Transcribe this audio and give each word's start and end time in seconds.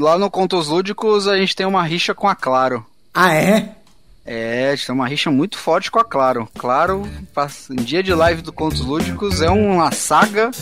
lá 0.00 0.16
no 0.16 0.30
Contos 0.30 0.68
Lúdicos 0.68 1.26
a 1.26 1.36
gente 1.36 1.56
tem 1.56 1.66
uma 1.66 1.82
rixa 1.82 2.14
com 2.14 2.28
a 2.28 2.34
Claro. 2.36 2.86
Ah, 3.12 3.34
é? 3.34 3.74
É, 4.24 4.68
a 4.68 4.76
gente 4.76 4.86
tem 4.86 4.94
uma 4.94 5.08
rixa 5.08 5.28
muito 5.28 5.58
forte 5.58 5.90
com 5.90 5.98
a 5.98 6.04
Claro. 6.04 6.48
Claro, 6.56 7.02
em 7.70 7.82
dia 7.82 8.00
de 8.00 8.14
live 8.14 8.40
do 8.40 8.52
Contos 8.52 8.80
Lúdicos 8.80 9.42
é 9.42 9.50
uma 9.50 9.90
saga. 9.90 10.52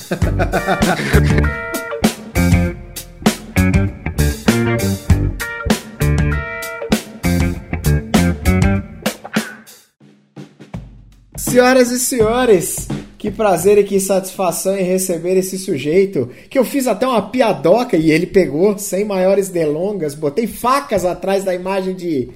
Senhoras 11.36 11.90
e 11.90 11.98
senhores, 11.98 12.88
que 13.26 13.36
prazer 13.36 13.78
e 13.78 13.84
que 13.84 13.98
satisfação 13.98 14.76
em 14.76 14.84
receber 14.84 15.36
esse 15.36 15.58
sujeito, 15.58 16.30
que 16.48 16.56
eu 16.56 16.64
fiz 16.64 16.86
até 16.86 17.04
uma 17.06 17.22
piadoca 17.22 17.96
e 17.96 18.10
ele 18.10 18.26
pegou, 18.26 18.78
sem 18.78 19.04
maiores 19.04 19.48
delongas, 19.48 20.14
botei 20.14 20.46
facas 20.46 21.04
atrás 21.04 21.42
da 21.42 21.52
imagem 21.52 21.94
de, 21.94 22.30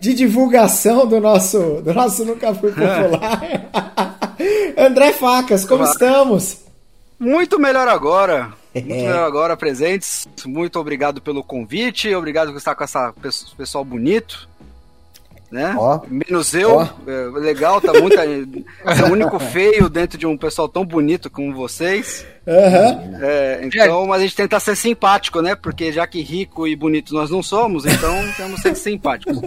de 0.00 0.12
divulgação 0.12 1.06
do 1.06 1.20
nosso, 1.20 1.80
do 1.80 1.94
nosso 1.94 2.24
Nunca 2.24 2.52
Fui 2.54 2.70
Popular. 2.74 3.68
André 4.76 5.12
Facas, 5.12 5.64
como 5.64 5.82
Olá. 5.84 5.92
estamos? 5.92 6.58
Muito 7.20 7.60
melhor 7.60 7.86
agora. 7.86 8.52
Muito 8.74 8.92
é. 8.92 9.02
melhor 9.02 9.24
agora, 9.24 9.56
presentes. 9.56 10.26
Muito 10.44 10.76
obrigado 10.80 11.20
pelo 11.22 11.44
convite, 11.44 12.12
obrigado 12.14 12.48
por 12.48 12.56
estar 12.56 12.74
com 12.74 12.82
essa 12.82 13.14
pessoal 13.56 13.84
bonito 13.84 14.48
né? 15.52 15.74
Ó. 15.78 16.00
Menos 16.08 16.54
eu, 16.54 16.80
é, 16.80 17.38
legal, 17.38 17.78
tá 17.78 17.92
muito. 17.92 18.18
é 18.18 19.02
o 19.04 19.12
único 19.12 19.38
feio 19.38 19.90
dentro 19.90 20.16
de 20.16 20.26
um 20.26 20.36
pessoal 20.36 20.66
tão 20.66 20.82
bonito 20.82 21.28
como 21.28 21.54
vocês. 21.54 22.24
Uhum. 22.46 23.18
É, 23.20 23.60
então, 23.62 24.06
mas 24.06 24.20
a 24.20 24.22
gente 24.24 24.34
tenta 24.34 24.58
ser 24.58 24.74
simpático, 24.74 25.42
né? 25.42 25.54
Porque 25.54 25.92
já 25.92 26.06
que 26.06 26.22
rico 26.22 26.66
e 26.66 26.74
bonito 26.74 27.12
nós 27.12 27.30
não 27.30 27.42
somos, 27.42 27.84
então 27.84 28.14
temos 28.34 28.56
que 28.56 28.62
ser 28.62 28.74
simpáticos. 28.76 29.38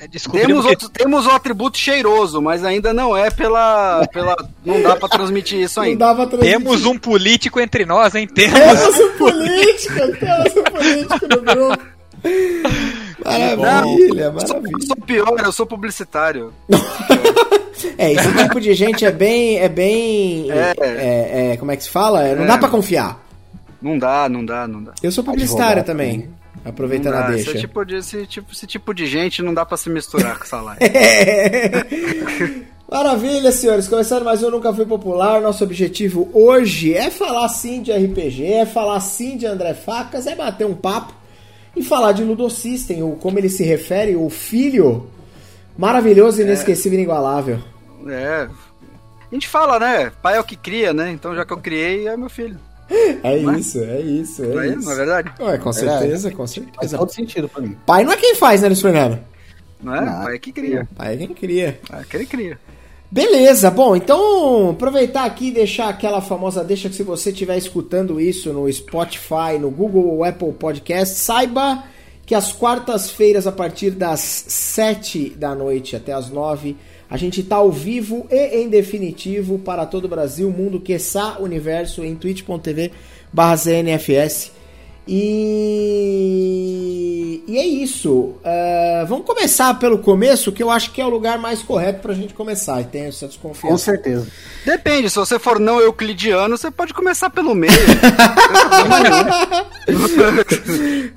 É, 0.00 0.08
temos, 0.32 0.64
outro, 0.66 0.88
temos 0.88 1.26
o 1.26 1.30
atributo 1.30 1.78
cheiroso, 1.78 2.42
mas 2.42 2.64
ainda 2.64 2.92
não 2.92 3.16
é 3.16 3.30
pela. 3.30 4.04
pela 4.12 4.36
não 4.66 4.82
dá 4.82 4.96
pra 4.96 5.08
transmitir 5.08 5.60
isso 5.60 5.80
ainda. 5.80 6.12
Transmitir. 6.12 6.40
Temos 6.40 6.84
um 6.84 6.98
político 6.98 7.60
entre 7.60 7.86
nós, 7.86 8.16
hein? 8.16 8.26
Temos, 8.26 8.58
temos 8.58 8.98
um 8.98 9.16
político, 9.16 9.94
temos 10.18 10.56
um 10.56 10.64
político 10.64 11.28
no 11.28 11.42
grupo. 11.42 11.82
Maravilha, 13.24 14.26
não, 14.26 14.34
maravilha. 14.34 14.72
Eu 14.80 14.86
sou 14.86 14.96
pior, 14.96 15.40
eu 15.44 15.52
sou 15.52 15.66
publicitário. 15.66 16.52
é, 17.98 18.12
esse 18.12 18.32
tipo 18.34 18.60
de 18.60 18.74
gente 18.74 19.04
é 19.04 19.12
bem. 19.12 19.58
É 19.58 19.68
bem. 19.68 20.50
É, 20.50 20.74
é, 20.80 21.52
é 21.52 21.56
como 21.56 21.70
é 21.70 21.76
que 21.76 21.84
se 21.84 21.90
fala? 21.90 22.34
Não 22.34 22.46
dá 22.46 22.54
é. 22.54 22.58
pra 22.58 22.68
confiar. 22.68 23.20
Não 23.80 23.98
dá, 23.98 24.28
não 24.28 24.44
dá, 24.44 24.68
não 24.68 24.82
dá. 24.82 24.92
Eu 25.02 25.10
sou 25.10 25.24
publicitário 25.24 25.82
também. 25.84 26.28
Aproveitando 26.64 27.14
a 27.14 27.22
deixa. 27.22 27.50
Esse 27.50 27.60
tipo, 27.60 27.84
de, 27.84 27.96
esse, 27.96 28.26
tipo, 28.26 28.52
esse 28.52 28.66
tipo 28.66 28.94
de 28.94 29.06
gente 29.06 29.42
não 29.42 29.52
dá 29.52 29.66
pra 29.66 29.76
se 29.76 29.90
misturar 29.90 30.38
com 30.38 30.44
essa 30.44 30.60
live. 30.62 30.80
Maravilha, 32.88 33.50
senhores. 33.50 33.88
Começando 33.88 34.22
mais 34.24 34.42
um 34.42 34.50
Nunca 34.50 34.72
Fui 34.72 34.84
Popular. 34.84 35.40
Nosso 35.40 35.64
objetivo 35.64 36.30
hoje 36.32 36.94
é 36.94 37.10
falar 37.10 37.48
sim 37.48 37.82
de 37.82 37.90
RPG, 37.90 38.44
é 38.44 38.66
falar 38.66 39.00
sim 39.00 39.36
de 39.36 39.46
André 39.46 39.74
Facas, 39.74 40.26
é 40.26 40.36
bater 40.36 40.66
um 40.66 40.74
papo 40.74 41.21
e 41.74 41.82
falar 41.82 42.12
de 42.12 42.22
Ludo 42.22 42.48
System, 42.50 43.02
ou 43.02 43.16
como 43.16 43.38
ele 43.38 43.48
se 43.48 43.64
refere, 43.64 44.14
o 44.16 44.28
filho 44.28 45.06
maravilhoso, 45.76 46.40
é. 46.40 46.44
inesquecível 46.44 46.98
e 46.98 47.02
inigualável. 47.02 47.58
É. 48.08 48.48
A 49.30 49.34
gente 49.34 49.48
fala, 49.48 49.78
né? 49.78 50.12
Pai 50.22 50.36
é 50.36 50.40
o 50.40 50.44
que 50.44 50.56
cria, 50.56 50.92
né? 50.92 51.10
Então 51.10 51.34
já 51.34 51.44
que 51.44 51.52
eu 51.52 51.58
criei, 51.58 52.06
é 52.06 52.16
meu 52.16 52.28
filho. 52.30 52.58
É 53.22 53.38
não 53.40 53.56
isso, 53.56 53.78
é, 53.78 53.84
é 53.84 54.00
isso, 54.00 54.42
é 54.42 54.46
não 54.48 54.64
isso. 54.64 54.72
É, 54.72 54.84
não 54.84 54.92
é 54.92 54.94
verdade? 54.96 55.32
Ué, 55.40 55.58
com 55.58 55.72
certeza, 55.72 56.30
com 56.30 56.46
certeza. 56.46 56.76
Faz 56.76 56.92
todo 56.92 57.12
sentido 57.12 57.48
pra 57.48 57.62
mim. 57.62 57.76
Pai 57.86 58.04
não 58.04 58.12
é 58.12 58.16
quem 58.16 58.34
faz, 58.34 58.60
né, 58.60 58.68
Luiz 58.68 58.82
Fernando? 58.82 59.18
Não 59.82 59.94
é? 59.94 60.00
Não, 60.00 60.24
pai 60.24 60.34
é 60.34 60.38
que 60.38 60.52
cria. 60.52 60.88
Pai 60.94 61.14
é 61.14 61.16
quem 61.16 61.28
cria. 61.28 61.80
Pai 61.88 62.00
é 62.00 62.04
quem 62.04 62.26
cria. 62.26 62.58
Beleza, 63.12 63.70
bom, 63.70 63.94
então 63.94 64.70
aproveitar 64.70 65.26
aqui 65.26 65.48
e 65.48 65.50
deixar 65.50 65.90
aquela 65.90 66.22
famosa 66.22 66.64
deixa 66.64 66.88
que 66.88 66.94
se 66.94 67.02
você 67.02 67.28
estiver 67.28 67.58
escutando 67.58 68.18
isso 68.18 68.54
no 68.54 68.72
Spotify, 68.72 69.58
no 69.60 69.70
Google 69.70 70.06
ou 70.06 70.24
Apple 70.24 70.50
Podcast, 70.54 71.16
saiba 71.18 71.84
que 72.24 72.34
às 72.34 72.52
quartas-feiras, 72.52 73.46
a 73.46 73.52
partir 73.52 73.90
das 73.90 74.20
7 74.48 75.28
da 75.36 75.54
noite 75.54 75.94
até 75.94 76.14
as 76.14 76.30
9, 76.30 76.74
a 77.10 77.18
gente 77.18 77.42
está 77.42 77.56
ao 77.56 77.70
vivo 77.70 78.26
e 78.30 78.62
em 78.62 78.70
definitivo 78.70 79.58
para 79.58 79.84
todo 79.84 80.06
o 80.06 80.08
Brasil, 80.08 80.50
mundo, 80.50 80.80
quiçá, 80.80 81.36
universo, 81.38 82.02
em 82.02 82.16
twitch.tv 82.16 82.92
barra 83.30 83.56
ZNFS. 83.56 84.61
E, 85.06 86.92
e 87.48 87.58
é 87.58 87.66
isso. 87.66 88.10
Uh, 88.12 89.04
vamos 89.08 89.26
começar 89.26 89.74
pelo 89.74 89.98
começo, 89.98 90.52
que 90.52 90.62
eu 90.62 90.70
acho 90.70 90.92
que 90.92 91.00
é 91.00 91.04
o 91.04 91.08
lugar 91.08 91.38
mais 91.38 91.60
correto 91.60 92.00
pra 92.00 92.14
gente 92.14 92.32
começar. 92.34 92.80
E 92.80 92.84
tem 92.84 93.06
essa 93.06 93.26
desconfiança. 93.26 93.72
Com 93.72 93.78
certeza. 93.78 94.28
Depende, 94.64 95.10
se 95.10 95.16
você 95.16 95.40
for 95.40 95.58
não 95.58 95.80
euclidiano, 95.80 96.56
você 96.56 96.70
pode 96.70 96.94
começar 96.94 97.30
pelo 97.30 97.52
meio. 97.52 97.72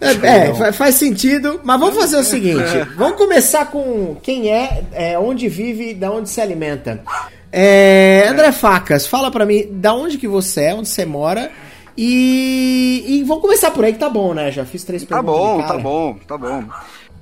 é, 0.02 0.68
é 0.68 0.72
faz 0.72 0.96
sentido. 0.96 1.62
Mas 1.64 1.80
vamos 1.80 1.96
fazer 1.96 2.18
o 2.18 2.24
seguinte: 2.24 2.88
vamos 2.98 3.18
começar 3.18 3.68
com 3.68 4.18
quem 4.22 4.50
é, 4.52 4.84
é 4.94 5.20
onde 5.20 5.48
vive, 5.48 5.94
da 5.94 6.12
onde 6.12 6.28
se 6.28 6.42
alimenta. 6.42 7.04
É, 7.52 8.26
André 8.28 8.52
Facas, 8.52 9.06
fala 9.08 9.32
para 9.32 9.46
mim, 9.46 9.68
da 9.72 9.94
onde 9.94 10.18
que 10.18 10.28
você 10.28 10.64
é, 10.64 10.74
onde 10.74 10.90
você 10.90 11.06
mora 11.06 11.52
e, 11.98 13.06
e 13.08 13.24
vamos 13.24 13.42
começar 13.42 13.72
por 13.72 13.86
aí 13.86 13.94
que 13.94 14.00
tá 14.00 14.10
bom, 14.10 14.34
né? 14.34 14.52
Já 14.52 14.66
fiz 14.66 14.84
três 14.84 15.04
tá 15.04 15.16
perguntas. 15.16 15.68
Tá 15.68 15.78
bom, 15.78 16.18
tá 16.28 16.38
bom, 16.38 16.60
tá 16.60 16.64
bom. 16.64 16.70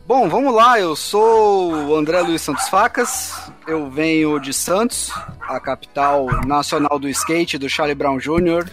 Bom, 0.06 0.28
vamos 0.28 0.54
lá. 0.54 0.80
Eu 0.80 0.96
sou 0.96 1.72
o 1.72 1.96
André 1.96 2.20
Luiz 2.22 2.42
Santos 2.42 2.68
Facas. 2.68 3.34
Eu 3.66 3.90
venho 3.90 4.38
de 4.40 4.52
Santos, 4.52 5.12
a 5.42 5.60
capital 5.60 6.28
nacional 6.46 7.00
do 7.00 7.08
skate, 7.08 7.58
do 7.58 7.70
Charlie 7.70 7.96
Brown 7.96 8.18
Jr., 8.18 8.70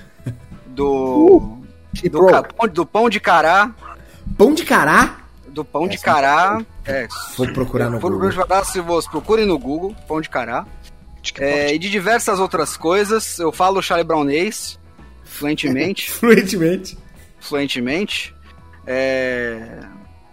do, 0.66 1.36
uh, 1.36 2.10
do, 2.10 2.68
do 2.72 2.86
pão 2.86 3.08
de 3.08 3.20
cará. 3.20 3.70
Pão 4.36 4.54
de 4.54 4.64
cará? 4.64 5.18
Do 5.48 5.64
pão 5.64 5.86
de 5.86 5.98
cará. 5.98 6.64
É, 6.84 7.06
Vou 7.36 7.46
procurar 7.52 7.90
no 7.90 8.00
Google. 8.00 8.30
Se 8.64 8.80
você 8.80 9.08
procurem 9.08 9.46
no 9.46 9.58
Google, 9.58 9.94
pão 10.08 10.20
de 10.20 10.28
cará. 10.28 10.66
É, 11.38 11.74
e 11.74 11.78
de 11.78 11.90
diversas 11.90 12.40
outras 12.40 12.76
coisas. 12.76 13.38
Eu 13.38 13.52
falo 13.52 13.82
Charlie 13.82 14.06
Brownês 14.06 14.79
fluentemente. 15.40 16.10
fluentemente. 16.12 16.98
Fluentemente. 17.40 18.34
É... 18.86 19.80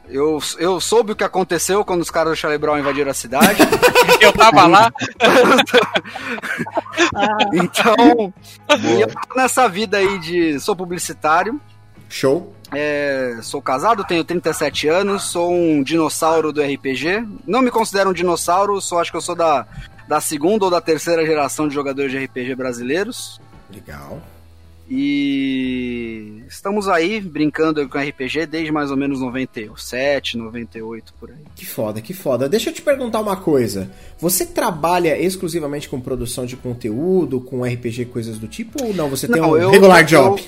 Eu, 0.10 0.40
eu 0.58 0.80
soube 0.80 1.12
o 1.12 1.16
que 1.16 1.24
aconteceu 1.24 1.84
quando 1.84 2.02
os 2.02 2.10
caras 2.10 2.32
do 2.32 2.36
Charlie 2.38 2.58
Brown 2.58 2.80
invadiram 2.80 3.12
a 3.12 3.14
cidade. 3.14 3.62
eu 4.22 4.32
tava 4.32 4.66
lá. 4.66 4.90
então, 7.52 8.34
eu 8.70 9.08
tô 9.08 9.36
nessa 9.36 9.68
vida 9.68 9.98
aí 9.98 10.18
de. 10.20 10.60
Sou 10.62 10.78
publicitário. 10.78 11.60
Show. 12.08 12.56
É, 12.74 13.38
sou 13.42 13.62
casado, 13.62 14.06
tenho 14.06 14.24
37 14.24 14.88
anos, 14.88 15.24
sou 15.24 15.54
um 15.54 15.84
dinossauro 15.84 16.54
do 16.54 16.62
RPG. 16.62 17.28
Não 17.46 17.62
me 17.62 17.70
considero 17.70 18.12
um 18.12 18.14
dinossauro, 18.14 18.80
só 18.80 19.02
acho 19.02 19.12
que 19.12 19.18
eu 19.18 19.22
sou 19.22 19.36
da, 19.36 19.66
da 20.08 20.22
segunda 20.22 20.66
ou 20.66 20.72
da 20.72 20.80
terceira 20.80 21.26
geração 21.26 21.68
de 21.68 21.74
jogadores 21.74 22.12
de 22.12 22.18
RPG 22.18 22.56
brasileiros. 22.56 23.42
Legal. 23.70 24.22
E 24.90 26.44
estamos 26.48 26.88
aí 26.88 27.20
brincando 27.20 27.88
com 27.90 27.98
RPG 27.98 28.46
desde 28.46 28.72
mais 28.72 28.90
ou 28.90 28.96
menos 28.96 29.20
97, 29.20 30.38
98 30.38 31.14
por 31.20 31.30
aí. 31.30 31.38
Que 31.56 31.66
foda, 31.66 32.02
que 32.02 32.14
foda. 32.14 32.48
Deixa 32.48 32.70
eu 32.70 32.74
te 32.74 32.82
perguntar 32.82 33.20
uma 33.20 33.36
coisa. 33.36 33.92
Você 34.18 34.46
trabalha 34.46 35.20
exclusivamente 35.20 35.90
com 35.90 36.00
produção 36.00 36.46
de 36.46 36.56
conteúdo, 36.56 37.42
com 37.42 37.66
RPG, 37.66 38.06
coisas 38.06 38.40
do 38.40 38.48
tipo, 38.48 38.82
ou 38.82 38.94
não? 38.94 39.10
Você 39.10 39.28
tem 39.28 39.42
não, 39.42 39.52
um 39.52 39.58
eu, 39.58 39.70
regular 39.72 40.02
eu, 40.02 40.06
job? 40.06 40.44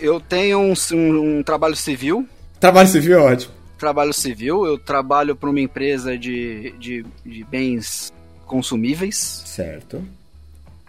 Eu, 0.00 0.14
eu 0.14 0.20
tenho 0.20 0.58
um, 0.58 0.74
um, 0.92 1.38
um, 1.38 1.42
trabalho 1.44 1.76
civil. 1.76 2.26
Trabalho 2.58 2.88
civil 2.88 3.18
é 3.18 3.22
ótimo. 3.22 3.54
Trabalho 3.78 4.12
civil, 4.12 4.66
eu 4.66 4.78
trabalho 4.78 5.36
para 5.36 5.50
uma 5.50 5.60
empresa 5.60 6.18
de, 6.18 6.72
de, 6.78 7.04
de 7.24 7.44
bens 7.44 8.12
consumíveis. 8.46 9.42
Certo. 9.44 10.02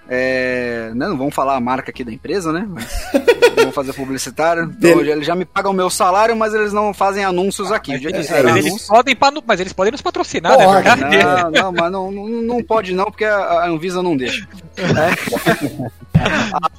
É, 0.09 0.91
né, 0.95 1.07
não 1.07 1.17
vamos 1.17 1.35
falar 1.35 1.55
a 1.55 1.59
marca 1.59 1.91
aqui 1.91 2.03
da 2.03 2.11
empresa, 2.11 2.51
né? 2.53 2.65
Mas 2.67 2.87
vamos 3.55 3.75
fazer 3.75 3.93
publicitário. 3.93 4.73
Então, 4.77 5.01
eles 5.01 5.25
já 5.25 5.35
me 5.35 5.45
pagam 5.45 5.71
o 5.71 5.75
meu 5.75 5.89
salário, 5.89 6.35
mas 6.35 6.53
eles 6.53 6.71
não 6.71 6.93
fazem 6.93 7.23
anúncios 7.23 7.71
aqui. 7.71 7.91
Mas, 7.91 8.03
eles, 8.03 8.29
eles 8.31 8.87
podem, 8.87 9.17
mas 9.45 9.59
eles 9.59 9.73
podem 9.73 9.91
nos 9.91 10.01
patrocinar, 10.01 10.57
né? 10.57 10.65
né? 10.95 11.23
Não, 11.23 11.51
não, 11.51 11.71
mas 11.71 11.91
não, 11.91 12.11
não, 12.11 12.27
não 12.27 12.63
pode 12.63 12.93
não, 12.93 13.05
porque 13.05 13.25
a 13.25 13.65
Anvisa 13.67 14.01
não 14.01 14.15
deixa. 14.15 14.47
É. 14.77 16.19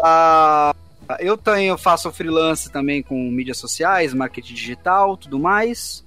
a, 0.02 0.74
eu 1.20 1.36
tenho, 1.36 1.78
faço 1.78 2.10
freelance 2.12 2.70
também 2.70 3.02
com 3.02 3.14
mídias 3.30 3.56
sociais, 3.56 4.12
marketing 4.14 4.54
digital, 4.54 5.16
tudo 5.16 5.38
mais. 5.38 6.04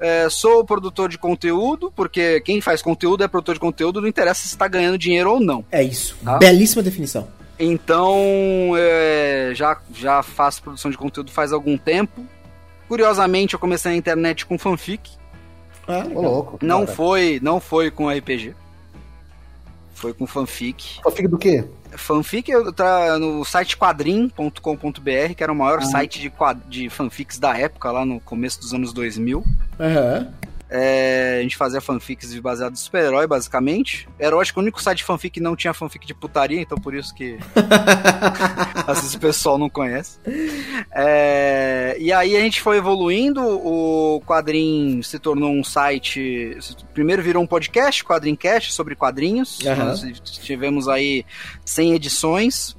É, 0.00 0.28
sou 0.28 0.64
produtor 0.64 1.08
de 1.08 1.16
conteúdo, 1.16 1.92
porque 1.94 2.40
quem 2.40 2.60
faz 2.60 2.82
conteúdo 2.82 3.22
é 3.24 3.28
produtor 3.28 3.54
de 3.54 3.60
conteúdo, 3.60 4.00
não 4.00 4.08
interessa 4.08 4.42
se 4.42 4.48
está 4.48 4.66
ganhando 4.66 4.98
dinheiro 4.98 5.32
ou 5.32 5.40
não. 5.40 5.64
É 5.70 5.82
isso. 5.82 6.16
Tá? 6.24 6.38
Belíssima 6.38 6.82
definição. 6.82 7.28
Então, 7.58 8.72
é, 8.76 9.52
já, 9.54 9.78
já 9.94 10.22
faço 10.22 10.62
produção 10.62 10.90
de 10.90 10.98
conteúdo 10.98 11.30
faz 11.30 11.52
algum 11.52 11.78
tempo. 11.78 12.26
Curiosamente, 12.88 13.54
eu 13.54 13.60
comecei 13.60 13.92
na 13.92 13.96
internet 13.96 14.44
com 14.44 14.58
fanfic. 14.58 15.10
Ah, 15.86 16.04
louco. 16.12 16.58
Não 16.62 16.84
cara. 16.84 16.96
foi, 16.96 17.40
não 17.42 17.60
foi 17.60 17.90
com 17.90 18.10
RPG. 18.10 18.54
Foi 19.94 20.12
com 20.12 20.26
fanfic. 20.26 21.00
Fanfic 21.02 21.28
do 21.28 21.38
quê? 21.38 21.64
Fanfic 21.96 22.50
tá 22.74 23.18
no 23.18 23.44
site 23.44 23.76
quadrim.com.br, 23.76 25.34
que 25.36 25.42
era 25.42 25.52
o 25.52 25.56
maior 25.56 25.78
ah. 25.78 25.86
site 25.86 26.20
de, 26.20 26.32
de 26.68 26.90
fanfics 26.90 27.38
da 27.38 27.56
época, 27.56 27.90
lá 27.90 28.04
no 28.04 28.20
começo 28.20 28.60
dos 28.60 28.72
anos 28.72 28.92
2000. 28.92 29.44
Aham. 29.78 30.18
Uhum. 30.18 30.43
É, 30.76 31.36
a 31.38 31.42
gente 31.42 31.56
fazia 31.56 31.80
fanfics 31.80 32.36
baseados 32.40 32.80
em 32.80 32.84
super-herói, 32.84 33.28
basicamente. 33.28 34.08
Era, 34.18 34.34
eu 34.34 34.40
acho 34.40 34.52
que 34.52 34.58
o 34.58 34.62
único 34.62 34.82
site 34.82 34.98
de 34.98 35.04
fanfic 35.04 35.34
que 35.34 35.40
não 35.40 35.54
tinha 35.54 35.72
fanfic 35.72 36.04
de 36.04 36.12
putaria, 36.12 36.60
então 36.60 36.76
por 36.76 36.92
isso 36.96 37.14
que 37.14 37.38
às 38.84 38.98
vezes 38.98 39.14
o 39.14 39.20
pessoal 39.20 39.56
não 39.56 39.70
conhece. 39.70 40.18
É, 40.90 41.96
e 42.00 42.12
aí 42.12 42.36
a 42.36 42.40
gente 42.40 42.60
foi 42.60 42.78
evoluindo, 42.78 43.40
o 43.40 44.20
Quadrim 44.26 45.00
se 45.00 45.16
tornou 45.20 45.52
um 45.52 45.62
site. 45.62 46.58
Primeiro 46.92 47.22
virou 47.22 47.40
um 47.40 47.46
podcast, 47.46 48.04
Quadrimcast, 48.04 48.72
sobre 48.72 48.96
quadrinhos. 48.96 49.60
Uhum. 49.60 49.76
Nós 49.76 50.00
tivemos 50.40 50.88
aí 50.88 51.24
100 51.64 51.92
edições. 51.92 52.76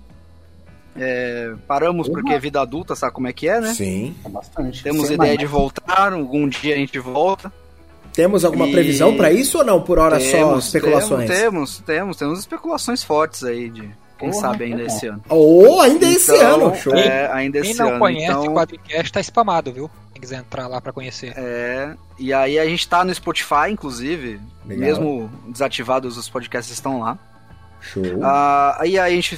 É, 0.98 1.54
paramos 1.66 2.10
porque 2.10 2.34
é 2.34 2.40
vida 2.40 2.60
adulta, 2.60 2.94
sabe 2.94 3.14
como 3.14 3.28
é 3.28 3.34
que 3.34 3.48
é, 3.48 3.62
né? 3.62 3.74
Sim, 3.74 4.14
bastante. 4.30 4.84
Temos 4.84 5.08
Sem 5.08 5.16
ideia 5.16 5.32
mais. 5.32 5.40
de 5.40 5.46
voltar, 5.46 6.12
algum 6.12 6.46
dia 6.48 6.74
a 6.74 6.78
gente 6.78 7.00
volta. 7.00 7.54
Temos 8.16 8.46
alguma 8.46 8.68
e... 8.68 8.72
previsão 8.72 9.16
para 9.16 9.32
isso 9.32 9.58
ou 9.58 9.64
não? 9.64 9.82
Por 9.82 10.00
hora 10.00 10.18
temos, 10.18 10.32
só 10.32 10.60
especulações? 10.60 11.30
Temos, 11.30 11.80
temos, 11.80 12.18
temos 12.18 12.40
especulações 12.40 13.04
fortes 13.04 13.44
aí 13.44 13.70
de 13.70 13.90
quem 14.18 14.30
Porra, 14.30 14.42
sabe 14.42 14.64
ainda 14.64 14.84
é 14.84 14.86
esse 14.86 15.08
ano. 15.08 15.22
Oh, 15.30 15.82
ainda 15.82 16.06
então, 16.06 16.12
esse 16.12 16.38
ano, 16.38 16.76
show. 16.76 16.96
É, 16.96 17.30
ainda 17.34 17.62
quem 17.62 17.72
esse 17.72 17.80
não 17.80 17.90
ano. 17.90 18.00
conhece 18.00 18.32
então... 18.32 18.44
o 18.46 18.56
Quadricast 18.56 19.12
tá 19.12 19.20
spamado, 19.20 19.74
viu? 19.74 19.92
Quem 20.14 20.22
quiser 20.22 20.40
entrar 20.40 20.68
lá 20.68 20.80
para 20.80 20.94
conhecer. 20.94 21.34
É, 21.36 21.94
e 22.18 22.32
aí 22.32 22.58
a 22.58 22.66
gente 22.66 22.88
tá 22.88 23.04
no 23.04 23.14
Spotify, 23.14 23.70
inclusive, 23.70 24.40
Legal. 24.66 24.88
mesmo 24.88 25.32
desativados 25.50 26.18
os 26.18 26.30
podcasts 26.30 26.74
estão 26.74 27.02
lá. 27.02 27.18
Show. 27.82 28.02
Uh, 28.02 28.80
aí 28.80 28.98
a 28.98 29.10
gente 29.10 29.38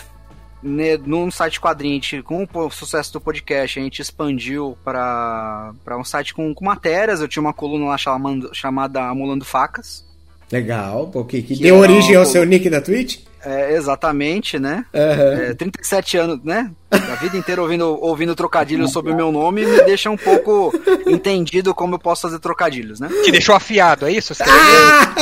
né, 0.62 0.98
num 0.98 1.30
site 1.30 1.60
quadrinho, 1.60 2.02
com 2.24 2.48
o 2.52 2.70
sucesso 2.70 3.14
do 3.14 3.22
podcast, 3.22 3.80
a 3.80 3.84
gente 3.84 4.02
expandiu 4.02 4.78
para 4.84 5.74
um 5.92 6.04
site 6.04 6.34
com, 6.34 6.54
com 6.54 6.66
matérias. 6.66 7.22
Eu 7.22 7.28
tinha 7.28 7.42
uma 7.42 7.54
coluna 7.54 7.86
lá 7.86 7.98
chamada, 7.98 8.50
chamada 8.54 9.04
Amulando 9.04 9.46
Facas. 9.46 10.06
Legal, 10.52 11.08
porque 11.08 11.42
que, 11.42 11.56
que 11.56 11.64
deu 11.64 11.78
origem 11.78 12.16
ao 12.16 12.26
seu 12.26 12.46
nick 12.46 12.70
da 12.70 12.80
Twitch? 12.80 13.20
É, 13.44 13.74
exatamente, 13.76 14.58
né? 14.58 14.86
Uhum. 14.94 15.50
É, 15.50 15.54
37 15.54 16.18
anos, 16.18 16.44
né? 16.44 16.72
A 16.90 17.16
vida 17.16 17.38
inteira 17.38 17.62
ouvindo, 17.62 17.98
ouvindo 18.02 18.36
trocadilhos 18.36 18.92
sobre 18.94 19.12
o 19.12 19.16
meu 19.16 19.32
nome 19.32 19.66
me 19.66 19.82
deixa 19.84 20.10
um 20.10 20.18
pouco 20.18 20.74
entendido 21.06 21.74
como 21.74 21.96
eu 21.96 22.00
posso 22.00 22.24
fazer 22.24 22.40
trocadilhos, 22.40 23.00
né? 23.00 23.10
Te 23.24 23.32
deixou 23.32 23.56
afiado, 23.56 24.06
é 24.06 24.12
isso? 24.12 24.34
Ah! 24.44 25.14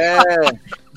É, 0.00 0.36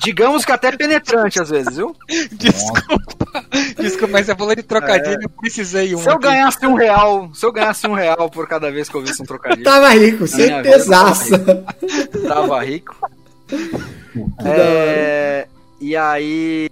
digamos 0.02 0.44
que 0.44 0.52
até 0.52 0.76
penetrante 0.76 1.40
às 1.40 1.50
vezes, 1.50 1.76
viu? 1.76 1.96
Desculpa, 2.32 3.44
desculpa, 3.78 4.12
mas 4.12 4.26
você 4.26 4.34
falou 4.34 4.54
de 4.54 4.62
trocadilho, 4.62 5.20
é. 5.20 5.24
eu 5.24 5.28
precisei 5.30 5.94
um. 5.94 5.98
Se 5.98 6.08
eu 6.08 6.14
aqui. 6.14 6.22
ganhasse 6.22 6.66
um 6.66 6.74
real, 6.74 7.30
se 7.34 7.46
eu 7.46 7.52
ganhasse 7.52 7.86
um 7.86 7.94
real 7.94 8.28
por 8.30 8.46
cada 8.48 8.70
vez 8.70 8.88
que 8.88 8.94
eu 8.94 9.02
visse 9.02 9.22
um 9.22 9.26
trocadilho. 9.26 9.64
Tava 9.64 9.88
rico, 9.90 10.26
certezaça. 10.26 11.38
Tava 12.26 12.62
rico. 12.64 12.96
É, 14.44 15.48
e 15.80 15.96
aí. 15.96 16.68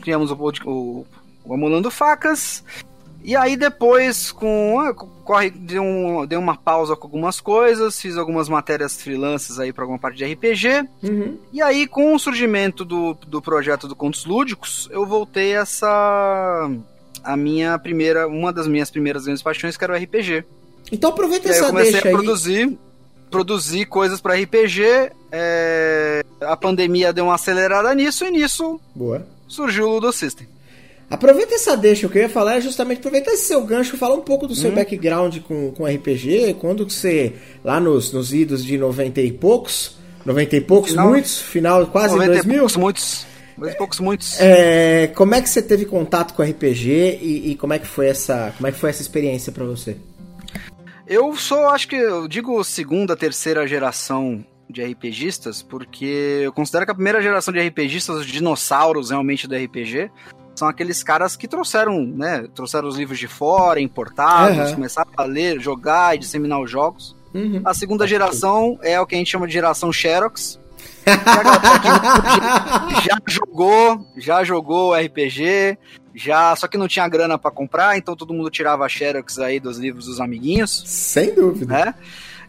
Criamos 0.00 0.30
o, 0.30 0.36
o, 0.64 1.06
o 1.44 1.54
Amolando 1.54 1.90
Facas. 1.90 2.62
E 3.26 3.34
aí 3.34 3.56
depois, 3.56 4.30
com. 4.30 4.78
Corre, 5.24 5.50
deu, 5.50 5.82
um, 5.82 6.24
deu 6.24 6.38
uma 6.38 6.56
pausa 6.56 6.94
com 6.94 7.08
algumas 7.08 7.40
coisas, 7.40 8.00
fiz 8.00 8.16
algumas 8.16 8.48
matérias 8.48 9.02
freelances 9.02 9.58
aí 9.58 9.72
para 9.72 9.82
alguma 9.82 9.98
parte 9.98 10.16
de 10.16 10.24
RPG. 10.24 10.88
Uhum. 11.02 11.36
E 11.52 11.60
aí, 11.60 11.88
com 11.88 12.14
o 12.14 12.18
surgimento 12.20 12.84
do, 12.84 13.14
do 13.26 13.42
projeto 13.42 13.88
do 13.88 13.96
Contos 13.96 14.24
Lúdicos, 14.24 14.88
eu 14.92 15.04
voltei 15.04 15.56
essa. 15.56 16.70
A 17.24 17.36
minha 17.36 17.76
primeira. 17.80 18.28
Uma 18.28 18.52
das 18.52 18.68
minhas 18.68 18.92
primeiras 18.92 19.24
grandes 19.24 19.42
paixões, 19.42 19.76
que 19.76 19.82
era 19.82 19.92
o 19.92 19.96
RPG. 19.96 20.44
Então 20.92 21.10
aproveita 21.10 21.48
e 21.48 21.50
essa 21.50 21.64
aí 21.64 21.66
eu 21.66 21.72
comecei 21.72 21.98
a 21.98 22.02
produzir, 22.02 22.78
produzir 23.28 23.86
coisas 23.86 24.20
para 24.20 24.36
RPG. 24.36 25.10
É, 25.32 26.24
a 26.42 26.56
pandemia 26.56 27.12
deu 27.12 27.24
uma 27.24 27.34
acelerada 27.34 27.92
nisso 27.92 28.24
e 28.24 28.30
nisso 28.30 28.80
Boa. 28.94 29.26
surgiu 29.48 29.88
o 29.88 29.94
Ludo 29.94 30.12
System. 30.12 30.46
Aproveita 31.08 31.54
essa 31.54 31.76
deixa, 31.76 32.06
o 32.06 32.10
que 32.10 32.18
eu 32.18 32.22
ia 32.22 32.28
falar 32.28 32.56
é 32.56 32.60
justamente 32.60 32.98
aproveitar 32.98 33.30
esse 33.30 33.44
seu 33.44 33.64
gancho, 33.64 33.96
falar 33.96 34.16
um 34.16 34.22
pouco 34.22 34.46
do 34.46 34.56
seu 34.56 34.70
hum. 34.70 34.74
background 34.74 35.38
com, 35.38 35.70
com 35.70 35.86
RPG, 35.86 36.56
quando 36.58 36.84
que 36.84 36.92
você, 36.92 37.34
lá 37.64 37.78
nos, 37.78 38.12
nos 38.12 38.32
idos 38.32 38.64
de 38.64 38.76
90 38.76 39.20
e 39.20 39.30
poucos, 39.30 39.96
90 40.24 40.56
e 40.56 40.60
poucos, 40.60 40.90
final, 40.90 41.08
muitos, 41.08 41.38
final 41.38 41.86
quase 41.86 42.14
90 42.14 42.32
2000? 42.32 42.54
E 42.54 42.58
poucos, 42.58 42.76
muitos. 42.76 43.26
90 43.56 43.74
e 43.74 43.78
poucos, 43.78 44.00
muitos. 44.00 44.40
É, 44.40 45.06
como 45.14 45.34
é 45.36 45.40
que 45.40 45.48
você 45.48 45.62
teve 45.62 45.84
contato 45.84 46.34
com 46.34 46.42
RPG 46.42 46.90
e, 47.22 47.52
e, 47.52 47.54
como 47.54 47.72
é 47.72 47.78
que 47.78 47.86
foi 47.86 48.08
essa, 48.08 48.52
como 48.56 48.66
é 48.66 48.72
que 48.72 48.78
foi 48.78 48.90
essa 48.90 49.00
experiência 49.00 49.52
para 49.52 49.64
você? 49.64 49.96
Eu 51.06 51.36
sou, 51.36 51.68
acho 51.68 51.86
que, 51.86 51.94
eu 51.94 52.26
digo 52.26 52.62
segunda, 52.64 53.16
terceira 53.16 53.64
geração 53.64 54.44
de 54.68 54.82
RPGistas, 54.82 55.62
porque 55.62 56.40
eu 56.42 56.52
considero 56.52 56.84
que 56.84 56.90
a 56.90 56.94
primeira 56.94 57.22
geração 57.22 57.54
de 57.54 57.60
RPGistas, 57.60 58.16
os 58.16 58.26
dinossauros 58.26 59.10
realmente 59.10 59.46
do 59.46 59.54
RPG, 59.54 60.10
são 60.56 60.66
aqueles 60.68 61.02
caras 61.02 61.36
que 61.36 61.46
trouxeram, 61.46 62.06
né? 62.06 62.46
Trouxeram 62.54 62.88
os 62.88 62.96
livros 62.96 63.18
de 63.18 63.28
fora, 63.28 63.80
importados, 63.80 64.70
uhum. 64.70 64.76
começaram 64.76 65.10
a 65.16 65.24
ler, 65.24 65.60
jogar 65.60 66.14
e 66.14 66.18
disseminar 66.18 66.60
os 66.60 66.70
jogos. 66.70 67.14
Uhum. 67.34 67.60
A 67.64 67.74
segunda 67.74 68.06
geração 68.06 68.78
é 68.82 68.98
o 69.00 69.06
que 69.06 69.14
a 69.14 69.18
gente 69.18 69.30
chama 69.30 69.46
de 69.46 69.52
geração 69.52 69.92
Xerox. 69.92 70.58
já 73.04 73.18
jogou, 73.28 74.06
já 74.16 74.42
jogou 74.42 74.94
RPG, 74.94 75.78
já, 76.14 76.56
só 76.56 76.66
que 76.66 76.78
não 76.78 76.88
tinha 76.88 77.06
grana 77.08 77.38
para 77.38 77.50
comprar, 77.50 77.96
então 77.96 78.16
todo 78.16 78.34
mundo 78.34 78.50
tirava 78.50 78.88
Xerox 78.88 79.38
aí 79.38 79.60
dos 79.60 79.78
livros 79.78 80.06
dos 80.06 80.20
amiguinhos. 80.20 80.82
Sem 80.86 81.34
dúvida. 81.34 81.84
Né? 81.84 81.94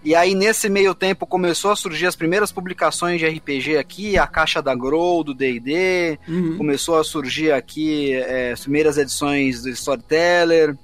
E 0.07 0.15
aí, 0.15 0.33
nesse 0.33 0.69
meio 0.69 0.95
tempo, 0.95 1.27
começou 1.27 1.69
a 1.69 1.75
surgir 1.75 2.05
as 2.05 2.15
primeiras 2.15 2.49
publicações 2.49 3.19
de 3.19 3.27
RPG 3.27 3.75
aqui, 3.75 4.17
a 4.17 4.25
caixa 4.25 4.61
da 4.61 4.73
Grow, 4.73 5.21
do 5.21 5.33
D&D, 5.33 6.17
uhum. 6.25 6.57
começou 6.57 6.97
a 6.97 7.03
surgir 7.03 7.51
aqui 7.51 8.13
é, 8.13 8.53
as 8.53 8.61
primeiras 8.61 8.97
edições 8.97 9.63
do 9.63 9.69
Storyteller, 9.69 10.77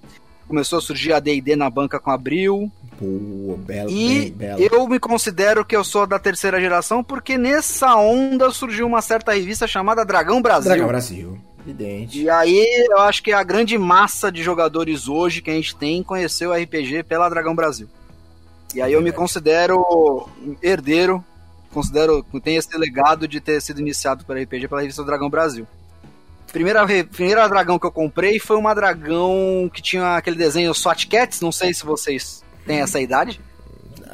começou 0.46 0.78
a 0.78 0.82
surgir 0.82 1.14
a 1.14 1.22
D&D 1.22 1.56
na 1.56 1.70
banca 1.70 2.02
com 2.02 2.12
Abril. 2.12 2.70
Boa, 3.00 3.58
bela, 3.60 3.90
e 3.90 4.30
bem, 4.30 4.32
bela. 4.32 4.60
eu 4.60 4.86
me 4.90 5.00
considero 5.00 5.64
que 5.64 5.74
eu 5.74 5.86
sou 5.86 6.06
da 6.06 6.20
terceira 6.20 6.60
geração 6.60 7.02
porque 7.02 7.38
nessa 7.38 7.96
onda 7.96 8.52
surgiu 8.52 8.86
uma 8.86 9.02
certa 9.02 9.32
revista 9.32 9.66
chamada 9.66 10.04
Dragão 10.04 10.42
Brasil. 10.42 10.70
Dragão 10.70 10.88
Brasil. 10.90 11.40
Evidente. 11.66 12.22
E 12.24 12.30
aí, 12.30 12.88
eu 12.92 13.00
acho 13.00 13.24
que 13.24 13.32
a 13.32 13.42
grande 13.42 13.78
massa 13.78 14.30
de 14.30 14.44
jogadores 14.44 15.08
hoje 15.08 15.42
que 15.42 15.50
a 15.50 15.54
gente 15.54 15.78
tem 15.78 16.04
conheceu 16.04 16.50
o 16.50 16.54
RPG 16.54 17.04
pela 17.04 17.30
Dragão 17.30 17.56
Brasil. 17.56 17.88
E 18.74 18.82
aí 18.82 18.94
eu 18.94 19.02
me 19.02 19.12
considero 19.12 20.28
herdeiro, 20.62 21.24
considero 21.72 22.24
que 22.24 22.40
tem 22.40 22.56
esse 22.56 22.76
legado 22.78 23.28
de 23.28 23.40
ter 23.40 23.62
sido 23.62 23.80
iniciado 23.82 24.26
pela 24.26 24.42
RPG 24.42 24.68
pela 24.68 24.82
revista 24.82 25.04
Dragão 25.04 25.30
Brasil. 25.30 25.68
Primeira, 26.52 26.86
primeira 27.12 27.48
dragão 27.48 27.80
que 27.80 27.86
eu 27.86 27.92
comprei 27.92 28.40
foi 28.40 28.58
uma 28.58 28.76
dragão 28.76 29.70
que 29.74 29.82
tinha 29.82 30.18
aquele 30.18 30.36
desenho 30.36 30.74
SWAT 30.74 31.08
Cats, 31.08 31.42
não 31.42 31.52
sei 31.52 31.74
se 31.74 31.84
vocês 31.84 32.44
têm 32.66 32.80
essa 32.80 33.00
idade. 33.02 33.40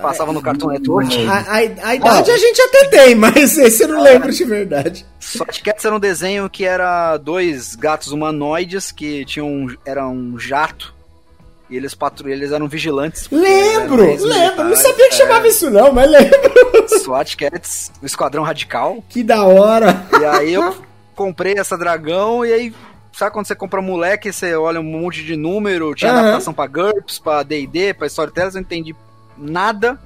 Passava 0.01 0.31
no 0.31 0.41
Cartoon 0.41 0.69
Network. 0.69 1.27
A, 1.27 1.39
a, 1.39 1.55
a 1.89 1.95
idade 1.95 2.31
a 2.31 2.37
gente 2.37 2.61
até 2.61 2.85
tem, 2.85 3.15
mas 3.15 3.57
esse 3.57 3.83
eu 3.83 3.89
não 3.89 4.01
lembro 4.01 4.31
de 4.31 4.45
verdade. 4.45 5.05
SWAT 5.19 5.61
Cats 5.61 5.83
era 5.83 5.95
um 5.95 5.99
desenho 5.99 6.49
que 6.49 6.63
era 6.63 7.17
dois 7.17 7.75
gatos 7.75 8.13
humanoides 8.13 8.91
que 8.91 9.25
tinham 9.25 9.67
era 9.85 10.07
um 10.07 10.39
jato 10.39 10.95
e 11.69 11.77
eles 11.77 11.93
patru... 11.93 12.29
eles 12.29 12.51
eram 12.51 12.67
vigilantes. 12.67 13.27
Lembro, 13.31 14.03
eram 14.03 14.23
lembro. 14.25 14.63
Não 14.65 14.75
sabia 14.75 15.09
que 15.09 15.15
é... 15.15 15.17
chamava 15.17 15.47
isso 15.47 15.69
não, 15.69 15.91
mas 15.93 16.09
lembro. 16.09 16.89
SWAT 16.99 17.35
Cats, 17.35 17.91
o 18.01 18.05
Esquadrão 18.05 18.43
Radical. 18.43 19.03
Que 19.07 19.23
da 19.23 19.43
hora. 19.43 20.05
E 20.19 20.25
aí 20.25 20.53
eu 20.53 20.75
comprei 21.15 21.55
essa 21.57 21.77
dragão 21.77 22.45
e 22.45 22.53
aí 22.53 22.73
sabe 23.11 23.33
quando 23.33 23.45
você 23.45 23.55
compra 23.55 23.81
moleque, 23.81 24.31
você 24.31 24.55
olha 24.55 24.79
um 24.79 24.83
monte 24.83 25.23
de 25.23 25.35
número, 25.35 25.93
tinha 25.93 26.13
uhum. 26.13 26.19
adaptação 26.19 26.53
pra 26.53 26.67
GURPS, 26.67 27.19
pra 27.19 27.43
D&D, 27.43 27.93
pra 27.93 28.07
Storytellers, 28.07 28.55
eu 28.55 28.61
não 28.61 28.65
entendi 28.65 28.95
nada. 29.37 29.99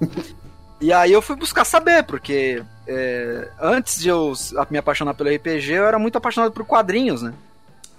e 0.80 0.92
aí 0.92 1.12
eu 1.12 1.20
fui 1.20 1.34
buscar 1.34 1.64
saber, 1.64 2.04
porque 2.04 2.62
é, 2.86 3.48
antes 3.60 4.00
de 4.00 4.08
eu 4.08 4.32
me 4.70 4.78
apaixonar 4.78 5.14
pelo 5.14 5.34
RPG, 5.34 5.72
eu 5.72 5.86
era 5.86 5.98
muito 5.98 6.16
apaixonado 6.16 6.52
por 6.52 6.64
quadrinhos, 6.64 7.22
né? 7.22 7.34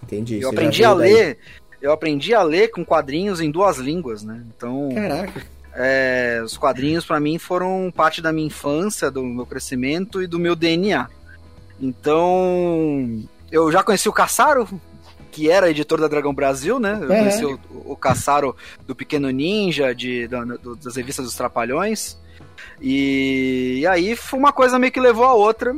Entendi. 0.01 0.41
Eu 0.41 0.49
aprendi 0.49 0.83
a 0.83 0.93
ler, 0.93 1.37
eu 1.81 1.91
aprendi 1.91 2.33
a 2.33 2.43
ler 2.43 2.69
com 2.69 2.83
quadrinhos 2.83 3.41
em 3.41 3.49
duas 3.51 3.77
línguas, 3.77 4.23
né? 4.23 4.43
Então. 4.55 4.89
Caraca. 4.93 5.59
É, 5.73 6.41
os 6.43 6.57
quadrinhos 6.57 7.05
para 7.05 7.19
mim 7.19 7.37
foram 7.37 7.93
parte 7.95 8.21
da 8.21 8.33
minha 8.33 8.47
infância, 8.47 9.09
do 9.09 9.23
meu 9.23 9.45
crescimento 9.45 10.21
e 10.21 10.27
do 10.27 10.39
meu 10.39 10.55
DNA. 10.55 11.07
Então, 11.79 13.23
eu 13.51 13.71
já 13.71 13.81
conheci 13.81 14.09
o 14.09 14.13
Caçaro, 14.13 14.67
que 15.31 15.49
era 15.49 15.69
editor 15.69 16.01
da 16.01 16.07
Dragão 16.07 16.33
Brasil, 16.33 16.79
né? 16.79 16.97
Eu 17.01 17.11
é. 17.11 17.19
conheci 17.19 17.45
o, 17.45 17.59
o 17.85 17.95
Caçaro 17.95 18.55
do 18.85 18.95
Pequeno 18.95 19.29
Ninja, 19.29 19.93
de, 19.93 20.27
da, 20.27 20.43
do, 20.43 20.75
das 20.75 20.95
revistas 20.95 21.25
dos 21.25 21.35
Trapalhões. 21.35 22.17
E, 22.81 23.79
e, 23.79 23.87
aí 23.87 24.15
foi 24.15 24.39
uma 24.39 24.51
coisa 24.51 24.79
meio 24.79 24.91
que 24.91 24.99
levou 24.99 25.25
a 25.25 25.33
outra. 25.33 25.75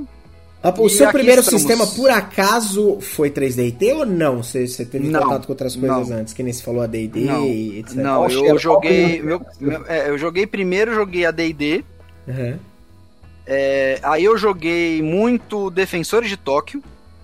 O 0.78 0.90
seu 0.90 1.12
primeiro 1.12 1.42
estamos... 1.42 1.62
sistema, 1.62 1.88
por 1.88 2.12
acaso, 2.12 3.00
foi 3.02 3.32
3DT 3.32 3.96
ou 3.96 4.06
não? 4.06 4.44
Você, 4.44 4.68
você 4.68 4.86
teve 4.86 5.08
não, 5.08 5.20
contato 5.22 5.48
com 5.48 5.54
outras 5.54 5.76
coisas 5.76 6.10
não. 6.10 6.18
antes, 6.18 6.34
que 6.34 6.44
nem 6.44 6.54
se 6.54 6.62
falou 6.62 6.84
a 6.84 6.88
D&D 6.88 7.20
e 7.20 7.80
etc? 7.80 7.96
Não, 7.96 8.30
eu 8.30 8.60
joguei... 8.60 9.22
Meu, 9.24 9.44
meu, 9.60 9.84
é, 9.88 10.10
eu 10.10 10.18
joguei 10.20 10.46
primeiro, 10.46 10.94
joguei 10.94 11.26
a 11.26 11.32
D&D. 11.32 11.84
Uhum. 12.28 12.60
É, 13.48 14.00
aí 14.04 14.24
eu 14.24 14.38
joguei 14.38 15.02
muito 15.02 15.72
Defensores 15.72 16.30
de 16.30 16.38
Tóquio. 16.38 16.84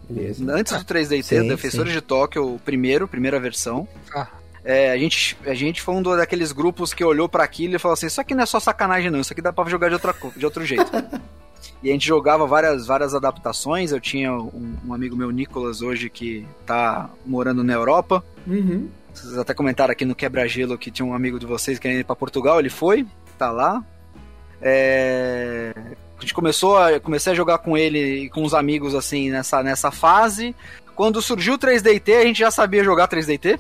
Beleza. 0.10 0.44
Antes 0.52 0.74
do 0.74 0.84
3DT, 0.84 1.24
sim, 1.24 1.48
Defensores 1.48 1.94
sim. 1.94 2.00
de 2.00 2.02
Tóquio, 2.02 2.56
o 2.56 2.60
primeiro, 2.60 3.08
primeira 3.08 3.40
versão. 3.40 3.88
Ah. 4.16 4.28
É, 4.64 4.92
a, 4.92 4.98
gente, 4.98 5.38
a 5.46 5.54
gente 5.54 5.82
foi 5.82 5.96
um 5.96 6.02
daqueles 6.02 6.52
grupos 6.52 6.94
que 6.94 7.04
olhou 7.04 7.30
para 7.30 7.44
aquilo 7.44 7.76
e 7.76 7.80
falou 7.80 7.94
assim: 7.94 8.08
Isso 8.08 8.20
aqui 8.20 8.36
não 8.36 8.44
é 8.44 8.46
só 8.46 8.60
sacanagem, 8.60 9.10
não, 9.10 9.22
isso 9.22 9.32
aqui 9.32 9.42
dá 9.42 9.54
pra 9.54 9.64
jogar 9.70 9.88
de, 9.88 9.94
outra, 9.94 10.14
de 10.36 10.44
outro 10.44 10.66
jeito. 10.66 10.92
e 11.82 11.90
a 11.90 11.94
gente 11.94 12.08
jogava 12.08 12.46
várias, 12.46 12.88
várias 12.88 13.14
adaptações. 13.14 13.92
Eu 13.92 14.00
tinha 14.00 14.34
um, 14.34 14.76
um 14.86 14.94
amigo 14.94 15.16
meu, 15.16 15.32
Nicolas, 15.32 15.82
hoje, 15.82 16.10
que 16.10 16.46
tá 16.66 17.10
morando 17.26 17.64
na 17.64 17.74
Europa. 17.74 18.24
Uhum. 18.46 18.90
Vocês 19.14 19.38
até 19.38 19.54
comentaram 19.54 19.92
aqui 19.92 20.06
no 20.06 20.16
Quebra-Gelo 20.16 20.78
que 20.78 20.92
tinha 20.92 21.06
um 21.06 21.14
amigo 21.14 21.40
de 21.40 21.46
vocês 21.46 21.80
querendo 21.80 22.00
ir 22.00 22.04
pra 22.04 22.16
Portugal, 22.16 22.60
ele 22.60 22.70
foi, 22.70 23.06
tá 23.38 23.52
lá. 23.52 23.84
É... 24.62 25.74
A 26.18 26.22
gente 26.22 26.34
começou 26.34 26.78
a, 26.78 27.00
comecei 27.00 27.32
a 27.32 27.36
jogar 27.36 27.60
com 27.60 27.78
ele 27.78 28.24
e 28.24 28.30
com 28.30 28.44
os 28.44 28.54
amigos 28.54 28.96
assim 28.96 29.30
nessa, 29.30 29.62
nessa 29.62 29.92
fase. 29.92 30.56
Quando 30.96 31.22
surgiu 31.22 31.54
o 31.54 31.60
3DT, 31.60 32.16
a 32.16 32.24
gente 32.24 32.40
já 32.40 32.50
sabia 32.50 32.84
jogar 32.84 33.08
3DT. 33.08 33.60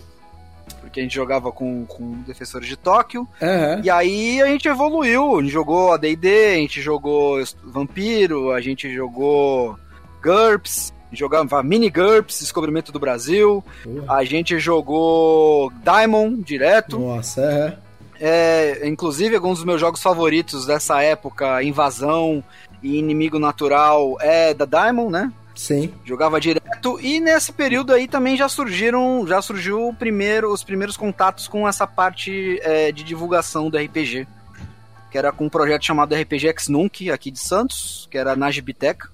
Porque 0.97 1.01
a 1.01 1.03
gente 1.03 1.15
jogava 1.15 1.51
com, 1.51 1.85
com 1.85 2.23
Defensores 2.23 2.67
de 2.67 2.75
Tóquio. 2.75 3.27
Uhum. 3.39 3.81
E 3.83 3.89
aí 3.89 4.41
a 4.41 4.47
gente 4.47 4.67
evoluiu. 4.67 5.37
A 5.37 5.41
gente 5.41 5.51
jogou 5.51 5.93
ADD, 5.93 6.27
a 6.27 6.55
gente 6.55 6.81
jogou 6.81 7.43
Vampiro, 7.63 8.51
a 8.51 8.59
gente 8.59 8.91
jogou 8.91 9.77
GURPS, 10.23 10.91
jogava 11.11 11.61
Mini 11.61 11.89
GURPS, 11.91 12.39
Descobrimento 12.39 12.91
do 12.91 12.99
Brasil. 12.99 13.63
Uhum. 13.85 14.05
A 14.09 14.23
gente 14.23 14.57
jogou 14.57 15.71
Diamond 15.83 16.41
direto. 16.43 16.97
Nossa, 16.97 17.41
é. 17.41 17.77
É, 18.19 18.87
inclusive, 18.87 19.35
alguns 19.35 19.59
dos 19.59 19.65
meus 19.65 19.79
jogos 19.79 20.01
favoritos 20.01 20.65
dessa 20.65 20.99
época, 21.03 21.61
Invasão 21.61 22.43
e 22.81 22.97
Inimigo 22.97 23.37
Natural, 23.37 24.17
é 24.19 24.51
da 24.51 24.65
Diamond, 24.65 25.11
né? 25.11 25.31
Sim. 25.57 25.91
Jogava 26.05 26.39
direto 26.39 26.99
e 27.01 27.19
nesse 27.19 27.51
período 27.51 27.91
aí 27.91 28.07
também 28.07 28.37
já 28.37 28.47
surgiram, 28.47 29.25
já 29.27 29.41
surgiu 29.41 29.93
primeiro, 29.97 30.53
os 30.53 30.63
primeiros 30.63 30.95
contatos 30.95 31.47
com 31.47 31.67
essa 31.67 31.87
parte 31.87 32.59
é, 32.61 32.91
de 32.91 33.03
divulgação 33.03 33.69
do 33.69 33.77
RPG, 33.77 34.27
que 35.11 35.17
era 35.17 35.31
com 35.31 35.45
um 35.45 35.49
projeto 35.49 35.83
chamado 35.83 36.13
RPG 36.13 36.49
X 36.49 36.67
Nunc 36.67 37.09
aqui 37.09 37.31
de 37.31 37.39
Santos, 37.39 38.07
que 38.11 38.17
era 38.17 38.35
na 38.35 38.51
Gibiteca. 38.51 39.09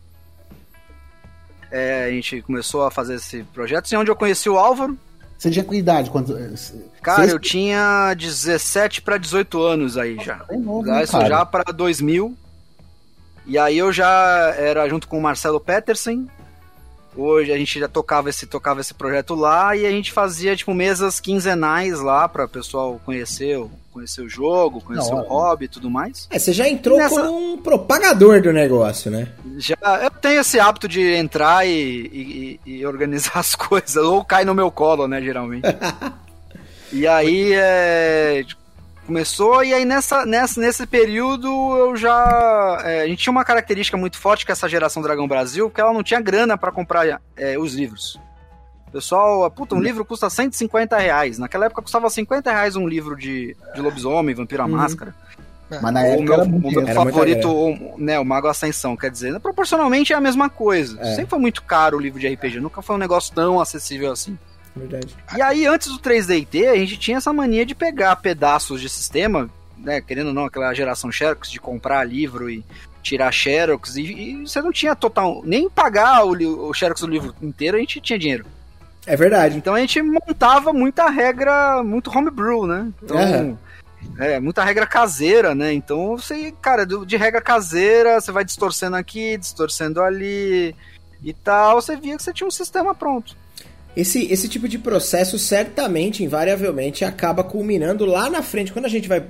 É, 1.71 2.05
a 2.05 2.11
gente 2.11 2.41
começou 2.41 2.85
a 2.85 2.91
fazer 2.91 3.15
esse 3.15 3.43
projeto, 3.45 3.85
assim, 3.85 3.95
onde 3.95 4.11
eu 4.11 4.15
conheci 4.15 4.49
o 4.49 4.57
Álvaro, 4.57 4.97
você 5.43 5.51
tinha 5.51 5.65
com 5.65 5.73
idade? 5.73 6.09
Quanto, 6.09 6.33
cara, 7.01 7.25
eu 7.25 7.37
tinha 7.37 8.13
17 8.13 9.01
para 9.01 9.17
18 9.17 9.61
anos 9.61 9.97
aí 9.97 10.17
já. 10.23 10.45
Novo, 10.57 10.85
já, 10.85 11.03
isso 11.03 11.19
já 11.25 11.45
para 11.45 11.65
2000. 11.73 12.37
E 13.45 13.57
aí 13.57 13.77
eu 13.77 13.91
já 13.91 14.53
era 14.57 14.87
junto 14.87 15.07
com 15.07 15.17
o 15.17 15.21
Marcelo 15.21 15.59
Peterson. 15.59 16.25
Hoje 17.15 17.51
a 17.51 17.57
gente 17.57 17.79
já 17.79 17.87
tocava 17.87 18.29
esse, 18.29 18.47
tocava 18.47 18.81
esse 18.81 18.93
projeto 18.93 19.35
lá 19.35 19.75
e 19.75 19.85
a 19.85 19.91
gente 19.91 20.11
fazia 20.11 20.55
tipo 20.55 20.73
mesas 20.73 21.19
quinzenais 21.19 21.99
lá 21.99 22.27
para 22.27 22.45
o 22.45 22.49
pessoal 22.49 22.99
conhecer 23.05 23.57
o 23.57 23.69
conhecer 23.93 24.21
o 24.21 24.27
jogo, 24.27 24.81
conhecer 24.81 25.11
Não, 25.11 25.19
o 25.19 25.27
hobby 25.27 25.65
e 25.65 25.67
tudo 25.67 25.89
mais. 25.89 26.27
É, 26.31 26.39
você 26.39 26.51
já 26.51 26.67
entrou 26.67 26.97
nessa... 26.97 27.21
como 27.21 27.53
um 27.53 27.61
propagador 27.61 28.41
do 28.41 28.51
negócio, 28.51 29.11
né? 29.11 29.27
Já, 29.57 29.77
eu 30.01 30.09
tenho 30.09 30.41
esse 30.41 30.59
hábito 30.59 30.87
de 30.87 31.13
entrar 31.13 31.65
e, 31.65 32.59
e, 32.65 32.79
e 32.79 32.85
organizar 32.85 33.37
as 33.39 33.53
coisas, 33.53 33.95
ou 33.95 34.25
cai 34.25 34.43
no 34.43 34.55
meu 34.55 34.71
colo, 34.71 35.07
né, 35.07 35.21
geralmente. 35.21 35.67
e 36.91 37.05
aí, 37.05 37.53
é, 37.53 38.43
começou, 39.05 39.63
e 39.63 39.73
aí 39.73 39.85
nessa, 39.85 40.25
nessa, 40.25 40.59
nesse 40.59 40.85
período 40.87 41.47
eu 41.77 41.95
já. 41.95 42.81
É, 42.83 43.01
a 43.01 43.07
gente 43.07 43.23
tinha 43.23 43.31
uma 43.31 43.43
característica 43.43 43.97
muito 43.97 44.17
forte 44.17 44.45
com 44.45 44.51
essa 44.51 44.67
geração 44.67 45.01
Dragão 45.01 45.27
Brasil, 45.27 45.69
que 45.69 45.79
ela 45.79 45.93
não 45.93 46.03
tinha 46.03 46.19
grana 46.19 46.57
para 46.57 46.71
comprar 46.71 47.21
é, 47.35 47.57
os 47.57 47.73
livros. 47.73 48.19
Pessoal, 48.91 49.49
puta, 49.49 49.73
um 49.73 49.79
uhum. 49.79 49.83
livro 49.83 50.05
custa 50.05 50.29
150 50.29 50.97
reais. 50.97 51.39
Naquela 51.39 51.65
época 51.65 51.81
custava 51.81 52.07
50 52.09 52.51
reais 52.51 52.75
um 52.75 52.87
livro 52.87 53.15
de, 53.15 53.57
de 53.73 53.81
lobisomem, 53.81 54.35
vampiro 54.35 54.61
à 54.61 54.65
uhum. 54.65 54.71
máscara. 54.71 55.15
É. 55.71 55.79
Mas 55.81 55.93
na 55.93 56.01
época 56.05 56.21
o 56.21 56.23
meu, 56.23 56.33
era 56.33 56.45
muito, 56.45 56.79
o 56.79 56.83
meu 56.83 56.95
favorito, 56.95 57.49
o, 57.49 57.95
né, 57.97 58.19
o 58.19 58.25
Mago 58.25 58.47
Ascensão, 58.47 58.95
quer 58.95 59.09
dizer, 59.09 59.39
proporcionalmente 59.39 60.13
é 60.13 60.15
a 60.15 60.21
mesma 60.21 60.47
coisa. 60.49 60.99
É. 61.01 61.15
Sempre 61.15 61.31
foi 61.31 61.39
muito 61.39 61.63
caro 61.63 61.97
o 61.97 61.99
livro 61.99 62.19
de 62.19 62.27
RPG, 62.27 62.59
nunca 62.59 62.83
foi 62.83 62.95
um 62.95 62.99
negócio 62.99 63.33
tão 63.33 63.59
acessível 63.59 64.11
assim. 64.11 64.37
Verdade. 64.75 65.15
E 65.35 65.41
aí, 65.41 65.65
antes 65.65 65.89
do 65.89 65.99
3DT, 65.99 66.69
a 66.69 66.75
gente 66.75 66.97
tinha 66.97 67.17
essa 67.17 67.31
mania 67.31 67.65
de 67.65 67.75
pegar 67.75 68.15
pedaços 68.15 68.81
de 68.81 68.89
sistema, 68.89 69.49
né, 69.77 70.01
querendo 70.01 70.27
ou 70.27 70.33
não, 70.33 70.45
aquela 70.45 70.73
geração 70.73 71.11
Xerox, 71.11 71.49
de 71.49 71.59
comprar 71.59 72.03
livro 72.03 72.49
e 72.49 72.63
tirar 73.03 73.31
Xerox, 73.31 73.95
e, 73.97 74.01
e 74.01 74.47
você 74.47 74.61
não 74.61 74.71
tinha 74.71 74.95
total, 74.95 75.41
nem 75.45 75.69
pagar 75.69 76.25
o, 76.25 76.69
o 76.69 76.73
Xerox 76.73 77.01
do 77.01 77.07
livro 77.07 77.35
inteiro, 77.41 77.77
a 77.77 77.79
gente 77.79 78.01
tinha 78.01 78.17
dinheiro. 78.17 78.45
É 79.05 79.15
verdade. 79.15 79.57
Então 79.57 79.75
a 79.75 79.79
gente 79.79 80.01
montava 80.01 80.71
muita 80.71 81.09
regra, 81.09 81.83
muito 81.83 82.09
homebrew, 82.09 82.65
né? 82.65 82.91
Então, 83.03 83.19
é. 83.19 84.33
é. 84.35 84.39
muita 84.39 84.63
regra 84.63 84.87
caseira, 84.87 85.53
né? 85.53 85.73
Então 85.73 86.17
você, 86.17 86.53
cara, 86.61 86.85
de 86.85 87.17
regra 87.17 87.41
caseira, 87.41 88.19
você 88.19 88.31
vai 88.31 88.45
distorcendo 88.45 88.95
aqui, 88.95 89.37
distorcendo 89.37 90.01
ali 90.01 90.73
e 91.21 91.33
tal, 91.33 91.81
você 91.81 91.95
via 91.97 92.15
que 92.15 92.23
você 92.23 92.33
tinha 92.33 92.47
um 92.47 92.51
sistema 92.51 92.95
pronto. 92.95 93.35
Esse, 93.95 94.31
esse 94.31 94.47
tipo 94.47 94.67
de 94.67 94.79
processo 94.79 95.37
certamente, 95.37 96.23
invariavelmente, 96.23 97.05
acaba 97.05 97.43
culminando 97.43 98.05
lá 98.05 98.29
na 98.29 98.41
frente. 98.41 98.73
Quando 98.73 98.85
a 98.85 98.89
gente 98.89 99.07
vai 99.07 99.23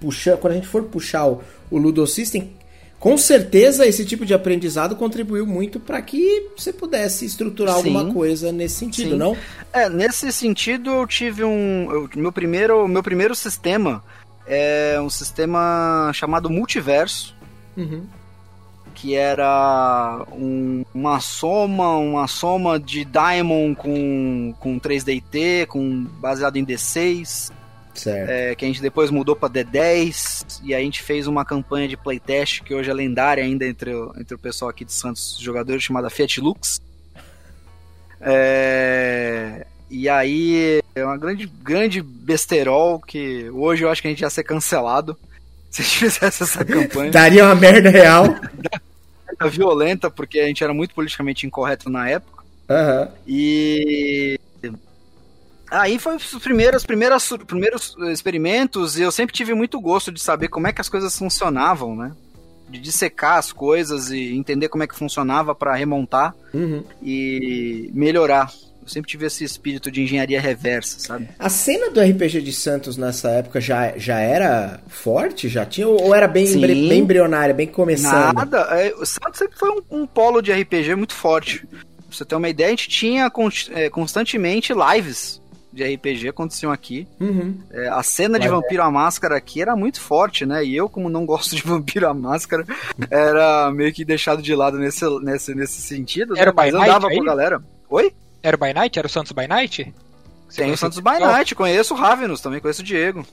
puxar, 0.00 0.36
quando 0.36 0.52
a 0.52 0.56
gente 0.56 0.68
for 0.68 0.84
puxar 0.84 1.26
o, 1.26 1.42
o 1.70 1.78
Ludo 1.78 2.06
System, 2.06 2.52
com 2.98 3.16
certeza 3.16 3.86
esse 3.86 4.04
tipo 4.04 4.26
de 4.26 4.34
aprendizado 4.34 4.96
contribuiu 4.96 5.46
muito 5.46 5.78
para 5.78 6.02
que 6.02 6.48
você 6.56 6.72
pudesse 6.72 7.24
estruturar 7.24 7.76
Sim. 7.76 7.78
alguma 7.96 8.12
coisa 8.12 8.50
nesse 8.50 8.76
sentido, 8.76 9.10
Sim. 9.12 9.16
não? 9.16 9.36
É, 9.72 9.88
nesse 9.88 10.32
sentido 10.32 10.90
eu 10.90 11.06
tive 11.06 11.44
um. 11.44 11.88
Eu, 11.90 12.10
meu, 12.16 12.32
primeiro, 12.32 12.88
meu 12.88 13.02
primeiro 13.02 13.34
sistema 13.34 14.02
é 14.46 14.98
um 15.00 15.08
sistema 15.08 16.10
chamado 16.12 16.50
Multiverso. 16.50 17.34
Uhum. 17.76 18.02
Que 18.94 19.14
era 19.14 20.24
um, 20.32 20.84
uma 20.94 21.20
soma, 21.20 21.96
uma 21.96 22.26
soma 22.26 22.78
de 22.78 23.04
Diamond 23.04 23.76
com, 23.76 24.54
com 24.58 24.80
3DT, 24.80 25.66
com, 25.66 26.04
baseado 26.20 26.56
em 26.56 26.64
D6 26.64 27.52
é, 28.06 28.54
que 28.54 28.64
a 28.64 28.68
gente 28.68 28.82
depois 28.82 29.10
mudou 29.10 29.34
para 29.34 29.48
D10 29.48 30.60
e 30.62 30.74
a 30.74 30.78
gente 30.78 31.02
fez 31.02 31.26
uma 31.26 31.44
campanha 31.44 31.88
de 31.88 31.96
playtest 31.96 32.62
que 32.62 32.74
hoje 32.74 32.90
é 32.90 32.94
lendária 32.94 33.42
ainda 33.42 33.66
entre 33.66 33.92
o, 33.92 34.12
entre 34.18 34.34
o 34.34 34.38
pessoal 34.38 34.70
aqui 34.70 34.84
de 34.84 34.92
Santos, 34.92 35.36
jogadores, 35.40 35.82
chamada 35.82 36.10
Fiat 36.10 36.40
Lux. 36.40 36.80
É, 38.20 39.66
e 39.90 40.08
aí 40.08 40.80
é 40.94 41.04
uma 41.04 41.16
grande, 41.16 41.46
grande 41.46 42.02
besterol 42.02 43.00
que 43.00 43.48
hoje 43.50 43.84
eu 43.84 43.90
acho 43.90 44.02
que 44.02 44.08
a 44.08 44.10
gente 44.10 44.20
ia 44.20 44.30
ser 44.30 44.44
cancelado 44.44 45.16
se 45.70 45.82
a 45.82 45.84
gente 45.84 45.98
fizesse 45.98 46.42
essa 46.42 46.64
campanha. 46.66 47.10
Daria 47.10 47.44
uma 47.44 47.54
merda 47.54 47.90
real. 47.90 48.24
violenta, 49.50 50.10
porque 50.10 50.40
a 50.40 50.46
gente 50.46 50.64
era 50.64 50.74
muito 50.74 50.94
politicamente 50.94 51.46
incorreto 51.46 51.88
na 51.88 52.08
época. 52.08 52.44
Uhum. 52.68 53.08
E 53.26 54.38
Aí 55.70 55.98
foi 55.98 56.16
os 56.16 56.34
primeiros, 56.36 56.84
primeiras, 56.84 57.28
primeiros 57.46 57.94
experimentos 58.10 58.98
e 58.98 59.02
eu 59.02 59.12
sempre 59.12 59.34
tive 59.34 59.52
muito 59.52 59.78
gosto 59.80 60.10
de 60.10 60.20
saber 60.20 60.48
como 60.48 60.66
é 60.66 60.72
que 60.72 60.80
as 60.80 60.88
coisas 60.88 61.16
funcionavam, 61.16 61.94
né? 61.94 62.12
De 62.68 62.78
dissecar 62.78 63.38
as 63.38 63.52
coisas 63.52 64.10
e 64.10 64.34
entender 64.34 64.68
como 64.68 64.82
é 64.82 64.86
que 64.86 64.96
funcionava 64.96 65.54
para 65.54 65.74
remontar 65.74 66.34
uhum. 66.54 66.82
e 67.02 67.90
melhorar. 67.92 68.50
Eu 68.88 68.92
sempre 68.92 69.10
tive 69.10 69.26
esse 69.26 69.44
espírito 69.44 69.90
de 69.90 70.02
engenharia 70.02 70.40
reversa, 70.40 70.98
sabe? 70.98 71.28
A 71.38 71.50
cena 71.50 71.90
do 71.90 72.00
RPG 72.00 72.40
de 72.40 72.54
Santos 72.54 72.96
nessa 72.96 73.28
época 73.28 73.60
já, 73.60 73.92
já 73.98 74.18
era 74.18 74.80
forte? 74.88 75.46
Já 75.46 75.66
tinha? 75.66 75.86
Ou 75.86 76.14
era 76.14 76.26
bem, 76.26 76.46
embri, 76.46 76.88
bem 76.88 77.00
embrionária, 77.00 77.54
bem 77.54 77.66
começando? 77.66 78.34
Nada. 78.34 78.60
É, 78.70 78.94
o 78.94 79.04
Santos 79.04 79.36
sempre 79.38 79.58
foi 79.58 79.68
um, 79.68 79.82
um 79.90 80.06
polo 80.06 80.40
de 80.40 80.52
RPG 80.52 80.94
muito 80.94 81.12
forte. 81.12 81.66
Pra 81.66 81.78
você 82.10 82.24
ter 82.24 82.34
uma 82.34 82.48
ideia, 82.48 82.68
a 82.68 82.70
gente 82.70 82.88
tinha 82.88 83.30
é, 83.74 83.90
constantemente 83.90 84.72
lives 84.72 85.38
de 85.70 85.84
RPG 85.84 86.30
aconteciam 86.30 86.72
aqui. 86.72 87.06
Uhum. 87.20 87.58
É, 87.70 87.88
a 87.88 88.02
cena 88.02 88.38
de 88.38 88.48
Vampiro 88.48 88.82
à 88.82 88.90
Máscara 88.90 89.36
aqui 89.36 89.60
era 89.60 89.76
muito 89.76 90.00
forte, 90.00 90.46
né? 90.46 90.64
E 90.64 90.74
eu, 90.74 90.88
como 90.88 91.10
não 91.10 91.26
gosto 91.26 91.54
de 91.54 91.60
Vampiro 91.62 92.08
à 92.08 92.14
Máscara, 92.14 92.64
era 93.10 93.70
meio 93.70 93.92
que 93.92 94.02
deixado 94.02 94.40
de 94.40 94.54
lado 94.54 94.78
nesse, 94.78 95.04
nesse, 95.20 95.54
nesse 95.54 95.82
sentido. 95.82 96.38
Era 96.38 96.52
né? 96.52 96.54
Mas 96.56 96.72
andava 96.72 97.10
com 97.10 97.20
a 97.20 97.24
galera. 97.24 97.62
Oi? 97.90 98.14
Era 98.42 98.56
o 98.56 98.60
By 98.60 98.72
Night? 98.72 98.98
Era 98.98 99.06
o 99.06 99.10
Santos 99.10 99.32
By 99.32 99.46
Night? 99.46 99.94
Você 100.48 100.62
Tem 100.62 100.72
o 100.72 100.76
Santos 100.76 100.98
By 100.98 101.18
Night, 101.20 101.54
conheço 101.54 101.94
o 101.94 101.96
Ravenous, 101.96 102.40
também 102.40 102.60
conheço 102.60 102.80
o 102.80 102.84
Diego. 102.84 103.26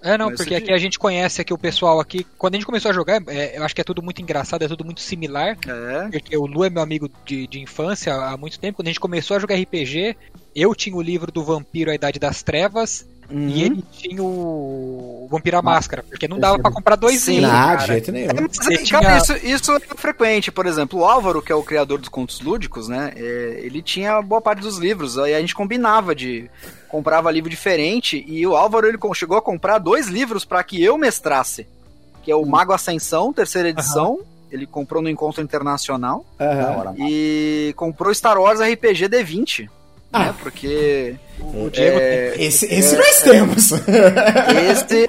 É, 0.00 0.16
não, 0.16 0.32
porque 0.32 0.54
aqui 0.54 0.72
a 0.72 0.78
gente 0.78 0.98
conhece 0.98 1.40
aqui 1.40 1.52
o 1.52 1.58
pessoal 1.58 1.98
aqui. 1.98 2.24
Quando 2.36 2.54
a 2.54 2.56
gente 2.56 2.66
começou 2.66 2.90
a 2.90 2.94
jogar, 2.94 3.20
é, 3.26 3.58
eu 3.58 3.64
acho 3.64 3.74
que 3.74 3.80
é 3.80 3.84
tudo 3.84 4.00
muito 4.00 4.22
engraçado, 4.22 4.62
é 4.62 4.68
tudo 4.68 4.84
muito 4.84 5.00
similar. 5.00 5.58
É. 5.66 6.08
Porque 6.08 6.36
o 6.36 6.46
Lu 6.46 6.64
é 6.64 6.70
meu 6.70 6.82
amigo 6.82 7.10
de, 7.24 7.48
de 7.48 7.60
infância 7.60 8.14
há 8.14 8.36
muito 8.36 8.60
tempo. 8.60 8.76
Quando 8.76 8.86
a 8.86 8.90
gente 8.90 9.00
começou 9.00 9.36
a 9.36 9.40
jogar 9.40 9.56
RPG, 9.56 10.16
eu 10.54 10.72
tinha 10.74 10.94
o 10.94 11.02
livro 11.02 11.32
do 11.32 11.42
Vampiro 11.42 11.90
A 11.90 11.94
Idade 11.94 12.20
das 12.20 12.42
Trevas. 12.44 13.06
Uhum. 13.30 13.48
E 13.48 13.62
ele 13.62 13.84
tinha 13.92 14.22
o 14.22 15.28
Vampiro 15.30 15.58
à 15.58 15.62
Máscara, 15.62 16.02
porque 16.02 16.26
não 16.26 16.38
dava 16.38 16.58
para 16.58 16.70
comprar 16.70 16.96
dois 16.96 17.20
Sim, 17.20 17.40
livros. 17.40 17.80
de 17.80 17.86
jeito 17.86 18.12
nenhum. 18.12 18.30
É, 18.30 18.76
tinha... 18.78 19.18
isso, 19.18 19.36
isso 19.46 19.72
é 19.72 19.80
frequente. 19.80 20.50
Por 20.50 20.64
exemplo, 20.64 21.00
o 21.00 21.04
Álvaro, 21.04 21.42
que 21.42 21.52
é 21.52 21.54
o 21.54 21.62
criador 21.62 21.98
dos 21.98 22.08
contos 22.08 22.40
lúdicos, 22.40 22.88
né? 22.88 23.12
É, 23.14 23.60
ele 23.62 23.82
tinha 23.82 24.20
boa 24.22 24.40
parte 24.40 24.60
dos 24.60 24.78
livros. 24.78 25.18
Aí 25.18 25.34
a 25.34 25.40
gente 25.40 25.54
combinava 25.54 26.14
de. 26.14 26.50
Comprava 26.88 27.30
livro 27.30 27.50
diferente. 27.50 28.24
E 28.26 28.46
o 28.46 28.56
Álvaro 28.56 28.86
ele 28.86 28.98
chegou 29.14 29.36
a 29.36 29.42
comprar 29.42 29.78
dois 29.78 30.08
livros 30.08 30.44
para 30.46 30.62
que 30.64 30.82
eu 30.82 30.96
mestrasse. 30.96 31.66
Que 32.22 32.30
é 32.30 32.34
o 32.34 32.42
hum. 32.42 32.46
Mago 32.46 32.72
Ascensão, 32.72 33.32
terceira 33.32 33.68
edição. 33.68 34.12
Uhum. 34.12 34.24
Ele 34.50 34.66
comprou 34.66 35.02
no 35.02 35.10
Encontro 35.10 35.42
Internacional. 35.42 36.24
Uhum. 36.40 37.06
E 37.06 37.74
comprou 37.76 38.14
Star 38.14 38.40
Wars 38.40 38.60
RPG 38.60 39.10
D20. 39.10 39.68
Ah. 40.12 40.26
Né? 40.26 40.34
Porque. 40.40 41.16
O 41.40 41.70
Diego. 41.70 41.98
É, 41.98 42.34
esse 42.38 42.66
esse 42.66 42.94
é, 42.94 42.98
nós 42.98 43.22
temos. 43.22 43.70
Esse 44.70 45.08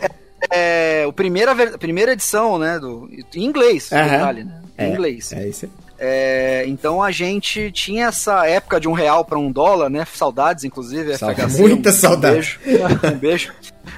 é, 0.52 1.02
é 1.02 1.08
o 1.08 1.14
primeira, 1.14 1.56
primeira 1.78 2.14
edição, 2.14 2.58
né? 2.58 2.80
Do, 2.80 3.10
em 3.36 3.44
inglês, 3.44 3.90
uhum. 3.92 4.04
detalhe, 4.04 4.44
né? 4.44 4.62
Em 4.78 4.84
é, 4.84 4.90
inglês. 4.90 5.34
É 5.34 5.48
isso 5.48 5.70
é, 6.02 6.64
então 6.66 7.04
a 7.04 7.12
gente 7.12 7.72
tinha 7.74 8.08
essa 8.08 8.48
época 8.48 8.80
de 8.80 8.88
um 8.88 8.94
real 8.94 9.26
para 9.26 9.38
um 9.38 9.52
dólar, 9.52 9.90
né? 9.90 10.08
Saudades, 10.14 10.64
inclusive. 10.64 11.18
Saudade, 11.18 11.52
FHC, 11.52 11.62
muita 11.62 11.90
um, 11.90 11.94
saudade. 11.94 12.60
Um 12.66 12.72
beijo. 12.72 13.00
um 13.04 13.18
beijo. 13.18 13.54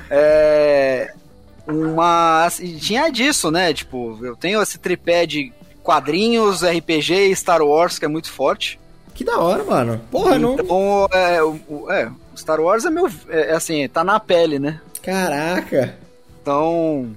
É, 0.09 1.13
uma, 1.67 2.47
tinha 2.79 3.09
disso, 3.09 3.51
né? 3.51 3.71
Tipo, 3.71 4.17
eu 4.25 4.35
tenho 4.35 4.61
esse 4.63 4.79
tripé 4.79 5.27
de 5.27 5.53
quadrinhos, 5.83 6.63
RPG 6.63 7.27
e 7.27 7.35
Star 7.35 7.61
Wars 7.61 7.99
que 7.99 8.05
é 8.05 8.07
muito 8.07 8.31
forte. 8.31 8.79
Que 9.13 9.23
da 9.23 9.37
hora, 9.37 9.63
mano. 9.63 10.01
Porra, 10.09 10.37
então, 10.37 10.57
não. 10.57 11.07
É, 11.11 11.43
o, 11.43 11.91
é, 11.91 12.09
Star 12.35 12.59
Wars 12.59 12.85
é 12.85 12.89
meu. 12.89 13.07
É, 13.29 13.51
é, 13.51 13.53
assim, 13.53 13.87
tá 13.87 14.03
na 14.03 14.19
pele, 14.19 14.59
né? 14.59 14.79
Caraca. 15.01 15.95
Então. 16.41 17.09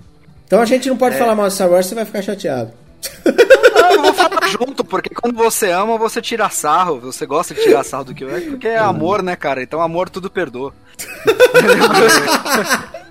Então 0.47 0.61
a 0.61 0.65
gente 0.65 0.89
não 0.89 0.97
pode 0.97 1.17
é... 1.17 1.19
falar 1.19 1.35
mal 1.35 1.49
de 1.49 1.55
Star 1.55 1.71
Wars, 1.71 1.87
você 1.87 1.95
vai 1.95 2.05
ficar 2.05 2.23
chateado. 2.23 2.73
Não, 3.25 3.93
eu 3.93 4.03
vou 4.03 4.15
falar 4.15 4.49
junto, 4.59 4.85
porque 4.85 5.15
quando 5.15 5.37
você 5.37 5.71
ama, 5.71 5.97
você 5.97 6.21
tira 6.21 6.49
sarro. 6.51 7.01
Você 7.01 7.27
gosta 7.27 7.55
de 7.55 7.63
tirar 7.63 7.85
sarro 7.85 8.05
do 8.05 8.15
que 8.15 8.25
é, 8.25 8.41
porque 8.41 8.69
é 8.69 8.79
amor, 8.79 9.23
né, 9.23 9.37
cara? 9.37 9.63
Então 9.63 9.81
amor 9.81 10.09
tudo 10.09 10.31
perdoa. 10.31 10.75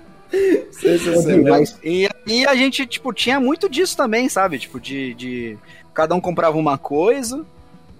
Mas, 1.48 1.78
e, 1.82 2.08
e 2.26 2.46
a 2.46 2.54
gente, 2.54 2.86
tipo, 2.86 3.12
tinha 3.12 3.38
muito 3.38 3.68
disso 3.68 3.96
também, 3.96 4.28
sabe? 4.28 4.58
Tipo, 4.58 4.80
de, 4.80 5.14
de. 5.14 5.58
Cada 5.92 6.14
um 6.14 6.20
comprava 6.20 6.58
uma 6.58 6.76
coisa. 6.76 7.44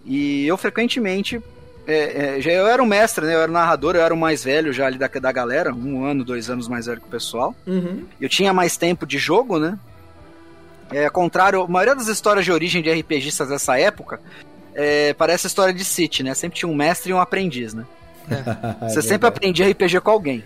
E 0.04 0.46
eu 0.46 0.56
frequentemente. 0.56 1.40
É, 1.86 2.36
é, 2.36 2.40
já 2.40 2.50
eu 2.50 2.66
era 2.66 2.82
um 2.82 2.86
mestre, 2.86 3.26
né? 3.26 3.34
Eu 3.34 3.40
era 3.40 3.50
um 3.50 3.54
narrador, 3.54 3.94
eu 3.94 4.02
era 4.02 4.14
o 4.14 4.16
mais 4.16 4.42
velho 4.42 4.72
já 4.72 4.86
ali 4.86 4.96
da, 4.96 5.06
da 5.06 5.32
galera, 5.32 5.74
um 5.74 6.04
ano, 6.04 6.24
dois 6.24 6.48
anos 6.48 6.66
mais 6.66 6.86
velho 6.86 7.00
que 7.00 7.06
o 7.06 7.10
pessoal. 7.10 7.54
Uhum. 7.66 8.04
Eu 8.18 8.28
tinha 8.28 8.52
mais 8.54 8.76
tempo 8.76 9.06
de 9.06 9.18
jogo, 9.18 9.58
né? 9.58 9.78
É, 10.90 11.08
contrário, 11.10 11.60
a 11.62 11.68
maioria 11.68 11.94
das 11.94 12.08
histórias 12.08 12.44
de 12.44 12.52
origem 12.52 12.82
de 12.82 12.90
RPGistas 12.90 13.48
dessa 13.48 13.78
época 13.78 14.20
é, 14.74 15.12
parece 15.14 15.46
a 15.46 15.48
história 15.48 15.72
de 15.72 15.84
City, 15.84 16.22
né? 16.22 16.34
Sempre 16.34 16.58
tinha 16.58 16.70
um 16.70 16.74
mestre 16.74 17.10
e 17.10 17.14
um 17.14 17.20
aprendiz, 17.20 17.74
né? 17.74 17.84
É. 18.30 18.88
Você 18.88 19.02
sempre 19.02 19.28
aprendia 19.28 19.68
RPG 19.68 20.00
com 20.00 20.10
alguém. 20.10 20.44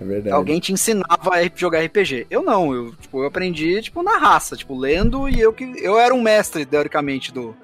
É 0.00 0.04
verdade. 0.04 0.34
Alguém 0.34 0.60
te 0.60 0.72
ensinava 0.72 1.34
a 1.34 1.50
jogar 1.54 1.84
RPG. 1.84 2.26
Eu 2.30 2.42
não, 2.42 2.72
eu, 2.72 2.94
tipo, 2.94 3.22
eu 3.22 3.26
aprendi 3.26 3.82
tipo 3.82 4.02
na 4.02 4.16
raça, 4.16 4.56
tipo 4.56 4.76
lendo 4.76 5.28
e 5.28 5.40
eu 5.40 5.52
que 5.52 5.64
eu 5.82 5.98
era 5.98 6.14
um 6.14 6.22
mestre 6.22 6.64
teoricamente 6.64 7.32
do, 7.32 7.54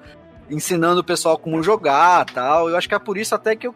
ensinando 0.49 1.01
o 1.01 1.03
pessoal 1.03 1.37
como 1.37 1.61
jogar 1.63 2.25
tal. 2.25 2.69
Eu 2.69 2.77
acho 2.77 2.87
que 2.87 2.95
é 2.95 2.99
por 2.99 3.17
isso 3.17 3.33
até 3.35 3.55
que 3.55 3.67
eu 3.67 3.75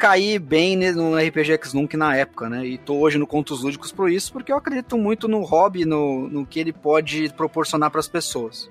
caí 0.00 0.38
bem 0.38 0.76
no 0.94 1.14
RPG 1.14 1.52
X-Nunk 1.52 1.94
na 1.94 2.16
época, 2.16 2.48
né? 2.48 2.64
E 2.64 2.78
tô 2.78 2.94
hoje 2.94 3.18
no 3.18 3.26
Contos 3.26 3.62
Lúdicos 3.62 3.92
por 3.92 4.10
isso, 4.10 4.32
porque 4.32 4.50
eu 4.50 4.56
acredito 4.56 4.96
muito 4.96 5.28
no 5.28 5.42
hobby, 5.42 5.84
no, 5.84 6.26
no 6.26 6.46
que 6.46 6.58
ele 6.58 6.72
pode 6.72 7.28
proporcionar 7.34 7.90
para 7.90 8.00
as 8.00 8.08
pessoas. 8.08 8.70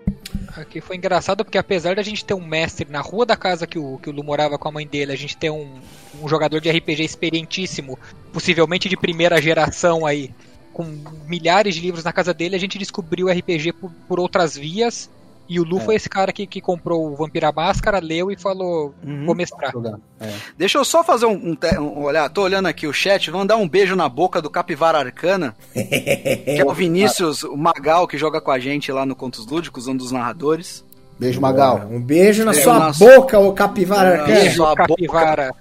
Aqui 0.58 0.82
foi 0.82 0.96
engraçado 0.96 1.46
porque 1.46 1.58
apesar 1.60 1.96
da 1.96 2.02
gente 2.02 2.26
ter 2.26 2.34
um 2.34 2.46
mestre 2.46 2.88
na 2.90 3.00
rua 3.00 3.28
da 3.28 3.38
casa 3.38 3.68
que 3.68 3.78
o, 3.78 4.00
que 4.00 4.10
o 4.10 4.12
Lu 4.12 4.24
morava 4.24 4.58
com 4.58 4.68
a 4.68 4.72
mãe 4.72 4.88
dele, 4.88 5.12
a 5.12 5.16
gente 5.16 5.38
ter 5.38 5.52
um, 5.52 5.80
um 6.20 6.28
jogador 6.28 6.60
de 6.60 6.72
RPG 6.72 7.04
experientíssimo, 7.04 7.98
possivelmente 8.34 8.90
de 8.90 8.98
primeira 8.98 9.40
geração 9.40 10.08
aí, 10.08 10.34
com 10.74 10.84
milhares 11.28 11.76
de 11.76 11.82
livros 11.82 12.04
na 12.04 12.12
casa 12.12 12.34
dele, 12.34 12.56
a 12.56 12.60
gente 12.60 12.80
descobriu 12.80 13.28
o 13.28 13.32
RPG 13.32 13.74
por, 13.74 13.92
por 14.08 14.20
outras 14.20 14.58
vias 14.58 15.10
e 15.50 15.60
o 15.60 15.64
Lu 15.64 15.80
é. 15.80 15.82
foi 15.82 15.96
esse 15.96 16.08
cara 16.08 16.32
que, 16.32 16.46
que 16.46 16.62
comprou 16.62 17.12
o 17.12 17.16
Vampira 17.16 17.52
Máscara, 17.52 18.00
leu 18.00 18.30
e 18.30 18.38
falou: 18.38 18.94
uhum. 19.04 19.26
vou 19.26 19.34
mestrar. 19.34 19.74
É. 20.20 20.32
Deixa 20.56 20.78
eu 20.78 20.86
só 20.86 21.04
fazer 21.04 21.26
um, 21.26 21.34
um, 21.34 21.58
um, 21.82 22.04
Olhar, 22.04 22.30
tô 22.30 22.44
olhando 22.44 22.68
aqui 22.68 22.86
o 22.86 22.94
chat, 22.94 23.32
vamos 23.32 23.48
dar 23.48 23.58
um 23.58 23.68
beijo 23.68 23.96
na 23.96 24.08
boca 24.08 24.42
do 24.42 24.50
Capivara 24.50 25.00
Arcana, 25.00 25.56
que 25.74 26.62
é 26.62 26.64
o 26.64 26.74
Vinícius 26.74 27.44
o 27.44 27.58
Magal, 27.58 28.08
que 28.08 28.18
joga 28.18 28.40
com 28.40 28.52
a 28.52 28.60
gente 28.60 28.92
lá 28.92 29.06
no 29.06 29.16
Contos 29.16 29.48
Lúdicos, 29.48 29.88
um 29.88 29.98
dos 29.98 30.12
narradores. 30.12 30.86
Beijo, 31.18 31.42
Magal. 31.42 31.88
Um 31.90 32.00
beijo 32.00 32.46
na 32.46 32.52
beijo 32.52 32.64
sua 32.64 32.80
na 32.80 32.92
boca, 32.92 33.40
o 33.40 33.52
Capivara 33.52 34.22
Arcana. 34.22 34.40
Beijo, 34.40 34.76
Capivara. 34.76 35.52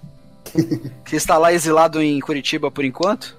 que 1.04 1.16
está 1.16 1.38
lá 1.38 1.52
exilado 1.52 2.02
em 2.02 2.20
Curitiba 2.20 2.70
por 2.70 2.84
enquanto. 2.84 3.36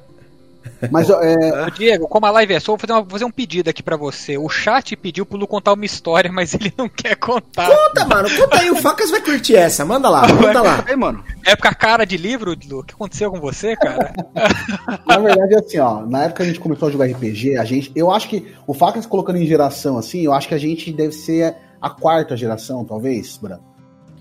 Mas, 0.92 1.10
é... 1.10 1.70
Diego, 1.72 2.08
como 2.08 2.26
a 2.26 2.32
live 2.32 2.54
é 2.54 2.60
só, 2.60 2.72
vou 2.72 2.80
fazer, 2.80 2.94
uma, 2.94 3.02
vou 3.02 3.12
fazer 3.12 3.26
um 3.26 3.32
pedido 3.32 3.70
aqui 3.70 3.84
para 3.84 3.98
você. 3.98 4.38
O 4.38 4.48
chat 4.50 4.96
pediu 4.96 5.26
pro 5.26 5.38
Lu 5.38 5.48
contar 5.48 5.74
uma 5.74 5.86
história, 5.86 6.32
mas 6.32 6.54
ele 6.54 6.74
não 6.78 6.88
quer 6.88 7.16
contar. 7.16 7.70
Conta, 7.70 8.06
mano, 8.06 8.30
conta 8.38 8.60
aí, 8.60 8.72
o 8.72 8.76
Facas 8.76 9.12
vai 9.12 9.22
curtir 9.22 9.56
essa. 9.56 9.84
Manda 9.84 10.10
lá, 10.10 10.28
manda 10.28 10.62
lá. 10.62 10.84
Aí, 10.88 10.96
mano. 10.96 11.24
Época 11.46 11.74
cara 11.76 12.06
de 12.06 12.18
livro, 12.18 12.56
Lu, 12.70 12.80
o 12.80 12.84
que 12.84 12.94
aconteceu 12.94 13.32
com 13.32 13.40
você, 13.40 13.76
cara? 13.76 14.14
na 15.06 15.18
verdade, 15.18 15.56
assim, 15.56 15.80
ó, 15.80 16.06
na 16.06 16.24
época 16.24 16.38
que 16.38 16.44
a 16.44 16.46
gente 16.46 16.60
começou 16.60 16.88
a 16.88 16.92
jogar 16.92 17.06
RPG, 17.06 17.58
a 17.58 17.66
gente, 17.66 17.92
eu 17.96 18.12
acho 18.12 18.30
que 18.30 18.54
o 18.66 18.74
Facas 18.74 19.06
colocando 19.06 19.38
em 19.38 19.46
geração, 19.46 19.98
assim, 19.98 20.22
eu 20.22 20.34
acho 20.34 20.48
que 20.48 20.56
a 20.56 20.60
gente 20.60 20.92
deve 20.92 21.14
ser 21.14 21.56
a 21.82 21.90
quarta 21.90 22.36
geração, 22.36 22.84
talvez, 22.86 23.38
Branco. 23.38 23.69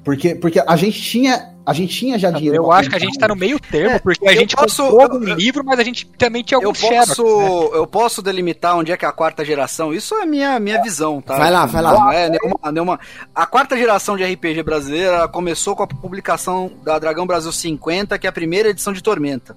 Porque, 0.08 0.34
porque 0.34 0.58
a 0.66 0.74
gente 0.74 1.02
tinha. 1.02 1.50
A 1.66 1.74
gente 1.74 1.94
tinha 1.94 2.18
já 2.18 2.30
dinheiro. 2.30 2.56
Eu 2.56 2.72
acho 2.72 2.88
que 2.88 2.96
a 2.96 2.98
gente 2.98 3.18
tá 3.18 3.28
no 3.28 3.36
meio 3.36 3.60
termo, 3.60 3.90
é, 3.90 3.98
porque 3.98 4.26
a 4.26 4.34
gente 4.34 4.56
posso, 4.56 4.82
comprou 4.84 5.02
algum 5.02 5.34
livro, 5.34 5.62
mas 5.62 5.78
a 5.78 5.84
gente 5.84 6.06
também 6.16 6.42
tinha 6.42 6.56
algum 6.56 6.68
eu 6.68 6.72
posso, 6.72 7.14
xerox, 7.14 7.72
né? 7.72 7.78
Eu 7.78 7.86
posso 7.86 8.22
delimitar 8.22 8.74
onde 8.74 8.90
é 8.90 8.96
que 8.96 9.04
é 9.04 9.08
a 9.08 9.12
quarta 9.12 9.44
geração. 9.44 9.92
Isso 9.92 10.14
é 10.14 10.24
minha, 10.24 10.58
minha 10.58 10.82
visão, 10.82 11.20
tá? 11.20 11.36
Vai 11.36 11.50
lá, 11.50 11.66
vai 11.66 11.82
lá. 11.82 11.92
Não 11.92 12.10
é 12.10 12.30
nenhuma, 12.30 12.72
nenhuma... 12.72 13.00
A 13.34 13.44
quarta 13.44 13.76
geração 13.76 14.16
de 14.16 14.24
RPG 14.24 14.62
brasileira 14.62 15.28
começou 15.28 15.76
com 15.76 15.82
a 15.82 15.86
publicação 15.86 16.72
da 16.82 16.98
Dragão 16.98 17.26
Brasil 17.26 17.52
50, 17.52 18.18
que 18.18 18.26
é 18.26 18.30
a 18.30 18.32
primeira 18.32 18.70
edição 18.70 18.94
de 18.94 19.02
Tormenta. 19.02 19.54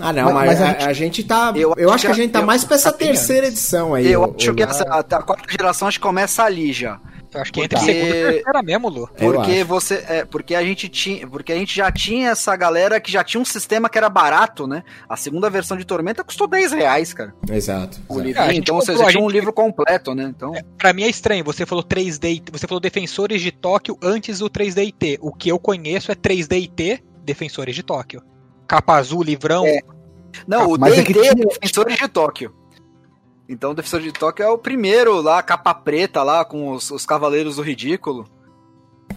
Ah, 0.00 0.12
não, 0.12 0.32
mas, 0.32 0.46
mas 0.46 0.60
a, 0.60 0.64
a, 0.64 0.68
gente, 0.68 0.84
a, 0.84 0.92
gente, 0.92 1.24
tá. 1.24 1.52
Eu, 1.56 1.74
eu 1.76 1.90
acho 1.90 2.06
que 2.06 2.12
a 2.12 2.14
gente 2.14 2.30
tá 2.30 2.42
mais 2.42 2.62
pra 2.62 2.76
essa 2.76 2.92
terceira 2.92 3.48
edição 3.48 3.94
aí. 3.94 4.12
Eu 4.12 4.32
acho 4.32 4.54
que 4.54 4.62
essa, 4.62 4.84
a, 4.84 5.00
a 5.00 5.22
quarta 5.22 5.50
geração 5.50 5.88
acho 5.88 5.98
que 5.98 6.06
começa 6.06 6.44
ali 6.44 6.72
já. 6.72 7.00
Eu 7.36 7.42
acho 7.42 7.52
que 7.52 7.60
porque... 7.60 7.74
entre 7.76 7.86
segunda 7.86 8.16
e 8.16 8.32
terceira 8.32 8.62
mesmo, 8.62 8.88
Lu. 8.88 9.08
Porque 9.08 9.62
você. 9.64 10.04
É, 10.08 10.24
porque 10.24 10.54
a 10.54 10.62
gente 10.62 10.88
tinha. 10.88 11.26
Porque 11.28 11.52
a 11.52 11.56
gente 11.56 11.76
já 11.76 11.92
tinha 11.92 12.30
essa 12.30 12.56
galera 12.56 13.00
que 13.00 13.12
já 13.12 13.22
tinha 13.22 13.40
um 13.40 13.44
sistema 13.44 13.88
que 13.88 13.98
era 13.98 14.08
barato, 14.08 14.66
né? 14.66 14.82
A 15.08 15.16
segunda 15.16 15.50
versão 15.50 15.76
de 15.76 15.84
Tormenta 15.84 16.24
custou 16.24 16.46
10 16.46 16.72
reais, 16.72 17.12
cara. 17.12 17.34
Exato. 17.50 18.00
O 18.08 18.18
livro, 18.18 18.40
é, 18.40 18.54
então 18.54 18.78
comprou, 18.78 18.96
você 18.96 19.06
tinha 19.10 19.22
um 19.22 19.28
livro 19.28 19.52
completo, 19.52 20.14
né? 20.14 20.24
Então... 20.24 20.54
É, 20.54 20.62
pra 20.78 20.92
mim 20.92 21.02
é 21.02 21.08
estranho, 21.08 21.44
você 21.44 21.66
falou 21.66 21.84
3D. 21.84 22.42
Você 22.50 22.66
falou 22.66 22.80
Defensores 22.80 23.42
de 23.42 23.52
Tóquio 23.52 23.98
antes 24.02 24.38
do 24.38 24.48
3D 24.48 24.78
IT. 24.78 25.18
O 25.20 25.32
que 25.32 25.50
eu 25.50 25.58
conheço 25.58 26.10
é 26.10 26.14
3D 26.14 26.56
IT, 26.56 27.04
Defensores 27.22 27.74
de 27.74 27.82
Tóquio. 27.82 28.22
Capa 28.66 28.96
azul, 28.96 29.22
livrão. 29.22 29.66
É. 29.66 29.80
Não, 30.46 30.70
o 30.70 30.78
D&D 30.78 31.18
é, 31.18 31.28
é 31.28 31.34
Defensores 31.34 31.96
de 31.96 32.08
Tóquio. 32.08 32.54
Então 33.48 33.70
o 33.70 33.74
Defensor 33.74 34.00
de 34.00 34.12
Tóquio 34.12 34.44
é 34.44 34.48
o 34.48 34.58
primeiro 34.58 35.20
lá, 35.20 35.42
capa 35.42 35.72
preta 35.72 36.22
lá, 36.22 36.44
com 36.44 36.72
os, 36.72 36.90
os 36.90 37.06
Cavaleiros 37.06 37.56
do 37.56 37.62
Ridículo. 37.62 38.26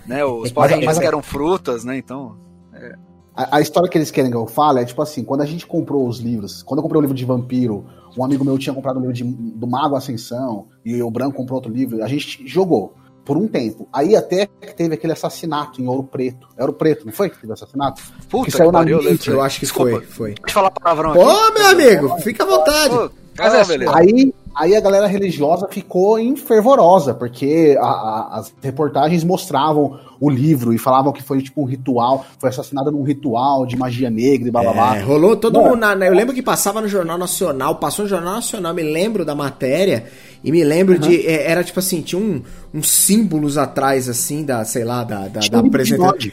Né? 0.06 0.24
Os 0.24 0.52
Power 0.52 1.00
que 1.00 1.06
eram 1.06 1.22
frutas, 1.22 1.84
né? 1.84 1.98
Então. 1.98 2.38
É. 2.74 2.96
A, 3.36 3.58
a, 3.58 3.62
história 3.62 3.90
que 3.90 3.98
eles 3.98 4.12
querem 4.12 4.30
que 4.30 4.38
eu 4.38 4.46
fale 4.48 4.82
é 4.82 4.86
tipo 4.86 5.02
assim: 5.02 5.24
quando 5.24 5.42
a 5.42 5.46
gente 5.46 5.66
comprou 5.66 6.08
os 6.08 6.20
livros, 6.20 6.62
quando 6.64 6.80
eu 6.80 6.84
comprei 6.84 7.00
o 7.00 7.02
livro 7.02 7.16
de 7.16 7.26
Vampiro, 7.26 7.86
um 8.18 8.24
amigo 8.24 8.44
meu 8.44 8.58
tinha 8.58 8.74
comprado 8.74 8.98
o 8.98 9.00
livro 9.00 9.14
de, 9.14 9.24
do 9.24 9.68
Mago 9.68 9.96
Ascensão, 9.96 10.68
e 10.84 11.02
o 11.02 11.10
Branco 11.10 11.38
comprou 11.38 11.58
outro 11.58 11.72
livro, 11.72 12.04
a 12.04 12.08
gente 12.08 12.46
jogou 12.48 12.94
por 13.24 13.38
um 13.38 13.48
tempo. 13.48 13.88
Aí 13.94 14.16
até 14.16 14.48
que 14.48 14.76
teve 14.76 14.96
aquele 14.96 15.14
assassinato 15.14 15.80
em 15.80 15.88
Ouro 15.88 16.04
Preto. 16.04 16.48
É 16.58 16.62
Ouro 16.62 16.74
Preto, 16.74 17.06
não 17.06 17.14
foi 17.14 17.30
que 17.30 17.40
teve 17.40 17.54
assassinato? 17.54 18.02
Puta 18.28 18.46
que, 18.46 18.52
que 18.52 18.58
saiu 18.58 18.72
na 18.72 18.84
eu, 18.84 19.02
eu 19.28 19.42
acho 19.42 19.60
que 19.60 19.66
Desculpa. 19.66 19.92
foi, 19.92 20.02
foi. 20.02 20.36
Pode 20.36 20.52
falar 20.52 20.72
palavrão 20.72 21.12
Ô, 21.12 21.52
meu 21.54 21.68
amigo, 21.68 22.18
fica 22.22 22.44
à 22.44 22.48
vontade. 22.48 23.12
Mas 23.40 23.54
é, 23.54 23.66
beleza. 23.66 23.92
Aí, 23.96 24.34
Aí 24.56 24.76
a 24.76 24.82
galera 24.82 25.08
religiosa 25.08 25.68
ficou 25.70 26.20
enfervorosa, 26.20 27.14
porque 27.14 27.78
a, 27.80 27.86
a, 27.86 28.40
as 28.40 28.54
reportagens 28.62 29.24
mostravam 29.24 30.00
o 30.20 30.30
livro 30.30 30.74
e 30.74 30.78
falavam 30.78 31.14
que 31.14 31.24
foi 31.24 31.42
tipo 31.42 31.62
um 31.62 31.66
ritual, 31.66 32.26
foi 32.38 32.50
assassinado 32.50 32.92
num 32.92 33.04
ritual 33.04 33.66
de 33.66 33.78
magia 33.78 34.10
negra 34.10 34.50
e 34.50 34.52
blá 34.52 34.62
blá 34.62 34.74
blá. 34.74 34.98
É, 34.98 35.02
rolou 35.02 35.38
todo 35.38 35.62
mundo. 35.62 35.78
Na, 35.78 35.94
eu 35.94 36.14
lembro 36.14 36.34
que 36.34 36.42
passava 36.42 36.82
no 36.82 36.90
Jornal 36.90 37.18
Nacional, 37.18 37.76
passou 37.76 38.04
no 38.04 38.10
Jornal 38.10 38.36
Nacional, 38.36 38.74
me 38.74 38.84
lembro 38.84 39.24
da 39.24 39.34
matéria 39.36 40.06
e 40.44 40.52
me 40.52 40.64
lembro 40.64 40.96
uhum. 40.96 41.00
de. 41.00 41.26
É, 41.26 41.50
era 41.50 41.64
tipo 41.64 41.80
assim, 41.80 42.02
tinha 42.02 42.22
um, 42.22 42.42
uns 42.74 42.90
símbolos 42.90 43.58
atrás, 43.58 44.10
assim, 44.10 44.44
da, 44.44 44.66
sei 44.66 44.84
lá, 44.84 45.06
da, 45.06 45.28
da, 45.30 45.40
da 45.40 45.60
apresentação. 45.60 46.32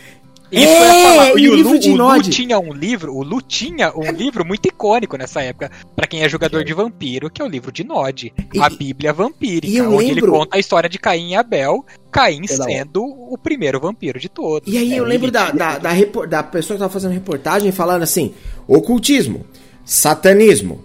Isso 0.50 0.72
é, 0.72 1.32
e 1.36 1.48
o, 1.48 1.56
Lu, 1.56 1.78
de 1.78 1.90
o 1.90 1.96
Lu 1.96 2.22
tinha 2.22 2.58
um 2.58 2.72
livro, 2.72 3.12
o 3.14 3.22
Lu 3.22 3.42
tinha 3.42 3.92
um 3.96 4.10
livro 4.12 4.44
muito 4.44 4.66
icônico 4.66 5.16
nessa 5.16 5.42
época, 5.42 5.70
para 5.94 6.06
quem 6.06 6.22
é 6.22 6.28
jogador 6.28 6.64
de 6.64 6.72
vampiro, 6.72 7.28
que 7.28 7.42
é 7.42 7.44
o 7.44 7.48
livro 7.48 7.72
de 7.72 7.82
Nod, 7.82 8.32
e, 8.54 8.60
a 8.60 8.68
Bíblia 8.68 9.12
Vampírica, 9.12 9.82
onde 9.82 10.06
lembro... 10.06 10.24
ele 10.24 10.38
conta 10.38 10.56
a 10.56 10.60
história 10.60 10.88
de 10.88 10.98
Caim 10.98 11.30
e 11.30 11.34
Abel, 11.34 11.84
Caim 12.12 12.46
sendo 12.46 13.04
o 13.04 13.36
primeiro 13.36 13.80
vampiro 13.80 14.20
de 14.20 14.28
todos. 14.28 14.72
E 14.72 14.78
aí 14.78 14.92
é, 14.92 15.00
eu 15.00 15.04
lembro 15.04 15.30
da, 15.30 15.50
da, 15.50 15.78
da, 15.78 15.92
da, 16.28 16.42
pessoa 16.42 16.76
que 16.76 16.80
tava 16.80 16.92
fazendo 16.92 17.12
reportagem 17.12 17.72
falando 17.72 18.02
assim: 18.02 18.32
ocultismo, 18.68 19.44
satanismo, 19.84 20.84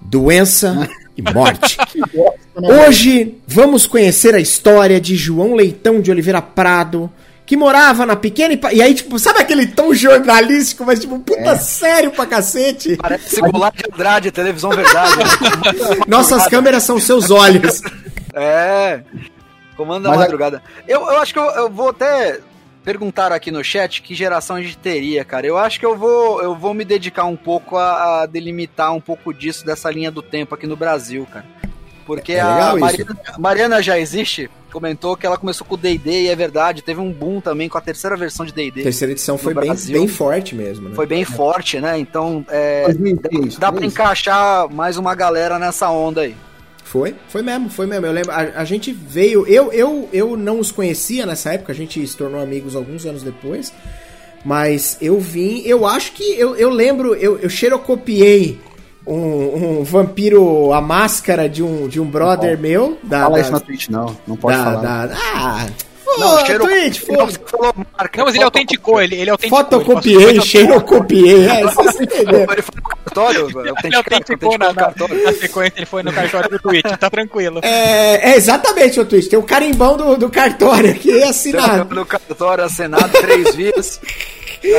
doença 0.00 0.88
e 1.16 1.22
morte. 1.22 1.78
Hoje 2.54 3.36
vamos 3.46 3.86
conhecer 3.86 4.34
a 4.34 4.40
história 4.40 5.00
de 5.00 5.16
João 5.16 5.54
Leitão 5.54 6.00
de 6.00 6.10
Oliveira 6.10 6.42
Prado 6.42 7.10
que 7.48 7.56
morava 7.56 8.04
na 8.04 8.14
pequena 8.14 8.52
e, 8.52 8.60
e 8.76 8.82
aí, 8.82 8.92
tipo, 8.92 9.18
sabe 9.18 9.38
aquele 9.40 9.66
tom 9.66 9.94
jornalístico, 9.94 10.84
mas 10.84 11.00
tipo, 11.00 11.18
puta 11.18 11.52
é. 11.52 11.56
sério 11.56 12.10
pra 12.10 12.26
cacete? 12.26 12.94
Parece 12.98 13.40
Goulart 13.40 13.74
de 13.74 13.84
Andrade, 13.90 14.30
televisão 14.30 14.68
verdade. 14.68 15.16
Nossas 16.06 16.46
câmeras 16.46 16.82
são 16.82 17.00
seus 17.00 17.30
olhos. 17.30 17.80
É. 18.40 19.02
Comando 19.74 20.04
da 20.04 20.14
madrugada. 20.14 20.62
A... 20.64 20.82
Eu, 20.86 21.00
eu 21.00 21.18
acho 21.18 21.32
que 21.32 21.40
eu, 21.40 21.46
eu 21.46 21.68
vou 21.68 21.88
até 21.88 22.38
perguntar 22.84 23.32
aqui 23.32 23.50
no 23.50 23.64
chat 23.64 24.00
que 24.00 24.14
geração 24.14 24.56
a 24.56 24.62
gente 24.62 24.78
teria, 24.78 25.24
cara. 25.24 25.46
Eu 25.46 25.58
acho 25.58 25.80
que 25.80 25.86
eu 25.86 25.96
vou, 25.96 26.40
eu 26.40 26.54
vou 26.54 26.72
me 26.72 26.84
dedicar 26.84 27.24
um 27.24 27.34
pouco 27.34 27.76
a, 27.76 28.22
a 28.22 28.26
delimitar 28.26 28.94
um 28.94 29.00
pouco 29.00 29.32
disso, 29.34 29.66
dessa 29.66 29.90
linha 29.90 30.10
do 30.10 30.22
tempo 30.22 30.54
aqui 30.54 30.68
no 30.68 30.76
Brasil, 30.76 31.26
cara. 31.32 31.46
Porque 32.08 32.32
é 32.32 32.40
a 32.40 32.74
Mariana, 32.74 33.16
Mariana, 33.38 33.82
já 33.82 33.98
existe, 33.98 34.50
comentou 34.72 35.14
que 35.14 35.26
ela 35.26 35.36
começou 35.36 35.66
com 35.66 35.74
o 35.74 35.76
D&D 35.76 36.22
e 36.22 36.28
é 36.28 36.34
verdade, 36.34 36.80
teve 36.80 36.98
um 36.98 37.12
boom 37.12 37.38
também 37.38 37.68
com 37.68 37.76
a 37.76 37.82
terceira 37.82 38.16
versão 38.16 38.46
de 38.46 38.52
D&D. 38.54 38.82
Terceira 38.82 39.12
edição 39.12 39.36
foi 39.36 39.52
bem, 39.52 39.70
bem 39.74 40.08
forte 40.08 40.54
mesmo, 40.54 40.88
né? 40.88 40.94
Foi 40.94 41.04
bem 41.04 41.20
é. 41.20 41.24
forte, 41.26 41.78
né? 41.78 41.98
Então, 41.98 42.46
é, 42.48 42.84
2010, 42.84 43.58
dá 43.58 43.70
pra 43.70 43.84
encaixar 43.84 44.72
mais 44.72 44.96
uma 44.96 45.14
galera 45.14 45.58
nessa 45.58 45.90
onda 45.90 46.22
aí. 46.22 46.34
Foi, 46.82 47.14
foi 47.28 47.42
mesmo, 47.42 47.68
foi 47.68 47.86
mesmo. 47.86 48.06
Eu 48.06 48.12
lembro, 48.12 48.32
a, 48.32 48.38
a, 48.38 48.64
gente 48.64 48.90
veio, 48.90 49.46
eu, 49.46 49.70
eu, 49.70 50.08
eu 50.10 50.34
não 50.34 50.58
os 50.60 50.72
conhecia 50.72 51.26
nessa 51.26 51.52
época, 51.52 51.72
a 51.72 51.76
gente 51.76 52.04
se 52.06 52.16
tornou 52.16 52.40
amigos 52.40 52.74
alguns 52.74 53.04
anos 53.04 53.22
depois, 53.22 53.70
mas 54.42 54.96
eu 55.02 55.20
vim, 55.20 55.60
eu 55.66 55.84
acho 55.84 56.12
que, 56.12 56.24
eu, 56.40 56.56
eu 56.56 56.70
lembro, 56.70 57.14
eu, 57.14 57.38
eu 57.38 57.50
xerocopiei 57.50 58.58
um, 59.08 59.80
um, 59.80 59.84
vampiro, 59.84 60.72
a 60.72 60.80
máscara 60.80 61.48
de 61.48 61.62
um, 61.62 61.88
de 61.88 62.00
um 62.00 62.04
brother 62.04 62.54
não, 62.54 62.62
meu. 62.62 62.98
Da, 63.02 63.22
fala 63.22 63.34
da, 63.36 63.40
isso 63.40 63.52
na 63.52 63.60
Twitch, 63.60 63.88
não. 63.88 64.16
Não 64.26 64.36
pode 64.36 64.56
da, 64.56 64.64
falar. 64.64 65.06
Da, 65.06 65.16
ah, 65.34 65.66
não, 66.18 66.44
cheiro... 66.44 66.64
Não, 68.16 68.24
mas 68.24 68.34
ele 68.34 68.44
autenticou, 68.44 69.00
ele, 69.00 69.16
ele 69.16 69.30
autenticou. 69.30 69.58
Fotocopiei, 69.58 70.40
cheirocopiei. 70.40 71.46
É, 71.46 71.64
você 71.64 72.04
entendeu. 72.04 72.46
Ele 72.50 72.62
foi 72.62 72.74
no 72.76 72.82
cartório, 72.82 73.60
ele 73.84 73.96
autenticou 73.96 74.58
na, 74.58 74.72
na, 74.72 74.92
na 75.24 75.32
sequência, 75.32 75.74
ele 75.76 75.86
foi 75.86 76.02
no 76.02 76.12
cartório 76.12 76.50
do 76.50 76.58
Twitch, 76.58 76.96
tá 76.98 77.10
tranquilo. 77.10 77.60
É, 77.62 78.32
é 78.32 78.36
exatamente 78.36 78.98
o 78.98 79.04
Twitch, 79.04 79.28
tem 79.28 79.38
o 79.38 79.42
carimbão 79.42 79.96
do, 79.96 80.16
do 80.16 80.30
cartório 80.30 80.90
aqui 80.90 81.22
assinado. 81.22 81.94
No 81.94 82.04
cartório 82.06 82.64
assinado, 82.64 83.10
três 83.20 83.54
vias. 83.54 84.00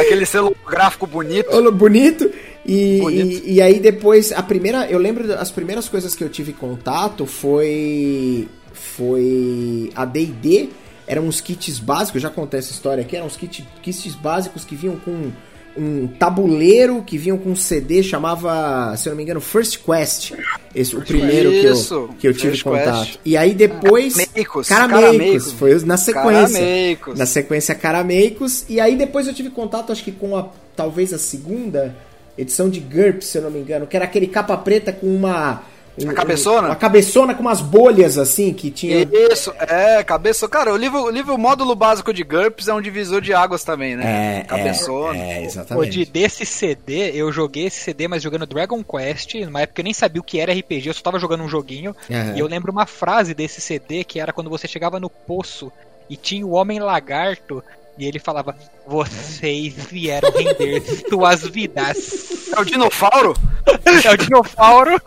Aquele 0.02 0.26
selo 0.26 0.56
gráfico 0.68 1.08
bonito. 1.08 1.72
Bonito. 1.72 2.30
E, 2.70 3.02
e, 3.02 3.54
e, 3.54 3.62
aí 3.62 3.80
depois, 3.80 4.32
a 4.32 4.44
primeira. 4.44 4.86
Eu 4.86 5.00
lembro 5.00 5.34
as 5.34 5.50
primeiras 5.50 5.90
coisas 5.90 6.14
que 6.14 6.24
eu 6.24 6.30
tive 6.30 6.54
contato 6.54 7.26
foi. 7.26 8.48
Foi 8.72 9.92
a 9.96 10.06
DD. 10.06 10.70
Eram 11.08 11.24
uns 11.26 11.42
kits 11.42 11.80
básicos, 11.80 12.22
já 12.22 12.30
contei 12.30 12.60
essa 12.60 12.72
história 12.72 13.02
aqui, 13.02 13.16
eram 13.16 13.26
uns 13.26 13.36
kits, 13.36 13.64
kits 13.82 14.14
básicos 14.14 14.64
que 14.64 14.76
vinham 14.76 14.96
com 14.98 15.32
um 15.76 16.08
tabuleiro 16.08 17.02
que 17.04 17.18
vinham 17.18 17.38
com 17.38 17.50
um 17.50 17.56
CD, 17.56 18.04
chamava, 18.04 18.96
se 18.96 19.08
eu 19.08 19.12
não 19.12 19.18
me 19.18 19.24
engano, 19.24 19.42
First 19.42 19.80
Quest. 19.84 20.34
Esse, 20.76 20.96
o 20.96 21.02
primeiro 21.02 21.50
que 21.50 21.66
eu, 21.66 22.10
que 22.20 22.28
eu 22.28 22.34
tive 22.34 22.50
First 22.50 22.64
contato. 22.64 23.06
Quest. 23.06 23.20
E 23.26 23.36
aí 23.36 23.56
depois. 23.56 24.16
Carameicos. 24.16 24.68
Carameicos. 24.68 25.52
Foi 25.54 25.80
na 25.84 25.98
sequência. 25.98 26.60
Carameicos. 26.60 27.18
Na 27.18 27.26
sequência 27.26 27.76
Carameicos. 27.76 28.66
E 28.70 28.80
aí 28.80 28.96
depois 28.96 29.26
eu 29.26 29.34
tive 29.34 29.50
contato, 29.50 29.92
acho 29.92 30.04
que 30.04 30.12
com 30.12 30.38
a. 30.38 30.50
Talvez 30.76 31.12
a 31.12 31.18
segunda 31.18 31.96
edição 32.40 32.70
de 32.70 32.80
GURPS, 32.80 33.28
se 33.28 33.38
eu 33.38 33.42
não 33.42 33.52
me 33.52 33.60
engano, 33.60 33.86
que 33.86 33.96
era 33.96 34.06
aquele 34.06 34.28
capa 34.28 34.56
preta 34.58 34.92
com 34.94 35.08
uma. 35.08 35.64
Um, 36.02 36.14
cabeçona? 36.14 36.70
Uma 36.70 36.76
cabeçona 36.78 37.36
com 37.36 37.42
umas 37.42 37.60
bolhas 37.60 38.18
assim 38.18 38.54
que 38.54 38.72
tinha. 38.72 39.06
Isso, 39.32 39.54
é, 39.60 40.02
cabeçona. 40.02 40.50
Cara, 40.50 40.74
o 40.74 40.78
livro, 40.78 41.04
o 41.04 41.10
livro 41.10 41.38
módulo 41.38 41.76
básico 41.76 42.14
de 42.14 42.24
GURPS 42.24 42.70
é 42.70 42.74
um 42.74 42.82
divisor 42.82 43.20
de 43.20 43.34
águas 43.34 43.66
também, 43.66 43.98
né? 43.98 44.40
É, 44.40 44.44
cabeçona. 44.46 45.20
É, 45.20 45.40
é 45.40 45.44
exatamente. 45.44 46.06
Pô, 46.06 46.12
desse 46.12 46.46
CD, 46.46 47.12
eu 47.14 47.30
joguei 47.34 47.66
esse 47.66 47.82
CD, 47.82 48.08
mas 48.08 48.24
jogando 48.24 48.46
Dragon 48.46 48.82
Quest, 48.82 49.36
numa 49.46 49.62
época 49.62 49.82
eu 49.82 49.84
nem 49.84 49.94
sabia 49.94 50.22
o 50.22 50.24
que 50.24 50.40
era 50.40 50.54
RPG, 50.54 50.88
eu 50.88 50.94
só 50.94 51.02
tava 51.02 51.20
jogando 51.20 51.44
um 51.44 51.50
joguinho. 51.50 51.94
Uhum. 52.10 52.36
E 52.38 52.40
eu 52.40 52.48
lembro 52.48 52.72
uma 52.72 52.86
frase 52.86 53.34
desse 53.34 53.60
CD 53.60 54.06
que 54.06 54.22
era 54.22 54.32
quando 54.32 54.50
você 54.50 54.70
chegava 54.70 55.02
no 55.02 55.10
poço 55.10 55.70
e 56.10 56.16
tinha 56.16 56.46
o 56.46 56.52
Homem 56.52 56.80
Lagarto 56.80 57.62
e 58.00 58.06
ele 58.06 58.20
falava: 58.20 58.56
Vocês 58.88 59.74
vieram 59.74 60.32
render 60.32 60.82
suas 61.10 61.42
vidas. 61.44 62.50
É 62.56 62.60
o 62.60 62.66
Dinofauro? 62.66 63.36
é 64.06 64.12
o 64.12 64.18
Dinofauro. 64.18 65.02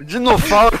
Dinofauro. 0.00 0.78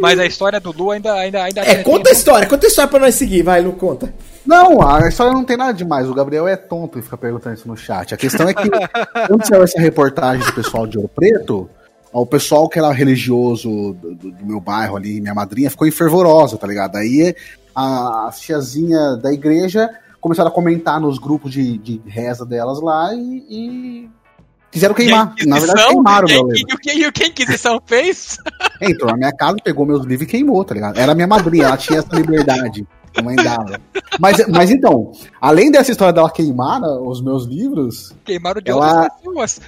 Mas 0.00 0.18
a 0.18 0.26
história 0.26 0.60
do 0.60 0.72
Lu 0.72 0.90
ainda. 0.90 1.12
ainda, 1.14 1.44
ainda 1.44 1.60
é, 1.62 1.82
conta 1.82 2.10
a 2.10 2.12
história, 2.12 2.48
conta 2.48 2.66
a 2.66 2.68
história 2.68 2.90
pra 2.90 3.00
nós 3.00 3.14
seguir, 3.14 3.42
vai, 3.42 3.60
Lu, 3.60 3.72
conta. 3.74 4.12
Não, 4.44 4.80
a 4.80 5.08
história 5.08 5.32
não 5.32 5.44
tem 5.44 5.56
nada 5.56 5.72
demais. 5.72 6.08
O 6.08 6.14
Gabriel 6.14 6.46
é 6.46 6.56
tonto 6.56 6.98
e 6.98 7.02
fica 7.02 7.16
perguntando 7.16 7.56
isso 7.56 7.68
no 7.68 7.76
chat. 7.76 8.14
A 8.14 8.16
questão 8.16 8.48
é 8.48 8.54
que, 8.54 8.68
quando 9.26 9.46
saiu 9.46 9.62
essa 9.62 9.80
reportagem 9.80 10.44
do 10.44 10.52
pessoal 10.52 10.86
de 10.86 10.96
Ouro 10.96 11.10
Preto, 11.14 11.68
o 12.12 12.24
pessoal 12.24 12.68
que 12.68 12.78
era 12.78 12.90
religioso 12.92 13.68
do, 13.94 14.14
do, 14.14 14.30
do, 14.30 14.46
meu 14.46 14.60
bairro 14.60 14.96
ali, 14.96 15.20
minha 15.20 15.34
madrinha, 15.34 15.70
ficou 15.70 15.86
enfervorosa, 15.86 16.56
tá 16.56 16.66
ligado? 16.66 16.96
Aí 16.96 17.34
a, 17.74 18.28
a 18.28 18.30
tiazinha 18.30 19.16
da 19.16 19.32
igreja 19.32 19.90
começaram 20.20 20.48
a 20.48 20.52
comentar 20.52 21.00
nos 21.00 21.18
grupos 21.18 21.52
de, 21.52 21.78
de 21.78 22.02
reza 22.06 22.44
delas 22.44 22.80
lá 22.80 23.14
e, 23.14 23.46
e 23.48 24.10
quiseram 24.70 24.94
queimar. 24.94 25.34
Na 25.46 25.58
verdade, 25.58 25.86
queimaram 25.86 26.28
meu 26.28 26.48
livro. 26.48 26.68
E 26.86 27.06
o 27.06 27.12
que 27.12 27.24
a 27.24 27.26
Inquisição 27.28 27.80
fez? 27.86 28.38
Entrou 28.80 29.10
na 29.10 29.16
minha 29.16 29.32
casa, 29.32 29.56
pegou 29.62 29.86
meus 29.86 30.04
livros 30.04 30.28
e 30.28 30.30
queimou, 30.30 30.64
tá 30.64 30.74
ligado? 30.74 30.98
Era 30.98 31.14
minha 31.14 31.26
madrinha, 31.26 31.66
ela 31.66 31.76
tinha 31.76 32.00
essa 32.00 32.14
liberdade. 32.14 32.86
A 33.16 33.22
mãe 33.22 33.34
dava. 33.36 33.80
Mas, 34.20 34.46
mas 34.48 34.70
então, 34.70 35.12
além 35.40 35.70
dessa 35.70 35.90
história 35.90 36.12
dela 36.12 36.30
queimar 36.30 36.80
né, 36.80 36.88
os 37.00 37.22
meus 37.22 37.46
livros. 37.46 38.14
Queimaram 38.24 38.60
de 38.60 38.70
ela... 38.70 39.02
outras 39.02 39.18
pessoas. 39.18 39.60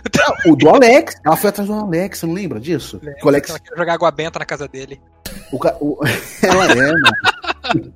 O 0.47 0.55
do 0.55 0.69
Alex. 0.69 1.15
Ela 1.25 1.37
foi 1.37 1.49
atrás 1.49 1.69
do 1.69 1.75
Alex, 1.75 2.23
não 2.23 2.35
lembra 2.35 2.61
disso? 2.61 3.01
Lembra, 3.03 3.25
o 3.25 3.29
Alex... 3.29 3.49
Ela 3.49 3.59
queria 3.59 3.79
jogar 3.79 3.95
água 3.95 4.11
benta 4.11 4.39
na 4.39 4.45
casa 4.45 4.69
dele. 4.69 5.01
O, 5.51 5.57
o... 5.81 5.99
ela 6.45 6.67
é, 6.67 6.75
mano. 6.75 7.93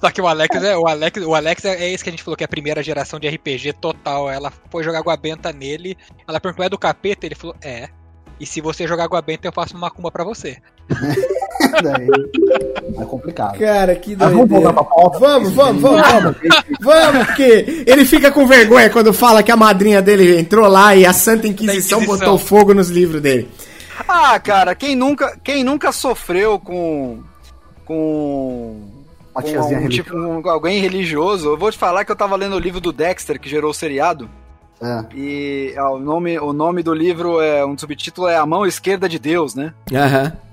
Só 0.00 0.10
que 0.10 0.20
o 0.20 0.26
Alex 0.26 0.62
é 0.62 0.76
o 0.76 0.86
Alex, 0.86 1.24
o 1.24 1.34
Alex 1.34 1.64
é, 1.64 1.84
é 1.84 1.92
esse 1.92 2.02
que 2.02 2.10
a 2.10 2.12
gente 2.12 2.22
falou 2.22 2.36
que 2.36 2.44
é 2.44 2.46
a 2.46 2.48
primeira 2.48 2.82
geração 2.82 3.20
de 3.20 3.28
RPG 3.28 3.74
total. 3.74 4.30
Ela 4.30 4.52
foi 4.70 4.82
jogar 4.82 5.00
água 5.00 5.16
benta 5.16 5.52
nele. 5.52 5.96
Ela 6.26 6.40
perguntou: 6.40 6.64
"É 6.64 6.68
do 6.68 6.78
capeta?" 6.78 7.26
Ele 7.26 7.34
falou: 7.34 7.54
"É". 7.62 7.88
E 8.40 8.46
se 8.46 8.60
você 8.60 8.86
jogar 8.86 9.04
água 9.04 9.22
benta, 9.22 9.46
eu 9.46 9.52
faço 9.52 9.74
uma 9.74 9.82
macumba 9.82 10.10
pra 10.10 10.24
você. 10.24 10.56
é 13.00 13.04
complicado. 13.04 13.58
Cara, 13.58 13.94
que 13.94 14.16
doideira. 14.16 14.72
Vamos, 14.72 15.18
vamos, 15.20 15.20
vamos, 15.20 15.52
vamos, 15.82 15.82
vamos. 15.82 16.36
vamos, 16.80 17.26
porque 17.26 17.84
ele 17.86 18.04
fica 18.04 18.32
com 18.32 18.46
vergonha 18.46 18.90
quando 18.90 19.12
fala 19.12 19.42
que 19.42 19.52
a 19.52 19.56
madrinha 19.56 20.02
dele 20.02 20.38
entrou 20.38 20.66
lá 20.66 20.96
e 20.96 21.06
a 21.06 21.12
Santa 21.12 21.46
Inquisição, 21.46 22.00
Inquisição. 22.00 22.26
botou 22.26 22.38
fogo 22.38 22.74
nos 22.74 22.90
livros 22.90 23.22
dele. 23.22 23.48
Ah, 24.08 24.38
cara, 24.40 24.74
quem 24.74 24.96
nunca, 24.96 25.38
quem 25.42 25.62
nunca 25.62 25.92
sofreu 25.92 26.58
com 26.58 27.22
com 27.84 28.93
uma 29.34 29.42
tiazinha 29.42 29.80
um, 29.80 29.88
tipo, 29.88 30.16
um, 30.16 30.48
alguém 30.48 30.80
religioso. 30.80 31.48
Eu 31.48 31.58
vou 31.58 31.70
te 31.70 31.78
falar 31.78 32.04
que 32.04 32.12
eu 32.12 32.16
tava 32.16 32.36
lendo 32.36 32.56
o 32.56 32.60
livro 32.60 32.80
do 32.80 32.92
Dexter, 32.92 33.40
que 33.40 33.48
gerou 33.48 33.70
o 33.70 33.74
seriado. 33.74 34.30
É. 34.80 35.04
E 35.14 35.74
ó, 35.78 35.94
o, 35.94 35.98
nome, 35.98 36.38
o 36.38 36.52
nome 36.52 36.82
do 36.82 36.94
livro 36.94 37.40
é. 37.40 37.64
Um 37.64 37.76
subtítulo 37.76 38.28
é 38.28 38.36
A 38.36 38.46
Mão 38.46 38.64
Esquerda 38.64 39.08
de 39.08 39.18
Deus, 39.18 39.54
né? 39.54 39.74
Aham. 39.92 40.24
Uhum. 40.24 40.44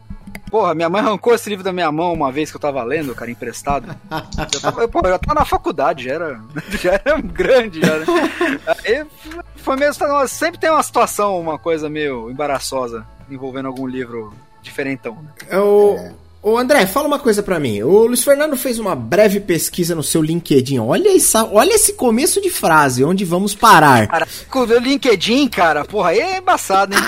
Porra, 0.49 0.75
minha 0.75 0.89
mãe 0.89 0.99
arrancou 0.99 1.33
esse 1.33 1.49
livro 1.49 1.63
da 1.63 1.71
minha 1.71 1.89
mão 1.93 2.11
uma 2.11 2.29
vez 2.29 2.51
que 2.51 2.57
eu 2.57 2.61
tava 2.61 2.83
lendo, 2.83 3.15
cara, 3.15 3.31
emprestado. 3.31 3.95
eu 4.53 4.61
tava, 4.61 4.85
pô, 4.85 4.99
eu 4.99 5.17
tava 5.17 5.39
na 5.39 5.45
faculdade, 5.45 6.03
já 6.03 6.13
era, 6.13 6.41
já 6.77 6.91
era 7.05 7.21
grande, 7.21 7.79
já. 7.79 7.97
Né? 7.99 8.05
Aí 8.67 9.05
foi 9.55 9.77
mesmo. 9.77 10.05
Sempre 10.27 10.59
tem 10.59 10.69
uma 10.69 10.83
situação, 10.83 11.39
uma 11.39 11.57
coisa 11.57 11.89
meio 11.89 12.29
embaraçosa 12.29 13.05
envolvendo 13.29 13.67
algum 13.67 13.87
livro 13.87 14.33
diferentão. 14.61 15.19
Né? 15.21 15.57
O, 15.57 15.95
é. 15.97 16.13
Ô 16.43 16.57
André, 16.57 16.87
fala 16.87 17.07
uma 17.07 17.19
coisa 17.19 17.43
para 17.43 17.59
mim. 17.59 17.83
O 17.83 18.07
Luiz 18.07 18.23
Fernando 18.23 18.57
fez 18.57 18.79
uma 18.79 18.95
breve 18.95 19.39
pesquisa 19.39 19.93
no 19.93 20.01
seu 20.01 20.23
LinkedIn. 20.23 20.79
Olha, 20.79 21.15
essa, 21.15 21.45
olha 21.45 21.73
esse 21.73 21.93
começo 21.93 22.41
de 22.41 22.49
frase, 22.49 23.03
onde 23.03 23.23
vamos 23.23 23.53
parar. 23.53 24.07
Cara, 24.07 24.27
com 24.49 24.61
o 24.61 24.79
LinkedIn, 24.79 25.47
cara, 25.49 25.85
porra, 25.85 26.09
aí 26.09 26.19
é 26.19 26.37
embaçado, 26.39 26.95
hein? 26.95 27.03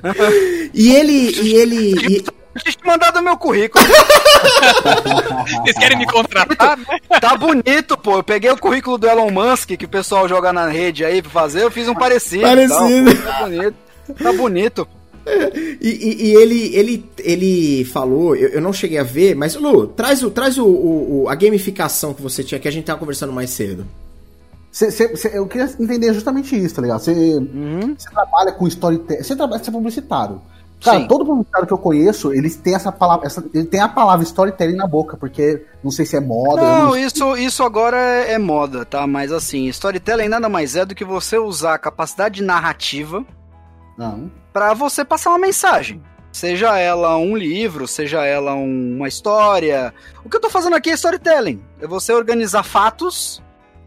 e 0.72 0.90
ele. 0.90 1.12
E 1.12 1.54
ele. 1.54 1.90
E... 1.90 2.24
Deixa 2.64 2.78
eu 2.82 2.86
mandar 2.86 3.10
do 3.10 3.22
meu 3.22 3.36
currículo. 3.36 3.84
Vocês 5.62 5.78
querem 5.78 5.98
me 5.98 6.06
contratar, 6.06 6.78
né? 6.78 6.84
Tá 7.20 7.36
bonito, 7.36 7.96
pô. 7.96 8.16
Eu 8.16 8.22
peguei 8.22 8.50
o 8.50 8.58
currículo 8.58 8.96
do 8.96 9.06
Elon 9.06 9.30
Musk 9.30 9.70
que 9.70 9.84
o 9.84 9.88
pessoal 9.88 10.26
joga 10.26 10.52
na 10.52 10.66
rede 10.66 11.04
aí 11.04 11.20
pra 11.20 11.30
fazer, 11.30 11.62
eu 11.62 11.70
fiz 11.70 11.88
um 11.88 11.94
parecido. 11.94 12.42
Parecido. 12.42 13.22
Tá 13.22 13.40
bonito. 13.40 13.76
Tá 14.22 14.32
bonito. 14.32 14.88
E, 15.80 15.88
e, 15.88 16.26
e, 16.26 16.34
ele, 16.34 16.76
ele, 16.76 17.10
ele 17.18 17.84
falou, 17.86 18.36
eu, 18.36 18.50
eu, 18.50 18.60
não 18.60 18.72
cheguei 18.72 18.98
a 18.98 19.02
ver, 19.02 19.34
mas 19.34 19.56
Lu, 19.56 19.88
traz, 19.88 20.22
o, 20.22 20.30
traz 20.30 20.56
o, 20.58 20.64
o, 20.64 21.28
a 21.28 21.34
gamificação 21.34 22.14
que 22.14 22.22
você 22.22 22.44
tinha, 22.44 22.60
que 22.60 22.68
a 22.68 22.70
gente 22.70 22.84
tava 22.84 23.00
conversando 23.00 23.32
mais 23.32 23.50
cedo. 23.50 23.84
Cê, 24.70 24.90
cê, 24.90 25.16
cê, 25.16 25.30
eu 25.34 25.46
queria 25.46 25.68
entender 25.78 26.14
justamente 26.14 26.56
isso, 26.56 26.74
tá 26.74 26.82
ligado? 26.82 27.00
Você 27.00 27.12
uhum. 27.12 27.94
trabalha 27.94 28.52
com 28.52 28.66
storytelling, 28.68 29.22
você 29.22 29.36
trabalha, 29.36 29.62
você 29.62 29.70
é 29.70 29.72
publicitário. 29.72 30.40
Cara, 30.82 31.00
Sim. 31.00 31.06
todo 31.06 31.24
publicitário 31.24 31.66
que 31.66 31.72
eu 31.72 31.78
conheço, 31.78 32.32
eles 32.32 32.56
têm 32.56 32.74
essa 32.74 32.90
palavra, 32.90 33.26
essa, 33.26 33.44
ele 33.54 33.66
tem 33.66 33.80
a 33.80 33.88
palavra 33.88 34.24
storytelling 34.24 34.74
na 34.74 34.86
boca, 34.86 35.16
porque 35.16 35.64
não 35.82 35.90
sei 35.90 36.06
se 36.06 36.16
é 36.16 36.20
moda. 36.20 36.62
Não, 36.62 36.86
não 36.86 36.96
isso, 36.96 37.36
isso 37.36 37.62
agora 37.62 37.96
é, 37.96 38.32
é, 38.32 38.38
moda, 38.38 38.84
tá? 38.84 39.06
Mas 39.06 39.30
assim, 39.30 39.68
storytelling 39.68 40.28
nada 40.28 40.48
mais 40.48 40.74
é 40.74 40.84
do 40.84 40.94
que 40.94 41.04
você 41.04 41.38
usar 41.38 41.74
a 41.74 41.78
capacidade 41.78 42.42
narrativa 42.42 43.24
para 44.52 44.74
você 44.74 45.04
passar 45.04 45.30
uma 45.30 45.38
mensagem. 45.38 46.02
Seja 46.32 46.78
ela 46.78 47.16
um 47.18 47.36
livro, 47.36 47.86
seja 47.86 48.24
ela 48.24 48.54
um, 48.54 48.96
uma 48.96 49.08
história. 49.08 49.92
O 50.24 50.30
que 50.30 50.36
eu 50.36 50.40
tô 50.40 50.48
fazendo 50.48 50.74
aqui 50.74 50.90
é 50.90 50.94
storytelling. 50.94 51.62
É 51.80 51.86
você 51.86 52.12
organizar 52.12 52.62
fatos 52.62 53.42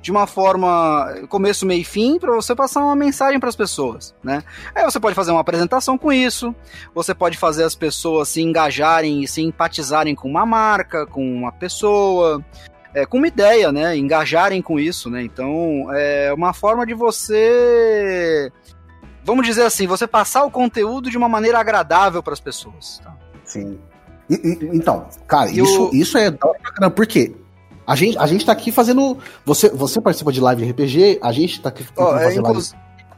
de 0.06 0.12
uma 0.12 0.28
forma 0.28 1.26
começo, 1.30 1.66
meio 1.66 1.82
e 1.82 1.84
fim 1.84 2.20
para 2.20 2.32
você 2.32 2.54
passar 2.54 2.82
uma 2.82 2.96
mensagem 2.96 3.40
para 3.40 3.50
as 3.50 3.56
pessoas, 3.56 4.14
né? 4.24 4.44
Aí 4.76 4.84
você 4.84 5.00
pode 5.00 5.16
fazer 5.16 5.32
uma 5.32 5.42
apresentação 5.42 5.98
com 5.98 6.14
isso, 6.14 6.54
você 6.94 7.16
pode 7.16 7.36
fazer 7.40 7.64
as 7.64 7.74
pessoas 7.74 8.30
se 8.30 8.40
engajarem 8.40 9.24
e 9.24 9.28
se 9.28 9.42
empatizarem 9.42 10.14
com 10.14 10.30
uma 10.30 10.46
marca, 10.46 11.08
com 11.08 11.28
uma 11.28 11.52
pessoa, 11.52 12.46
é, 12.94 13.04
com 13.04 13.18
uma 13.18 13.28
ideia, 13.28 13.72
né? 13.72 13.98
Engajarem 13.98 14.62
com 14.62 14.80
isso, 14.80 15.10
né? 15.10 15.24
Então 15.24 15.88
é 15.92 16.32
uma 16.32 16.54
forma 16.54 16.86
de 16.86 16.94
você 16.94 18.52
vamos 19.26 19.46
dizer 19.46 19.64
assim, 19.64 19.88
você 19.88 20.06
passar 20.06 20.46
o 20.46 20.52
conteúdo 20.52 21.10
de 21.10 21.18
uma 21.18 21.28
maneira 21.28 21.60
agradável 21.60 22.22
para 22.22 22.34
as 22.34 22.40
pessoas. 22.40 23.02
Tá? 23.04 23.14
Sim. 23.44 23.80
E, 24.30 24.36
e, 24.36 24.70
então, 24.78 25.08
cara, 25.28 25.50
e 25.50 25.60
isso, 25.60 25.90
o... 25.90 25.96
isso 25.96 26.18
é 26.18 26.30
bacana, 26.30 26.90
porque 26.90 27.36
a 27.86 27.96
gente, 27.96 28.18
a 28.18 28.28
gente 28.28 28.46
tá 28.46 28.52
aqui 28.52 28.72
fazendo. 28.72 29.18
Você, 29.44 29.70
você 29.70 30.00
participa 30.00 30.32
de 30.32 30.40
live 30.40 30.64
de 30.64 30.72
RPG, 30.72 31.20
a 31.22 31.32
gente 31.32 31.60
tá 31.60 31.70
aqui 31.70 31.86
oh, 31.98 32.16
é, 32.16 32.36
inclu... 32.36 32.62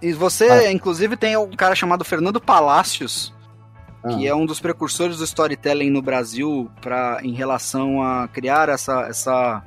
E 0.02 0.14
você, 0.14 0.50
ah. 0.50 0.72
inclusive, 0.72 1.18
tem 1.18 1.36
um 1.38 1.52
cara 1.52 1.76
chamado 1.76 2.06
Fernando 2.06 2.40
Palácios, 2.40 3.34
ah. 4.04 4.10
que 4.10 4.28
é 4.28 4.34
um 4.34 4.46
dos 4.46 4.60
precursores 4.60 5.18
do 5.18 5.24
storytelling 5.26 5.90
no 5.90 6.02
Brasil 6.02 6.72
pra, 6.82 7.20
em 7.22 7.34
relação 7.34 8.02
a 8.02 8.28
criar 8.28 8.70
essa, 8.70 9.08
essa, 9.08 9.64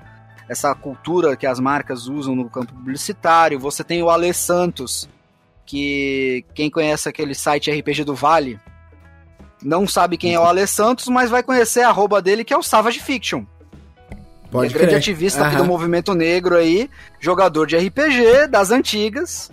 essa 0.48 0.74
cultura 0.74 1.36
que 1.36 1.46
as 1.46 1.60
marcas 1.60 2.06
usam 2.06 2.34
no 2.34 2.48
campo 2.48 2.72
publicitário. 2.72 3.58
Você 3.58 3.84
tem 3.84 4.02
o 4.02 4.08
Ale 4.08 4.32
Santos, 4.32 5.08
que 5.70 6.44
quem 6.52 6.68
conhece 6.68 7.08
aquele 7.08 7.32
site 7.32 7.70
RPG 7.70 8.02
do 8.02 8.12
Vale 8.12 8.58
não 9.62 9.86
sabe 9.86 10.16
quem 10.16 10.34
é 10.34 10.40
o 10.40 10.42
Ale 10.42 10.66
Santos, 10.66 11.06
mas 11.06 11.30
vai 11.30 11.44
conhecer 11.44 11.82
a 11.82 11.90
arroba 11.90 12.20
dele, 12.20 12.42
que 12.42 12.52
é 12.52 12.58
o 12.58 12.62
Savage 12.62 12.98
Fiction. 12.98 13.44
Pode 14.50 14.74
é 14.74 14.76
grande 14.76 14.96
ativista 14.96 15.48
do 15.50 15.64
movimento 15.64 16.12
negro 16.12 16.56
aí, 16.56 16.90
jogador 17.20 17.68
de 17.68 17.76
RPG 17.76 18.48
das 18.50 18.72
antigas. 18.72 19.52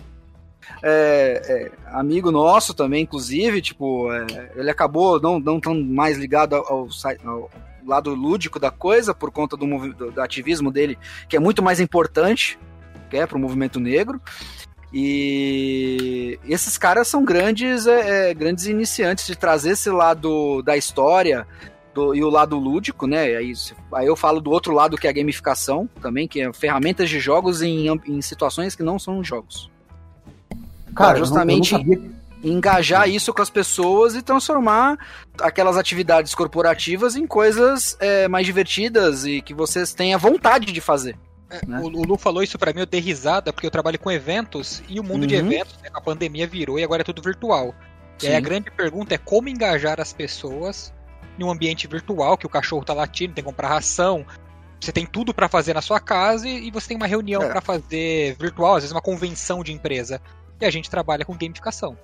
É, 0.82 1.40
é, 1.46 1.96
amigo 1.96 2.32
nosso 2.32 2.74
também, 2.74 3.04
inclusive, 3.04 3.62
tipo, 3.62 4.12
é, 4.12 4.50
ele 4.56 4.70
acabou 4.70 5.20
não, 5.20 5.38
não 5.38 5.60
tão 5.60 5.80
mais 5.80 6.18
ligado 6.18 6.56
ao, 6.56 6.88
ao, 7.24 7.50
lado 7.86 8.12
lúdico 8.12 8.58
da 8.58 8.72
coisa, 8.72 9.14
por 9.14 9.30
conta 9.30 9.56
do, 9.56 9.66
do, 9.92 10.10
do 10.10 10.20
ativismo 10.20 10.72
dele, 10.72 10.98
que 11.28 11.36
é 11.36 11.40
muito 11.40 11.62
mais 11.62 11.78
importante, 11.78 12.58
que 13.08 13.16
é 13.16 13.24
para 13.24 13.38
o 13.38 13.40
movimento 13.40 13.78
negro. 13.78 14.20
E 14.92 16.38
esses 16.48 16.78
caras 16.78 17.08
são 17.08 17.24
grandes, 17.24 17.86
é, 17.86 18.30
é, 18.30 18.34
grandes 18.34 18.66
iniciantes 18.66 19.26
de 19.26 19.36
trazer 19.36 19.72
esse 19.72 19.90
lado 19.90 20.62
da 20.62 20.76
história 20.76 21.46
do, 21.92 22.14
e 22.14 22.24
o 22.24 22.30
lado 22.30 22.56
lúdico, 22.56 23.06
né? 23.06 23.36
Aí, 23.36 23.52
aí 23.92 24.06
eu 24.06 24.16
falo 24.16 24.40
do 24.40 24.50
outro 24.50 24.72
lado 24.72 24.96
que 24.96 25.06
é 25.06 25.10
a 25.10 25.12
gamificação 25.12 25.88
também, 26.00 26.26
que 26.26 26.40
é 26.40 26.52
ferramentas 26.52 27.10
de 27.10 27.20
jogos 27.20 27.60
em, 27.60 27.88
em 28.06 28.22
situações 28.22 28.74
que 28.74 28.82
não 28.82 28.98
são 28.98 29.22
jogos. 29.22 29.70
Cara, 30.94 31.18
justamente 31.18 31.74
engajar 32.42 33.08
isso 33.08 33.32
com 33.34 33.42
as 33.42 33.50
pessoas 33.50 34.14
e 34.14 34.22
transformar 34.22 34.96
aquelas 35.40 35.76
atividades 35.76 36.34
corporativas 36.34 37.16
em 37.16 37.26
coisas 37.26 37.96
é, 38.00 38.28
mais 38.28 38.46
divertidas 38.46 39.26
e 39.26 39.40
que 39.42 39.52
vocês 39.52 39.92
tenham 39.92 40.18
vontade 40.18 40.72
de 40.72 40.80
fazer. 40.80 41.16
É, 41.50 41.64
né? 41.66 41.80
O 41.80 41.88
Lu 41.88 42.18
falou 42.18 42.42
isso 42.42 42.58
para 42.58 42.72
mim, 42.72 42.80
eu 42.80 42.86
dei 42.86 43.00
risada, 43.00 43.52
porque 43.52 43.66
eu 43.66 43.70
trabalho 43.70 43.98
com 43.98 44.10
eventos 44.10 44.82
e 44.88 45.00
o 45.00 45.02
mundo 45.02 45.22
uhum. 45.22 45.26
de 45.28 45.34
eventos, 45.34 45.76
né, 45.82 45.88
a 45.92 46.00
pandemia 46.00 46.46
virou 46.46 46.78
e 46.78 46.84
agora 46.84 47.02
é 47.02 47.04
tudo 47.04 47.22
virtual. 47.22 47.74
Sim. 48.18 48.26
E 48.26 48.30
aí 48.30 48.36
a 48.36 48.40
grande 48.40 48.70
pergunta 48.70 49.14
é 49.14 49.18
como 49.18 49.48
engajar 49.48 50.00
as 50.00 50.12
pessoas 50.12 50.92
em 51.38 51.44
um 51.44 51.50
ambiente 51.50 51.86
virtual, 51.86 52.36
que 52.36 52.46
o 52.46 52.48
cachorro 52.48 52.84
tá 52.84 52.92
latindo, 52.92 53.32
tem 53.32 53.44
que 53.44 53.48
comprar 53.48 53.68
ração, 53.68 54.26
você 54.80 54.92
tem 54.92 55.06
tudo 55.06 55.32
para 55.32 55.48
fazer 55.48 55.74
na 55.74 55.82
sua 55.82 56.00
casa 56.00 56.48
e 56.48 56.70
você 56.70 56.88
tem 56.88 56.96
uma 56.96 57.06
reunião 57.06 57.42
é. 57.42 57.48
para 57.48 57.60
fazer 57.60 58.36
virtual, 58.38 58.76
às 58.76 58.82
vezes 58.82 58.92
uma 58.92 59.02
convenção 59.02 59.62
de 59.62 59.72
empresa. 59.72 60.20
E 60.60 60.64
a 60.64 60.70
gente 60.70 60.90
trabalha 60.90 61.24
com 61.24 61.36
gamificação. 61.36 61.96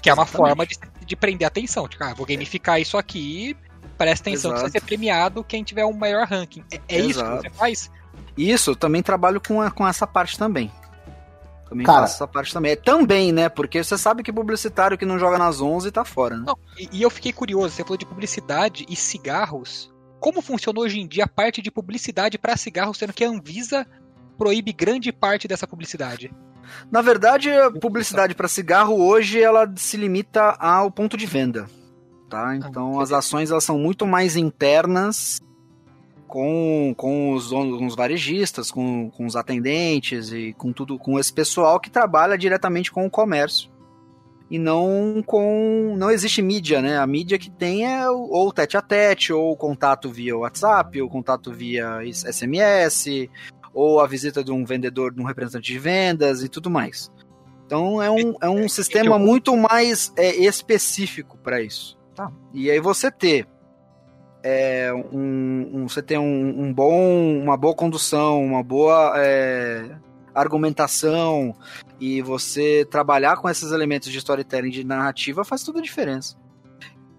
Que 0.00 0.10
é 0.10 0.14
uma 0.14 0.26
forma 0.26 0.64
de, 0.66 0.78
de 1.04 1.16
prender 1.16 1.46
atenção. 1.46 1.88
Tipo, 1.88 2.04
ah, 2.04 2.14
vou 2.14 2.26
gamificar 2.26 2.80
isso 2.80 2.96
aqui, 2.96 3.56
presta 3.98 4.28
atenção 4.28 4.52
Exato. 4.52 4.64
que 4.64 4.70
você 4.70 4.78
ser 4.78 4.86
premiado 4.86 5.42
quem 5.42 5.64
tiver 5.64 5.84
o 5.84 5.88
um 5.88 5.96
maior 5.96 6.26
ranking. 6.26 6.64
É, 6.72 6.96
é 6.96 7.00
isso 7.00 7.22
que 7.22 7.30
você 7.30 7.50
faz? 7.50 7.90
Isso, 8.36 8.72
eu 8.72 8.76
também 8.76 9.02
trabalho 9.02 9.40
com, 9.40 9.60
a, 9.60 9.70
com 9.70 9.86
essa 9.86 10.06
parte 10.06 10.38
também. 10.38 10.70
Também 11.68 11.86
Cara, 11.86 12.02
faço 12.02 12.14
essa 12.14 12.28
parte 12.28 12.52
também. 12.52 12.72
É 12.72 12.76
também, 12.76 13.32
né? 13.32 13.48
Porque 13.48 13.82
você 13.82 13.98
sabe 13.98 14.22
que 14.22 14.32
publicitário 14.32 14.96
que 14.96 15.06
não 15.06 15.18
joga 15.18 15.38
nas 15.38 15.60
11 15.60 15.90
tá 15.90 16.04
fora, 16.04 16.36
né? 16.36 16.44
Não, 16.46 16.58
e, 16.78 16.88
e 16.92 17.02
eu 17.02 17.10
fiquei 17.10 17.32
curioso, 17.32 17.74
você 17.74 17.82
falou 17.82 17.96
de 17.96 18.06
publicidade 18.06 18.86
e 18.88 18.94
cigarros. 18.94 19.92
Como 20.20 20.40
funciona 20.40 20.80
hoje 20.80 21.00
em 21.00 21.06
dia 21.06 21.24
a 21.24 21.28
parte 21.28 21.60
de 21.60 21.70
publicidade 21.70 22.38
para 22.38 22.56
cigarros, 22.56 22.98
sendo 22.98 23.12
que 23.12 23.24
a 23.24 23.28
Anvisa 23.28 23.86
proíbe 24.38 24.72
grande 24.72 25.12
parte 25.12 25.48
dessa 25.48 25.66
publicidade? 25.66 26.32
Na 26.90 27.00
verdade, 27.00 27.50
a 27.50 27.70
publicidade 27.70 28.34
para 28.34 28.48
cigarro 28.48 29.00
hoje 29.00 29.40
ela 29.40 29.70
se 29.76 29.96
limita 29.96 30.56
ao 30.58 30.90
ponto 30.90 31.16
de 31.16 31.26
venda, 31.26 31.66
tá? 32.28 32.48
Ah, 32.48 32.56
então 32.56 32.98
ah, 32.98 33.02
as 33.02 33.12
ações 33.12 33.50
elas 33.50 33.64
são 33.64 33.78
muito 33.78 34.06
mais 34.06 34.36
internas 34.36 35.40
com, 36.26 36.94
com 36.96 37.32
os 37.32 37.50
com 37.50 37.86
os 37.86 37.94
varejistas, 37.94 38.70
com, 38.70 39.10
com 39.10 39.26
os 39.26 39.36
atendentes 39.36 40.32
e 40.32 40.52
com 40.52 40.72
tudo, 40.72 40.98
com 40.98 41.18
esse 41.18 41.32
pessoal 41.32 41.80
que 41.80 41.90
trabalha 41.90 42.36
diretamente 42.36 42.90
com 42.90 43.06
o 43.06 43.10
comércio. 43.10 43.70
E 44.48 44.58
não 44.58 45.24
com. 45.26 45.96
Não 45.98 46.08
existe 46.10 46.40
mídia, 46.40 46.80
né? 46.80 46.98
A 46.98 47.06
mídia 47.06 47.36
que 47.36 47.50
tem 47.50 47.84
é 47.84 48.08
ou 48.08 48.52
tete 48.52 48.76
a 48.76 48.82
tete, 48.82 49.32
ou 49.32 49.56
contato 49.56 50.08
via 50.08 50.36
WhatsApp, 50.36 51.02
ou 51.02 51.08
contato 51.08 51.52
via 51.52 51.98
SMS, 52.04 53.28
ou 53.74 54.00
a 54.00 54.06
visita 54.06 54.44
de 54.44 54.52
um 54.52 54.64
vendedor, 54.64 55.12
de 55.12 55.20
um 55.20 55.24
representante 55.24 55.72
de 55.72 55.78
vendas 55.78 56.44
e 56.44 56.48
tudo 56.48 56.70
mais. 56.70 57.10
Então 57.66 58.00
é 58.00 58.08
um, 58.08 58.34
é 58.40 58.48
um 58.48 58.68
sistema 58.68 59.18
muito 59.18 59.56
mais 59.56 60.12
é, 60.16 60.36
específico 60.36 61.36
para 61.38 61.60
isso. 61.60 61.98
Tá. 62.14 62.30
E 62.54 62.70
aí 62.70 62.78
você 62.78 63.10
ter 63.10 63.48
é, 64.48 64.92
um, 64.94 65.70
um, 65.74 65.88
você 65.88 66.00
ter 66.00 66.18
um, 66.18 66.62
um, 66.62 66.72
bom, 66.72 67.36
uma 67.36 67.56
boa 67.56 67.74
condução, 67.74 68.44
uma 68.44 68.62
boa 68.62 69.14
é, 69.16 69.90
argumentação 70.32 71.52
e 71.98 72.22
você 72.22 72.86
trabalhar 72.88 73.38
com 73.38 73.50
esses 73.50 73.72
elementos 73.72 74.08
de 74.08 74.18
storytelling 74.18 74.70
de 74.70 74.84
narrativa 74.84 75.44
faz 75.44 75.64
toda 75.64 75.80
a 75.80 75.82
diferença. 75.82 76.36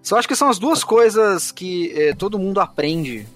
Só 0.01 0.17
acho 0.17 0.27
que 0.27 0.37
são 0.37 0.47
as 0.47 0.57
duas 0.57 0.85
coisas 0.85 1.51
que 1.51 1.91
é, 2.01 2.13
todo 2.13 2.39
mundo 2.39 2.61
aprende. 2.61 3.27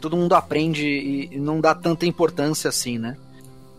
Todo 0.00 0.16
mundo 0.16 0.34
aprende 0.34 0.86
e 0.86 1.40
não 1.40 1.60
dá 1.60 1.74
tanta 1.74 2.06
importância 2.06 2.68
assim, 2.68 2.98
né? 2.98 3.16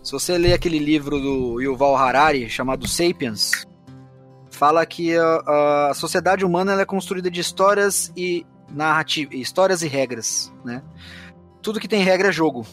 Se 0.03 0.11
você 0.11 0.37
ler 0.37 0.51
aquele 0.51 0.79
livro 0.79 1.17
do 1.17 1.61
Yuval 1.61 1.95
Harari 1.95 2.49
chamado 2.49 2.85
Sapiens, 2.85 3.65
fala 4.49 4.85
que 4.85 5.15
a, 5.15 5.91
a 5.91 5.93
sociedade 5.93 6.43
humana 6.43 6.81
é 6.81 6.85
construída 6.85 7.31
de 7.31 7.39
histórias 7.39 8.11
e 8.17 8.45
narrativa, 8.69 9.35
histórias 9.35 9.81
e 9.81 9.87
regras, 9.87 10.51
né? 10.63 10.81
Tudo 11.61 11.79
que 11.79 11.87
tem 11.87 12.03
regra 12.03 12.29
é 12.29 12.31
jogo. 12.31 12.65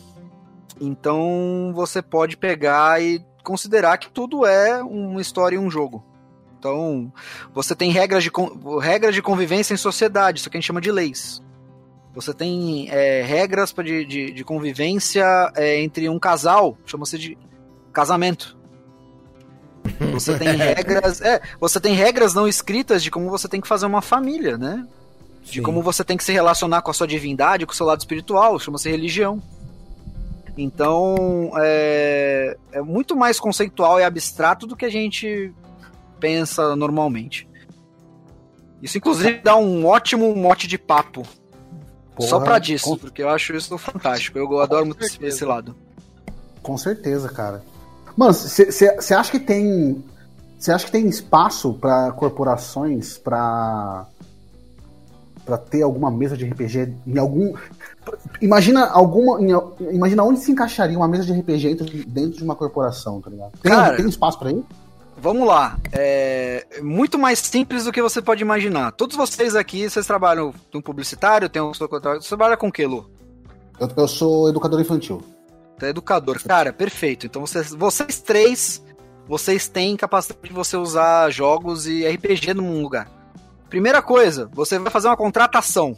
Então 0.80 1.72
você 1.74 2.02
pode 2.02 2.36
pegar 2.36 3.02
e 3.02 3.24
considerar 3.42 3.98
que 3.98 4.10
tudo 4.10 4.46
é 4.46 4.82
uma 4.82 5.20
história 5.20 5.56
e 5.56 5.58
um 5.58 5.70
jogo. 5.70 6.04
Então, 6.58 7.12
você 7.52 7.74
tem 7.74 7.90
regras 7.90 8.24
de, 8.24 8.30
regras 8.80 9.14
de 9.14 9.20
convivência 9.20 9.74
em 9.74 9.76
sociedade, 9.76 10.40
isso 10.40 10.48
que 10.48 10.56
a 10.56 10.58
gente 10.58 10.66
chama 10.66 10.80
de 10.80 10.90
leis. 10.90 11.42
Você 12.14 12.32
tem 12.32 12.88
é, 12.90 13.20
regras 13.20 13.70
de, 13.72 14.04
de, 14.06 14.32
de 14.32 14.44
convivência 14.44 15.52
é, 15.54 15.78
entre 15.82 16.08
um 16.08 16.18
casal, 16.18 16.78
chama-se 16.86 17.18
de 17.18 17.38
casamento. 17.92 18.56
Você 20.12 20.38
tem 20.38 20.56
regras, 20.56 21.20
é, 21.20 21.42
você 21.60 21.78
tem 21.78 21.94
regras 21.94 22.32
não 22.32 22.48
escritas 22.48 23.02
de 23.02 23.10
como 23.10 23.28
você 23.28 23.46
tem 23.46 23.60
que 23.60 23.68
fazer 23.68 23.84
uma 23.84 24.00
família, 24.00 24.56
né? 24.56 24.86
De 25.44 25.58
Sim. 25.58 25.62
como 25.62 25.82
você 25.82 26.02
tem 26.02 26.16
que 26.16 26.24
se 26.24 26.32
relacionar 26.32 26.82
com 26.82 26.90
a 26.90 26.94
sua 26.94 27.06
divindade, 27.06 27.66
com 27.66 27.72
o 27.72 27.76
seu 27.76 27.86
lado 27.86 28.00
espiritual, 28.00 28.58
chama-se 28.58 28.90
religião. 28.90 29.42
Então, 30.56 31.52
é, 31.56 32.56
é 32.72 32.80
muito 32.80 33.14
mais 33.14 33.38
conceitual 33.38 34.00
e 34.00 34.04
abstrato 34.04 34.66
do 34.66 34.74
que 34.74 34.84
a 34.84 34.90
gente 34.90 35.52
pensa 36.18 36.74
normalmente. 36.74 37.48
Isso, 38.80 38.98
inclusive, 38.98 39.40
dá 39.42 39.56
um 39.56 39.86
ótimo 39.86 40.34
mote 40.34 40.66
de 40.66 40.78
papo. 40.78 41.22
Porra, 42.14 42.28
Só 42.28 42.40
pra 42.40 42.58
disso, 42.58 42.90
com... 42.90 42.96
porque 42.96 43.22
eu 43.22 43.28
acho 43.28 43.54
isso 43.54 43.76
fantástico. 43.78 44.38
Eu 44.38 44.60
adoro 44.60 44.86
muito 44.86 45.04
esse 45.04 45.44
lado. 45.44 45.74
Com 46.62 46.78
certeza, 46.78 47.28
cara. 47.28 47.62
Mano, 48.16 48.32
você 48.32 49.14
acha 49.14 49.30
que 49.30 49.40
tem. 49.40 50.04
Você 50.58 50.70
acha 50.70 50.86
que 50.86 50.92
tem 50.92 51.08
espaço 51.08 51.74
para 51.74 52.12
corporações 52.12 53.18
para 53.18 54.06
para 55.44 55.58
ter 55.58 55.82
alguma 55.82 56.10
mesa 56.10 56.36
de 56.36 56.44
RPG 56.44 56.94
em 57.06 57.18
algum 57.18 57.54
imagina 58.40 58.86
alguma 58.86 59.38
imagina 59.92 60.24
onde 60.24 60.40
se 60.40 60.50
encaixaria 60.52 60.96
uma 60.96 61.08
mesa 61.08 61.24
de 61.24 61.32
RPG 61.32 62.04
dentro 62.06 62.38
de 62.38 62.44
uma 62.44 62.54
corporação, 62.54 63.20
tá 63.20 63.30
ligado? 63.30 63.52
Tem, 63.60 63.72
Cara, 63.72 63.96
tem 63.96 64.08
espaço 64.08 64.38
para 64.38 64.50
ir? 64.50 64.64
Vamos 65.16 65.46
lá. 65.46 65.78
É 65.92 66.66
muito 66.82 67.18
mais 67.18 67.38
simples 67.38 67.84
do 67.84 67.92
que 67.92 68.02
você 68.02 68.20
pode 68.20 68.42
imaginar. 68.42 68.92
Todos 68.92 69.16
vocês 69.16 69.54
aqui, 69.54 69.88
vocês 69.88 70.06
trabalham 70.06 70.52
um 70.74 70.80
publicitário, 70.80 71.48
tem 71.48 71.62
um 71.62 71.72
você 71.72 72.28
trabalha 72.28 72.56
com 72.56 72.68
o 72.68 72.72
que, 72.72 72.84
Lu? 72.84 73.08
Eu, 73.78 73.88
eu 73.96 74.08
sou 74.08 74.48
educador 74.48 74.80
infantil. 74.80 75.22
Você 75.78 75.86
é 75.86 75.88
educador. 75.90 76.40
Cara, 76.42 76.72
perfeito. 76.72 77.26
Então 77.26 77.46
vocês, 77.46 77.70
vocês 77.70 78.20
três, 78.20 78.82
vocês 79.26 79.68
têm 79.68 79.96
capacidade 79.96 80.40
de 80.42 80.52
você 80.52 80.76
usar 80.76 81.30
jogos 81.30 81.86
e 81.86 82.06
RPG 82.06 82.54
num 82.54 82.82
lugar. 82.82 83.08
Primeira 83.74 84.00
coisa, 84.00 84.48
você 84.52 84.78
vai 84.78 84.88
fazer 84.88 85.08
uma 85.08 85.16
contratação 85.16 85.96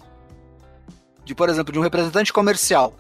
de, 1.27 1.35
por 1.35 1.51
exemplo, 1.51 1.71
de 1.71 1.79
um 1.79 1.83
representante 1.83 2.33
comercial. 2.33 2.95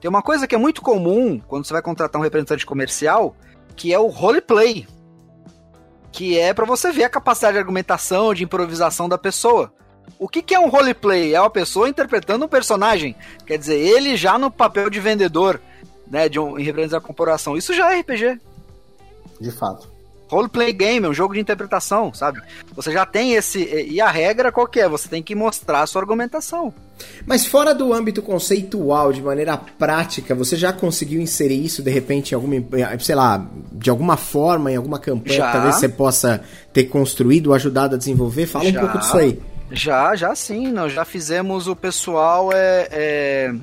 Tem 0.00 0.08
uma 0.08 0.22
coisa 0.22 0.46
que 0.46 0.54
é 0.54 0.58
muito 0.58 0.80
comum 0.80 1.40
quando 1.40 1.66
você 1.66 1.72
vai 1.72 1.82
contratar 1.82 2.20
um 2.20 2.22
representante 2.22 2.64
comercial, 2.64 3.34
que 3.74 3.92
é 3.92 3.98
o 3.98 4.06
roleplay. 4.06 4.86
Que 6.12 6.38
é 6.38 6.54
para 6.54 6.64
você 6.64 6.92
ver 6.92 7.02
a 7.02 7.10
capacidade 7.10 7.54
de 7.54 7.58
argumentação, 7.58 8.32
de 8.32 8.44
improvisação 8.44 9.08
da 9.08 9.18
pessoa. 9.18 9.72
O 10.20 10.28
que, 10.28 10.40
que 10.40 10.54
é 10.54 10.60
um 10.60 10.68
roleplay? 10.68 11.34
É 11.34 11.40
uma 11.40 11.50
pessoa 11.50 11.88
interpretando 11.88 12.44
um 12.44 12.48
personagem. 12.48 13.16
Quer 13.44 13.58
dizer, 13.58 13.76
ele 13.76 14.16
já 14.16 14.38
no 14.38 14.52
papel 14.52 14.88
de 14.88 15.00
vendedor, 15.00 15.60
né, 16.06 16.28
de 16.28 16.38
um, 16.38 16.56
em 16.56 16.62
representação 16.62 17.00
da 17.00 17.04
corporação. 17.04 17.56
Isso 17.56 17.74
já 17.74 17.92
é 17.92 17.98
RPG. 17.98 18.40
De 19.40 19.50
fato 19.50 19.91
roleplay 20.32 20.72
game, 20.72 21.06
é 21.06 21.08
um 21.10 21.12
jogo 21.12 21.34
de 21.34 21.40
interpretação, 21.40 22.12
sabe? 22.14 22.40
Você 22.74 22.90
já 22.90 23.04
tem 23.04 23.34
esse. 23.34 23.62
E 23.62 24.00
a 24.00 24.10
regra 24.10 24.50
qual 24.50 24.66
que 24.66 24.80
é? 24.80 24.88
Você 24.88 25.06
tem 25.06 25.22
que 25.22 25.34
mostrar 25.34 25.82
a 25.82 25.86
sua 25.86 26.00
argumentação. 26.00 26.72
Mas 27.26 27.44
fora 27.44 27.74
do 27.74 27.92
âmbito 27.92 28.22
conceitual, 28.22 29.12
de 29.12 29.20
maneira 29.20 29.56
prática, 29.56 30.34
você 30.34 30.56
já 30.56 30.72
conseguiu 30.72 31.20
inserir 31.20 31.62
isso 31.62 31.82
de 31.82 31.90
repente 31.90 32.32
em 32.32 32.34
alguma, 32.34 32.56
sei 32.98 33.14
lá, 33.14 33.44
de 33.72 33.90
alguma 33.90 34.16
forma, 34.16 34.72
em 34.72 34.76
alguma 34.76 34.98
campanha 34.98 35.36
já. 35.36 35.46
que 35.46 35.52
talvez 35.52 35.76
você 35.76 35.88
possa 35.88 36.42
ter 36.72 36.84
construído, 36.84 37.52
ajudado 37.52 37.96
a 37.96 37.98
desenvolver? 37.98 38.46
Fala 38.46 38.64
já. 38.64 38.78
um 38.78 38.80
pouco 38.80 38.98
disso 38.98 39.18
aí. 39.18 39.38
Já, 39.70 40.14
já 40.14 40.34
sim, 40.34 40.68
nós 40.68 40.92
já 40.92 41.04
fizemos 41.04 41.66
o 41.66 41.74
pessoal 41.74 42.50
é, 42.52 42.88
é 42.90 43.54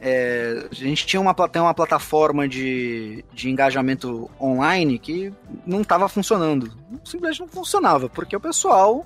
é, 0.00 0.68
a 0.70 0.74
gente 0.74 1.06
tinha 1.06 1.20
uma, 1.20 1.34
tem 1.34 1.60
uma 1.60 1.74
plataforma 1.74 2.46
de, 2.46 3.24
de 3.32 3.50
engajamento 3.50 4.30
online 4.40 4.98
que 4.98 5.32
não 5.66 5.80
estava 5.80 6.08
funcionando. 6.08 6.72
Simplesmente 7.04 7.40
não 7.40 7.48
funcionava, 7.48 8.08
porque 8.08 8.36
o 8.36 8.40
pessoal, 8.40 9.04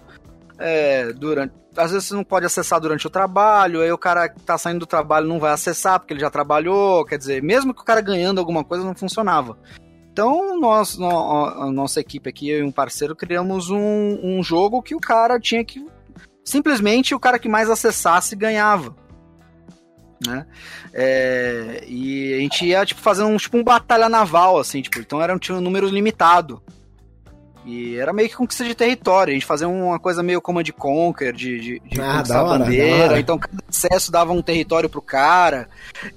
é, 0.59 1.13
durante, 1.13 1.55
às 1.77 1.93
vezes 1.93 2.09
você 2.09 2.15
não 2.15 2.25
pode 2.25 2.45
acessar 2.45 2.79
durante 2.79 3.07
o 3.07 3.11
trabalho, 3.11 3.81
aí 3.81 3.91
o 3.91 3.97
cara 3.97 4.29
que 4.29 4.39
está 4.39 4.59
saindo 4.59 4.81
do 4.81 4.87
trabalho 4.87 5.27
não 5.27 5.41
vai 5.41 5.53
acessar 5.53 5.99
porque 5.99 6.13
ele 6.13 6.21
já 6.21 6.31
trabalhou, 6.31 7.05
quer 7.07 7.17
dizer, 7.17 7.43
mesmo 7.43 7.73
que 7.73 7.81
o 7.81 7.85
cara 7.85 8.03
ganhando 8.03 8.39
alguma 8.39 8.63
coisa, 8.63 8.85
não 8.85 8.95
funcionava. 8.95 9.57
Então, 10.13 10.61
nós, 10.61 11.01
a 11.01 11.71
nossa 11.73 11.99
equipe 11.99 12.29
aqui, 12.29 12.51
eu 12.51 12.59
e 12.59 12.63
um 12.63 12.71
parceiro, 12.71 13.17
criamos 13.17 13.71
um, 13.71 14.21
um 14.23 14.43
jogo 14.43 14.83
que 14.83 14.95
o 14.95 15.01
cara 15.01 15.41
tinha 15.41 15.65
que. 15.65 15.87
Simplesmente 16.45 17.15
o 17.15 17.21
cara 17.21 17.39
que 17.39 17.49
mais 17.49 17.71
acessasse 17.71 18.37
ganhava 18.37 18.95
né? 20.27 20.47
É, 20.93 21.85
e 21.87 22.35
a 22.35 22.39
gente 22.41 22.67
ia, 22.67 22.85
tipo, 22.85 23.01
fazendo 23.01 23.29
um, 23.29 23.37
tipo, 23.37 23.57
um 23.57 23.65
batalha 23.65 24.09
naval, 24.09 24.59
assim, 24.59 24.83
tipo, 24.83 24.99
então 24.99 25.21
era 25.21 25.35
um, 25.35 25.39
tinha 25.39 25.57
um 25.57 25.61
número 25.61 25.89
limitado. 25.89 26.63
E 27.65 27.97
era 27.97 28.13
meio 28.13 28.29
que 28.29 28.35
conquista 28.35 28.65
de 28.65 28.75
território. 28.75 29.31
A 29.31 29.35
gente 29.35 29.47
fazia 29.47 29.69
uma 29.69 29.99
coisa 29.99 30.23
meio 30.23 30.41
como 30.41 30.63
de 30.63 30.73
Conquer, 30.73 31.33
de, 31.33 31.61
de, 31.61 31.81
de 31.81 32.01
ah, 32.01 32.17
conquistar 32.17 32.41
a 32.41 32.45
bandeira. 32.45 33.21
Então 33.21 33.39
cada 33.39 33.63
acesso 33.69 34.11
dava 34.11 34.33
um 34.33 34.43
território 34.43 34.89
pro 34.89 35.01
cara. 35.01 35.69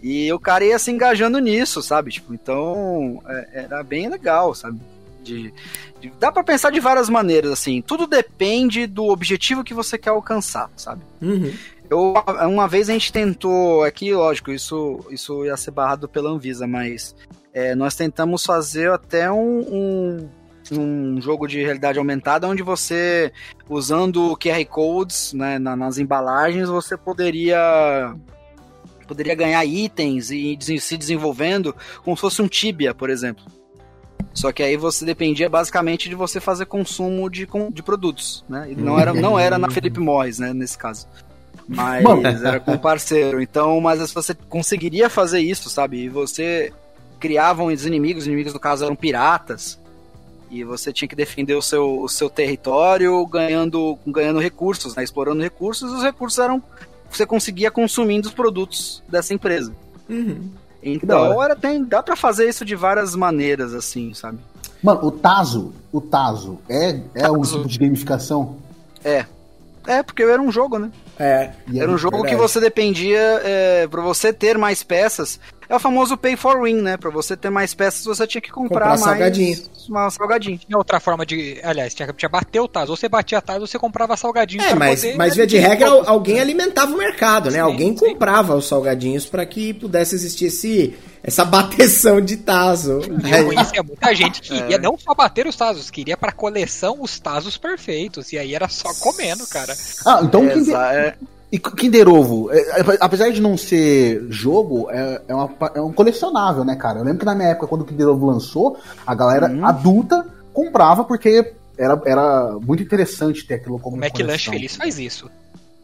E 0.02 0.32
o 0.34 0.40
cara 0.40 0.66
ia 0.66 0.80
se 0.80 0.92
engajando 0.92 1.38
nisso, 1.40 1.84
sabe? 1.84 2.12
Tipo, 2.12 2.34
então 2.34 3.22
é, 3.28 3.66
era 3.66 3.84
bem 3.84 4.10
legal, 4.10 4.56
sabe? 4.56 4.80
De, 5.24 5.54
de, 6.02 6.12
dá 6.20 6.32
para 6.32 6.44
pensar 6.44 6.72
de 6.72 6.80
várias 6.80 7.10
maneiras, 7.10 7.52
assim. 7.52 7.82
Tudo 7.82 8.08
depende 8.08 8.88
do 8.88 9.06
objetivo 9.06 9.64
que 9.64 9.74
você 9.74 9.98
quer 10.00 10.10
alcançar, 10.10 10.70
sabe? 10.76 11.04
Uhum. 11.22 11.54
Eu, 11.90 12.14
uma 12.48 12.68
vez 12.68 12.90
a 12.90 12.94
gente 12.94 13.12
tentou, 13.12 13.84
aqui, 13.84 14.14
lógico, 14.14 14.52
isso, 14.52 15.06
isso 15.10 15.46
ia 15.46 15.56
ser 15.56 15.72
barrado 15.72 16.08
pela 16.08 16.30
Anvisa, 16.30 16.66
mas 16.66 17.16
é, 17.54 17.76
nós 17.76 17.96
tentamos 17.96 18.44
fazer 18.44 18.92
até 18.92 19.32
um, 19.32 19.60
um, 19.60 20.30
um, 20.72 21.22
jogo 21.22 21.48
de 21.48 21.62
realidade 21.62 22.00
aumentada 22.00 22.48
onde 22.48 22.64
você, 22.64 23.32
usando 23.70 24.36
QR 24.38 24.66
Codes 24.66 25.34
né, 25.34 25.60
nas 25.60 25.98
embalagens, 25.98 26.70
você 26.70 26.98
poderia 26.98 28.16
poderia 29.08 29.36
ganhar 29.36 29.64
itens 29.64 30.32
e 30.32 30.58
se 30.80 30.98
desenvolvendo 30.98 31.76
como 32.04 32.18
se 32.18 32.22
fosse 32.22 32.42
um 32.42 32.48
Tibia, 32.48 32.92
por 32.94 33.12
exemplo. 33.12 33.46
Só 34.34 34.52
que 34.52 34.62
aí 34.62 34.76
você 34.76 35.06
dependia 35.06 35.50
basicamente 35.50 36.10
de 36.10 36.16
você 36.16 36.42
fazer 36.42 36.66
consumo 36.66 37.30
de, 37.30 37.48
de 37.72 37.84
produtos, 37.84 38.44
né? 38.50 38.70
E 38.72 38.76
não 38.76 39.00
era, 39.00 39.14
não 39.14 39.40
era 39.40 39.58
na 39.58 39.70
Felipe 39.70 40.00
Morris, 40.00 40.40
né, 40.40 40.54
nesse 40.54 40.78
caso. 40.78 41.08
Mas 41.68 42.04
Mano. 42.04 42.28
era 42.28 42.60
com 42.60 42.78
parceiro. 42.78 43.42
Então, 43.42 43.80
mas 43.82 44.12
você 44.12 44.34
conseguiria 44.34 45.10
fazer 45.10 45.40
isso, 45.40 45.70
sabe? 45.70 46.04
E 46.04 46.10
você 46.10 46.72
criavam 47.20 47.68
os 47.68 47.86
inimigos, 47.86 48.24
os 48.24 48.28
inimigos 48.28 48.54
no 48.54 48.60
caso 48.60 48.86
eram 48.86 48.96
piratas. 48.96 49.80
E 50.50 50.64
você 50.64 50.94
tinha 50.94 51.08
que 51.08 51.16
defender 51.16 51.56
o 51.56 51.62
seu, 51.62 52.02
o 52.02 52.08
seu 52.08 52.30
território 52.30 53.26
ganhando, 53.26 53.98
ganhando 54.06 54.40
recursos, 54.40 54.96
né? 54.96 55.04
explorando 55.04 55.42
recursos, 55.42 55.92
e 55.92 55.96
os 55.96 56.04
recursos 56.04 56.40
eram. 56.40 56.62
Você 57.10 57.26
conseguia 57.26 57.72
consumindo 57.72 58.28
os 58.28 58.34
produtos 58.34 59.02
dessa 59.10 59.34
empresa. 59.34 59.74
Uhum. 60.08 60.50
Então, 60.84 61.42
era, 61.42 61.56
tem, 61.56 61.84
dá 61.84 62.04
para 62.04 62.16
fazer 62.16 62.48
isso 62.48 62.64
de 62.64 62.76
várias 62.76 63.16
maneiras, 63.16 63.74
assim, 63.74 64.14
sabe? 64.14 64.38
Mano, 64.84 65.08
o 65.08 65.12
Tazo, 65.12 65.74
o 65.92 66.00
Tazo 66.00 66.60
é, 66.70 67.00
é 67.16 67.32
um 67.32 67.42
tipo 67.42 67.68
de 67.68 67.80
gamificação? 67.80 68.58
É. 69.04 69.26
É, 69.88 70.04
porque 70.04 70.24
era 70.24 70.42
um 70.42 70.52
jogo, 70.52 70.78
né? 70.80 70.92
É. 71.20 71.52
Era 71.76 71.92
um 71.92 71.98
jogo 71.98 72.18
verdade. 72.18 72.36
que 72.36 72.42
você 72.42 72.60
dependia, 72.60 73.42
é, 73.44 73.88
para 73.88 74.02
você 74.02 74.34
ter 74.34 74.58
mais 74.58 74.84
peças. 74.84 75.40
É 75.76 75.78
o 75.78 75.80
famoso 75.80 76.16
pay 76.16 76.38
for 76.38 76.64
win, 76.64 76.76
né? 76.76 76.96
Pra 76.96 77.10
você 77.10 77.36
ter 77.36 77.50
mais 77.50 77.74
peças, 77.74 78.06
você 78.06 78.26
tinha 78.26 78.42
que 78.42 78.50
comprar, 78.50 78.76
comprar 78.76 78.88
mais 78.92 79.02
salgadinho. 79.02 79.62
Uma 79.90 80.10
salgadinho. 80.10 80.58
Tinha 80.58 80.78
outra 80.78 81.02
forma 81.02 81.26
de. 81.26 81.60
Aliás, 81.62 81.94
tinha 81.94 82.12
que 82.14 82.28
bater 82.30 82.62
o 82.62 82.68
Taz. 82.68 82.90
Ou 82.90 82.96
você 82.96 83.10
batia 83.10 83.42
Taz 83.42 83.60
ou 83.60 83.68
você 83.68 83.78
comprava 83.78 84.16
salgadinho. 84.16 84.64
É, 84.64 84.74
mas, 84.74 85.02
poder, 85.02 85.18
mas 85.18 85.36
via 85.36 85.46
de 85.46 85.58
regra, 85.58 85.90
alguém 86.06 86.40
alimentava 86.40 86.94
o 86.94 86.98
mercado, 86.98 87.52
né? 87.52 87.58
Sim, 87.58 87.60
alguém 87.60 87.98
sim. 87.98 88.06
comprava 88.06 88.56
os 88.56 88.70
salgadinhos 88.70 89.26
para 89.26 89.46
que 89.46 89.74
pudesse 89.74 90.16
existir 90.16 90.46
esse, 90.46 90.96
essa 91.22 91.44
bateção 91.44 92.22
de 92.22 92.38
Tazo. 92.38 93.02
Eu 93.02 93.46
conhecia 93.46 93.84
muita 93.84 94.16
gente 94.16 94.42
que 94.42 94.58
queria 94.58 94.78
é. 94.78 94.80
não 94.80 94.98
só 94.98 95.14
bater 95.14 95.46
os 95.46 95.58
Tazos, 95.58 95.92
queria 95.92 96.16
pra 96.16 96.32
coleção 96.32 97.02
os 97.02 97.20
Tazos 97.20 97.58
perfeitos. 97.58 98.32
E 98.32 98.38
aí 98.38 98.56
era 98.56 98.70
só 98.70 98.94
comendo, 99.02 99.46
cara. 99.48 99.76
Ah, 100.06 100.22
então 100.24 100.46
é, 100.46 100.54
quem, 100.54 100.74
é... 100.74 101.16
E 101.56 101.58
Kinder 101.58 102.10
Ovo, 102.10 102.52
é, 102.52 102.58
é, 102.58 102.84
apesar 103.00 103.30
de 103.30 103.42
não 103.42 103.56
ser 103.56 104.26
jogo, 104.30 104.92
é, 104.92 105.22
é, 105.26 105.34
uma, 105.34 105.50
é, 105.74 105.80
um 105.80 105.94
colecionável, 105.94 106.66
né, 106.66 106.76
cara? 106.76 107.00
Eu 107.00 107.06
lembro 107.06 107.20
que 107.20 107.26
na 107.26 107.34
minha 107.34 107.48
época, 107.48 107.68
quando 107.68 107.84
o 107.84 107.86
Kinder 107.86 108.10
Ovo 108.10 108.26
lançou, 108.26 108.78
a 109.08 109.16
galera 109.16 109.48
hum. 109.48 109.66
adulta 109.66 110.28
comprava 110.52 111.06
porque 111.06 111.54
era, 111.78 112.02
era 112.06 112.60
muito 112.62 112.84
interessante 112.84 113.48
ter 113.48 113.54
aquilo 113.54 113.80
como. 113.80 113.96
O 113.96 114.00
McLanche 114.04 114.50
Feliz 114.50 114.76
faz 114.76 115.00
isso. 115.00 115.32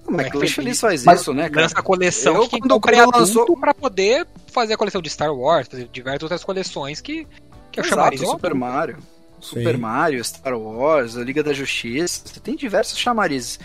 O 0.05 0.11
McLanche 0.11 0.55
Feliz 0.55 0.77
faz 0.77 1.05
Mas, 1.05 1.21
isso, 1.21 1.33
né, 1.33 1.49
cara? 1.49 1.61
Lança 1.61 1.79
a 1.79 1.81
coleção 1.81 2.35
eu, 2.35 2.49
que 2.49 2.59
quando 2.59 2.73
comprei 2.73 2.99
lançou... 3.05 3.55
pra 3.55 3.73
poder 3.73 4.27
fazer 4.47 4.73
a 4.73 4.77
coleção 4.77 5.01
de 5.01 5.09
Star 5.09 5.33
Wars, 5.33 5.69
fazer 5.69 5.87
diversas 5.89 6.23
outras 6.23 6.43
coleções 6.43 6.99
que, 6.99 7.25
que 7.71 7.79
é 7.79 7.83
o 7.83 7.85
chamariz. 7.85 8.19
Super 8.19 8.53
Mario. 8.53 8.97
Super 9.39 9.75
Sim. 9.75 9.81
Mario, 9.81 10.21
Star 10.21 10.59
Wars, 10.59 11.15
a 11.15 11.23
Liga 11.23 11.41
da 11.41 11.53
Justiça, 11.53 12.23
você 12.25 12.41
tem 12.41 12.57
diversos 12.57 12.97
chamarizes. 12.97 13.57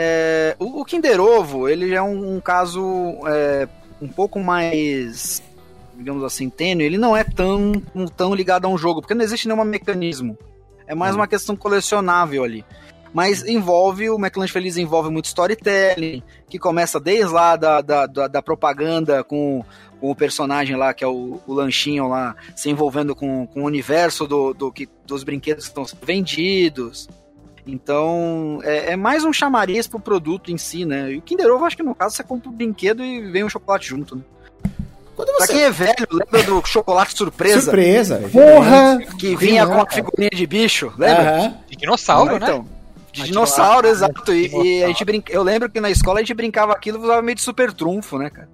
É, 0.00 0.54
o, 0.60 0.80
o, 0.80 0.84
Kinder 0.84 1.20
Ovo, 1.20 1.68
ele 1.68 1.92
é 1.92 2.00
um, 2.00 2.36
um 2.36 2.40
caso 2.40 2.80
é, 3.26 3.66
um 4.00 4.06
pouco 4.06 4.38
mais, 4.38 5.42
digamos 5.96 6.22
assim, 6.22 6.48
tênue, 6.48 6.84
ele 6.84 6.96
não 6.96 7.16
é 7.16 7.24
tão, 7.24 7.72
tão 8.16 8.32
ligado 8.32 8.66
a 8.66 8.68
um 8.68 8.78
jogo, 8.78 9.00
porque 9.00 9.12
não 9.12 9.24
existe 9.24 9.48
nenhum 9.48 9.64
mecanismo. 9.64 10.38
É 10.86 10.94
mais 10.94 11.14
hum. 11.14 11.18
uma 11.18 11.26
questão 11.26 11.56
colecionável 11.56 12.44
ali. 12.44 12.64
Mas 13.12 13.44
envolve, 13.44 14.08
o 14.08 14.18
McLanche 14.18 14.52
Feliz 14.52 14.76
envolve 14.76 15.10
muito 15.10 15.24
storytelling, 15.24 16.22
que 16.48 16.58
começa 16.60 17.00
desde 17.00 17.32
lá 17.32 17.56
da, 17.56 17.80
da, 17.80 18.06
da, 18.06 18.28
da 18.28 18.42
propaganda 18.42 19.24
com 19.24 19.64
com 20.00 20.10
o 20.10 20.14
personagem 20.14 20.76
lá, 20.76 20.94
que 20.94 21.04
é 21.04 21.06
o, 21.06 21.40
o 21.46 21.52
lanchinho 21.52 22.08
lá, 22.08 22.36
se 22.54 22.70
envolvendo 22.70 23.14
com, 23.14 23.46
com 23.46 23.62
o 23.62 23.66
universo 23.66 24.26
do, 24.26 24.54
do, 24.54 24.72
que, 24.72 24.88
dos 25.04 25.24
brinquedos 25.24 25.64
que 25.64 25.70
estão 25.70 25.84
sendo 25.84 26.04
vendidos. 26.04 27.08
Então, 27.70 28.60
é, 28.64 28.92
é, 28.92 28.96
mais 28.96 29.24
um 29.24 29.32
chamariz 29.32 29.86
pro 29.86 30.00
produto 30.00 30.50
em 30.50 30.56
si, 30.56 30.86
né? 30.86 31.12
E 31.12 31.18
o 31.18 31.22
Kinder 31.22 31.52
Ovo, 31.52 31.66
acho 31.66 31.76
que 31.76 31.82
no 31.82 31.94
caso, 31.94 32.16
você 32.16 32.24
compra 32.24 32.48
o 32.48 32.52
brinquedo 32.52 33.04
e 33.04 33.20
vem 33.30 33.44
o 33.44 33.50
chocolate 33.50 33.88
junto, 33.88 34.16
né? 34.16 34.22
Quando 35.14 35.28
você... 35.32 35.38
Pra 35.38 35.46
quem 35.48 35.62
é 35.64 35.70
velho, 35.70 36.08
lembra 36.10 36.42
do 36.44 36.64
chocolate 36.64 37.14
surpresa? 37.14 37.60
Surpresa! 37.60 38.22
Porra! 38.32 38.98
Que 39.18 39.36
vinha 39.36 39.66
com 39.66 39.82
a 39.82 39.86
figurinha 39.86 40.30
de 40.30 40.46
bicho, 40.46 40.90
lembra? 40.96 41.58
De 41.68 41.76
dinossauro, 41.76 42.36
ah, 42.36 42.38
né? 42.38 42.46
Então, 42.46 42.66
de 43.12 43.24
dinossauro, 43.24 43.86
exato. 43.86 44.32
E, 44.32 44.46
e, 44.46 44.84
a 44.84 44.86
gente 44.86 45.04
brinca... 45.04 45.30
eu 45.30 45.42
lembro 45.42 45.68
que 45.68 45.78
na 45.78 45.90
escola 45.90 46.20
a 46.20 46.22
gente 46.22 46.32
brincava 46.32 46.72
aquilo 46.72 46.98
e 46.98 47.02
usava 47.02 47.20
meio 47.20 47.36
de 47.36 47.42
super 47.42 47.70
trunfo, 47.70 48.16
né, 48.16 48.30
cara? 48.30 48.48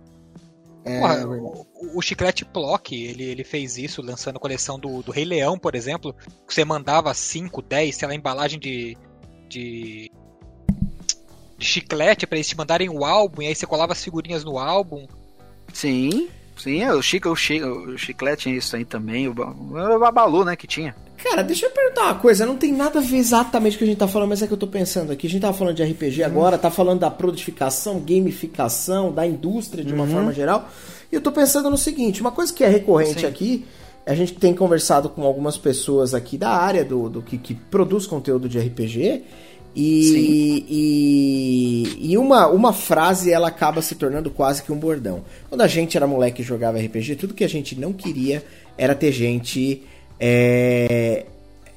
É, 0.84 1.00
Porra, 1.00 1.14
é 1.14 1.24
o, 1.24 1.66
o, 1.94 2.02
Chiclete 2.02 2.44
Plock, 2.44 2.94
ele, 2.94 3.24
ele 3.24 3.42
fez 3.42 3.78
isso 3.78 4.02
lançando 4.02 4.36
a 4.36 4.40
coleção 4.40 4.78
do, 4.78 5.02
do 5.02 5.10
Rei 5.10 5.24
Leão, 5.24 5.58
por 5.58 5.74
exemplo. 5.74 6.14
Que 6.46 6.52
você 6.52 6.64
mandava 6.64 7.12
5, 7.14 7.62
10, 7.62 7.96
sei 7.96 8.08
lá, 8.08 8.14
embalagem 8.14 8.58
de, 8.58 8.96
de, 9.48 10.10
de 11.56 11.66
chiclete 11.66 12.26
para 12.26 12.36
eles 12.36 12.48
te 12.48 12.56
mandarem 12.56 12.90
o 12.90 13.04
álbum, 13.04 13.42
e 13.42 13.46
aí 13.46 13.54
você 13.54 13.66
colava 13.66 13.92
as 13.92 14.04
figurinhas 14.04 14.44
no 14.44 14.58
álbum. 14.58 15.06
Sim, 15.72 16.28
sim, 16.56 16.82
é, 16.82 16.92
o, 16.92 17.00
chic, 17.00 17.24
o, 17.26 17.34
chic, 17.34 17.64
o 17.64 17.96
chiclete 17.96 18.42
tinha 18.42 18.56
isso 18.56 18.76
aí 18.76 18.84
também, 18.84 19.26
o, 19.26 19.32
o 19.32 19.98
Babalu, 19.98 20.44
né, 20.44 20.54
que 20.54 20.66
tinha. 20.66 20.94
Cara, 21.16 21.42
deixa 21.42 21.66
eu 21.66 21.70
perguntar 21.70 22.04
uma 22.04 22.14
coisa, 22.16 22.44
não 22.44 22.56
tem 22.56 22.72
nada 22.72 22.98
a 22.98 23.02
ver 23.02 23.16
exatamente 23.16 23.72
com 23.72 23.76
o 23.76 23.78
que 23.78 23.84
a 23.84 23.86
gente 23.86 23.98
tá 23.98 24.08
falando, 24.08 24.28
mas 24.28 24.42
é 24.42 24.46
que 24.46 24.52
eu 24.52 24.58
tô 24.58 24.66
pensando 24.66 25.12
aqui. 25.12 25.26
A 25.26 25.30
gente 25.30 25.42
tá 25.42 25.52
falando 25.52 25.76
de 25.76 25.82
RPG 25.82 26.20
uhum. 26.20 26.26
agora, 26.26 26.58
tá 26.58 26.70
falando 26.70 27.00
da 27.00 27.10
produtificação, 27.10 28.00
gamificação, 28.00 29.12
da 29.12 29.26
indústria 29.26 29.84
de 29.84 29.92
uma 29.92 30.04
uhum. 30.04 30.10
forma 30.10 30.32
geral. 30.32 30.68
E 31.10 31.14
eu 31.14 31.20
tô 31.20 31.32
pensando 31.32 31.70
no 31.70 31.78
seguinte, 31.78 32.20
uma 32.20 32.32
coisa 32.32 32.52
que 32.52 32.64
é 32.64 32.68
recorrente 32.68 33.20
Sim. 33.20 33.26
aqui, 33.26 33.64
a 34.04 34.14
gente 34.14 34.34
tem 34.34 34.54
conversado 34.54 35.08
com 35.08 35.22
algumas 35.22 35.56
pessoas 35.56 36.12
aqui 36.14 36.36
da 36.36 36.50
área 36.50 36.84
do, 36.84 37.08
do 37.08 37.22
que, 37.22 37.38
que 37.38 37.54
produz 37.54 38.06
conteúdo 38.06 38.48
de 38.48 38.58
RPG. 38.58 39.22
E, 39.76 40.64
e, 40.68 42.12
e, 42.12 42.18
uma, 42.18 42.46
uma 42.46 42.72
frase 42.72 43.32
ela 43.32 43.48
acaba 43.48 43.82
se 43.82 43.96
tornando 43.96 44.30
quase 44.30 44.62
que 44.62 44.70
um 44.70 44.78
bordão. 44.78 45.24
Quando 45.48 45.62
a 45.62 45.66
gente 45.66 45.96
era 45.96 46.06
moleque 46.06 46.42
e 46.42 46.44
jogava 46.44 46.78
RPG, 46.78 47.16
tudo 47.16 47.34
que 47.34 47.42
a 47.42 47.48
gente 47.48 47.78
não 47.78 47.92
queria 47.92 48.44
era 48.78 48.94
ter 48.94 49.10
gente 49.10 49.82
é, 50.26 51.26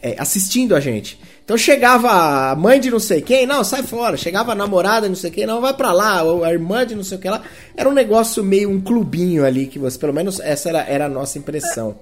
é, 0.02 0.16
assistindo 0.18 0.74
a 0.74 0.80
gente. 0.80 1.20
Então 1.44 1.58
chegava 1.58 2.10
a 2.52 2.56
mãe 2.56 2.80
de 2.80 2.90
não 2.90 3.00
sei 3.00 3.22
quem, 3.22 3.46
não, 3.46 3.62
sai 3.62 3.84
fora. 3.84 4.16
Chegava 4.16 4.54
a 4.54 4.56
namorada 4.56 5.02
de 5.02 5.10
não 5.10 5.16
sei 5.18 5.32
quem, 5.32 5.46
não, 5.46 5.60
vai 5.60 5.74
pra 5.74 5.92
lá. 5.92 6.24
Ou 6.24 6.46
a 6.46 6.52
irmã 6.54 6.86
de 6.86 6.96
não 6.96 7.04
sei 7.04 7.18
o 7.18 7.22
que 7.22 7.30
lá. 7.30 7.42
Era 7.76 7.90
um 7.90 7.94
negócio 7.94 8.42
meio 8.42 8.70
um 8.70 8.80
clubinho 8.80 9.46
ali, 9.46 9.68
que 9.68 9.78
você, 9.78 10.00
pelo 10.00 10.14
menos 10.14 10.40
essa 10.40 10.70
era, 10.70 10.80
era 10.80 11.06
a 11.08 11.10
nossa 11.10 11.38
impressão. 11.38 11.98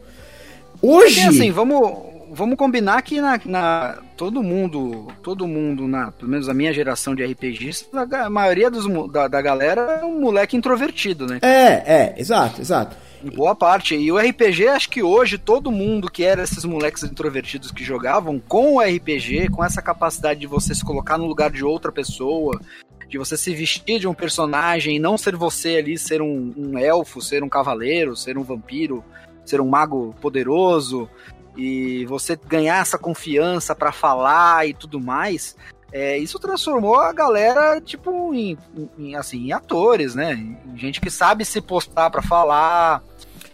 Hoje. 0.82 1.16
Porque, 1.16 1.30
assim, 1.30 1.52
vamos, 1.52 1.94
vamos 2.32 2.58
combinar 2.58 3.02
que 3.02 3.20
na, 3.20 3.40
na, 3.44 3.98
todo 4.16 4.44
mundo, 4.44 5.08
todo 5.24 5.48
mundo, 5.48 5.88
na, 5.88 6.12
pelo 6.12 6.30
menos 6.30 6.48
a 6.48 6.54
minha 6.54 6.72
geração 6.72 7.16
de 7.16 7.26
RPGs, 7.26 7.88
a, 7.94 8.30
maioria 8.30 8.70
dos, 8.70 8.86
da, 9.12 9.28
da 9.28 9.42
galera 9.42 10.00
é 10.02 10.06
um 10.06 10.22
moleque 10.22 10.56
introvertido, 10.56 11.26
né? 11.26 11.40
É, 11.42 11.94
é, 12.02 12.16
exato, 12.18 12.62
exato. 12.62 12.96
Boa 13.34 13.56
parte. 13.56 13.96
E 13.96 14.12
o 14.12 14.18
RPG, 14.18 14.68
acho 14.68 14.90
que 14.90 15.02
hoje 15.02 15.38
todo 15.38 15.72
mundo 15.72 16.12
que 16.12 16.24
era 16.24 16.44
esses 16.44 16.64
moleques 16.64 17.04
introvertidos 17.04 17.72
que 17.72 17.84
jogavam 17.84 18.40
com 18.40 18.76
o 18.76 18.80
RPG, 18.80 19.50
com 19.50 19.64
essa 19.64 19.82
capacidade 19.82 20.40
de 20.40 20.48
você 20.48 20.76
se 20.76 20.86
colocar 20.86 21.18
no 21.18 21.26
lugar 21.26 21.50
de 21.50 21.64
outra 21.64 21.92
pessoa, 21.92 22.60
de 23.08 23.18
você 23.18 23.36
se 23.36 23.54
vestir 23.54 24.00
de 24.00 24.08
um 24.08 24.14
personagem 24.14 24.98
e 24.98 25.00
não 25.00 25.18
ser 25.18 25.36
você 25.36 25.78
ali, 25.78 25.98
ser 25.98 26.22
um, 26.22 26.54
um 26.56 26.78
elfo, 26.78 27.22
ser 27.22 27.44
um 27.44 27.50
cavaleiro, 27.50 28.16
ser 28.16 28.38
um 28.38 28.44
vampiro, 28.44 29.04
ser 29.44 29.60
um 29.60 29.68
mago 29.68 30.14
poderoso, 30.22 31.10
e 31.58 32.06
você 32.06 32.38
ganhar 32.48 32.82
essa 32.82 32.98
confiança 32.98 33.74
para 33.76 33.92
falar 33.92 34.68
e 34.68 34.74
tudo 34.74 35.00
mais, 35.00 35.56
é, 35.92 36.18
isso 36.18 36.38
transformou 36.40 37.00
a 37.00 37.14
galera, 37.14 37.80
tipo, 37.80 38.34
em, 38.34 38.58
em, 38.98 39.16
assim, 39.16 39.48
em 39.48 39.54
atores, 39.54 40.14
né? 40.14 40.34
Em 40.34 40.78
gente 40.78 41.00
que 41.00 41.10
sabe 41.10 41.46
se 41.46 41.62
postar 41.62 42.10
para 42.10 42.22
falar. 42.22 43.02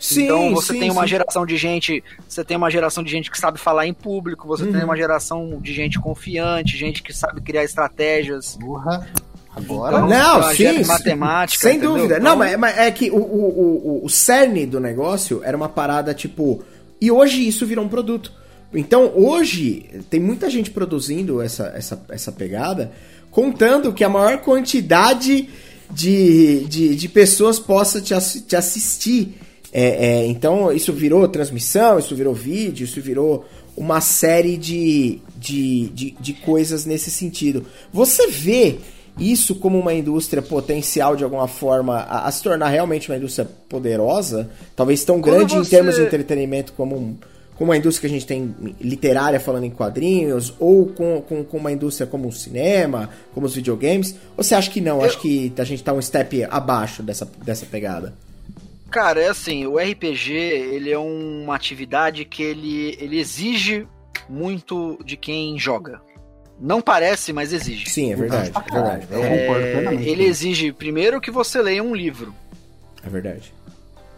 Sim, 0.01 0.23
então 0.23 0.55
você 0.55 0.73
sim, 0.73 0.79
tem 0.79 0.89
uma 0.89 1.03
sim. 1.03 1.09
geração 1.09 1.45
de 1.45 1.55
gente, 1.55 2.03
você 2.27 2.43
tem 2.43 2.57
uma 2.57 2.71
geração 2.71 3.03
de 3.03 3.11
gente 3.11 3.29
que 3.29 3.37
sabe 3.37 3.59
falar 3.59 3.85
em 3.85 3.93
público, 3.93 4.47
você 4.47 4.63
uhum. 4.63 4.71
tem 4.71 4.83
uma 4.83 4.97
geração 4.97 5.59
de 5.61 5.71
gente 5.71 5.99
confiante, 5.99 6.75
gente 6.75 7.03
que 7.03 7.13
sabe 7.13 7.39
criar 7.39 7.63
estratégias. 7.63 8.57
Porra. 8.59 9.07
Agora 9.55 9.97
então, 9.97 10.09
não, 10.09 10.43
sim, 10.53 10.83
matemática, 10.85 11.61
sem 11.61 11.77
entendeu? 11.77 11.95
dúvida. 11.95 12.17
Então, 12.17 12.31
não, 12.31 12.37
mas, 12.37 12.57
mas, 12.57 12.77
é 12.77 12.89
que 12.89 13.11
o, 13.11 13.17
o, 13.17 13.99
o, 14.01 14.05
o 14.05 14.09
cerne 14.09 14.65
do 14.65 14.79
negócio 14.79 15.41
era 15.43 15.55
uma 15.55 15.69
parada 15.69 16.13
tipo, 16.13 16.63
e 16.99 17.11
hoje 17.11 17.47
isso 17.47 17.65
virou 17.65 17.85
um 17.85 17.89
produto. 17.89 18.31
Então, 18.73 19.11
hoje, 19.13 19.85
tem 20.09 20.19
muita 20.19 20.49
gente 20.49 20.71
produzindo 20.71 21.41
essa, 21.41 21.73
essa, 21.75 22.01
essa 22.09 22.31
pegada, 22.31 22.91
contando 23.29 23.93
que 23.93 24.03
a 24.03 24.09
maior 24.09 24.37
quantidade 24.39 25.49
de, 25.91 26.63
de, 26.65 26.95
de 26.95 27.09
pessoas 27.09 27.59
possa 27.59 28.01
te, 28.01 28.15
te 28.41 28.55
assistir. 28.55 29.37
É, 29.73 30.05
é, 30.05 30.25
então, 30.25 30.71
isso 30.71 30.91
virou 30.91 31.27
transmissão, 31.27 31.97
isso 31.97 32.15
virou 32.15 32.33
vídeo, 32.33 32.83
isso 32.83 33.01
virou 33.01 33.45
uma 33.75 34.01
série 34.01 34.57
de, 34.57 35.19
de, 35.37 35.87
de, 35.89 36.11
de 36.19 36.33
coisas 36.33 36.85
nesse 36.85 37.09
sentido. 37.09 37.65
Você 37.93 38.27
vê 38.27 38.77
isso 39.17 39.55
como 39.55 39.79
uma 39.79 39.93
indústria 39.93 40.41
potencial 40.41 41.15
de 41.15 41.23
alguma 41.23 41.47
forma 41.47 41.97
a, 41.97 42.27
a 42.27 42.31
se 42.31 42.43
tornar 42.43 42.69
realmente 42.69 43.09
uma 43.09 43.17
indústria 43.17 43.47
poderosa, 43.69 44.49
talvez 44.75 45.03
tão 45.03 45.21
Quando 45.21 45.35
grande 45.35 45.55
você... 45.55 45.67
em 45.67 45.69
termos 45.69 45.95
de 45.95 46.01
entretenimento 46.01 46.73
como 46.73 46.97
um 46.97 47.15
com 47.61 47.65
uma 47.65 47.77
indústria 47.77 48.09
que 48.09 48.15
a 48.15 48.17
gente 48.17 48.25
tem 48.25 48.55
literária 48.81 49.39
falando 49.39 49.65
em 49.65 49.69
quadrinhos, 49.69 50.51
ou 50.57 50.87
com, 50.87 51.21
com, 51.21 51.43
com 51.43 51.57
uma 51.57 51.71
indústria 51.71 52.07
como 52.07 52.27
o 52.27 52.31
cinema, 52.31 53.07
como 53.35 53.45
os 53.45 53.53
videogames? 53.53 54.15
Ou 54.35 54.43
você 54.43 54.55
acha 54.55 54.71
que 54.71 54.81
não? 54.81 54.97
Eu... 54.97 55.05
Acho 55.05 55.19
que 55.19 55.53
a 55.55 55.63
gente 55.63 55.83
tá 55.83 55.93
um 55.93 56.01
step 56.01 56.43
abaixo 56.45 57.03
dessa, 57.03 57.29
dessa 57.45 57.67
pegada. 57.67 58.15
Cara, 58.91 59.21
é 59.21 59.29
assim, 59.29 59.65
o 59.65 59.77
RPG, 59.77 60.33
ele 60.33 60.91
é 60.91 60.97
uma 60.97 61.55
atividade 61.55 62.25
que 62.25 62.43
ele, 62.43 62.97
ele 62.99 63.19
exige 63.19 63.87
muito 64.27 64.99
de 65.03 65.15
quem 65.15 65.57
joga. 65.57 66.01
Não 66.59 66.81
parece, 66.81 67.33
mas 67.33 67.53
exige. 67.53 67.89
Sim, 67.89 68.13
é 68.13 68.15
verdade. 68.15 68.51
É 68.53 68.71
verdade. 68.71 69.07
Eu 69.09 69.21
concordo 69.21 69.71
plenamente. 69.71 70.09
Ele 70.09 70.25
exige 70.25 70.71
primeiro 70.71 71.19
que 71.19 71.31
você 71.31 71.61
leia 71.61 71.81
um 71.81 71.95
livro. 71.95 72.35
É 73.03 73.09
verdade 73.09 73.53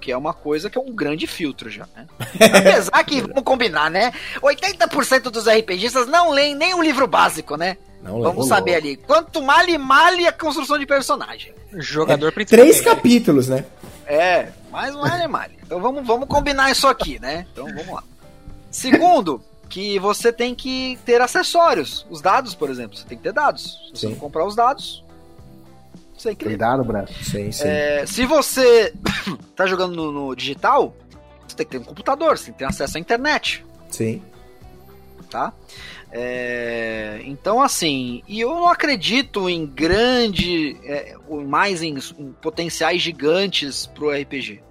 que 0.04 0.12
é 0.12 0.18
uma 0.18 0.34
coisa 0.34 0.70
que 0.70 0.78
é 0.78 0.82
um 0.82 0.92
grande 0.92 1.26
filtro 1.26 1.70
já, 1.70 1.88
né? 1.96 2.06
Apesar 2.54 3.02
que, 3.06 3.22
vamos 3.22 3.42
combinar, 3.44 3.90
né? 3.90 4.12
80% 4.42 5.30
dos 5.30 5.48
RPGistas 5.48 6.08
não 6.08 6.32
leem 6.32 6.54
nem 6.56 6.76
um 6.76 6.84
livro 6.84 7.08
básico, 7.08 7.56
né? 7.56 7.78
Não 8.04 8.22
vamos 8.22 8.50
saber 8.50 8.76
ali. 8.76 8.98
Quanto 8.98 9.42
male 9.42 9.78
male 9.78 10.28
a 10.28 10.34
construção 10.34 10.78
de 10.78 10.86
personagem. 10.86 11.54
Jogador 11.76 12.28
é, 12.28 12.32
principal. 12.32 12.66
Três 12.66 12.82
capítulos, 12.82 13.48
né? 13.48 13.64
É, 14.06 14.51
mais 14.72 14.95
male 14.95 15.28
male. 15.28 15.58
Então 15.64 15.80
vamos, 15.82 16.06
vamos 16.06 16.28
combinar 16.28 16.72
isso 16.72 16.88
aqui, 16.88 17.20
né? 17.20 17.45
Então 17.51 17.66
vamos 17.66 17.88
lá. 17.88 18.04
Segundo, 18.70 19.41
que 19.70 19.97
você 19.99 20.32
tem 20.32 20.54
que 20.54 20.99
ter 21.06 21.22
acessórios. 21.22 22.06
Os 22.10 22.22
dados, 22.22 22.54
por 22.54 22.70
exemplo. 22.70 22.97
Você 22.97 23.06
tem 23.06 23.18
que 23.18 23.24
ter 23.24 23.34
dados. 23.34 23.91
Se 23.93 24.01
você 24.01 24.10
não 24.10 24.16
comprar 24.16 24.45
os 24.45 24.56
dados, 24.56 25.04
sem 26.18 26.36
querer. 26.36 26.51
Cuidado, 26.51 26.84
braço. 26.84 27.14
Sim, 27.24 27.51
sim. 27.51 27.68
É, 27.68 28.06
se 28.06 28.26
você 28.26 28.93
tá 29.56 29.66
jogando 29.66 29.95
no, 29.95 30.12
no, 30.12 30.36
digital, 30.36 30.95
você 31.47 31.56
tem 31.56 31.66
que 31.66 31.72
ter 31.72 31.78
um 31.80 31.84
computador, 31.84 32.38
você 32.38 32.45
tem 32.45 32.54
que 32.54 32.60
ter 32.60 32.66
acesso 32.66 32.97
à 32.97 32.99
internet. 32.99 33.66
Sim. 33.89 34.22
Tá? 35.30 35.51
É, 36.16 37.22
então, 37.26 37.59
assim, 37.59 38.22
e 38.28 38.39
eu 38.39 38.49
não 38.49 38.68
acredito 38.68 39.49
em 39.49 39.66
grande, 39.66 40.78
é, 40.84 41.16
mais 41.47 41.82
em, 41.82 41.97
em 42.20 42.32
potenciais 42.34 43.01
gigantes 43.01 43.88
pro 43.88 44.11
RPG. 44.11 44.61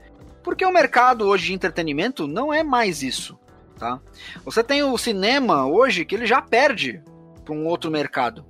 Porque 0.44 0.64
o 0.64 0.72
mercado 0.72 1.26
hoje 1.26 1.46
de 1.46 1.52
entretenimento 1.52 2.28
não 2.28 2.54
é 2.54 2.62
mais 2.62 3.02
isso, 3.02 3.36
tá? 3.76 4.00
Você 4.44 4.62
tem 4.62 4.84
o 4.84 4.96
cinema 4.96 5.66
hoje 5.66 6.04
que 6.04 6.14
ele 6.14 6.26
já 6.26 6.40
perde 6.40 7.02
para 7.44 7.54
um 7.54 7.66
outro 7.66 7.90
mercado. 7.90 8.44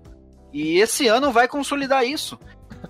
E 0.52 0.78
esse 0.78 1.08
ano 1.08 1.32
vai 1.32 1.48
consolidar 1.48 2.04
isso 2.04 2.38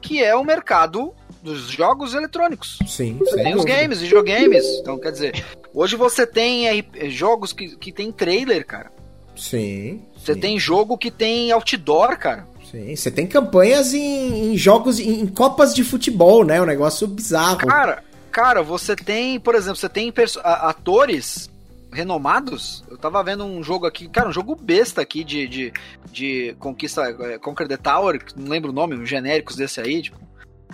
que 0.00 0.22
é 0.22 0.34
o 0.34 0.44
mercado 0.44 1.14
dos 1.42 1.68
jogos 1.68 2.14
eletrônicos. 2.14 2.78
Sim. 2.86 3.18
Você 3.18 3.42
tem 3.42 3.54
os 3.54 3.64
games, 3.64 4.00
videogames. 4.00 4.64
Então, 4.80 4.98
quer 4.98 5.12
dizer, 5.12 5.44
hoje 5.74 5.96
você 5.96 6.26
tem 6.26 6.84
jogos 7.08 7.52
que, 7.52 7.76
que 7.76 7.92
tem 7.92 8.12
trailer, 8.12 8.66
cara. 8.66 8.92
Sim. 9.36 10.02
Você 10.16 10.36
tem 10.36 10.58
jogo 10.58 10.96
que 10.96 11.10
tem 11.10 11.50
outdoor, 11.50 12.16
cara. 12.16 12.46
Sim, 12.70 12.94
você 12.94 13.10
tem 13.10 13.26
campanhas 13.26 13.92
em, 13.92 14.52
em 14.52 14.56
jogos, 14.56 14.98
em, 14.98 15.20
em, 15.20 15.26
copas 15.26 15.74
de 15.74 15.84
futebol, 15.84 16.44
né? 16.44 16.60
Um 16.60 16.66
negócio 16.66 17.06
bizarro. 17.06 17.58
Cara, 17.58 18.02
cara, 18.30 18.62
você 18.62 18.96
tem, 18.96 19.38
por 19.38 19.54
exemplo, 19.54 19.76
você 19.76 19.88
tem 19.88 20.12
atores 20.42 21.50
renomados. 21.92 22.82
Eu 22.90 22.96
tava 22.96 23.22
vendo 23.22 23.44
um 23.44 23.62
jogo 23.62 23.86
aqui, 23.86 24.08
cara, 24.08 24.28
um 24.28 24.32
jogo 24.32 24.56
besta 24.56 25.02
aqui 25.02 25.22
de, 25.22 25.46
de, 25.46 25.72
de 26.10 26.56
Conquista, 26.58 27.02
é, 27.02 27.38
Conquer 27.38 27.68
the 27.68 27.76
Tower, 27.76 28.18
não 28.36 28.48
lembro 28.48 28.70
o 28.70 28.74
nome, 28.74 29.04
genéricos 29.04 29.54
desse 29.56 29.80
aí, 29.80 30.02
tipo, 30.02 30.18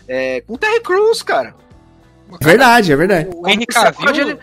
é, 0.07 0.41
com 0.43 0.57
Terry 0.57 0.81
Crews, 0.81 1.23
cara. 1.23 1.55
Verdade, 2.41 2.93
é 2.93 2.97
verdade. 2.97 3.31
O 3.35 3.49
Henry 3.49 3.67
Cavill, 3.67 4.39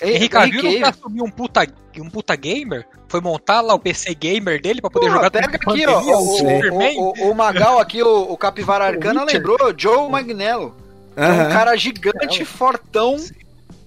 Henry 0.00 0.28
Cavill 0.28 0.62
não 0.62 0.70
quer 0.70 0.88
assumir 0.88 1.22
um 1.22 1.30
puta, 1.30 1.66
um 1.98 2.10
puta 2.10 2.36
gamer? 2.36 2.86
Foi 3.08 3.20
montar 3.20 3.60
lá 3.60 3.74
o 3.74 3.78
PC 3.78 4.14
gamer 4.14 4.60
dele 4.60 4.80
pra 4.80 4.90
poder 4.90 5.06
Porra, 5.06 5.16
jogar 5.16 5.30
pega 5.30 5.56
aqui, 5.56 5.86
ó, 5.86 6.00
o, 6.00 6.42
o, 6.42 7.26
o, 7.26 7.30
o, 7.30 7.34
Magal 7.34 7.78
aqui, 7.78 8.02
o, 8.02 8.32
o 8.32 8.36
Capivara 8.36 8.86
Arcana 8.86 9.24
lembrou 9.24 9.58
Joe 9.76 10.08
Magnello. 10.10 10.76
Uh 11.16 11.20
-huh. 11.20 11.24
É 11.24 11.48
um 11.48 11.50
cara 11.50 11.76
gigante, 11.76 12.44
fortão. 12.44 13.16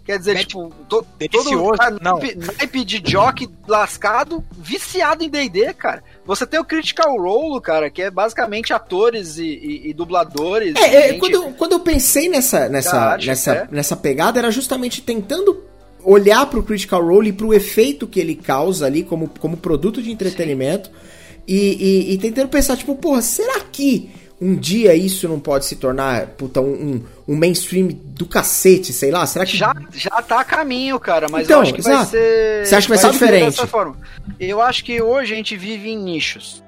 Quer 0.03 0.17
dizer, 0.17 0.39
tipo, 0.39 0.73
to, 0.89 1.05
todo 1.31 1.51
não. 2.01 2.19
naipe 2.19 2.83
de 2.83 2.99
jock 2.99 3.47
lascado, 3.67 4.43
viciado 4.51 5.23
em 5.23 5.29
D&D, 5.29 5.73
cara. 5.75 6.03
Você 6.25 6.45
tem 6.45 6.59
o 6.59 6.65
Critical 6.65 7.15
Role, 7.17 7.61
cara, 7.61 7.89
que 7.89 8.01
é 8.01 8.09
basicamente 8.09 8.73
atores 8.73 9.37
e, 9.37 9.45
e, 9.45 9.89
e 9.89 9.93
dubladores. 9.93 10.75
É, 10.75 11.11
é 11.11 11.13
quando, 11.19 11.33
eu, 11.35 11.53
quando 11.53 11.73
eu 11.73 11.79
pensei 11.79 12.27
nessa, 12.27 12.67
nessa, 12.67 12.99
arte, 12.99 13.27
nessa, 13.27 13.53
é. 13.53 13.67
nessa 13.69 13.95
pegada, 13.95 14.39
era 14.39 14.49
justamente 14.49 15.01
tentando 15.01 15.63
olhar 16.03 16.45
para 16.45 16.59
o 16.59 16.63
Critical 16.63 17.05
Role 17.05 17.29
e 17.29 17.33
para 17.33 17.45
o 17.45 17.53
efeito 17.53 18.07
que 18.07 18.19
ele 18.19 18.35
causa 18.35 18.85
ali 18.85 19.03
como, 19.03 19.29
como 19.39 19.57
produto 19.57 20.01
de 20.01 20.11
entretenimento 20.11 20.91
e, 21.47 21.55
e, 21.55 22.13
e, 22.13 22.17
tentando 22.17 22.49
pensar, 22.49 22.77
tipo, 22.77 22.95
porra, 22.95 23.21
será 23.21 23.59
que 23.59 24.11
um 24.39 24.55
dia 24.55 24.95
isso 24.95 25.27
não 25.27 25.39
pode 25.39 25.65
se 25.65 25.75
tornar, 25.75 26.27
puta, 26.27 26.61
um, 26.61 27.03
um, 27.27 27.35
mainstream 27.35 27.89
do 27.89 28.25
cacete, 28.25 28.93
sei 28.93 29.11
lá? 29.11 29.25
Será 29.25 29.45
que. 29.45 29.55
Já, 29.55 29.73
já 29.91 30.21
tá 30.21 30.39
a 30.39 30.43
caminho, 30.43 30.99
cara, 30.99 31.27
mas 31.29 31.45
então, 31.45 31.57
eu 31.57 31.61
acho 31.61 31.73
que 31.73 31.81
exato. 31.81 31.97
vai 31.97 32.05
ser. 32.05 32.65
Você 32.65 32.75
acha 32.75 32.87
que 32.87 32.93
vai, 32.93 32.97
vai 32.97 33.11
ser 33.11 33.19
diferente? 33.19 33.61
Eu 34.39 34.61
acho 34.61 34.83
que 34.83 35.01
hoje 35.01 35.33
a 35.33 35.35
gente 35.35 35.55
vive 35.55 35.89
em 35.89 35.97
nichos. 35.97 36.63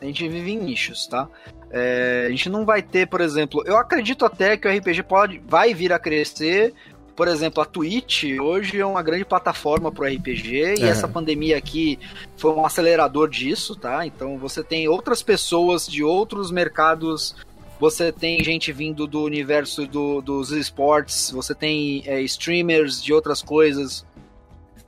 A 0.00 0.04
gente 0.04 0.28
vive 0.28 0.52
em 0.52 0.58
nichos, 0.58 1.06
tá? 1.06 1.28
É, 1.70 2.24
a 2.26 2.30
gente 2.30 2.48
não 2.48 2.64
vai 2.64 2.82
ter, 2.82 3.06
por 3.06 3.20
exemplo, 3.20 3.62
eu 3.64 3.76
acredito 3.76 4.24
até 4.24 4.56
que 4.56 4.66
o 4.66 4.76
RPG 4.76 5.04
pode, 5.04 5.40
vai 5.46 5.72
vir 5.72 5.92
a 5.92 5.98
crescer 5.98 6.74
por 7.20 7.28
exemplo, 7.28 7.62
a 7.62 7.66
Twitch 7.66 8.24
hoje 8.40 8.80
é 8.80 8.86
uma 8.86 9.02
grande 9.02 9.26
plataforma 9.26 9.92
para 9.92 10.04
o 10.04 10.06
RPG 10.06 10.76
e 10.78 10.84
essa 10.84 11.06
pandemia 11.06 11.54
aqui 11.58 11.98
foi 12.38 12.50
um 12.50 12.64
acelerador 12.64 13.28
disso, 13.28 13.76
tá? 13.76 14.06
Então 14.06 14.38
você 14.38 14.64
tem 14.64 14.88
outras 14.88 15.22
pessoas 15.22 15.86
de 15.86 16.02
outros 16.02 16.50
mercados 16.50 17.36
você 17.78 18.10
tem 18.10 18.42
gente 18.42 18.72
vindo 18.72 19.06
do 19.06 19.22
universo 19.22 19.86
do, 19.86 20.22
dos 20.22 20.50
esportes, 20.50 21.30
você 21.30 21.54
tem 21.54 22.02
é, 22.06 22.22
streamers 22.22 23.04
de 23.04 23.12
outras 23.12 23.42
coisas 23.42 24.02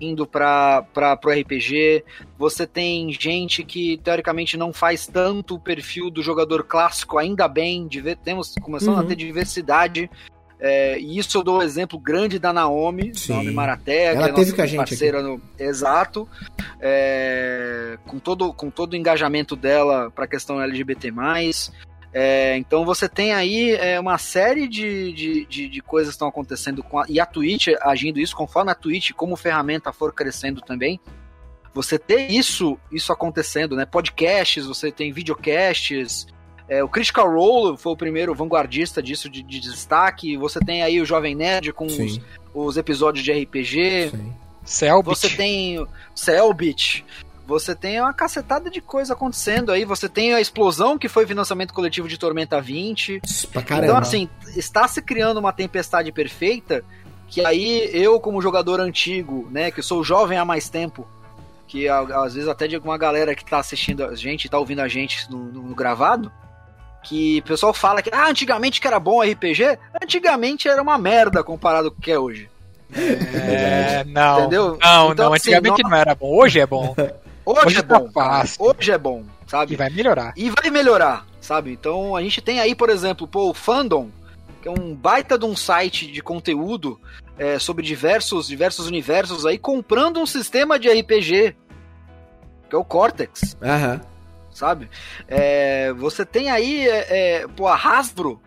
indo 0.00 0.26
para 0.26 0.86
o 1.22 1.28
RPG, 1.28 2.02
você 2.38 2.66
tem 2.66 3.12
gente 3.12 3.62
que 3.62 3.98
teoricamente 3.98 4.56
não 4.56 4.72
faz 4.72 5.06
tanto 5.06 5.56
o 5.56 5.60
perfil 5.60 6.10
do 6.10 6.22
jogador 6.22 6.64
clássico, 6.64 7.18
ainda 7.18 7.46
bem, 7.46 7.86
temos 8.24 8.54
começando 8.62 8.94
uhum. 8.94 9.00
a 9.00 9.04
ter 9.04 9.16
diversidade 9.16 10.08
é, 10.64 10.96
e 10.96 11.18
isso 11.18 11.36
eu 11.36 11.42
dou 11.42 11.58
um 11.58 11.62
exemplo 11.62 11.98
grande 11.98 12.38
da 12.38 12.52
Naomi, 12.52 13.10
Sim. 13.16 13.32
Naomi 13.32 13.50
Maraté, 13.50 14.14
Ela 14.14 14.26
que 14.26 14.30
é 14.30 14.44
teve 14.44 14.52
com 14.52 14.62
a 14.62 14.66
gente 14.66 14.78
parceira 14.78 15.18
aqui. 15.18 15.26
no 15.26 15.42
exato, 15.58 16.28
é, 16.80 17.98
com 18.06 18.20
todo 18.20 18.52
com 18.52 18.70
todo 18.70 18.92
o 18.92 18.96
engajamento 18.96 19.56
dela 19.56 20.08
para 20.14 20.24
a 20.24 20.28
questão 20.28 20.62
LGBT+. 20.62 21.12
É, 22.14 22.56
então 22.56 22.84
você 22.84 23.08
tem 23.08 23.32
aí 23.32 23.72
é, 23.72 23.98
uma 23.98 24.18
série 24.18 24.68
de, 24.68 25.12
de, 25.12 25.46
de, 25.46 25.68
de 25.68 25.80
coisas 25.80 26.12
que 26.12 26.14
estão 26.14 26.28
acontecendo 26.28 26.84
a, 26.94 27.06
e 27.08 27.18
a 27.18 27.26
Twitch 27.26 27.68
agindo 27.80 28.20
isso, 28.20 28.36
conforme 28.36 28.70
a 28.70 28.74
Twitch 28.76 29.10
como 29.14 29.34
ferramenta 29.34 29.92
for 29.92 30.12
crescendo 30.14 30.60
também, 30.60 31.00
você 31.74 31.98
ter 31.98 32.30
isso 32.30 32.78
isso 32.92 33.12
acontecendo, 33.12 33.74
né? 33.74 33.84
Podcasts, 33.84 34.64
você 34.64 34.92
tem 34.92 35.10
videocasts, 35.10 36.28
é, 36.72 36.82
o 36.82 36.88
Critical 36.88 37.30
Role 37.30 37.76
foi 37.76 37.92
o 37.92 37.96
primeiro 37.96 38.34
vanguardista 38.34 39.02
disso 39.02 39.28
de, 39.28 39.42
de 39.42 39.60
destaque. 39.60 40.38
Você 40.38 40.58
tem 40.58 40.82
aí 40.82 41.00
o 41.00 41.04
Jovem 41.04 41.34
Nerd 41.34 41.70
com 41.72 41.84
os, 41.84 42.20
os, 42.54 42.76
episódios 42.78 43.22
de 43.22 43.30
RPG. 43.30 44.10
Sim. 44.10 44.32
Selbit. 44.64 45.04
Você 45.04 45.28
tem 45.28 45.86
Selbit. 46.14 47.04
Você 47.46 47.74
tem 47.74 48.00
uma 48.00 48.14
cacetada 48.14 48.70
de 48.70 48.80
coisa 48.80 49.12
acontecendo 49.12 49.70
aí. 49.70 49.84
Você 49.84 50.08
tem 50.08 50.32
a 50.32 50.40
explosão 50.40 50.96
que 50.96 51.08
foi 51.08 51.26
financiamento 51.26 51.74
coletivo 51.74 52.08
de 52.08 52.16
Tormenta 52.16 52.58
20. 52.58 53.20
Então, 53.82 53.98
assim, 53.98 54.28
está 54.56 54.88
se 54.88 55.02
criando 55.02 55.38
uma 55.38 55.52
tempestade 55.52 56.10
perfeita 56.10 56.82
que 57.28 57.44
aí 57.44 57.90
eu, 57.92 58.20
como 58.20 58.42
jogador 58.42 58.78
antigo, 58.78 59.48
né, 59.50 59.70
que 59.70 59.82
sou 59.82 60.04
jovem 60.04 60.36
há 60.36 60.44
mais 60.44 60.68
tempo, 60.68 61.08
que 61.66 61.88
às 61.88 62.34
vezes 62.34 62.46
até 62.46 62.68
de 62.68 62.74
alguma 62.74 62.98
galera 62.98 63.34
que 63.34 63.42
está 63.42 63.58
assistindo 63.58 64.04
a 64.04 64.14
gente, 64.14 64.44
está 64.44 64.58
ouvindo 64.58 64.80
a 64.80 64.88
gente 64.88 65.30
no, 65.30 65.38
no 65.38 65.74
gravado, 65.74 66.30
que 67.02 67.40
o 67.40 67.42
pessoal 67.42 67.74
fala 67.74 68.00
que 68.00 68.10
ah, 68.12 68.28
antigamente 68.28 68.80
que 68.80 68.86
era 68.86 69.00
bom 69.00 69.20
RPG, 69.20 69.78
antigamente 70.02 70.68
era 70.68 70.80
uma 70.80 70.96
merda 70.96 71.42
comparado 71.42 71.90
com 71.90 71.98
o 71.98 72.00
que 72.00 72.12
é 72.12 72.18
hoje. 72.18 72.48
É, 72.94 74.04
não. 74.04 74.40
Entendeu? 74.40 74.78
Não, 74.80 75.12
então, 75.12 75.26
não, 75.26 75.34
assim, 75.34 75.50
antigamente 75.50 75.82
não... 75.82 75.90
não... 75.90 75.96
era 75.96 76.14
bom, 76.14 76.34
hoje 76.34 76.60
é 76.60 76.66
bom. 76.66 76.94
Hoje, 77.44 77.66
hoje 77.66 77.78
é 77.78 77.82
tá 77.82 77.98
bom. 77.98 78.08
Fácil. 78.12 78.64
Hoje 78.64 78.92
é 78.92 78.98
bom, 78.98 79.24
sabe? 79.48 79.72
E 79.72 79.76
vai 79.76 79.90
melhorar. 79.90 80.32
E 80.36 80.48
vai 80.48 80.70
melhorar, 80.70 81.26
sabe? 81.40 81.72
Então 81.72 82.14
a 82.14 82.22
gente 82.22 82.40
tem 82.40 82.60
aí, 82.60 82.72
por 82.72 82.88
exemplo, 82.88 83.26
pô, 83.26 83.50
o 83.50 83.52
Fandom, 83.52 84.10
que 84.62 84.68
é 84.68 84.70
um 84.70 84.94
baita 84.94 85.36
de 85.36 85.44
um 85.44 85.56
site 85.56 86.06
de 86.06 86.22
conteúdo 86.22 87.00
é, 87.36 87.58
sobre 87.58 87.84
diversos, 87.84 88.46
diversos 88.46 88.86
universos 88.86 89.44
aí, 89.44 89.58
comprando 89.58 90.20
um 90.20 90.26
sistema 90.26 90.78
de 90.78 90.88
RPG, 90.88 91.56
que 92.70 92.76
é 92.76 92.78
o 92.78 92.84
Cortex. 92.84 93.56
Aham 93.60 94.00
sabe? 94.52 94.88
É, 95.26 95.92
você 95.94 96.24
tem 96.24 96.50
aí, 96.50 96.88
é, 96.88 97.06
é, 97.42 97.48
pô, 97.48 97.66
a 97.66 97.74
Hasbro, 97.74 98.40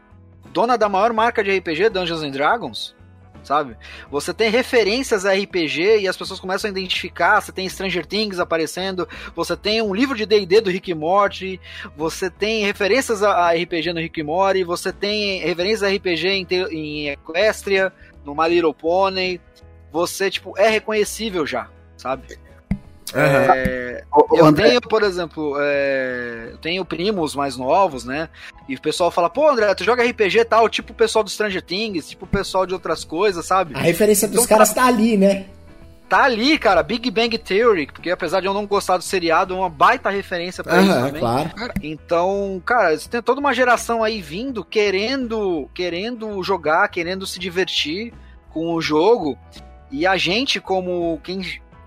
dona 0.51 0.77
da 0.77 0.87
maior 0.87 1.11
marca 1.11 1.43
de 1.43 1.57
RPG, 1.57 1.89
Dungeons 1.89 2.23
and 2.23 2.31
Dragons, 2.31 2.95
sabe? 3.43 3.77
Você 4.09 4.33
tem 4.33 4.49
referências 4.49 5.25
a 5.25 5.33
RPG 5.33 5.99
e 5.99 6.07
as 6.07 6.17
pessoas 6.17 6.39
começam 6.39 6.67
a 6.67 6.71
identificar, 6.71 7.41
você 7.41 7.51
tem 7.51 7.67
Stranger 7.69 8.05
Things 8.05 8.39
aparecendo, 8.39 9.07
você 9.35 9.55
tem 9.55 9.81
um 9.81 9.93
livro 9.93 10.15
de 10.15 10.25
D&D 10.25 10.61
do 10.61 10.69
Rick 10.69 10.93
Morty, 10.93 11.59
você 11.95 12.29
tem 12.29 12.65
referências 12.65 13.21
a, 13.21 13.51
RPG 13.51 13.93
no 13.93 13.99
Rick 13.99 14.21
Morty, 14.23 14.63
você 14.63 14.91
tem 14.91 15.39
referências 15.41 15.83
a 15.83 15.93
RPG 15.93 16.27
em, 16.27 16.47
em 16.71 17.09
Equestria, 17.09 17.93
no 18.23 18.35
My 18.35 18.49
Little 18.49 18.73
Pony, 18.73 19.39
você, 19.91 20.29
tipo, 20.29 20.57
é 20.57 20.67
reconhecível 20.67 21.45
já, 21.45 21.69
sabe? 21.97 22.37
Uhum. 23.15 23.53
É, 23.53 24.03
eu 24.33 24.53
tenho, 24.53 24.81
por 24.81 25.01
exemplo, 25.01 25.55
é, 25.59 26.49
eu 26.51 26.57
tenho 26.57 26.83
primos 26.83 27.33
mais 27.33 27.55
novos, 27.55 28.03
né? 28.03 28.27
E 28.67 28.75
o 28.75 28.81
pessoal 28.81 29.09
fala, 29.09 29.29
pô, 29.29 29.49
André, 29.49 29.73
tu 29.73 29.83
joga 29.83 30.03
RPG 30.03 30.39
e 30.39 30.45
tal, 30.45 30.67
tipo 30.67 30.91
o 30.91 30.95
pessoal 30.95 31.23
do 31.23 31.29
Stranger 31.29 31.61
Things, 31.61 32.09
tipo 32.09 32.25
o 32.25 32.27
pessoal 32.27 32.65
de 32.65 32.73
outras 32.73 33.05
coisas, 33.05 33.45
sabe? 33.45 33.73
A 33.75 33.79
referência 33.79 34.27
dos 34.27 34.43
então, 34.43 34.47
caras 34.47 34.73
tá 34.73 34.85
ali, 34.85 35.15
né? 35.15 35.45
Tá 36.09 36.23
ali, 36.23 36.59
cara, 36.59 36.83
Big 36.83 37.09
Bang 37.09 37.35
Theory, 37.37 37.87
porque 37.87 38.11
apesar 38.11 38.39
de 38.39 38.45
eu 38.45 38.53
não 38.53 38.67
gostar 38.67 38.97
do 38.97 39.03
seriado, 39.03 39.55
é 39.55 39.57
uma 39.57 39.69
baita 39.69 40.09
referência 40.09 40.63
pra 40.63 40.75
uhum, 40.75 40.81
isso 40.81 40.93
também. 40.93 41.19
Claro. 41.19 41.73
Então, 41.81 42.61
cara, 42.63 42.97
você 42.97 43.09
tem 43.09 43.21
toda 43.23 43.39
uma 43.39 43.53
geração 43.53 44.03
aí 44.03 44.21
vindo, 44.21 44.63
querendo, 44.63 45.67
querendo 45.73 46.43
jogar, 46.43 46.87
querendo 46.89 47.25
se 47.25 47.39
divertir 47.39 48.13
com 48.51 48.73
o 48.73 48.81
jogo. 48.81 49.35
E 49.91 50.05
a 50.05 50.15
gente, 50.15 50.59
como 50.59 51.19
quem 51.23 51.41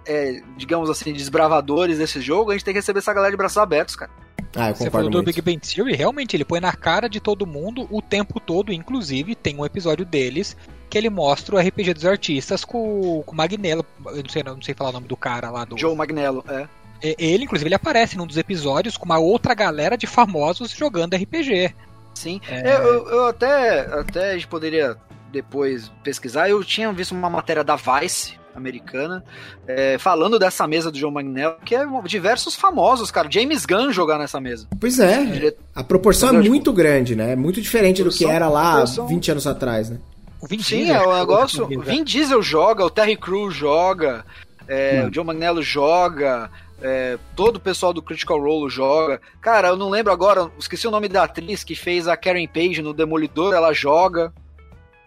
é, 0.09 0.42
digamos 0.56 0.88
assim, 0.88 1.12
desbravadores 1.12 1.98
desse 1.98 2.20
jogo, 2.20 2.50
a 2.50 2.54
gente 2.54 2.64
tem 2.64 2.72
que 2.72 2.80
receber 2.80 2.98
essa 3.00 3.12
galera 3.12 3.30
de 3.30 3.36
braços 3.36 3.59
abertos, 3.59 3.94
cara. 3.94 4.11
Ah, 4.56 4.70
eu 4.70 4.74
Você 4.74 4.90
falou 4.90 5.11
do 5.11 5.22
Big 5.22 5.42
Bang 5.42 5.59
Theory, 5.59 5.94
realmente 5.94 6.34
ele 6.34 6.44
põe 6.44 6.59
na 6.59 6.72
cara 6.72 7.06
de 7.06 7.20
todo 7.20 7.46
mundo 7.46 7.86
o 7.90 8.00
tempo 8.00 8.40
todo, 8.40 8.72
inclusive 8.72 9.34
tem 9.34 9.56
um 9.56 9.64
episódio 9.64 10.06
deles 10.06 10.56
que 10.88 10.96
ele 10.96 11.11
mostra 11.11 11.54
o 11.54 11.59
RPG 11.59 11.92
dos 11.92 12.06
artistas 12.06 12.64
com, 12.64 13.22
com 13.26 13.32
o 13.32 13.36
Magnello, 13.36 13.84
eu 14.06 14.22
não 14.22 14.30
sei, 14.30 14.42
não 14.42 14.62
sei 14.62 14.74
falar 14.74 14.90
o 14.90 14.94
nome 14.94 15.06
do 15.06 15.16
cara 15.16 15.50
lá 15.50 15.66
do... 15.66 15.76
Joe 15.76 15.94
Magnello, 15.94 16.42
é. 16.48 16.66
Ele, 17.00 17.44
inclusive, 17.44 17.68
ele 17.68 17.74
aparece 17.74 18.16
num 18.16 18.26
dos 18.26 18.38
episódios 18.38 18.96
com 18.96 19.04
uma 19.04 19.18
outra 19.18 19.54
galera 19.54 19.96
de 19.96 20.06
famosos 20.06 20.70
jogando 20.70 21.14
RPG. 21.14 21.72
Sim, 22.14 22.40
é... 22.48 22.74
eu, 22.74 23.09
eu 23.09 23.26
até, 23.26 23.80
até 23.80 24.30
a 24.30 24.34
gente 24.34 24.48
poderia 24.48 24.96
depois 25.30 25.92
pesquisar, 26.02 26.48
eu 26.48 26.64
tinha 26.64 26.90
visto 26.92 27.12
uma 27.12 27.30
matéria 27.30 27.62
da 27.62 27.76
Vice, 27.76 28.38
americana, 28.59 29.24
é, 29.66 29.96
falando 29.98 30.38
dessa 30.38 30.66
mesa 30.66 30.90
do 30.90 30.98
João 30.98 31.12
Magnello, 31.12 31.56
que 31.64 31.74
é 31.74 31.86
diversos 32.04 32.54
famosos, 32.54 33.11
cara. 33.11 33.28
James 33.30 33.64
Gunn 33.64 33.90
jogar 33.92 34.18
nessa 34.18 34.40
mesa. 34.40 34.68
Pois 34.78 34.98
é. 34.98 35.54
A 35.74 35.82
proporção 35.82 36.28
é 36.28 36.32
muito 36.42 36.72
grande, 36.72 37.16
né? 37.16 37.32
É 37.32 37.36
muito 37.36 37.61
diferente 37.61 38.04
do 38.04 38.11
que 38.11 38.26
era 38.26 38.48
lá 38.48 38.72
proporção... 38.72 39.06
20 39.06 39.30
anos 39.30 39.46
atrás, 39.46 39.88
né? 39.88 39.98
O 40.40 40.46
Vin 40.46 40.62
Sim, 40.62 40.84
Diesel, 40.84 41.02
é 41.02 41.06
o 41.06 41.18
negócio. 41.18 41.66
Vin 41.66 42.04
Diesel 42.04 42.42
joga, 42.42 42.84
o 42.84 42.90
Terry 42.90 43.16
Crews 43.16 43.54
joga. 43.54 44.24
é, 44.68 45.04
o 45.06 45.11
John 45.11 45.24
Magnello 45.24 45.62
joga, 45.62 46.50
é, 46.80 47.18
todo 47.34 47.56
o 47.56 47.61
pessoal 47.61 47.92
do 47.92 48.02
Critical 48.02 48.40
Role 48.40 48.70
joga. 48.70 49.20
Cara, 49.40 49.68
eu 49.68 49.76
não 49.76 49.88
lembro 49.88 50.12
agora, 50.12 50.50
esqueci 50.59 50.86
o 50.86 50.90
nome 50.90 51.09
da 51.09 51.24
atriz 51.24 51.64
que 51.64 51.74
fez 51.74 52.06
a 52.06 52.16
Karen 52.16 52.46
Page 52.46 52.82
no 52.82 52.92
Demolidor, 52.92 53.54
ela 53.54 53.72
joga. 53.72 54.32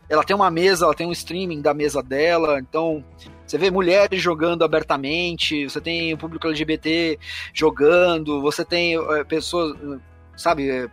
Ela 0.09 0.23
tem 0.23 0.35
uma 0.35 0.51
mesa, 0.51 0.85
ela 0.85 0.93
tem 0.93 1.07
um 1.07 1.11
streaming 1.11 1.61
da 1.61 1.73
mesa 1.73 2.03
dela, 2.03 2.59
então 2.59 3.03
você 3.51 3.57
vê 3.57 3.69
mulheres 3.69 4.21
jogando 4.21 4.63
abertamente, 4.63 5.69
você 5.69 5.81
tem 5.81 6.13
o 6.13 6.17
público 6.17 6.47
LGBT 6.47 7.19
jogando, 7.53 8.41
você 8.41 8.63
tem 8.63 8.95
é, 8.95 9.25
pessoas, 9.25 9.77
sabe, 10.37 10.69
é, 10.69 10.87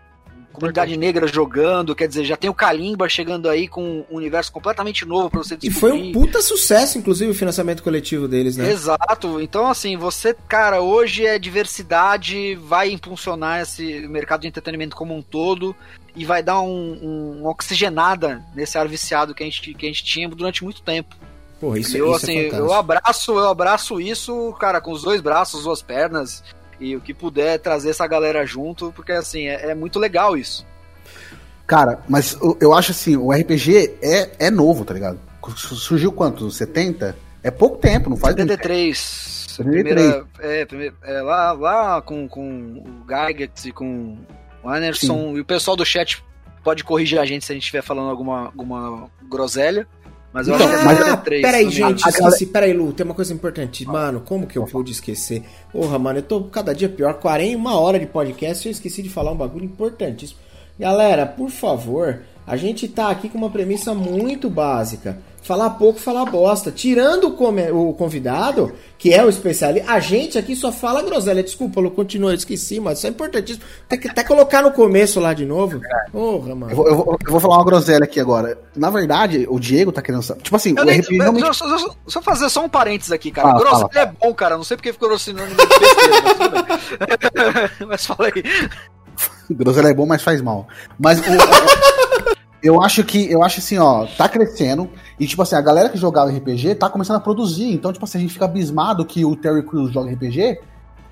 comunidade 0.52 0.96
negra 0.96 1.28
jogando, 1.28 1.94
quer 1.94 2.09
dizer, 2.09 2.24
já 2.24 2.36
tem 2.36 2.50
o 2.50 2.54
Kalimba 2.54 3.09
chegando 3.09 3.48
aí 3.48 3.68
com 3.68 4.04
um 4.11 4.16
universo 4.16 4.50
completamente 4.50 5.04
novo 5.04 5.30
para 5.30 5.38
você 5.38 5.56
descobrir. 5.56 5.76
E 5.76 5.80
foi 5.80 5.92
um 5.92 6.12
puta 6.12 6.42
sucesso, 6.42 6.98
inclusive, 6.98 7.30
o 7.30 7.34
financiamento 7.34 7.80
coletivo 7.80 8.26
deles, 8.26 8.56
né? 8.56 8.68
Exato. 8.72 9.40
Então, 9.40 9.68
assim, 9.68 9.96
você, 9.96 10.34
cara, 10.48 10.80
hoje 10.80 11.24
é 11.24 11.38
diversidade, 11.38 12.56
vai 12.56 12.90
impulsionar 12.90 13.61
esse 13.61 14.00
mercado 14.09 14.40
de 14.40 14.48
entretenimento 14.48 14.96
como 14.96 15.16
um 15.16 15.22
todo 15.22 15.76
e 16.16 16.24
vai 16.24 16.42
dar 16.42 16.61
um, 16.61 16.98
um, 17.00 17.40
uma 17.42 17.50
oxigenada 17.50 18.44
nesse 18.52 18.76
ar 18.76 18.88
viciado 18.88 19.32
que 19.32 19.44
a 19.44 19.46
gente, 19.46 19.74
que 19.74 19.86
a 19.86 19.88
gente 19.88 20.02
tinha 20.02 20.28
durante 20.28 20.64
muito 20.64 20.82
tempo. 20.82 21.14
Porra, 21.61 21.78
isso, 21.78 21.96
eu, 21.96 22.12
isso 22.14 22.26
é 22.26 22.30
assim, 22.30 22.38
é 22.38 22.59
eu 22.59 22.72
abraço, 22.72 23.32
eu 23.32 23.48
abraço 23.48 24.00
isso, 24.00 24.54
cara, 24.61 24.80
com 24.80 24.92
os 24.92 25.02
dois 25.02 25.20
braços, 25.20 25.64
duas 25.64 25.82
pernas 25.82 26.42
e 26.80 26.94
o 26.94 27.00
que 27.00 27.12
puder 27.12 27.59
trazer 27.59 27.90
essa 27.90 28.06
galera 28.06 28.46
junto, 28.46 28.92
porque 28.92 29.12
assim, 29.12 29.48
é, 29.48 29.70
é 29.70 29.74
muito 29.74 29.98
legal 29.98 30.36
isso. 30.36 30.64
Cara, 31.66 32.00
mas 32.09 32.38
eu, 32.40 32.56
eu, 32.61 32.74
acho 32.74 32.92
assim, 32.92 33.16
o 33.16 33.32
RPG 33.32 33.98
é, 34.00 34.46
é 34.46 34.50
novo, 34.50 34.84
tá 34.84 34.94
ligado? 34.94 35.18
Surgiu 35.56 36.12
quanto? 36.12 36.50
70? 36.50 37.16
É 37.42 37.50
pouco 37.50 37.78
tempo, 37.78 38.09
não 38.09 38.16
faz 38.16 38.34
73. 38.36 38.98
73. 39.48 39.94
Primeira, 39.94 40.26
é, 40.40 40.64
primeira, 40.64 40.94
é, 41.02 41.20
lá, 41.20 41.52
lá 41.52 42.02
com, 42.02 42.28
com 42.28 42.84
o 42.86 43.04
Gygax 43.06 43.66
e 43.66 43.72
com 43.72 44.16
o 44.62 44.70
Anderson 44.70 45.32
Sim. 45.32 45.36
e 45.36 45.40
o 45.40 45.44
pessoal 45.44 45.76
do 45.76 45.84
chat 45.84 46.22
pode 46.62 46.84
corrigir 46.84 47.18
a 47.18 47.24
gente 47.24 47.44
se 47.44 47.52
a 47.52 47.54
gente 47.54 47.62
estiver 47.64 47.82
falando 47.82 48.11
alguma, 48.11 48.46
alguma 48.46 49.11
groselha. 49.28 49.86
Mas 50.33 50.47
eu 50.47 50.55
então, 50.55 50.66
acho 50.66 50.76
que 50.76 50.83
é 50.83 50.85
mas, 50.85 51.01
ah, 51.01 51.16
Peraí, 51.16 51.70
gente, 51.70 52.05
a, 52.05 52.09
esqueci. 52.11 52.47
Peraí, 52.47 52.72
Lu, 52.72 52.93
tem 52.93 53.05
uma 53.05 53.14
coisa 53.14 53.33
importante. 53.33 53.87
Mano, 53.87 54.20
como 54.20 54.47
que 54.47 54.59
eu 54.59 54.64
pude 54.64 54.93
esquecer? 54.93 55.43
Porra, 55.72 55.99
mano, 55.99 56.18
eu 56.18 56.22
tô 56.22 56.45
cada 56.45 56.74
dia 56.74 56.89
pior. 56.89 57.14
41 57.14 57.66
hora 57.66 57.99
de 57.99 58.07
podcast 58.07 58.66
eu 58.66 58.72
esqueci 58.72 59.03
de 59.03 59.09
falar 59.09 59.33
um 59.33 59.37
bagulho 59.37 59.64
importantíssimo. 59.64 60.39
Galera, 60.79 61.26
por 61.26 61.51
favor, 61.51 62.20
a 62.47 62.57
gente 62.57 62.87
tá 62.87 63.11
aqui 63.11 63.29
com 63.29 63.39
uma 63.39 63.51
premissa 63.51 63.95
muito 63.95 64.49
básica 64.49 65.18
falar 65.49 65.70
pouco, 65.70 65.99
falar 65.99 66.26
bosta. 66.26 66.70
Tirando 66.70 67.34
o, 67.34 67.88
o 67.88 67.94
convidado, 67.94 68.70
que 68.99 69.14
é 69.14 69.24
o 69.24 69.30
especialista, 69.30 69.90
a 69.90 69.99
gente 69.99 70.36
aqui 70.36 70.55
só 70.55 70.70
fala 70.70 71.03
groselha. 71.03 71.42
Desculpa, 71.42 71.80
eu 71.80 71.90
continuo, 71.90 72.28
eu 72.28 72.34
esqueci, 72.34 72.78
mas 72.78 72.99
isso 72.99 73.07
é 73.07 73.11
importantíssimo. 73.11 73.64
Até, 73.90 74.11
até 74.11 74.24
colocar 74.24 74.62
no 74.62 74.72
começo 74.72 75.18
lá 75.18 75.32
de 75.32 75.46
novo. 75.46 75.80
Porra, 76.12 76.55
mano. 76.55 76.70
Eu 76.70 76.76
vou, 76.76 76.88
eu, 76.88 76.96
vou, 76.96 77.18
eu 77.24 77.30
vou, 77.30 77.40
falar 77.40 77.57
uma 77.57 77.64
groselha 77.64 78.05
aqui 78.05 78.20
agora. 78.20 78.59
Na 78.76 78.90
verdade, 78.90 79.46
o 79.49 79.59
Diego 79.59 79.90
tá 79.90 80.03
querendo. 80.03 80.22
Tipo 80.22 80.55
assim, 80.55 80.74
eu 80.76 80.82
o 80.82 80.86
nem, 80.86 81.01
RPG 81.01 81.16
realmente... 81.16 81.57
só, 81.57 81.78
só, 81.78 81.96
só, 82.07 82.22
fazer 82.22 82.51
só 82.51 82.62
um 82.62 82.68
parênteses 82.68 83.11
aqui, 83.11 83.30
cara. 83.30 83.49
Fala, 83.49 83.61
groselha 83.61 83.88
fala. 83.90 84.07
é 84.07 84.26
bom, 84.26 84.34
cara. 84.34 84.59
Não 84.59 84.64
sei 84.64 84.76
porque 84.76 84.92
ficou 84.92 85.09
grossinando 85.09 85.49
besteira, 85.57 87.70
mas, 87.80 87.80
mas 87.88 88.07
fala 88.07 88.30
aí. 88.34 88.44
Groselha 89.51 89.88
é 89.88 89.94
bom, 89.94 90.05
mas 90.05 90.22
faz 90.22 90.42
mal. 90.42 90.68
Mas 90.99 91.20
o, 91.20 91.22
eu 92.62 92.82
acho 92.82 93.04
que, 93.04 93.30
eu 93.30 93.42
acho 93.42 93.61
assim, 93.61 93.78
ó, 93.78 94.06
tá 94.06 94.28
crescendo. 94.28 94.90
E, 95.18 95.26
tipo 95.26 95.42
assim, 95.42 95.56
a 95.56 95.61
galera 95.61 95.88
que 95.88 95.98
jogava 95.98 96.30
RPG 96.30 96.74
tá 96.74 96.88
começando 96.88 97.16
a 97.16 97.20
produzir. 97.20 97.72
Então, 97.72 97.92
tipo 97.92 98.04
assim, 98.04 98.18
a 98.18 98.20
gente 98.20 98.32
fica 98.32 98.44
abismado 98.44 99.04
que 99.04 99.24
o 99.24 99.36
Terry 99.36 99.62
Crews 99.62 99.92
joga 99.92 100.11
RPG, 100.12 100.61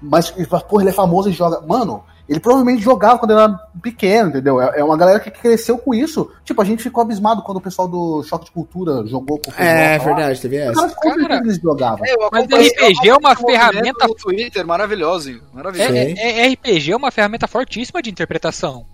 mas, 0.00 0.30
porra, 0.68 0.82
ele 0.82 0.90
é 0.90 0.92
famoso 0.92 1.28
e 1.28 1.32
joga. 1.32 1.60
Mano, 1.60 2.02
ele 2.28 2.40
provavelmente 2.40 2.82
jogava 2.82 3.18
quando 3.18 3.30
ele 3.30 3.40
era 3.40 3.54
pequeno, 3.80 4.30
entendeu? 4.30 4.60
É, 4.60 4.80
é 4.80 4.84
uma 4.84 4.96
galera 4.96 5.20
que 5.20 5.30
cresceu 5.30 5.78
com 5.78 5.94
isso. 5.94 6.30
Tipo, 6.44 6.60
a 6.60 6.64
gente 6.64 6.82
ficou 6.82 7.02
abismado 7.02 7.42
quando 7.42 7.58
o 7.58 7.60
pessoal 7.60 7.86
do 7.86 8.22
Choque 8.24 8.46
de 8.46 8.50
Cultura 8.50 9.06
jogou 9.06 9.38
com 9.38 9.50
o 9.50 9.54
É, 9.56 9.98
verdade, 9.98 10.40
teve 10.40 10.56
essa. 10.56 10.88
Cara, 10.88 11.36
eles 11.36 11.58
jogavam. 11.58 12.04
É, 12.04 12.14
mas 12.32 12.46
RPG 12.46 13.08
é 13.08 13.16
uma 13.16 13.36
ferramenta. 13.36 14.06
Twitter 14.20 14.66
maravilhoso. 14.66 15.40
maravilhoso. 15.52 15.92
É, 15.92 16.12
é, 16.12 16.46
é, 16.46 16.52
RPG 16.52 16.92
é 16.92 16.96
uma 16.96 17.12
ferramenta 17.12 17.46
fortíssima 17.46 18.02
de 18.02 18.10
interpretação. 18.10 18.84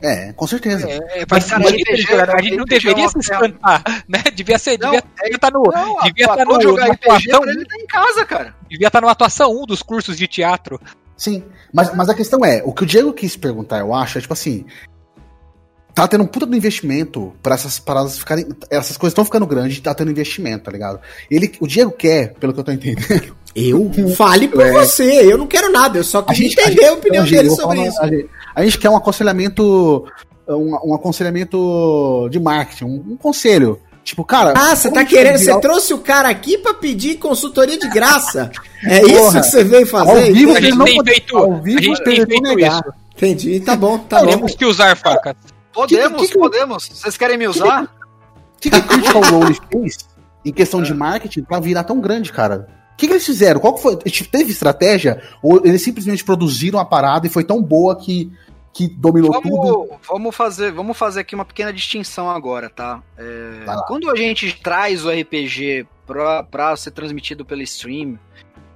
É, 0.00 0.32
com 0.32 0.46
certeza. 0.46 0.88
É, 0.88 1.24
faz 1.28 1.44
sentido, 1.44 2.20
a 2.36 2.42
gente 2.42 2.56
não 2.56 2.64
deveria 2.64 3.08
se 3.08 3.18
espantar, 3.18 3.82
né? 4.08 4.22
Devia 4.32 4.58
ser, 4.58 4.78
não, 4.78 4.92
devia, 4.92 5.04
é, 5.22 5.28
estar 5.28 5.50
tá 5.50 5.58
no, 5.58 5.64
não, 5.64 6.00
devia 6.02 6.24
estar 6.24 6.36
tá 6.36 6.44
no, 6.44 6.60
jogar 6.60 6.92
atuação, 6.92 7.44
ele 7.44 7.64
tá 7.64 7.76
em 7.76 7.86
casa, 7.86 8.24
cara. 8.24 8.54
Devia 8.68 8.86
estar 8.86 9.00
tá 9.00 9.06
no 9.06 9.10
atuação 9.10 9.50
1 9.62 9.66
dos 9.66 9.82
cursos 9.82 10.16
de 10.16 10.28
teatro. 10.28 10.80
Sim, 11.16 11.42
mas, 11.72 11.92
mas 11.94 12.08
a 12.08 12.14
questão 12.14 12.44
é, 12.44 12.62
o 12.64 12.72
que 12.72 12.84
o 12.84 12.86
Diego 12.86 13.12
quis 13.12 13.36
perguntar, 13.36 13.80
eu 13.80 13.92
acho, 13.92 14.18
é 14.18 14.20
tipo 14.20 14.32
assim, 14.32 14.64
tá 15.92 16.06
tendo 16.06 16.22
um 16.22 16.28
puta 16.28 16.46
do 16.46 16.56
investimento 16.56 17.34
para 17.42 17.56
essas 17.56 17.80
paradas 17.80 18.16
ficarem. 18.16 18.46
Essas 18.70 18.96
coisas 18.96 19.12
estão 19.12 19.24
ficando 19.24 19.46
grandes, 19.48 19.80
tá 19.80 19.92
tendo 19.92 20.12
investimento, 20.12 20.64
tá 20.64 20.70
ligado? 20.70 21.00
Ele, 21.28 21.52
o 21.58 21.66
Diego 21.66 21.90
quer, 21.90 22.34
pelo 22.34 22.52
que 22.54 22.60
eu 22.60 22.64
tô 22.64 22.70
entendendo. 22.70 23.36
Eu? 23.58 23.90
Fale 24.14 24.48
por 24.48 24.64
é, 24.64 24.72
você, 24.72 25.32
eu 25.32 25.36
não 25.36 25.46
quero 25.46 25.72
nada, 25.72 25.98
eu 25.98 26.04
só 26.04 26.22
queria 26.22 26.46
entender 26.46 26.84
a, 26.84 26.90
a 26.90 26.94
opinião 26.94 27.24
dele 27.24 27.50
sobre 27.50 27.86
isso. 27.86 28.00
A 28.00 28.06
gente, 28.06 28.30
a 28.54 28.64
gente, 28.64 28.78
quer 28.78 28.90
um 28.90 28.96
aconselhamento. 28.96 30.04
Um, 30.48 30.74
um 30.82 30.94
aconselhamento 30.94 32.28
de 32.30 32.40
marketing, 32.40 32.84
um, 32.84 33.04
um 33.10 33.16
conselho. 33.16 33.78
Tipo, 34.02 34.24
cara. 34.24 34.54
Ah, 34.56 34.74
você 34.74 34.90
tá 34.90 35.04
querendo. 35.04 35.36
Você 35.36 35.60
trouxe 35.60 35.92
o 35.92 35.98
cara 35.98 36.30
aqui 36.30 36.56
pra 36.56 36.72
pedir 36.72 37.16
consultoria 37.16 37.78
de 37.78 37.86
graça. 37.90 38.50
É 38.82 39.00
Porra, 39.00 39.12
isso 39.12 39.32
que 39.32 39.42
você 39.42 39.64
veio 39.64 39.86
fazer? 39.86 40.10
Ao 40.10 40.32
vivo, 40.32 40.56
a 40.56 40.60
gente 40.60 40.78
tem 40.78 41.04
feito, 41.04 41.36
ao 41.36 41.60
vivo, 41.60 41.78
a 41.78 41.82
gente 41.82 42.04
tem 42.04 42.16
feito 42.24 42.58
isso. 42.58 42.82
Entendi, 43.14 43.60
tá 43.60 43.76
bom, 43.76 43.98
tá 43.98 44.24
Temos 44.24 44.54
que 44.54 44.64
usar 44.64 44.96
facas. 44.96 45.34
Podemos, 45.72 46.22
que 46.22 46.28
que, 46.28 46.38
podemos. 46.38 46.88
Vocês 46.90 47.16
querem 47.18 47.36
me 47.36 47.46
usar? 47.46 47.82
O 47.82 48.60
que, 48.60 48.70
que, 48.70 48.80
que 48.80 48.86
o 48.86 48.88
Critical 48.88 49.22
Role 49.30 49.56
fez 49.70 49.98
em 50.44 50.52
questão 50.52 50.80
de 50.80 50.94
marketing 50.94 51.42
pra 51.42 51.60
virar 51.60 51.84
tão 51.84 52.00
grande, 52.00 52.32
cara? 52.32 52.66
O 52.98 53.00
que, 53.00 53.06
que 53.06 53.12
eles 53.12 53.24
fizeram? 53.24 53.60
Qual 53.60 53.78
foi? 53.78 53.96
Teve 53.96 54.50
estratégia? 54.50 55.22
Ou 55.40 55.64
eles 55.64 55.82
simplesmente 55.82 56.24
produziram 56.24 56.80
a 56.80 56.84
parada 56.84 57.28
e 57.28 57.30
foi 57.30 57.44
tão 57.44 57.62
boa 57.62 57.94
que, 57.94 58.28
que 58.72 58.88
dominou 58.88 59.30
vamos, 59.30 59.48
tudo? 59.48 60.00
Vamos 60.08 60.34
fazer, 60.34 60.72
vamos 60.72 60.98
fazer 60.98 61.20
aqui 61.20 61.36
uma 61.36 61.44
pequena 61.44 61.72
distinção 61.72 62.28
agora, 62.28 62.68
tá? 62.68 63.00
É, 63.16 63.64
quando 63.86 64.10
a 64.10 64.16
gente 64.16 64.52
traz 64.60 65.04
o 65.04 65.10
RPG 65.10 65.86
pra, 66.04 66.42
pra 66.42 66.76
ser 66.76 66.90
transmitido 66.90 67.44
pelo 67.44 67.62
stream, 67.62 68.18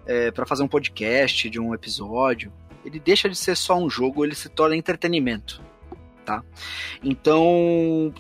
é, 0.07 0.31
para 0.31 0.47
fazer 0.47 0.63
um 0.63 0.69
podcast 0.69 1.51
de 1.51 1.59
um 1.59 1.75
episódio, 1.75 2.53
ele 2.85 3.01
deixa 3.01 3.29
de 3.29 3.35
ser 3.37 3.57
só 3.57 3.77
um 3.77 3.91
jogo, 3.91 4.25
ele 4.25 4.37
se 4.37 4.49
torna 4.49 4.77
entretenimento 4.77 5.61
tá? 6.25 6.43
Então 7.03 8.13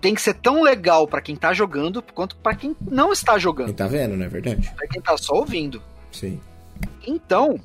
tem 0.00 0.14
que 0.14 0.22
ser 0.22 0.34
tão 0.34 0.62
legal 0.62 1.06
para 1.06 1.20
quem 1.20 1.36
tá 1.36 1.52
jogando 1.52 2.02
quanto 2.02 2.36
para 2.36 2.54
quem 2.54 2.76
não 2.80 3.12
está 3.12 3.38
jogando. 3.38 3.66
Quem 3.66 3.74
tá 3.74 3.86
vendo, 3.86 4.16
não 4.16 4.24
é 4.24 4.28
verdade? 4.28 4.72
Pra 4.76 4.86
quem 4.86 5.00
tá 5.00 5.16
só 5.16 5.34
ouvindo. 5.34 5.82
Sim. 6.12 6.40
Então, 7.06 7.60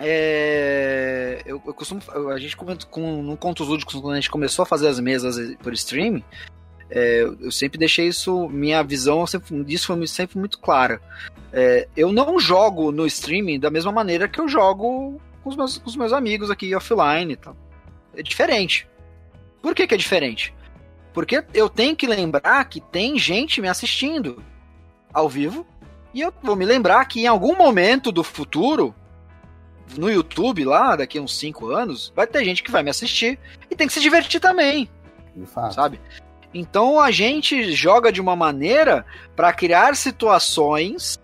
é, 0.00 1.42
eu, 1.44 1.60
eu, 1.66 1.74
costumo. 1.74 2.00
A 2.32 2.38
gente 2.38 2.56
comenta 2.56 2.86
com 2.86 3.22
no 3.22 3.36
Contos 3.36 3.68
Lúdicos, 3.68 3.94
quando 3.94 4.12
a 4.12 4.16
gente 4.16 4.30
começou 4.30 4.62
a 4.62 4.66
fazer 4.66 4.88
as 4.88 5.00
mesas 5.00 5.56
por 5.56 5.72
streaming, 5.72 6.24
é, 6.90 7.22
eu 7.22 7.50
sempre 7.50 7.78
deixei 7.78 8.06
isso. 8.06 8.48
Minha 8.48 8.82
visão 8.82 9.26
sempre, 9.26 9.64
disso 9.64 9.86
foi 9.86 10.06
sempre 10.06 10.38
muito 10.38 10.58
clara. 10.58 11.00
É, 11.52 11.88
eu 11.96 12.12
não 12.12 12.38
jogo 12.38 12.92
no 12.92 13.06
streaming 13.06 13.58
da 13.58 13.70
mesma 13.70 13.90
maneira 13.90 14.28
que 14.28 14.40
eu 14.40 14.48
jogo 14.48 15.20
com 15.42 15.50
os 15.50 15.56
meus, 15.56 15.78
com 15.78 15.88
os 15.88 15.96
meus 15.96 16.12
amigos 16.12 16.50
aqui 16.50 16.74
offline 16.74 17.32
e 17.32 17.36
tal 17.36 17.56
é 18.14 18.22
diferente. 18.22 18.86
Por 19.62 19.74
que, 19.74 19.86
que 19.86 19.94
é 19.94 19.98
diferente? 19.98 20.54
Porque 21.12 21.44
eu 21.52 21.68
tenho 21.68 21.96
que 21.96 22.06
lembrar 22.06 22.64
que 22.66 22.80
tem 22.80 23.18
gente 23.18 23.60
me 23.60 23.68
assistindo 23.68 24.42
ao 25.12 25.28
vivo 25.28 25.66
e 26.14 26.20
eu 26.20 26.32
vou 26.42 26.56
me 26.56 26.64
lembrar 26.64 27.04
que 27.06 27.20
em 27.20 27.26
algum 27.26 27.56
momento 27.56 28.10
do 28.12 28.22
futuro, 28.22 28.94
no 29.96 30.10
YouTube 30.10 30.64
lá, 30.64 30.96
daqui 30.96 31.18
a 31.18 31.22
uns 31.22 31.36
5 31.38 31.70
anos, 31.70 32.12
vai 32.14 32.26
ter 32.26 32.44
gente 32.44 32.62
que 32.62 32.70
vai 32.70 32.82
me 32.82 32.90
assistir 32.90 33.38
e 33.70 33.76
tem 33.76 33.86
que 33.86 33.92
se 33.92 34.00
divertir 34.00 34.40
também. 34.40 34.88
Sabe? 35.72 36.00
Então 36.52 37.00
a 37.00 37.10
gente 37.10 37.72
joga 37.72 38.12
de 38.12 38.20
uma 38.20 38.34
maneira 38.34 39.04
para 39.36 39.52
criar 39.52 39.94
situações 39.96 41.18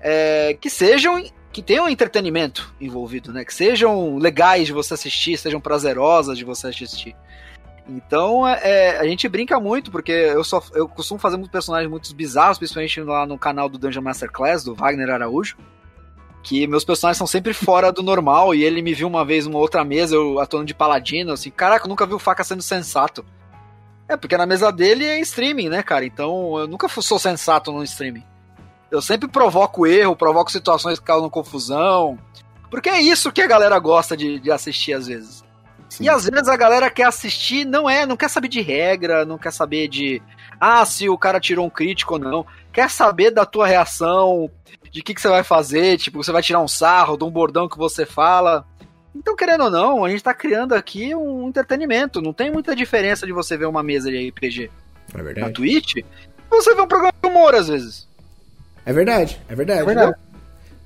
é, 0.00 0.56
que 0.60 0.68
sejam 0.68 1.22
que 1.52 1.62
tenham 1.62 1.88
entretenimento 1.88 2.72
envolvido, 2.80 3.32
né? 3.32 3.44
Que 3.44 3.52
sejam 3.52 4.16
legais 4.18 4.66
de 4.66 4.72
você 4.72 4.94
assistir, 4.94 5.36
sejam 5.36 5.60
prazerosas 5.60 6.38
de 6.38 6.44
você 6.44 6.68
assistir. 6.68 7.16
Então 7.90 8.46
é, 8.46 8.60
é, 8.62 8.98
a 8.98 9.04
gente 9.04 9.28
brinca 9.28 9.58
muito, 9.58 9.90
porque 9.90 10.12
eu 10.12 10.44
só 10.44 10.62
eu 10.74 10.88
costumo 10.88 11.18
fazer 11.18 11.36
muitos 11.36 11.50
personagens 11.50 11.90
muito 11.90 12.14
bizarros, 12.14 12.56
principalmente 12.56 13.00
lá 13.02 13.26
no 13.26 13.36
canal 13.36 13.68
do 13.68 13.76
Dungeon 13.76 14.02
Masterclass, 14.02 14.62
do 14.62 14.74
Wagner 14.74 15.10
Araújo. 15.10 15.56
Que 16.42 16.66
meus 16.66 16.84
personagens 16.84 17.18
são 17.18 17.26
sempre 17.26 17.52
fora 17.52 17.92
do 17.92 18.02
normal, 18.02 18.54
e 18.54 18.64
ele 18.64 18.80
me 18.80 18.94
viu 18.94 19.08
uma 19.08 19.24
vez 19.24 19.44
numa 19.46 19.58
outra 19.58 19.84
mesa, 19.84 20.14
eu 20.14 20.38
atuando 20.38 20.64
de 20.64 20.72
paladino, 20.72 21.32
assim, 21.32 21.50
caraca, 21.50 21.84
eu 21.84 21.88
nunca 21.88 22.06
vi 22.06 22.14
o 22.14 22.18
Faca 22.18 22.42
sendo 22.44 22.62
sensato. 22.62 23.24
É, 24.08 24.16
porque 24.16 24.36
na 24.36 24.46
mesa 24.46 24.72
dele 24.72 25.04
é 25.04 25.20
streaming, 25.20 25.68
né, 25.68 25.82
cara? 25.82 26.04
Então 26.04 26.58
eu 26.58 26.66
nunca 26.66 26.88
sou 26.88 27.18
sensato 27.18 27.72
no 27.72 27.82
streaming. 27.82 28.24
Eu 28.90 29.02
sempre 29.02 29.28
provoco 29.28 29.86
erro, 29.86 30.16
provoco 30.16 30.50
situações 30.50 30.98
que 30.98 31.04
causam 31.04 31.28
confusão. 31.28 32.18
Porque 32.70 32.88
é 32.88 33.00
isso 33.00 33.32
que 33.32 33.42
a 33.42 33.46
galera 33.46 33.78
gosta 33.78 34.16
de, 34.16 34.38
de 34.38 34.50
assistir 34.50 34.94
às 34.94 35.06
vezes. 35.06 35.44
Sim. 35.90 36.04
E 36.04 36.08
às 36.08 36.24
vezes 36.24 36.48
a 36.48 36.56
galera 36.56 36.88
quer 36.88 37.06
assistir, 37.06 37.66
não 37.66 37.90
é, 37.90 38.06
não 38.06 38.16
quer 38.16 38.30
saber 38.30 38.48
de 38.48 38.60
regra, 38.60 39.24
não 39.24 39.36
quer 39.36 39.52
saber 39.52 39.88
de 39.88 40.22
ah, 40.58 40.84
se 40.86 41.08
o 41.08 41.18
cara 41.18 41.40
tirou 41.40 41.66
um 41.66 41.70
crítico 41.70 42.14
ou 42.14 42.20
não. 42.20 42.46
Quer 42.72 42.88
saber 42.88 43.32
da 43.32 43.44
tua 43.44 43.66
reação, 43.66 44.48
de 44.90 45.00
o 45.00 45.04
que, 45.04 45.12
que 45.12 45.20
você 45.20 45.28
vai 45.28 45.42
fazer, 45.42 45.98
tipo, 45.98 46.22
você 46.22 46.30
vai 46.30 46.42
tirar 46.42 46.60
um 46.60 46.68
sarro 46.68 47.16
de 47.16 47.24
um 47.24 47.30
bordão 47.30 47.68
que 47.68 47.76
você 47.76 48.06
fala. 48.06 48.64
Então, 49.14 49.34
querendo 49.34 49.64
ou 49.64 49.70
não, 49.70 50.04
a 50.04 50.10
gente 50.10 50.22
tá 50.22 50.32
criando 50.32 50.74
aqui 50.74 51.12
um 51.14 51.48
entretenimento. 51.48 52.22
Não 52.22 52.32
tem 52.32 52.52
muita 52.52 52.76
diferença 52.76 53.26
de 53.26 53.32
você 53.32 53.56
ver 53.56 53.66
uma 53.66 53.82
mesa 53.82 54.10
de 54.10 54.28
RPG 54.28 54.70
é 55.12 55.22
verdade. 55.22 55.40
na 55.40 55.52
Twitch, 55.52 55.96
você 56.48 56.74
vê 56.74 56.80
um 56.80 56.86
programa 56.86 57.12
de 57.20 57.28
humor 57.28 57.54
às 57.54 57.66
vezes. 57.66 58.08
É 58.86 58.92
verdade, 58.92 59.40
é 59.48 59.54
verdade. 59.56 59.80
É 59.80 59.84
verdade. 59.84 60.16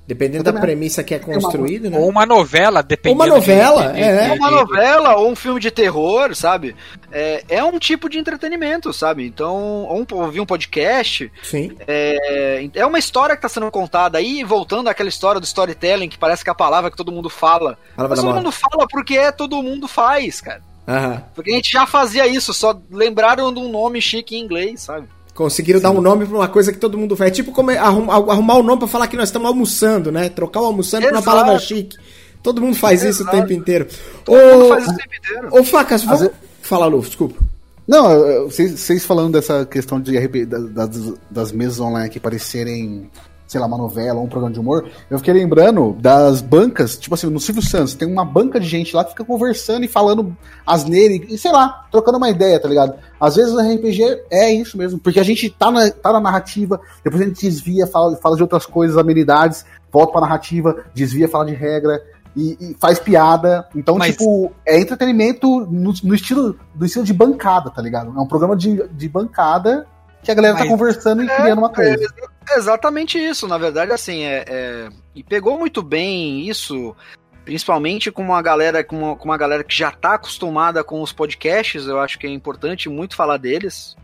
Dependendo 0.07 0.43
da 0.43 0.53
premissa 0.53 1.03
que 1.03 1.15
é 1.15 1.19
construída, 1.19 1.89
né? 1.89 1.97
Ou 1.97 2.07
uma 2.07 2.27
novela, 2.27 2.83
dependendo. 2.83 3.23
Ou 3.23 3.27
uma 3.27 3.35
novela, 3.35 3.91
de, 3.91 4.01
é. 4.01 4.33
Uma 4.33 4.51
novela 4.51 5.15
ou 5.15 5.31
um 5.31 5.35
filme 5.35 5.59
de 5.59 5.71
terror, 5.71 6.35
sabe? 6.35 6.75
É, 7.11 7.43
é 7.49 7.63
um 7.63 7.79
tipo 7.79 8.07
de 8.07 8.19
entretenimento, 8.19 8.93
sabe? 8.93 9.25
Então, 9.25 9.83
ou 9.85 10.01
um, 10.01 10.05
ouvir 10.11 10.41
um 10.41 10.45
podcast. 10.45 11.31
Sim. 11.41 11.75
É, 11.87 12.69
é 12.75 12.85
uma 12.85 12.99
história 12.99 13.35
que 13.35 13.39
está 13.39 13.49
sendo 13.49 13.71
contada 13.71 14.19
aí, 14.19 14.43
voltando 14.43 14.89
àquela 14.89 15.09
história 15.09 15.41
do 15.41 15.45
storytelling, 15.45 16.09
que 16.09 16.19
parece 16.19 16.43
que 16.43 16.49
é 16.51 16.53
a 16.53 16.55
palavra 16.55 16.91
que 16.91 16.97
todo 16.97 17.11
mundo 17.11 17.29
fala. 17.29 17.75
Mas 17.97 18.19
todo 18.19 18.35
mundo 18.35 18.51
fala 18.51 18.85
porque 18.87 19.17
é 19.17 19.31
todo 19.31 19.63
mundo 19.63 19.87
faz, 19.87 20.39
cara. 20.39 20.61
Aham. 20.87 21.23
Porque 21.33 21.51
a 21.51 21.55
gente 21.55 21.71
já 21.71 21.87
fazia 21.87 22.27
isso, 22.27 22.53
só 22.53 22.79
lembraram 22.91 23.51
de 23.51 23.59
um 23.59 23.69
nome 23.69 23.99
chique 23.99 24.35
em 24.35 24.41
inglês, 24.41 24.81
sabe? 24.81 25.07
Conseguiram 25.35 25.79
Sim. 25.79 25.83
dar 25.83 25.91
um 25.91 25.99
nome 25.99 26.25
pra 26.25 26.37
uma 26.37 26.47
coisa 26.47 26.71
que 26.71 26.79
todo 26.79 26.97
mundo 26.97 27.15
faz. 27.15 27.29
É 27.29 27.33
tipo 27.33 27.51
como 27.51 27.69
arrumar, 27.69 28.55
o 28.55 28.59
um 28.61 28.63
nome 28.63 28.79
pra 28.79 28.87
falar 28.87 29.07
que 29.07 29.17
nós 29.17 29.27
estamos 29.27 29.47
almoçando, 29.49 30.09
né? 30.09 30.29
Trocar 30.29 30.61
o 30.61 30.65
almoçando 30.65 31.05
por 31.05 31.13
uma 31.13 31.21
palavra 31.21 31.59
chique. 31.59 31.97
Todo 32.41 32.61
mundo 32.61 32.75
faz 32.77 33.03
Exato. 33.03 33.11
isso 33.11 33.23
o 33.23 33.31
tempo 33.31 33.51
inteiro. 33.51 33.85
Todo 34.23 34.37
ô, 34.37 34.53
mundo 34.53 34.69
faz 34.69 34.83
isso 34.85 34.93
o 34.93 34.97
tempo 34.97 35.15
inteiro. 35.15 35.47
Ô, 35.51 35.63
Facas, 35.65 36.03
vamos... 36.03 36.21
Vezes... 36.21 36.35
Fala, 36.61 36.85
Luf, 36.85 37.09
desculpa. 37.09 37.43
Não, 37.85 38.45
vocês 38.45 39.05
falando 39.05 39.33
dessa 39.33 39.65
questão 39.65 39.99
de 39.99 40.17
RP, 40.17 40.45
das, 40.45 41.13
das 41.29 41.51
mesas 41.51 41.79
online 41.81 42.09
que 42.09 42.19
parecerem 42.19 43.09
sei 43.55 43.61
lá, 43.61 43.67
uma 43.67 43.77
novela 43.77 44.19
ou 44.19 44.25
um 44.25 44.27
programa 44.27 44.53
de 44.53 44.59
humor, 44.59 44.85
eu 45.09 45.17
fiquei 45.17 45.33
lembrando 45.33 45.95
das 46.01 46.41
bancas, 46.41 46.97
tipo 46.97 47.15
assim, 47.15 47.27
no 47.27 47.39
Silvio 47.39 47.63
Santos, 47.63 47.93
tem 47.93 48.05
uma 48.05 48.25
banca 48.25 48.59
de 48.59 48.67
gente 48.67 48.93
lá 48.93 49.01
que 49.01 49.11
fica 49.11 49.23
conversando 49.23 49.85
e 49.85 49.87
falando 49.87 50.35
asneira 50.67 51.13
e, 51.13 51.37
sei 51.37 51.53
lá, 51.53 51.87
trocando 51.89 52.17
uma 52.17 52.29
ideia, 52.29 52.59
tá 52.59 52.67
ligado? 52.67 52.95
Às 53.17 53.37
vezes 53.37 53.53
o 53.53 53.59
RPG 53.59 54.23
é 54.29 54.51
isso 54.51 54.77
mesmo, 54.77 54.99
porque 54.99 55.21
a 55.21 55.23
gente 55.23 55.49
tá 55.49 55.71
na, 55.71 55.89
tá 55.89 56.11
na 56.11 56.19
narrativa, 56.19 56.81
depois 57.01 57.21
a 57.21 57.25
gente 57.27 57.39
desvia, 57.39 57.87
fala, 57.87 58.17
fala 58.17 58.35
de 58.35 58.41
outras 58.41 58.65
coisas, 58.65 58.97
amenidades, 58.97 59.65
volta 59.89 60.11
pra 60.11 60.21
narrativa, 60.21 60.83
desvia, 60.93 61.29
fala 61.29 61.45
de 61.45 61.53
regra, 61.53 62.03
e, 62.35 62.57
e, 62.59 62.75
faz 62.77 62.99
piada. 62.99 63.65
Então, 63.73 63.97
Mas... 63.97 64.11
tipo, 64.11 64.51
é 64.65 64.77
entretenimento 64.77 65.61
no, 65.61 65.93
no, 66.03 66.13
estilo 66.13 66.59
do 66.73 66.85
estilo 66.85 67.05
de 67.05 67.13
bancada, 67.13 67.69
tá 67.69 67.81
ligado? 67.81 68.13
É 68.13 68.19
um 68.19 68.27
programa 68.27 68.57
de, 68.57 68.85
de 68.89 69.07
bancada 69.07 69.87
que 70.25 70.31
a 70.31 70.35
galera 70.35 70.55
tá 70.55 70.59
Mas... 70.61 70.69
tá 70.69 70.77
conversando 70.77 71.23
e 71.23 71.29
é, 71.29 71.35
criando 71.35 71.59
uma 71.59 71.69
coisa. 71.69 72.13
É 72.49 72.57
exatamente 72.57 73.17
isso, 73.17 73.47
na 73.47 73.57
verdade, 73.57 73.91
assim, 73.91 74.23
é, 74.23 74.45
é, 74.47 74.89
e 75.15 75.23
pegou 75.23 75.57
muito 75.57 75.81
bem 75.81 76.47
isso, 76.47 76.95
principalmente 77.43 78.11
com 78.11 78.23
uma 78.23 78.41
galera 78.41 78.83
com 78.83 78.97
uma, 78.97 79.15
com 79.15 79.25
uma 79.25 79.37
galera 79.37 79.63
que 79.63 79.75
já 79.75 79.91
tá 79.91 80.15
acostumada 80.15 80.83
com 80.83 81.01
os 81.01 81.13
podcasts, 81.13 81.85
eu 81.85 81.99
acho 81.99 82.19
que 82.19 82.27
é 82.27 82.29
importante 82.29 82.89
muito 82.89 83.15
falar 83.15 83.37
deles 83.37 83.95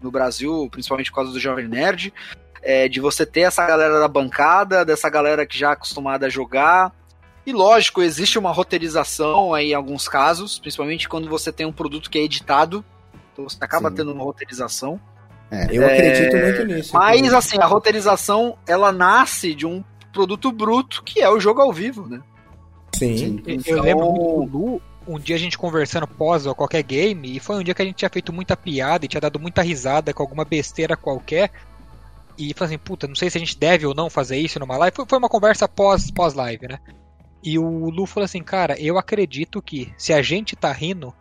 no 0.00 0.10
Brasil, 0.10 0.68
principalmente 0.70 1.10
por 1.10 1.16
causa 1.16 1.32
do 1.32 1.40
Jovem 1.40 1.68
Nerd, 1.68 2.12
é, 2.62 2.88
de 2.88 3.00
você 3.00 3.24
ter 3.24 3.42
essa 3.42 3.66
galera 3.66 3.98
da 3.98 4.08
bancada, 4.08 4.84
dessa 4.84 5.08
galera 5.08 5.46
que 5.46 5.58
já 5.58 5.70
é 5.70 5.72
acostumada 5.72 6.26
a 6.26 6.30
jogar. 6.30 6.92
E 7.46 7.52
lógico, 7.52 8.02
existe 8.02 8.38
uma 8.38 8.52
roteirização 8.52 9.54
aí 9.54 9.70
em 9.70 9.74
alguns 9.74 10.08
casos, 10.08 10.58
principalmente 10.58 11.08
quando 11.08 11.28
você 11.28 11.50
tem 11.50 11.66
um 11.66 11.72
produto 11.72 12.10
que 12.10 12.18
é 12.18 12.22
editado, 12.22 12.84
então 13.32 13.48
você 13.48 13.56
acaba 13.60 13.88
Sim. 13.90 13.96
tendo 13.96 14.12
uma 14.12 14.24
roteirização. 14.24 15.00
É, 15.50 15.66
eu 15.70 15.84
acredito 15.84 16.36
é, 16.36 16.44
muito 16.44 16.64
nisso. 16.64 16.94
Mas, 16.94 17.34
assim, 17.34 17.58
a 17.60 17.66
roteirização, 17.66 18.56
ela 18.66 18.92
nasce 18.92 19.54
de 19.54 19.66
um 19.66 19.82
produto 20.12 20.52
bruto, 20.52 21.02
que 21.02 21.20
é 21.20 21.28
o 21.28 21.40
jogo 21.40 21.60
ao 21.60 21.72
vivo, 21.72 22.08
né? 22.08 22.20
Sim. 22.94 23.42
Então... 23.46 23.76
Eu 23.76 23.82
lembro 23.82 24.12
muito 24.12 24.50
do 24.50 24.58
Lu, 24.58 24.82
um 25.06 25.18
dia 25.18 25.36
a 25.36 25.38
gente 25.38 25.58
conversando 25.58 26.06
pós 26.06 26.46
ou 26.46 26.54
qualquer 26.54 26.82
game, 26.82 27.36
e 27.36 27.40
foi 27.40 27.56
um 27.56 27.64
dia 27.64 27.74
que 27.74 27.82
a 27.82 27.84
gente 27.84 27.96
tinha 27.96 28.10
feito 28.10 28.32
muita 28.32 28.56
piada 28.56 29.04
e 29.04 29.08
tinha 29.08 29.20
dado 29.20 29.40
muita 29.40 29.62
risada 29.62 30.12
com 30.12 30.22
alguma 30.22 30.44
besteira 30.44 30.96
qualquer. 30.96 31.50
E 32.38 32.54
falou 32.54 32.66
assim, 32.68 32.78
puta, 32.78 33.06
não 33.06 33.14
sei 33.14 33.28
se 33.28 33.36
a 33.36 33.40
gente 33.40 33.58
deve 33.58 33.86
ou 33.86 33.94
não 33.94 34.08
fazer 34.08 34.38
isso 34.38 34.58
numa 34.60 34.76
live. 34.76 34.94
Foi, 34.94 35.04
foi 35.06 35.18
uma 35.18 35.28
conversa 35.28 35.68
pós, 35.68 36.10
pós-live, 36.10 36.68
né? 36.68 36.78
E 37.42 37.58
o 37.58 37.90
Lu 37.90 38.06
falou 38.06 38.24
assim, 38.24 38.42
cara, 38.42 38.80
eu 38.80 38.98
acredito 38.98 39.60
que 39.60 39.92
se 39.96 40.12
a 40.12 40.22
gente 40.22 40.54
tá 40.54 40.72
rindo, 40.72 41.14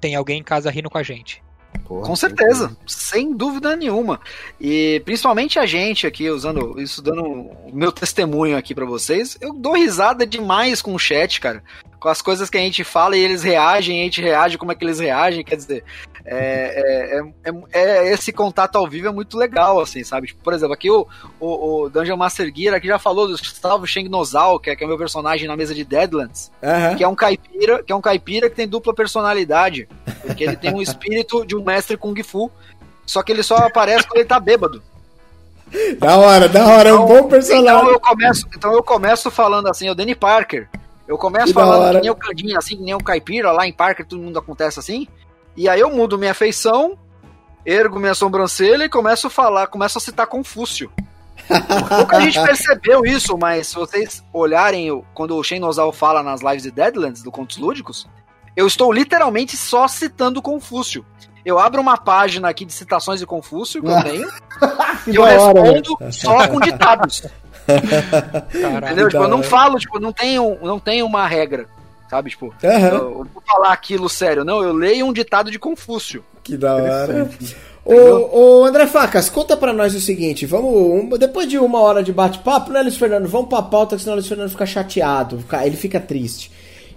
tem 0.00 0.14
alguém 0.14 0.40
em 0.40 0.44
casa 0.44 0.70
rindo 0.70 0.90
com 0.90 0.98
a 0.98 1.02
gente. 1.02 1.42
Porra, 1.84 2.06
Com 2.06 2.16
certeza, 2.16 2.76
sem 2.86 3.34
dúvida 3.34 3.76
nenhuma. 3.76 4.20
E 4.60 5.00
principalmente 5.04 5.58
a 5.58 5.66
gente 5.66 6.06
aqui, 6.06 6.28
usando 6.30 6.80
isso, 6.80 7.02
dando 7.02 7.22
o 7.22 7.70
meu 7.72 7.92
testemunho 7.92 8.56
aqui 8.56 8.74
para 8.74 8.84
vocês, 8.84 9.36
eu 9.40 9.52
dou 9.52 9.74
risada 9.74 10.26
demais 10.26 10.82
com 10.82 10.94
o 10.94 10.98
chat, 10.98 11.40
cara. 11.40 11.62
Com 11.98 12.08
as 12.08 12.20
coisas 12.20 12.50
que 12.50 12.58
a 12.58 12.60
gente 12.60 12.84
fala 12.84 13.16
e 13.16 13.20
eles 13.20 13.42
reagem, 13.42 14.00
a 14.00 14.04
gente 14.04 14.20
reage 14.20 14.58
como 14.58 14.72
é 14.72 14.74
que 14.74 14.84
eles 14.84 15.00
reagem, 15.00 15.44
quer 15.44 15.56
dizer, 15.56 15.84
é, 16.28 17.20
é, 17.20 17.50
é, 17.50 17.52
é, 17.72 18.12
esse 18.12 18.32
contato 18.32 18.74
ao 18.76 18.88
vivo 18.88 19.06
é 19.06 19.12
muito 19.12 19.38
legal, 19.38 19.80
assim, 19.80 20.02
sabe? 20.02 20.26
Tipo, 20.26 20.42
por 20.42 20.52
exemplo, 20.52 20.74
aqui 20.74 20.90
o, 20.90 21.06
o, 21.38 21.84
o, 21.84 21.88
Dungeon 21.88 22.16
Master 22.16 22.52
Gear 22.54 22.74
aqui 22.74 22.88
já 22.88 22.98
falou 22.98 23.28
do 23.28 23.38
Gustavo 23.38 23.86
Sheng 23.86 24.08
Nozal, 24.08 24.58
que 24.58 24.70
é, 24.70 24.76
que 24.76 24.82
é 24.82 24.86
meu 24.88 24.98
personagem 24.98 25.46
na 25.46 25.56
mesa 25.56 25.72
de 25.72 25.84
Deadlands, 25.84 26.50
uhum. 26.60 26.96
que 26.96 27.04
é 27.04 27.08
um 27.08 27.14
caipira, 27.14 27.80
que 27.82 27.92
é 27.92 27.94
um 27.94 28.00
caipira 28.00 28.50
que 28.50 28.56
tem 28.56 28.66
dupla 28.66 28.92
personalidade, 28.92 29.88
porque 30.22 30.42
ele 30.42 30.56
tem 30.56 30.74
um 30.74 30.82
espírito 30.82 31.46
de 31.46 31.54
um 31.54 31.62
mestre 31.62 31.96
kung 31.96 32.20
fu, 32.24 32.50
só 33.06 33.22
que 33.22 33.30
ele 33.30 33.44
só 33.44 33.56
aparece 33.58 34.06
quando 34.08 34.18
ele 34.18 34.28
tá 34.28 34.40
bêbado. 34.40 34.82
Da 35.98 36.16
hora, 36.16 36.48
da 36.48 36.66
hora, 36.66 36.88
então, 36.88 36.98
é 36.98 37.00
um 37.00 37.04
então, 37.04 37.22
bom 37.22 37.28
personagem. 37.28 37.64
Então 37.66 37.90
eu 37.90 38.00
começo, 38.00 38.48
então 38.56 38.72
eu 38.72 38.82
começo 38.82 39.30
falando 39.30 39.68
assim, 39.68 39.88
o 39.88 39.94
Danny 39.94 40.14
Parker. 40.14 40.68
Eu 41.06 41.16
começo 41.16 41.46
que 41.46 41.52
falando 41.52 41.94
que 41.94 42.00
nem 42.00 42.10
o 42.10 42.16
Candinho, 42.16 42.58
assim, 42.58 42.76
que 42.76 42.82
nem 42.82 42.94
o 42.94 42.98
Caipira, 42.98 43.52
lá 43.52 43.64
em 43.64 43.72
Parker, 43.72 44.04
todo 44.04 44.20
mundo 44.20 44.40
acontece 44.40 44.80
assim. 44.80 45.06
E 45.56 45.68
aí 45.68 45.80
eu 45.80 45.90
mudo 45.90 46.18
minha 46.18 46.34
feição, 46.34 46.98
ergo 47.64 47.98
minha 47.98 48.14
sobrancelha 48.14 48.84
e 48.84 48.88
começo 48.88 49.26
a 49.26 49.30
falar, 49.30 49.66
começo 49.68 49.98
a 49.98 50.00
citar 50.00 50.26
Confúcio. 50.26 50.90
Pouca 51.88 52.20
gente 52.20 52.40
percebeu 52.42 53.04
isso, 53.04 53.36
mas 53.38 53.68
se 53.68 53.74
vocês 53.74 54.22
olharem 54.32 55.02
quando 55.14 55.36
o 55.36 55.42
Shane 55.42 55.64
Ozal 55.64 55.92
fala 55.92 56.22
nas 56.22 56.42
lives 56.42 56.62
de 56.62 56.70
Deadlands, 56.70 57.22
do 57.22 57.30
Contos 57.30 57.56
Lúdicos, 57.56 58.08
eu 58.56 58.66
estou 58.66 58.92
literalmente 58.92 59.56
só 59.56 59.86
citando 59.86 60.42
Confúcio. 60.42 61.04
Eu 61.44 61.58
abro 61.58 61.80
uma 61.80 61.96
página 61.96 62.48
aqui 62.48 62.64
de 62.64 62.72
citações 62.72 63.20
de 63.20 63.26
Confúcio 63.26 63.80
que 63.80 63.88
eu 63.88 64.02
tenho 64.02 64.28
e 65.06 65.14
eu 65.14 65.22
respondo 65.22 66.12
só 66.12 66.48
com 66.48 66.60
ditados. 66.60 67.22
Entendeu? 68.82 69.08
Tipo, 69.08 69.22
eu 69.22 69.28
não 69.28 69.42
falo, 69.42 69.78
tipo, 69.78 69.98
não 70.00 70.12
tenho, 70.12 70.58
não 70.62 70.80
tenho 70.80 71.06
uma 71.06 71.26
regra. 71.26 71.66
Sabe, 72.08 72.30
tipo, 72.30 72.46
uhum. 72.46 72.86
eu, 72.86 73.26
vou 73.32 73.42
falar 73.46 73.72
aquilo 73.72 74.08
sério. 74.08 74.44
Não, 74.44 74.62
eu 74.62 74.72
leio 74.72 75.06
um 75.06 75.12
ditado 75.12 75.50
de 75.50 75.58
Confúcio. 75.58 76.24
Que 76.42 76.56
da 76.56 76.76
hora. 76.76 77.30
Ô, 77.84 78.60
ô, 78.60 78.64
André 78.64 78.86
Facas, 78.86 79.30
conta 79.30 79.56
pra 79.56 79.72
nós 79.72 79.94
o 79.94 80.00
seguinte, 80.00 80.44
vamos, 80.44 80.72
um, 80.74 81.08
depois 81.16 81.48
de 81.48 81.56
uma 81.56 81.80
hora 81.80 82.02
de 82.02 82.12
bate-papo, 82.12 82.72
né, 82.72 82.82
Luiz 82.82 82.96
Fernando, 82.96 83.28
vamos 83.28 83.48
pra 83.48 83.62
pauta, 83.62 83.96
senão 83.96 84.14
o 84.14 84.16
Luiz 84.16 84.26
Fernando 84.26 84.50
fica 84.50 84.66
chateado, 84.66 85.44
ele 85.64 85.76
fica 85.76 86.00
triste. 86.00 86.50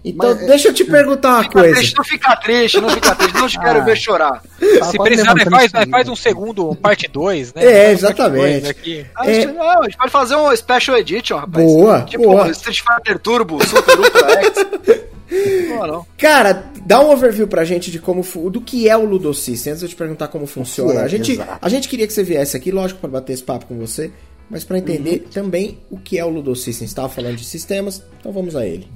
Então, 0.04 0.36
Mas, 0.36 0.48
deixa 0.48 0.70
eu 0.70 0.74
te 0.74 0.84
perguntar 0.86 1.42
uma 1.42 1.50
coisa. 1.50 1.76
Triste, 1.76 1.96
não 1.96 2.04
fica 2.04 2.36
triste, 2.38 2.80
não 2.80 2.90
fica 2.90 3.16
triste, 3.16 3.34
não 3.34 3.48
te 3.48 3.60
quero 3.60 3.80
ah. 3.80 3.84
ver 3.84 3.98
chorar. 3.98 4.44
Se 4.90 4.98
precisar, 4.98 5.36
faz, 5.50 5.72
faz 5.90 6.10
um 6.10 6.16
segundo, 6.16 6.76
parte 6.76 7.08
2, 7.08 7.54
né? 7.54 7.66
É, 7.66 7.92
exatamente. 7.92 8.68
Aqui. 8.68 9.06
Ah, 9.16 9.30
é... 9.30 9.46
Não, 9.46 9.82
a 9.82 9.84
gente 9.84 9.98
pode 9.98 10.12
fazer 10.12 10.36
um 10.36 10.56
Special 10.56 10.98
Edition, 10.98 11.38
rapaz. 11.38 11.66
Boa, 11.66 12.02
tipo 12.04 12.24
boa. 12.24 12.50
Street 12.52 12.82
Fighter 12.82 13.20
Turbo, 13.20 13.66
Super 13.66 14.00
Ultra 14.00 14.32
X. 14.44 15.10
Não, 15.30 16.06
Cara, 16.18 16.66
dá 16.86 17.00
um 17.00 17.12
overview 17.12 17.48
pra 17.48 17.64
gente 17.64 17.92
de 17.92 18.00
como 18.00 18.24
do 18.50 18.60
que 18.60 18.90
é 18.90 18.98
o 18.98 19.06
Ludosystem, 19.06 19.72
antes 19.72 19.82
de 19.82 19.86
eu 19.86 19.90
te 19.90 19.96
perguntar 19.96 20.28
como 20.28 20.48
funciona. 20.48 21.02
É, 21.02 21.04
a, 21.04 21.08
gente, 21.08 21.40
a 21.62 21.70
gente 21.70 21.88
queria 21.88 22.08
que 22.08 22.14
você 22.14 22.24
viesse 22.24 22.58
aqui, 22.58 22.72
lógico, 22.72 23.00
para 23.00 23.10
bater 23.10 23.34
esse 23.34 23.44
papo 23.44 23.68
com 23.68 23.78
você, 23.78 24.12
mas 24.50 24.64
para 24.64 24.80
entender 24.80 25.22
uhum. 25.26 25.32
também 25.32 25.78
o 25.92 26.00
que 26.00 26.18
é 26.18 26.26
o 26.26 26.30
Ludosystem. 26.30 26.88
Você 26.88 26.92
estava 26.92 27.08
falando 27.08 27.36
de 27.36 27.46
sistemas, 27.46 28.04
então 28.20 28.32
vamos 28.32 28.56
a 28.56 28.66
ele. 28.66 28.88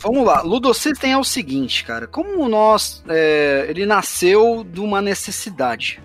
Vamos 0.00 0.24
lá, 0.24 0.40
Ludosystem 0.40 1.12
é 1.12 1.18
o 1.18 1.24
seguinte, 1.24 1.84
cara. 1.84 2.06
Como 2.06 2.48
nós. 2.48 3.04
É, 3.08 3.66
ele 3.68 3.84
nasceu 3.84 4.64
de 4.64 4.80
uma 4.80 5.02
necessidade. 5.02 6.00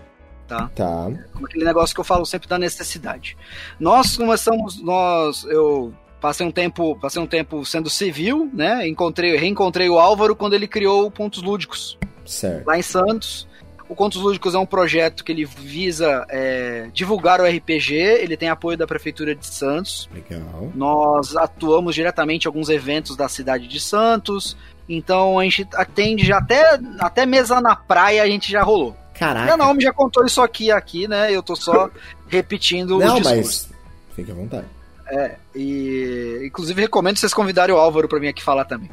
Tá? 0.47 0.69
Tá. 0.75 1.11
Como 1.33 1.45
aquele 1.47 1.63
negócio 1.63 1.95
que 1.95 1.99
eu 1.99 2.05
falo 2.05 2.25
sempre 2.25 2.47
da 2.47 2.59
necessidade. 2.59 3.37
Nós 3.79 4.17
começamos. 4.17 4.81
Nós. 4.81 5.45
Eu 5.45 5.93
passei 6.19 6.45
um 6.45 6.51
tempo. 6.51 6.97
Passei 6.99 7.21
um 7.21 7.27
tempo 7.27 7.65
sendo 7.65 7.89
civil, 7.89 8.49
né? 8.53 8.85
Encontrei, 8.85 9.35
reencontrei 9.37 9.89
o 9.89 9.97
Álvaro 9.97 10.35
quando 10.35 10.53
ele 10.53 10.67
criou 10.67 11.09
Pontos 11.09 11.41
Lúdicos. 11.41 11.97
Certo. 12.25 12.67
Lá 12.67 12.77
em 12.77 12.81
Santos. 12.81 13.47
O 13.87 13.93
Contos 13.93 14.19
Lúdicos 14.19 14.55
é 14.55 14.57
um 14.57 14.65
projeto 14.65 15.23
que 15.23 15.31
ele 15.31 15.45
visa 15.45 16.25
é, 16.29 16.89
divulgar 16.91 17.39
o 17.39 17.45
RPG, 17.45 17.93
ele 17.93 18.35
tem 18.35 18.49
apoio 18.49 18.77
da 18.77 18.87
Prefeitura 18.87 19.35
de 19.35 19.45
Santos. 19.45 20.09
Legal. 20.13 20.71
Nós 20.73 21.35
atuamos 21.35 21.93
diretamente 21.93 22.45
em 22.45 22.47
alguns 22.47 22.69
eventos 22.69 23.15
da 23.15 23.29
cidade 23.29 23.67
de 23.67 23.79
Santos, 23.79 24.57
então 24.89 25.37
a 25.37 25.43
gente 25.43 25.67
atende 25.75 26.25
já 26.25 26.37
até, 26.39 26.79
até 26.99 27.25
mesa 27.25 27.61
na 27.61 27.75
praia 27.75 28.23
a 28.23 28.27
gente 28.27 28.51
já 28.51 28.63
rolou. 28.63 28.95
Caraca. 29.13 29.53
A 29.53 29.57
Naomi 29.57 29.83
já 29.83 29.93
contou 29.93 30.25
isso 30.25 30.41
aqui, 30.41 30.71
aqui, 30.71 31.07
né? 31.07 31.31
Eu 31.31 31.43
tô 31.43 31.55
só 31.55 31.89
repetindo 32.27 32.97
Não, 32.99 33.17
o 33.17 33.21
discurso. 33.21 33.69
mas 33.69 33.69
fique 34.15 34.31
à 34.31 34.33
vontade. 34.33 34.65
É, 35.07 35.35
e 35.55 36.41
inclusive 36.45 36.81
recomendo 36.81 37.17
vocês 37.17 37.33
convidarem 37.33 37.73
o 37.73 37.77
Álvaro 37.77 38.07
para 38.07 38.17
vir 38.17 38.29
aqui 38.29 38.43
falar 38.43 38.65
também. 38.65 38.89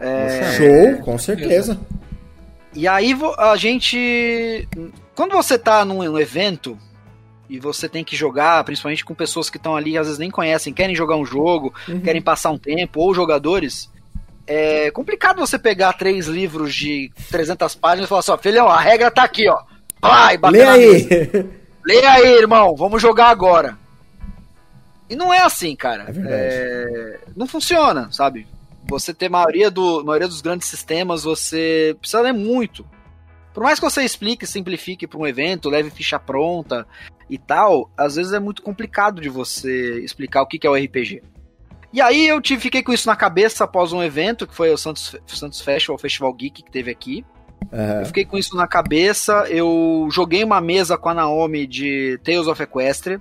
É... 0.00 0.52
Show, 0.56 1.04
com 1.04 1.18
certeza. 1.18 1.78
E 2.74 2.86
aí 2.86 3.16
a 3.38 3.56
gente. 3.56 4.68
Quando 5.14 5.32
você 5.32 5.58
tá 5.58 5.84
num, 5.84 6.18
evento 6.18 6.78
e 7.48 7.58
você 7.58 7.88
tem 7.88 8.04
que 8.04 8.14
jogar, 8.14 8.62
principalmente 8.64 9.04
com 9.04 9.14
pessoas 9.14 9.48
que 9.50 9.56
estão 9.56 9.74
ali 9.74 9.96
às 9.96 10.06
vezes 10.06 10.18
nem 10.18 10.30
conhecem, 10.30 10.72
querem 10.72 10.94
jogar 10.94 11.16
um 11.16 11.24
jogo, 11.24 11.72
uhum. 11.88 12.00
querem 12.00 12.22
passar 12.22 12.50
um 12.50 12.58
tempo, 12.58 13.00
ou 13.00 13.14
jogadores, 13.14 13.90
é 14.46 14.90
complicado 14.90 15.38
você 15.38 15.58
pegar 15.58 15.94
três 15.94 16.26
livros 16.26 16.74
de 16.74 17.10
300 17.30 17.74
páginas 17.74 18.06
e 18.06 18.08
falar 18.08 18.20
assim: 18.20 18.32
ó, 18.32 18.38
filhão, 18.38 18.68
a 18.68 18.80
regra 18.80 19.10
tá 19.10 19.24
aqui, 19.24 19.48
ó. 19.48 19.58
Vai, 20.00 20.36
bater 20.38 20.58
Lê 20.58 20.64
aí. 20.64 21.08
Lê 21.84 22.06
aí, 22.06 22.34
irmão, 22.34 22.76
vamos 22.76 23.00
jogar 23.00 23.28
agora. 23.28 23.76
E 25.08 25.16
não 25.16 25.32
é 25.32 25.40
assim, 25.40 25.74
cara. 25.74 26.06
É. 26.08 26.22
É... 26.26 27.20
Não 27.34 27.46
funciona, 27.46 28.08
sabe? 28.12 28.46
Você 28.88 29.12
ter 29.12 29.28
maioria, 29.28 29.70
do, 29.70 30.04
maioria 30.04 30.28
dos 30.28 30.40
grandes 30.40 30.68
sistemas, 30.68 31.24
você 31.24 31.96
precisa 32.00 32.22
ler 32.22 32.32
muito. 32.32 32.86
Por 33.52 33.62
mais 33.62 33.78
que 33.78 33.84
você 33.84 34.02
explique, 34.02 34.46
simplifique 34.46 35.06
para 35.06 35.18
um 35.18 35.26
evento, 35.26 35.68
leve 35.68 35.90
ficha 35.90 36.18
pronta 36.18 36.86
e 37.28 37.36
tal, 37.36 37.90
às 37.96 38.16
vezes 38.16 38.32
é 38.32 38.38
muito 38.38 38.62
complicado 38.62 39.20
de 39.20 39.28
você 39.28 40.00
explicar 40.00 40.42
o 40.42 40.46
que, 40.46 40.58
que 40.58 40.66
é 40.66 40.70
o 40.70 40.74
RPG. 40.74 41.22
E 41.92 42.00
aí 42.00 42.28
eu 42.28 42.40
tive, 42.40 42.60
fiquei 42.60 42.82
com 42.82 42.92
isso 42.92 43.08
na 43.08 43.16
cabeça 43.16 43.64
após 43.64 43.92
um 43.92 44.02
evento, 44.02 44.46
que 44.46 44.54
foi 44.54 44.70
o 44.70 44.76
Santos, 44.76 45.16
Santos 45.26 45.60
Festival, 45.60 45.96
o 45.96 45.98
Festival 45.98 46.32
Geek 46.32 46.62
que 46.62 46.70
teve 46.70 46.90
aqui. 46.90 47.24
Uhum. 47.72 48.00
Eu 48.00 48.06
fiquei 48.06 48.24
com 48.24 48.38
isso 48.38 48.56
na 48.56 48.66
cabeça, 48.66 49.46
eu 49.48 50.06
joguei 50.10 50.44
uma 50.44 50.60
mesa 50.60 50.96
com 50.96 51.08
a 51.08 51.14
Naomi 51.14 51.66
de 51.66 52.18
Tales 52.22 52.46
of 52.46 52.62
Equestria 52.62 53.20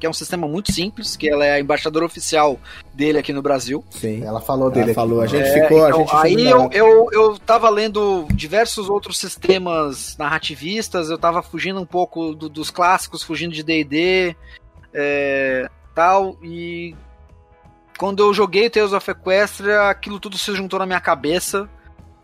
que 0.00 0.06
é 0.06 0.10
um 0.10 0.14
sistema 0.14 0.48
muito 0.48 0.72
simples, 0.72 1.14
que 1.14 1.28
ela 1.28 1.44
é 1.44 1.52
a 1.52 1.60
embaixadora 1.60 2.04
oficial 2.04 2.58
dele 2.94 3.18
aqui 3.18 3.32
no 3.32 3.42
Brasil. 3.42 3.84
Sim. 3.90 4.24
Ela 4.24 4.40
falou 4.40 4.70
dele. 4.70 4.86
Ela 4.86 4.94
falou, 4.94 5.20
a 5.20 5.26
gente 5.26 5.46
é, 5.46 5.62
ficou. 5.62 5.86
Então, 5.86 6.18
a 6.18 6.26
gente 6.26 6.40
aí 6.40 6.50
eu, 6.50 6.70
eu, 6.72 7.08
eu 7.12 7.38
tava 7.38 7.68
lendo 7.68 8.26
diversos 8.32 8.88
outros 8.88 9.18
sistemas 9.18 10.16
narrativistas, 10.16 11.10
eu 11.10 11.18
tava 11.18 11.42
fugindo 11.42 11.78
um 11.78 11.86
pouco 11.86 12.34
do, 12.34 12.48
dos 12.48 12.70
clássicos, 12.70 13.22
fugindo 13.22 13.52
de 13.52 13.62
DD 13.62 14.34
é, 14.92 15.68
tal, 15.94 16.36
e 16.42 16.96
quando 17.98 18.22
eu 18.22 18.32
joguei 18.32 18.70
Tales 18.70 18.92
of 18.92 19.10
Equestria, 19.10 19.90
aquilo 19.90 20.18
tudo 20.18 20.38
se 20.38 20.54
juntou 20.54 20.78
na 20.78 20.86
minha 20.86 21.00
cabeça, 21.00 21.68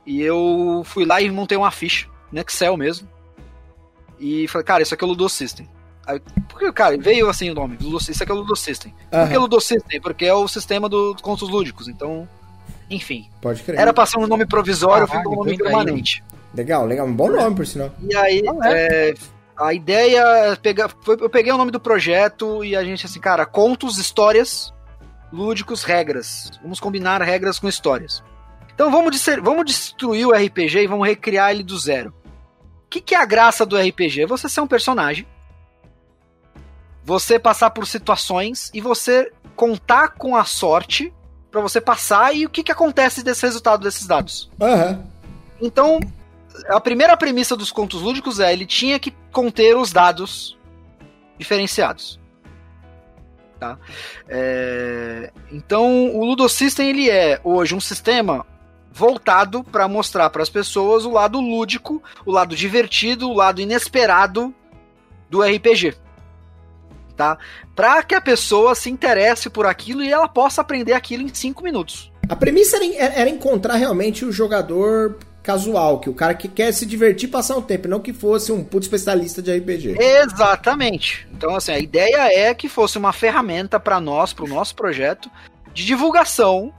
e 0.07 0.22
eu 0.22 0.83
fui 0.85 1.05
lá 1.05 1.20
e 1.20 1.31
montei 1.31 1.59
uma 1.59 1.70
ficha, 1.70 2.09
no 2.33 2.41
Excel 2.41 2.77
mesmo. 2.77 3.09
E 4.18 4.49
falei, 4.49 4.64
cara, 4.64 4.83
isso 4.83 4.95
aqui 4.95 5.05
é 5.05 5.07
o 5.07 5.11
Ludo 5.11 5.29
System. 5.29 5.68
Aí, 6.07 6.20
porque, 6.48 6.72
cara, 6.72 6.96
veio 6.96 7.28
assim 7.28 7.50
o 7.50 7.54
nome, 7.54 7.76
isso 7.80 8.22
aqui 8.22 8.30
é 8.30 8.34
o 8.34 8.38
Ludo 8.38 8.54
System. 8.54 8.94
Uhum. 9.12 9.20
Por 9.20 9.28
que 9.28 9.38
Ludo 9.38 9.61
System? 9.61 10.00
Porque 10.00 10.24
é 10.24 10.34
o 10.34 10.46
sistema 10.46 10.88
dos 10.88 11.16
do 11.16 11.22
contos 11.22 11.48
lúdicos, 11.48 11.88
então. 11.88 12.28
Enfim. 12.88 13.28
Pode 13.42 13.62
crer. 13.62 13.80
Era 13.80 13.92
pra 13.92 14.07
ser 14.07 14.18
um 14.18 14.26
nome 14.26 14.46
provisório, 14.46 15.09
foi 15.09 15.18
um 15.18 15.36
nome 15.36 15.59
permanente. 15.59 16.22
Legal, 16.54 16.86
legal. 16.86 17.07
Um 17.07 17.12
bom 17.12 17.30
nome, 17.30 17.57
por 17.57 17.66
sinal. 17.66 17.92
E 18.00 18.16
aí, 18.16 18.42
é. 18.64 19.11
É, 19.11 19.14
a 19.57 19.74
ideia 19.74 20.20
é 20.20 20.57
pegar. 20.57 20.90
Foi, 21.02 21.16
eu 21.20 21.28
peguei 21.28 21.52
o 21.52 21.59
nome 21.59 21.72
do 21.72 21.80
projeto 21.80 22.64
e 22.64 22.76
a 22.76 22.84
gente, 22.84 23.04
assim, 23.04 23.20
cara, 23.20 23.44
contos, 23.44 23.98
histórias, 23.98 24.72
lúdicos, 25.32 25.82
regras. 25.82 26.52
Vamos 26.62 26.78
combinar 26.78 27.20
regras 27.20 27.59
com 27.59 27.68
histórias. 27.68 28.22
Então 28.72 28.90
vamos, 28.90 29.24
vamos 29.42 29.64
destruir 29.64 30.26
o 30.26 30.32
RPG 30.32 30.82
e 30.82 30.86
vamos 30.86 31.07
recriar 31.07 31.50
ele 31.50 31.62
do 31.62 31.76
zero. 31.78 32.14
O 32.84 32.88
que, 32.88 33.00
que 33.00 33.14
é 33.14 33.18
a 33.18 33.24
graça 33.24 33.66
do 33.66 33.76
RPG? 33.76 34.22
É 34.22 34.26
você 34.26 34.48
ser 34.48 34.61
um 34.61 34.66
personagem 34.66 35.26
você 37.07 37.38
passar 37.38 37.70
por 37.70 37.86
situações 37.86 38.68
e 38.74 38.80
você 38.80 39.30
contar 39.54 40.09
com 40.09 40.34
a 40.34 40.44
sorte 40.44 41.14
para 41.52 41.61
você 41.61 41.80
passar 41.80 42.34
e 42.34 42.44
o 42.44 42.50
que, 42.50 42.64
que 42.64 42.72
acontece 42.72 43.22
desse 43.22 43.46
resultado 43.46 43.84
desses 43.84 44.09
dados. 44.09 44.50
Uhum. 44.61 45.04
Então, 45.62 46.00
a 46.68 46.80
primeira 46.80 47.16
premissa 47.16 47.57
dos 47.57 47.70
contos 47.70 48.02
lúdicos 48.02 48.40
é 48.40 48.52
ele 48.52 48.66
tinha 48.66 48.98
que 48.98 49.14
conter 49.30 49.76
os 49.76 49.92
dados 49.92 50.59
diferenciados. 51.38 52.18
Tá? 53.61 53.78
É... 54.28 55.32
Então, 55.52 56.12
o 56.12 56.24
Ludosystem 56.24 56.90
ele 56.90 57.09
é 57.09 57.40
hoje 57.44 57.72
um 57.72 57.80
sistema 57.80 58.44
voltado 58.90 59.62
para 59.62 59.86
mostrar 59.86 60.28
para 60.30 60.42
as 60.42 60.50
pessoas 60.50 61.04
o 61.04 61.12
lado 61.12 61.38
lúdico, 61.40 62.02
o 62.24 62.32
lado 62.32 62.57
divertido, 62.57 63.30
o 63.30 63.32
lado 63.32 63.61
inesperado 63.61 64.52
do 65.30 65.40
RPG 65.40 66.04
tá? 67.16 67.38
Para 67.74 68.02
que 68.02 68.14
a 68.14 68.20
pessoa 68.20 68.74
se 68.74 68.90
interesse 68.90 69.48
por 69.48 69.66
aquilo 69.66 70.04
e 70.04 70.12
ela 70.12 70.28
possa 70.28 70.60
aprender 70.60 70.92
aquilo 70.92 71.22
em 71.22 71.34
5 71.34 71.62
minutos. 71.64 72.12
A 72.28 72.36
premissa 72.36 72.76
era, 72.76 73.14
era, 73.14 73.30
encontrar 73.30 73.76
realmente 73.76 74.24
o 74.24 74.32
jogador 74.32 75.18
casual, 75.42 76.00
que 76.00 76.10
o 76.10 76.14
cara 76.14 76.34
que 76.34 76.48
quer 76.48 76.72
se 76.72 76.84
divertir 76.84 77.28
passar 77.28 77.56
um 77.56 77.62
tempo, 77.62 77.86
não 77.86 78.00
que 78.00 78.12
fosse 78.12 78.50
um 78.50 78.64
puto 78.64 78.84
especialista 78.84 79.40
de 79.40 79.56
RPG. 79.56 79.96
Exatamente. 79.98 81.26
Então, 81.32 81.54
assim, 81.54 81.70
a 81.70 81.78
ideia 81.78 82.32
é 82.32 82.52
que 82.52 82.68
fosse 82.68 82.98
uma 82.98 83.12
ferramenta 83.12 83.78
para 83.78 84.00
nós, 84.00 84.32
para 84.32 84.44
o 84.44 84.48
nosso 84.48 84.74
projeto, 84.74 85.30
de 85.72 85.84
divulgação 85.84 86.72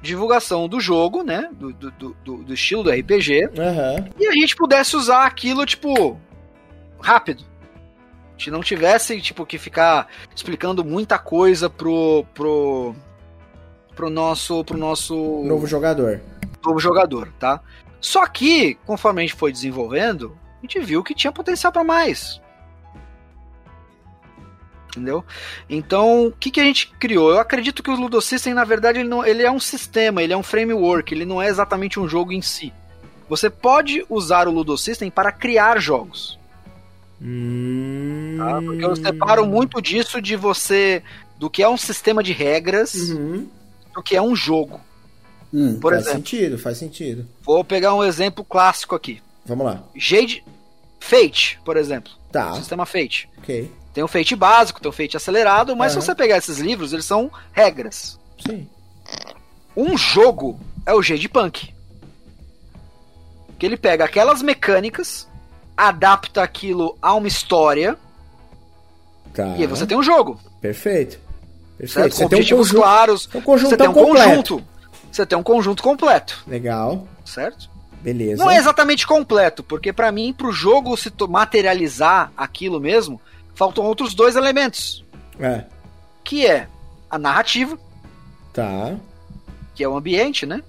divulgação 0.00 0.68
do 0.68 0.78
jogo, 0.80 1.24
né? 1.24 1.48
Do, 1.52 1.72
do, 1.72 1.90
do, 2.24 2.36
do 2.44 2.54
estilo 2.54 2.84
do 2.84 2.90
RPG. 2.90 3.46
Uhum. 3.46 4.08
E 4.18 4.28
a 4.28 4.32
gente 4.32 4.54
pudesse 4.54 4.96
usar 4.96 5.26
aquilo, 5.26 5.66
tipo, 5.66 6.16
rápido 7.00 7.44
gente 8.38 8.50
não 8.50 8.60
tivesse, 8.60 9.20
tipo, 9.20 9.44
que 9.44 9.58
ficar 9.58 10.08
explicando 10.34 10.84
muita 10.84 11.18
coisa 11.18 11.68
pro. 11.68 12.24
pro. 12.32 12.94
pro 13.94 14.08
nosso. 14.08 14.64
pro 14.64 14.78
nosso. 14.78 15.14
Novo 15.44 15.66
jogador. 15.66 16.20
Novo 16.64 16.78
jogador, 16.78 17.32
tá? 17.38 17.60
Só 18.00 18.24
que, 18.26 18.76
conforme 18.86 19.20
a 19.22 19.26
gente 19.26 19.36
foi 19.36 19.50
desenvolvendo, 19.50 20.38
a 20.58 20.62
gente 20.62 20.78
viu 20.80 21.02
que 21.02 21.14
tinha 21.14 21.32
potencial 21.32 21.72
para 21.72 21.82
mais. 21.82 22.40
Entendeu? 24.90 25.24
Então, 25.68 26.26
o 26.26 26.32
que, 26.32 26.50
que 26.50 26.60
a 26.60 26.64
gente 26.64 26.92
criou? 26.98 27.30
Eu 27.30 27.38
acredito 27.38 27.82
que 27.82 27.90
o 27.90 27.96
Ludo 27.96 28.20
System, 28.20 28.54
na 28.54 28.64
verdade, 28.64 29.00
ele, 29.00 29.08
não, 29.08 29.24
ele 29.24 29.42
é 29.42 29.50
um 29.50 29.60
sistema, 29.60 30.22
ele 30.22 30.32
é 30.32 30.36
um 30.36 30.42
framework, 30.42 31.12
ele 31.12 31.26
não 31.26 31.42
é 31.42 31.48
exatamente 31.48 32.00
um 32.00 32.08
jogo 32.08 32.32
em 32.32 32.40
si. 32.40 32.72
Você 33.28 33.50
pode 33.50 34.04
usar 34.08 34.48
o 34.48 34.52
Ludo 34.52 34.76
System 34.78 35.10
para 35.10 35.30
criar 35.30 35.78
jogos. 35.78 36.38
Hum... 37.20 38.36
Tá? 38.38 38.62
Porque 38.62 38.84
eu 38.84 38.96
separo 38.96 39.46
muito 39.46 39.82
disso 39.82 40.22
de 40.22 40.36
você. 40.36 41.02
do 41.38 41.50
que 41.50 41.62
é 41.62 41.68
um 41.68 41.76
sistema 41.76 42.22
de 42.22 42.32
regras 42.32 42.94
uhum. 42.94 43.46
do 43.94 44.02
que 44.02 44.16
é 44.16 44.22
um 44.22 44.34
jogo. 44.34 44.80
Hum, 45.52 45.78
Por 45.80 45.92
faz 45.92 46.04
exemplo, 46.04 46.18
sentido, 46.18 46.58
faz 46.58 46.78
sentido. 46.78 47.26
Vou 47.42 47.64
pegar 47.64 47.94
um 47.94 48.04
exemplo 48.04 48.44
clássico 48.44 48.94
aqui. 48.94 49.20
Vamos 49.44 49.64
lá. 49.66 49.82
Jade. 49.96 50.44
Fate, 51.00 51.58
por 51.64 51.76
exemplo. 51.76 52.12
Tá. 52.30 52.54
Sistema 52.54 52.84
Fate. 52.84 53.28
Ok. 53.38 53.70
Tem 53.94 54.04
o 54.04 54.08
Fate 54.08 54.36
básico, 54.36 54.80
tem 54.80 54.88
o 54.88 54.92
Fate 54.92 55.16
acelerado, 55.16 55.74
mas 55.74 55.94
uhum. 55.94 56.00
se 56.00 56.06
você 56.06 56.14
pegar 56.14 56.36
esses 56.36 56.58
livros, 56.58 56.92
eles 56.92 57.04
são 57.04 57.30
regras. 57.52 58.18
Sim. 58.46 58.68
Um 59.76 59.96
jogo 59.96 60.60
é 60.84 60.92
o 60.92 61.02
Jade 61.02 61.28
Punk. 61.28 61.72
Que 63.58 63.66
ele 63.66 63.76
pega 63.76 64.04
aquelas 64.04 64.42
mecânicas 64.42 65.26
adapta 65.78 66.42
aquilo 66.42 66.98
a 67.00 67.14
uma 67.14 67.28
história. 67.28 67.96
Tá. 69.32 69.46
E 69.56 69.60
aí 69.60 69.66
você 69.66 69.86
tem 69.86 69.96
um 69.96 70.02
jogo. 70.02 70.40
Perfeito. 70.60 71.20
Perfeito. 71.78 72.16
Você 72.16 72.28
tem 72.28 72.40
um 72.40 72.48
conjunto, 72.48 72.74
claros. 72.74 73.28
Um 73.32 73.40
conjunto 73.40 73.70
você 73.70 73.76
tem 73.76 73.88
um 73.88 73.92
completo. 73.92 74.28
conjunto. 74.28 74.64
Você 75.12 75.26
tem 75.26 75.38
um 75.38 75.42
conjunto 75.42 75.82
completo. 75.82 76.42
Legal. 76.48 77.06
Certo? 77.24 77.70
Beleza. 78.02 78.42
Não 78.42 78.50
é 78.50 78.56
exatamente 78.56 79.06
completo, 79.06 79.62
porque 79.62 79.92
para 79.92 80.10
mim, 80.10 80.32
pro 80.32 80.50
jogo 80.50 80.96
se 80.96 81.12
materializar 81.28 82.32
aquilo 82.36 82.80
mesmo, 82.80 83.20
faltam 83.54 83.84
outros 83.84 84.14
dois 84.14 84.34
elementos. 84.34 85.04
É. 85.38 85.64
Que 86.24 86.44
é 86.44 86.68
a 87.08 87.18
narrativa. 87.18 87.78
Tá. 88.52 88.96
Que 89.74 89.84
é 89.84 89.88
o 89.88 89.96
ambiente, 89.96 90.44
né? 90.44 90.62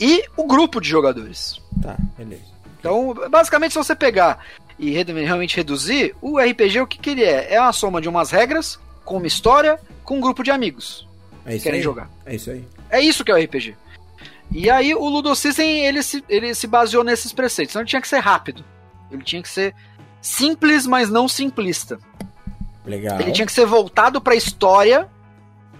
E 0.00 0.24
o 0.36 0.46
grupo 0.46 0.80
de 0.80 0.88
jogadores. 0.88 1.60
Tá, 1.82 1.96
beleza. 2.16 2.53
Então, 2.84 3.14
basicamente, 3.30 3.72
se 3.72 3.78
você 3.78 3.96
pegar 3.96 4.44
e 4.78 4.90
realmente 4.90 5.56
reduzir, 5.56 6.14
o 6.20 6.38
RPG 6.38 6.82
o 6.82 6.86
que, 6.86 6.98
que 6.98 7.10
ele 7.10 7.24
é? 7.24 7.54
É 7.54 7.60
uma 7.60 7.72
soma 7.72 7.98
de 7.98 8.10
umas 8.10 8.30
regras, 8.30 8.78
com 9.06 9.16
uma 9.16 9.26
história, 9.26 9.80
com 10.04 10.18
um 10.18 10.20
grupo 10.20 10.42
de 10.42 10.50
amigos 10.50 11.08
é 11.46 11.56
que 11.56 11.60
querem 11.60 11.78
aí. 11.78 11.82
jogar. 11.82 12.10
É 12.26 12.34
isso 12.34 12.50
aí. 12.50 12.64
É 12.90 13.00
isso 13.00 13.24
que 13.24 13.30
é 13.30 13.34
o 13.34 13.42
RPG. 13.42 13.74
E 14.52 14.70
aí 14.70 14.94
o 14.94 15.08
Ludo 15.08 15.34
System 15.34 15.86
ele 15.86 16.02
se, 16.02 16.22
ele 16.28 16.54
se 16.54 16.66
baseou 16.66 17.02
nesses 17.02 17.32
preceitos. 17.32 17.72
Então 17.72 17.80
ele 17.80 17.88
tinha 17.88 18.02
que 18.02 18.08
ser 18.08 18.18
rápido. 18.18 18.62
Ele 19.10 19.22
tinha 19.22 19.42
que 19.42 19.48
ser 19.48 19.74
simples, 20.20 20.86
mas 20.86 21.08
não 21.08 21.26
simplista. 21.26 21.98
Legal. 22.84 23.18
Ele 23.18 23.32
tinha 23.32 23.46
que 23.46 23.52
ser 23.52 23.66
voltado 23.66 24.20
pra 24.20 24.34
história, 24.34 25.08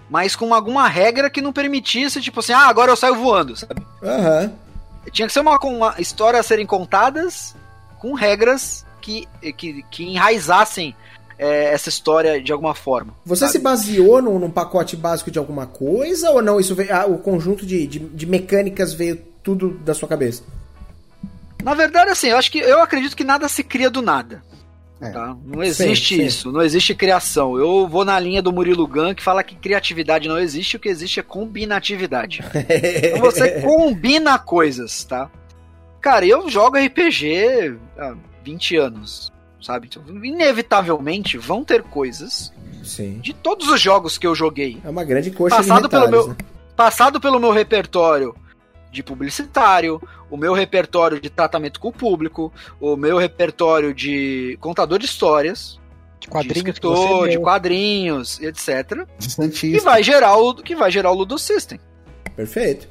mas 0.09 0.35
com 0.35 0.53
alguma 0.53 0.87
regra 0.87 1.29
que 1.29 1.41
não 1.41 1.53
permitisse, 1.53 2.21
tipo 2.21 2.39
assim, 2.39 2.53
ah, 2.53 2.67
agora 2.67 2.91
eu 2.91 2.95
saio 2.95 3.15
voando, 3.15 3.55
sabe? 3.55 3.85
Aham. 4.03 4.41
Uhum. 4.41 4.64
Tinha 5.11 5.27
que 5.27 5.33
ser 5.33 5.39
uma, 5.39 5.57
uma 5.59 5.95
história 5.99 6.39
a 6.39 6.43
serem 6.43 6.65
contadas 6.65 7.55
com 7.99 8.13
regras 8.13 8.85
que, 9.01 9.27
que, 9.57 9.83
que 9.89 10.03
enraizassem 10.03 10.95
é, 11.37 11.73
essa 11.73 11.89
história 11.89 12.41
de 12.41 12.51
alguma 12.51 12.73
forma. 12.73 13.13
Você 13.25 13.41
sabe? 13.41 13.51
se 13.53 13.59
baseou 13.59 14.21
num, 14.21 14.39
num, 14.39 14.49
pacote 14.49 14.95
básico 14.95 15.29
de 15.29 15.39
alguma 15.39 15.67
coisa 15.67 16.31
ou 16.31 16.41
não? 16.41 16.59
Isso 16.59 16.75
veio, 16.75 16.93
ah, 16.93 17.05
o 17.05 17.17
conjunto 17.17 17.65
de, 17.65 17.85
de, 17.85 17.99
de, 17.99 18.25
mecânicas 18.25 18.93
veio 18.93 19.17
tudo 19.43 19.71
da 19.79 19.93
sua 19.93 20.07
cabeça? 20.07 20.43
Na 21.63 21.73
verdade, 21.73 22.11
assim, 22.11 22.27
eu 22.27 22.37
acho 22.37 22.51
que 22.51 22.59
eu 22.59 22.81
acredito 22.81 23.15
que 23.15 23.23
nada 23.23 23.47
se 23.47 23.63
cria 23.63 23.89
do 23.89 24.01
nada. 24.01 24.43
É. 25.01 25.09
Tá? 25.09 25.35
Não 25.45 25.61
existe 25.61 26.15
sim, 26.15 26.21
sim. 26.21 26.25
isso, 26.25 26.51
não 26.51 26.61
existe 26.61 26.95
criação. 26.95 27.57
Eu 27.57 27.87
vou 27.87 28.05
na 28.05 28.17
linha 28.19 28.41
do 28.41 28.53
Murilo 28.53 28.87
Gun 28.87 29.13
que 29.13 29.21
fala 29.21 29.43
que 29.43 29.55
criatividade 29.55 30.27
não 30.27 30.39
existe, 30.39 30.77
o 30.77 30.79
que 30.79 30.87
existe 30.87 31.19
é 31.19 31.23
combinatividade. 31.23 32.41
então 33.03 33.19
você 33.19 33.61
combina 33.61 34.39
coisas, 34.39 35.03
tá? 35.03 35.29
Cara, 35.99 36.25
eu 36.25 36.49
jogo 36.49 36.77
RPG 36.77 37.77
há 37.97 38.15
20 38.43 38.77
anos, 38.77 39.33
sabe? 39.61 39.87
Então, 39.87 40.03
inevitavelmente 40.23 41.37
vão 41.37 41.63
ter 41.63 41.83
coisas 41.83 42.53
sim. 42.83 43.19
de 43.19 43.33
todos 43.33 43.67
os 43.67 43.81
jogos 43.81 44.17
que 44.17 44.25
eu 44.27 44.35
joguei. 44.35 44.77
É 44.83 44.89
uma 44.89 45.03
grande 45.03 45.31
coxa 45.31 45.57
passado 45.57 45.89
pelo 45.89 46.07
meu 46.07 46.27
né? 46.29 46.35
Passado 46.75 47.19
pelo 47.19 47.39
meu 47.39 47.51
repertório 47.51 48.35
de 48.91 49.01
publicitário, 49.01 50.01
o 50.35 50.37
meu 50.37 50.53
repertório 50.53 51.19
de 51.19 51.29
tratamento 51.29 51.79
com 51.79 51.87
o 51.87 51.93
público, 51.93 52.51
o 52.79 52.97
meu 52.97 53.17
repertório 53.17 53.93
de 53.93 54.57
contador 54.59 54.99
de 54.99 55.05
histórias, 55.05 55.79
de 56.19 56.27
quadrinhos, 56.27 56.63
de, 56.63 56.69
escritor, 56.69 57.29
de 57.29 57.39
quadrinhos, 57.39 58.41
etc. 58.41 59.07
Que 59.77 59.79
vai 59.79 60.03
gerar 60.03 60.35
o 60.35 60.53
que 60.55 60.75
vai 60.75 60.91
gerar 60.91 61.11
o 61.11 61.15
Ludo 61.15 61.39
System. 61.39 61.79
Perfeito. 62.35 62.87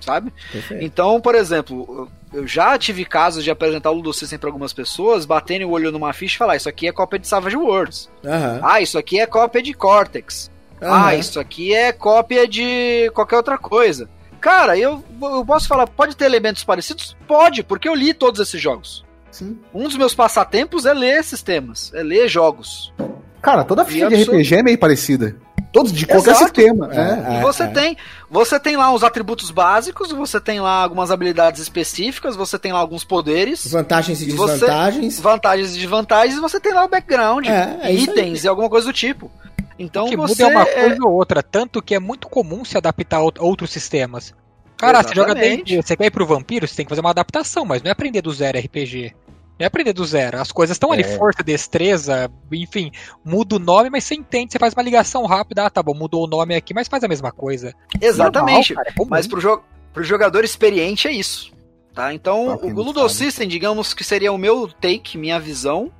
Sabe? 0.00 0.32
Perfeito. 0.52 0.84
Então, 0.84 1.20
por 1.20 1.36
exemplo, 1.36 2.10
eu 2.32 2.46
já 2.46 2.76
tive 2.76 3.04
casos 3.04 3.44
de 3.44 3.50
apresentar 3.50 3.90
o 3.92 3.94
Ludo 3.94 4.12
System 4.12 4.38
para 4.38 4.48
algumas 4.48 4.72
pessoas, 4.72 5.24
batendo 5.24 5.66
o 5.66 5.70
olho 5.70 5.92
numa 5.92 6.12
ficha 6.12 6.34
e 6.34 6.38
falar: 6.38 6.56
Isso 6.56 6.68
aqui 6.68 6.88
é 6.88 6.92
cópia 6.92 7.20
de 7.20 7.28
Savage 7.28 7.56
Worlds. 7.56 8.10
Uhum. 8.24 8.60
Ah, 8.62 8.80
isso 8.80 8.98
aqui 8.98 9.20
é 9.20 9.26
cópia 9.26 9.62
de 9.62 9.72
Cortex. 9.72 10.50
Uhum. 10.82 10.92
Ah, 10.92 11.14
isso 11.14 11.38
aqui 11.38 11.72
é 11.72 11.92
cópia 11.92 12.48
de 12.48 13.10
qualquer 13.14 13.36
outra 13.36 13.56
coisa. 13.56 14.08
Cara, 14.44 14.76
eu, 14.76 15.02
eu 15.22 15.42
posso 15.42 15.66
falar, 15.66 15.86
pode 15.86 16.14
ter 16.14 16.26
elementos 16.26 16.62
parecidos? 16.62 17.16
Pode, 17.26 17.62
porque 17.62 17.88
eu 17.88 17.94
li 17.94 18.12
todos 18.12 18.38
esses 18.38 18.60
jogos. 18.60 19.02
Sim. 19.30 19.58
Um 19.72 19.84
dos 19.84 19.96
meus 19.96 20.14
passatempos 20.14 20.84
é 20.84 20.92
ler 20.92 21.24
sistemas, 21.24 21.90
é 21.94 22.02
ler 22.02 22.28
jogos. 22.28 22.92
Cara, 23.40 23.64
toda 23.64 23.86
ficha 23.86 24.06
de 24.06 24.22
RPG 24.22 24.56
é 24.56 24.62
meio 24.62 24.78
parecida. 24.78 25.34
Todos 25.72 25.90
de 25.90 26.06
qualquer 26.06 26.32
Exato. 26.32 26.44
sistema. 26.44 26.90
É, 26.92 27.36
é, 27.36 27.38
e 27.38 27.42
você 27.42 27.62
é. 27.62 27.68
tem, 27.68 27.96
você 28.30 28.60
tem 28.60 28.76
lá 28.76 28.92
os 28.92 29.02
atributos 29.02 29.50
básicos, 29.50 30.12
você 30.12 30.38
tem 30.38 30.60
lá 30.60 30.82
algumas 30.82 31.10
habilidades 31.10 31.62
específicas, 31.62 32.36
você 32.36 32.58
tem 32.58 32.70
lá 32.70 32.80
alguns 32.80 33.02
poderes, 33.02 33.66
vantagens 33.72 34.20
e 34.20 34.26
desvantagens, 34.26 35.14
você, 35.14 35.22
vantagens 35.22 35.70
e 35.70 35.78
desvantagens, 35.78 36.38
você 36.38 36.60
tem 36.60 36.74
lá 36.74 36.84
o 36.84 36.88
background, 36.88 37.46
é, 37.46 37.78
é 37.80 37.94
itens 37.94 38.44
e 38.44 38.48
alguma 38.48 38.68
coisa 38.68 38.86
do 38.88 38.92
tipo. 38.92 39.30
Então 39.78 40.06
o 40.06 40.08
que 40.08 40.16
você 40.16 40.44
muda 40.44 40.54
é 40.54 40.56
uma 40.56 40.66
coisa 40.66 41.04
ou 41.04 41.12
outra, 41.12 41.42
tanto 41.42 41.82
que 41.82 41.94
é 41.94 41.98
muito 41.98 42.28
comum 42.28 42.64
se 42.64 42.76
adaptar 42.76 43.18
a 43.18 43.42
outros 43.42 43.70
sistemas. 43.70 44.34
Cara, 44.76 44.98
Exatamente. 44.98 45.08
você 45.08 45.14
joga 45.14 45.34
D&D, 45.34 45.82
você 45.82 45.96
quer 45.96 46.06
ir 46.06 46.10
pro 46.10 46.26
vampiro, 46.26 46.66
você 46.66 46.76
tem 46.76 46.84
que 46.84 46.90
fazer 46.90 47.00
uma 47.00 47.10
adaptação, 47.10 47.64
mas 47.64 47.82
não 47.82 47.88
é 47.88 47.92
aprender 47.92 48.22
do 48.22 48.32
zero 48.32 48.58
RPG. 48.58 49.14
Não 49.58 49.64
é 49.64 49.66
aprender 49.66 49.92
do 49.92 50.04
zero. 50.04 50.40
As 50.40 50.50
coisas 50.50 50.74
estão 50.74 50.92
é. 50.92 50.94
ali, 50.94 51.04
força, 51.04 51.42
destreza, 51.42 52.30
enfim, 52.52 52.90
muda 53.24 53.56
o 53.56 53.58
nome, 53.58 53.88
mas 53.88 54.04
você 54.04 54.14
entende, 54.14 54.52
você 54.52 54.58
faz 54.58 54.74
uma 54.74 54.82
ligação 54.82 55.24
rápida, 55.26 55.64
ah, 55.64 55.70
tá 55.70 55.82
bom, 55.82 55.94
mudou 55.94 56.24
o 56.24 56.26
nome 56.26 56.54
aqui, 56.56 56.74
mas 56.74 56.88
faz 56.88 57.04
a 57.04 57.08
mesma 57.08 57.30
coisa. 57.30 57.72
Exatamente. 58.00 58.74
Normal, 58.74 58.92
cara, 58.92 59.06
é 59.06 59.08
mas 59.08 59.26
pro, 59.26 59.40
jo 59.40 59.60
pro 59.92 60.02
jogador 60.02 60.44
experiente 60.44 61.06
é 61.06 61.12
isso. 61.12 61.52
Tá? 61.94 62.12
Então, 62.12 62.50
ah, 62.50 62.66
o 62.66 62.70
Ludo 62.70 63.08
System, 63.08 63.46
digamos 63.46 63.94
que 63.94 64.02
seria 64.02 64.32
o 64.32 64.38
meu 64.38 64.66
take, 64.66 65.16
minha 65.16 65.38
visão, 65.38 65.92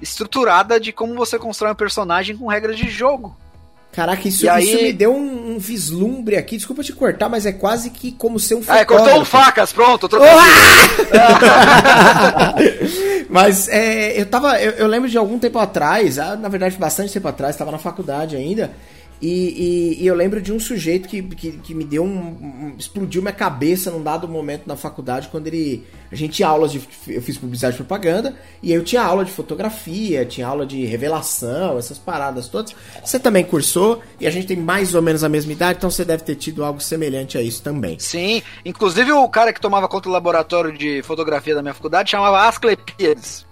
estruturada 0.00 0.78
de 0.78 0.92
como 0.92 1.14
você 1.14 1.38
constrói 1.38 1.72
um 1.72 1.76
personagem 1.76 2.36
com 2.36 2.46
regras 2.46 2.76
de 2.76 2.88
jogo. 2.88 3.36
Caraca, 3.92 4.28
isso, 4.28 4.48
aí... 4.48 4.64
isso 4.64 4.82
me 4.82 4.92
deu 4.92 5.12
um, 5.12 5.54
um, 5.54 5.58
vislumbre 5.58 6.36
aqui. 6.36 6.56
Desculpa 6.56 6.84
te 6.84 6.92
cortar, 6.92 7.28
mas 7.28 7.46
é 7.46 7.52
quase 7.52 7.90
que 7.90 8.12
como 8.12 8.38
ser 8.38 8.54
um 8.54 8.62
fotógrafo. 8.62 8.92
É, 8.92 8.96
cortou 8.96 9.20
um 9.20 9.24
facas, 9.24 9.72
pronto. 9.72 10.08
Tô... 10.08 10.18
mas 13.28 13.66
é, 13.68 14.20
eu 14.20 14.26
tava. 14.26 14.60
Eu, 14.60 14.72
eu, 14.72 14.86
lembro 14.86 15.08
de 15.08 15.18
algum 15.18 15.38
tempo 15.38 15.58
atrás, 15.58 16.18
ah, 16.18 16.36
na 16.36 16.48
verdade, 16.48 16.76
bastante 16.76 17.12
tempo 17.12 17.26
atrás, 17.26 17.54
estava 17.54 17.72
na 17.72 17.78
faculdade 17.78 18.36
ainda. 18.36 18.70
E, 19.20 19.96
e, 19.98 20.02
e, 20.02 20.06
eu 20.06 20.14
lembro 20.14 20.40
de 20.40 20.52
um 20.52 20.60
sujeito 20.60 21.08
que, 21.08 21.20
que, 21.22 21.52
que 21.52 21.74
me 21.74 21.84
deu 21.84 22.04
um, 22.04 22.08
um, 22.08 22.74
explodiu 22.78 23.20
minha 23.20 23.34
cabeça 23.34 23.90
num 23.90 24.02
dado 24.02 24.28
momento 24.28 24.66
na 24.66 24.76
faculdade, 24.76 25.28
quando 25.28 25.48
ele. 25.48 25.84
A 26.10 26.14
gente 26.14 26.34
tinha 26.34 26.48
aulas 26.48 26.70
de. 26.70 26.80
Eu 27.08 27.20
fiz 27.20 27.36
publicidade 27.36 27.74
e 27.74 27.78
propaganda, 27.78 28.36
e 28.62 28.72
eu 28.72 28.84
tinha 28.84 29.02
aula 29.02 29.24
de 29.24 29.32
fotografia, 29.32 30.24
tinha 30.24 30.46
aula 30.46 30.64
de 30.64 30.84
revelação, 30.84 31.78
essas 31.78 31.98
paradas 31.98 32.48
todas. 32.48 32.74
Você 33.04 33.18
também 33.18 33.44
cursou, 33.44 34.00
e 34.20 34.26
a 34.26 34.30
gente 34.30 34.46
tem 34.46 34.56
mais 34.56 34.94
ou 34.94 35.02
menos 35.02 35.24
a 35.24 35.28
mesma 35.28 35.52
idade, 35.52 35.78
então 35.78 35.90
você 35.90 36.04
deve 36.04 36.22
ter 36.22 36.36
tido 36.36 36.64
algo 36.64 36.80
semelhante 36.80 37.36
a 37.36 37.42
isso 37.42 37.60
também. 37.62 37.98
Sim, 37.98 38.40
inclusive 38.64 39.10
o 39.12 39.28
cara 39.28 39.52
que 39.52 39.60
tomava 39.60 39.88
conta 39.88 40.08
do 40.08 40.12
laboratório 40.12 40.72
de 40.72 41.02
fotografia 41.02 41.54
da 41.54 41.62
minha 41.62 41.74
faculdade 41.74 42.10
chamava 42.10 42.46
Asclepiades. 42.46 43.47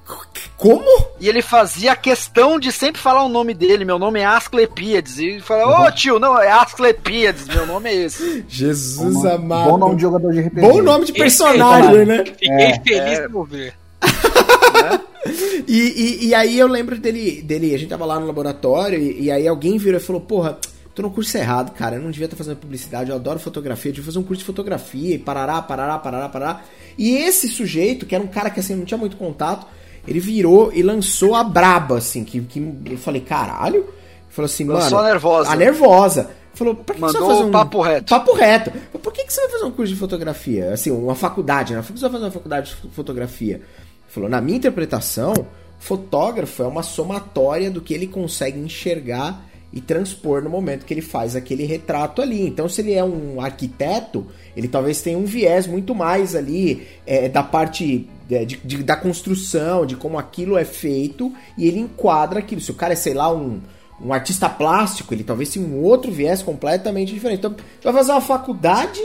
Como? 0.56 1.06
E 1.20 1.28
ele 1.28 1.42
fazia 1.42 1.94
questão 1.94 2.58
de 2.58 2.72
sempre 2.72 3.00
falar 3.00 3.24
o 3.24 3.28
nome 3.28 3.52
dele. 3.52 3.84
Meu 3.84 3.98
nome 3.98 4.20
é 4.20 4.24
Asclepiades. 4.24 5.18
E 5.18 5.40
fala, 5.40 5.82
ô 5.82 5.86
oh, 5.86 5.92
tio, 5.92 6.18
não, 6.18 6.40
é 6.40 6.50
Asclepiades. 6.50 7.46
Meu 7.48 7.66
nome 7.66 7.90
é 7.90 7.94
esse. 7.94 8.44
Jesus 8.48 9.14
Bom, 9.14 9.28
amado. 9.28 9.70
Bom 9.70 9.78
nome 9.78 9.96
de 9.96 10.02
jogador 10.02 10.32
de 10.32 10.40
RPG. 10.40 10.60
Bom 10.60 10.82
nome 10.82 11.04
de 11.04 11.12
personagem, 11.12 12.06
né? 12.06 12.24
Fiquei 12.24 12.48
é, 12.50 12.80
feliz 12.80 13.18
é. 13.18 13.28
por 13.28 13.46
ver. 13.46 13.74
e, 15.66 15.72
e, 15.76 16.26
e, 16.28 16.34
aí 16.34 16.58
eu 16.58 16.68
lembro 16.68 16.96
dele, 16.98 17.42
dele, 17.42 17.74
a 17.74 17.78
gente 17.78 17.88
tava 17.88 18.06
lá 18.06 18.20
no 18.20 18.26
laboratório 18.26 18.98
e, 18.98 19.24
e 19.24 19.30
aí 19.30 19.46
alguém 19.48 19.78
virou 19.78 20.00
e 20.00 20.02
falou, 20.02 20.22
porra, 20.22 20.58
tô 20.94 21.02
no 21.02 21.10
curso 21.10 21.36
errado, 21.36 21.72
cara, 21.72 21.96
eu 21.96 22.02
não 22.02 22.10
devia 22.10 22.26
estar 22.26 22.36
tá 22.36 22.42
fazendo 22.42 22.58
publicidade, 22.58 23.10
eu 23.10 23.16
adoro 23.16 23.38
fotografia, 23.38 23.90
eu 23.90 23.94
devia 23.94 24.06
fazer 24.06 24.18
um 24.18 24.22
curso 24.22 24.40
de 24.40 24.46
fotografia 24.46 25.14
e 25.14 25.18
parará, 25.18 25.60
parará, 25.60 25.98
parará, 25.98 26.28
parará. 26.28 26.62
E 26.96 27.16
esse 27.16 27.48
sujeito, 27.48 28.06
que 28.06 28.14
era 28.14 28.22
um 28.22 28.28
cara 28.28 28.48
que 28.48 28.60
assim, 28.60 28.74
não 28.74 28.84
tinha 28.84 28.98
muito 28.98 29.16
contato, 29.16 29.66
ele 30.06 30.20
virou 30.20 30.72
e 30.72 30.82
lançou 30.82 31.34
a 31.34 31.42
braba, 31.42 31.98
assim, 31.98 32.24
que, 32.24 32.40
que 32.40 32.58
eu 32.86 32.98
falei, 32.98 33.20
caralho. 33.20 33.86
Falou 34.28 34.46
assim, 34.46 34.64
mano. 34.64 34.82
Só 34.82 35.02
nervosa. 35.02 35.50
A 35.50 35.56
nervosa. 35.56 36.30
Falou, 36.54 36.74
por 36.74 36.94
que, 36.94 37.00
Mandou 37.00 37.20
você 37.20 37.26
vai 37.26 37.36
fazer 37.36 37.48
um 37.48 37.50
papo 37.50 37.80
reto? 37.82 38.10
Papo 38.10 38.34
reto. 38.34 38.72
Por 39.02 39.12
que, 39.12 39.24
que 39.24 39.32
você 39.32 39.40
vai 39.42 39.50
fazer 39.50 39.64
um 39.64 39.70
curso 39.70 39.92
de 39.92 39.98
fotografia? 39.98 40.72
Assim, 40.72 40.90
uma 40.90 41.14
faculdade, 41.14 41.74
né? 41.74 41.82
Por 41.82 41.92
que 41.92 41.98
você 41.98 42.02
vai 42.02 42.12
fazer 42.12 42.24
uma 42.24 42.30
faculdade 42.30 42.76
de 42.82 42.90
fotografia? 42.90 43.60
Falou, 44.08 44.28
na 44.28 44.40
minha 44.40 44.56
interpretação, 44.56 45.34
fotógrafo 45.78 46.62
é 46.62 46.66
uma 46.66 46.82
somatória 46.82 47.70
do 47.70 47.80
que 47.80 47.92
ele 47.92 48.06
consegue 48.06 48.58
enxergar 48.58 49.44
e 49.76 49.80
transpor 49.82 50.42
no 50.42 50.48
momento 50.48 50.86
que 50.86 50.94
ele 50.94 51.02
faz 51.02 51.36
aquele 51.36 51.66
retrato 51.66 52.22
ali. 52.22 52.46
Então, 52.46 52.66
se 52.66 52.80
ele 52.80 52.94
é 52.94 53.04
um 53.04 53.42
arquiteto, 53.42 54.26
ele 54.56 54.68
talvez 54.68 55.02
tenha 55.02 55.18
um 55.18 55.26
viés 55.26 55.66
muito 55.66 55.94
mais 55.94 56.34
ali 56.34 56.88
é, 57.06 57.28
da 57.28 57.42
parte 57.42 58.08
é, 58.30 58.46
de, 58.46 58.56
de, 58.56 58.82
da 58.82 58.96
construção, 58.96 59.84
de 59.84 59.94
como 59.94 60.18
aquilo 60.18 60.56
é 60.56 60.64
feito, 60.64 61.30
e 61.58 61.68
ele 61.68 61.78
enquadra 61.78 62.38
aquilo. 62.38 62.58
Se 62.62 62.70
o 62.70 62.74
cara 62.74 62.94
é, 62.94 62.96
sei 62.96 63.12
lá, 63.12 63.30
um, 63.30 63.60
um 64.02 64.14
artista 64.14 64.48
plástico, 64.48 65.12
ele 65.12 65.22
talvez 65.22 65.50
tenha 65.50 65.66
um 65.66 65.82
outro 65.82 66.10
viés 66.10 66.40
completamente 66.40 67.12
diferente. 67.12 67.40
Então, 67.40 67.54
vai 67.84 67.92
fazer 67.92 68.12
uma 68.12 68.22
faculdade 68.22 69.02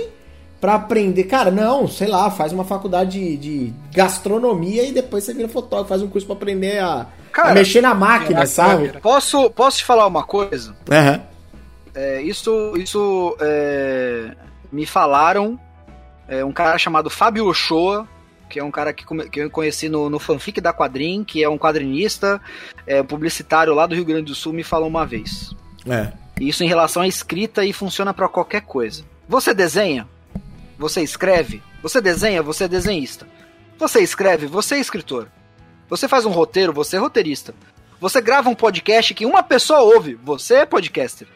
para 0.61 0.75
aprender. 0.75 1.25
Cara, 1.25 1.51
não, 1.51 1.85
sei 1.85 2.07
lá, 2.07 2.31
faz 2.31 2.53
uma 2.53 2.63
faculdade 2.63 3.19
de, 3.19 3.35
de, 3.35 3.73
gastronomia 3.93 4.85
e 4.85 4.93
depois 4.93 5.25
você 5.25 5.33
vira 5.33 5.49
fotógrafo, 5.49 5.89
faz 5.89 6.01
um 6.01 6.07
curso 6.07 6.25
para 6.25 6.37
aprender 6.37 6.79
a, 6.79 7.07
cara, 7.31 7.51
a, 7.51 7.53
mexer 7.53 7.81
na 7.81 7.93
máquina, 7.93 8.45
sabe? 8.45 8.89
Posso, 9.01 9.49
posso 9.49 9.77
te 9.77 9.85
falar 9.85 10.07
uma 10.07 10.23
coisa? 10.23 10.75
Uhum. 10.89 11.21
É, 11.93 12.21
isso 12.21 12.73
isso 12.77 13.35
é, 13.39 14.31
me 14.71 14.85
falaram 14.85 15.59
é, 16.27 16.43
um 16.45 16.51
cara 16.51 16.77
chamado 16.77 17.09
Fábio 17.09 17.45
Ochoa, 17.47 18.07
que 18.49 18.59
é 18.59 18.63
um 18.63 18.71
cara 18.71 18.93
que, 18.93 19.05
que 19.29 19.39
eu 19.39 19.49
conheci 19.49 19.89
no, 19.89 20.09
no 20.09 20.19
fanfic 20.19 20.61
da 20.61 20.73
Quadrim, 20.73 21.23
que 21.23 21.43
é 21.43 21.49
um 21.49 21.57
quadrinista, 21.57 22.41
é, 22.87 23.03
publicitário 23.03 23.73
lá 23.73 23.85
do 23.85 23.95
Rio 23.95 24.05
Grande 24.05 24.25
do 24.25 24.35
Sul, 24.35 24.53
me 24.53 24.63
falou 24.63 24.87
uma 24.87 25.05
vez. 25.05 25.53
É. 25.87 26.11
Isso 26.39 26.63
em 26.63 26.67
relação 26.67 27.01
à 27.01 27.07
escrita 27.07 27.65
e 27.65 27.73
funciona 27.73 28.13
para 28.13 28.27
qualquer 28.27 28.61
coisa. 28.61 29.03
Você 29.27 29.53
desenha? 29.53 30.07
Você 30.77 31.01
escreve? 31.01 31.61
Você 31.83 32.01
desenha? 32.01 32.41
Você 32.41 32.63
é 32.63 32.67
desenhista. 32.67 33.27
Você 33.77 33.99
escreve? 34.01 34.47
Você 34.47 34.75
é 34.75 34.79
escritor. 34.79 35.27
Você 35.91 36.07
faz 36.07 36.25
um 36.25 36.31
roteiro? 36.31 36.71
Você 36.71 36.95
é 36.95 36.99
roteirista. 36.99 37.53
Você 37.99 38.21
grava 38.21 38.49
um 38.49 38.55
podcast 38.55 39.13
que 39.13 39.25
uma 39.25 39.43
pessoa 39.43 39.81
ouve? 39.81 40.15
Você 40.23 40.55
é 40.55 40.65
podcaster. 40.65 41.27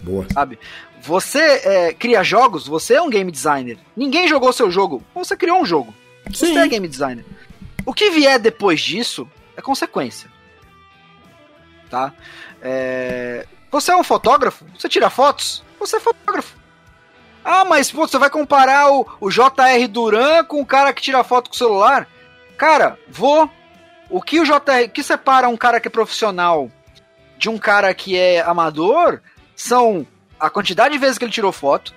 Boa. 0.00 0.26
Sabe? 0.32 0.58
Você 1.02 1.38
é, 1.38 1.92
cria 1.92 2.24
jogos? 2.24 2.66
Você 2.66 2.94
é 2.94 3.02
um 3.02 3.10
game 3.10 3.30
designer. 3.30 3.78
Ninguém 3.94 4.26
jogou 4.26 4.50
seu 4.50 4.70
jogo. 4.70 5.04
Você 5.14 5.36
criou 5.36 5.60
um 5.60 5.66
jogo. 5.66 5.94
Sim. 6.32 6.54
Você 6.54 6.58
é 6.58 6.68
game 6.68 6.88
designer. 6.88 7.26
O 7.84 7.92
que 7.92 8.08
vier 8.08 8.38
depois 8.38 8.80
disso 8.80 9.28
é 9.54 9.60
consequência. 9.60 10.30
Tá? 11.90 12.14
É... 12.62 13.46
Você 13.70 13.92
é 13.92 13.96
um 13.96 14.02
fotógrafo? 14.02 14.64
Você 14.74 14.88
tira 14.88 15.10
fotos? 15.10 15.62
Você 15.78 15.96
é 15.96 16.00
fotógrafo. 16.00 16.56
Ah, 17.44 17.66
mas 17.66 17.92
pô, 17.92 18.08
você 18.08 18.16
vai 18.16 18.30
comparar 18.30 18.90
o, 18.90 19.06
o 19.20 19.28
JR 19.28 19.86
Duran 19.90 20.44
com 20.44 20.62
o 20.62 20.66
cara 20.66 20.94
que 20.94 21.02
tira 21.02 21.22
foto 21.22 21.50
com 21.50 21.54
o 21.54 21.58
celular? 21.58 22.08
Cara, 22.56 22.98
vou. 23.06 23.50
O 24.08 24.22
que 24.22 24.40
o 24.40 24.44
JR. 24.44 24.88
Que 24.92 25.02
separa 25.02 25.48
um 25.48 25.56
cara 25.56 25.80
que 25.80 25.88
é 25.88 25.90
profissional 25.90 26.70
de 27.38 27.48
um 27.48 27.58
cara 27.58 27.92
que 27.92 28.16
é 28.16 28.40
amador 28.40 29.20
são 29.54 30.06
a 30.38 30.48
quantidade 30.48 30.94
de 30.94 30.98
vezes 30.98 31.18
que 31.18 31.24
ele 31.24 31.32
tirou 31.32 31.52
foto, 31.52 31.94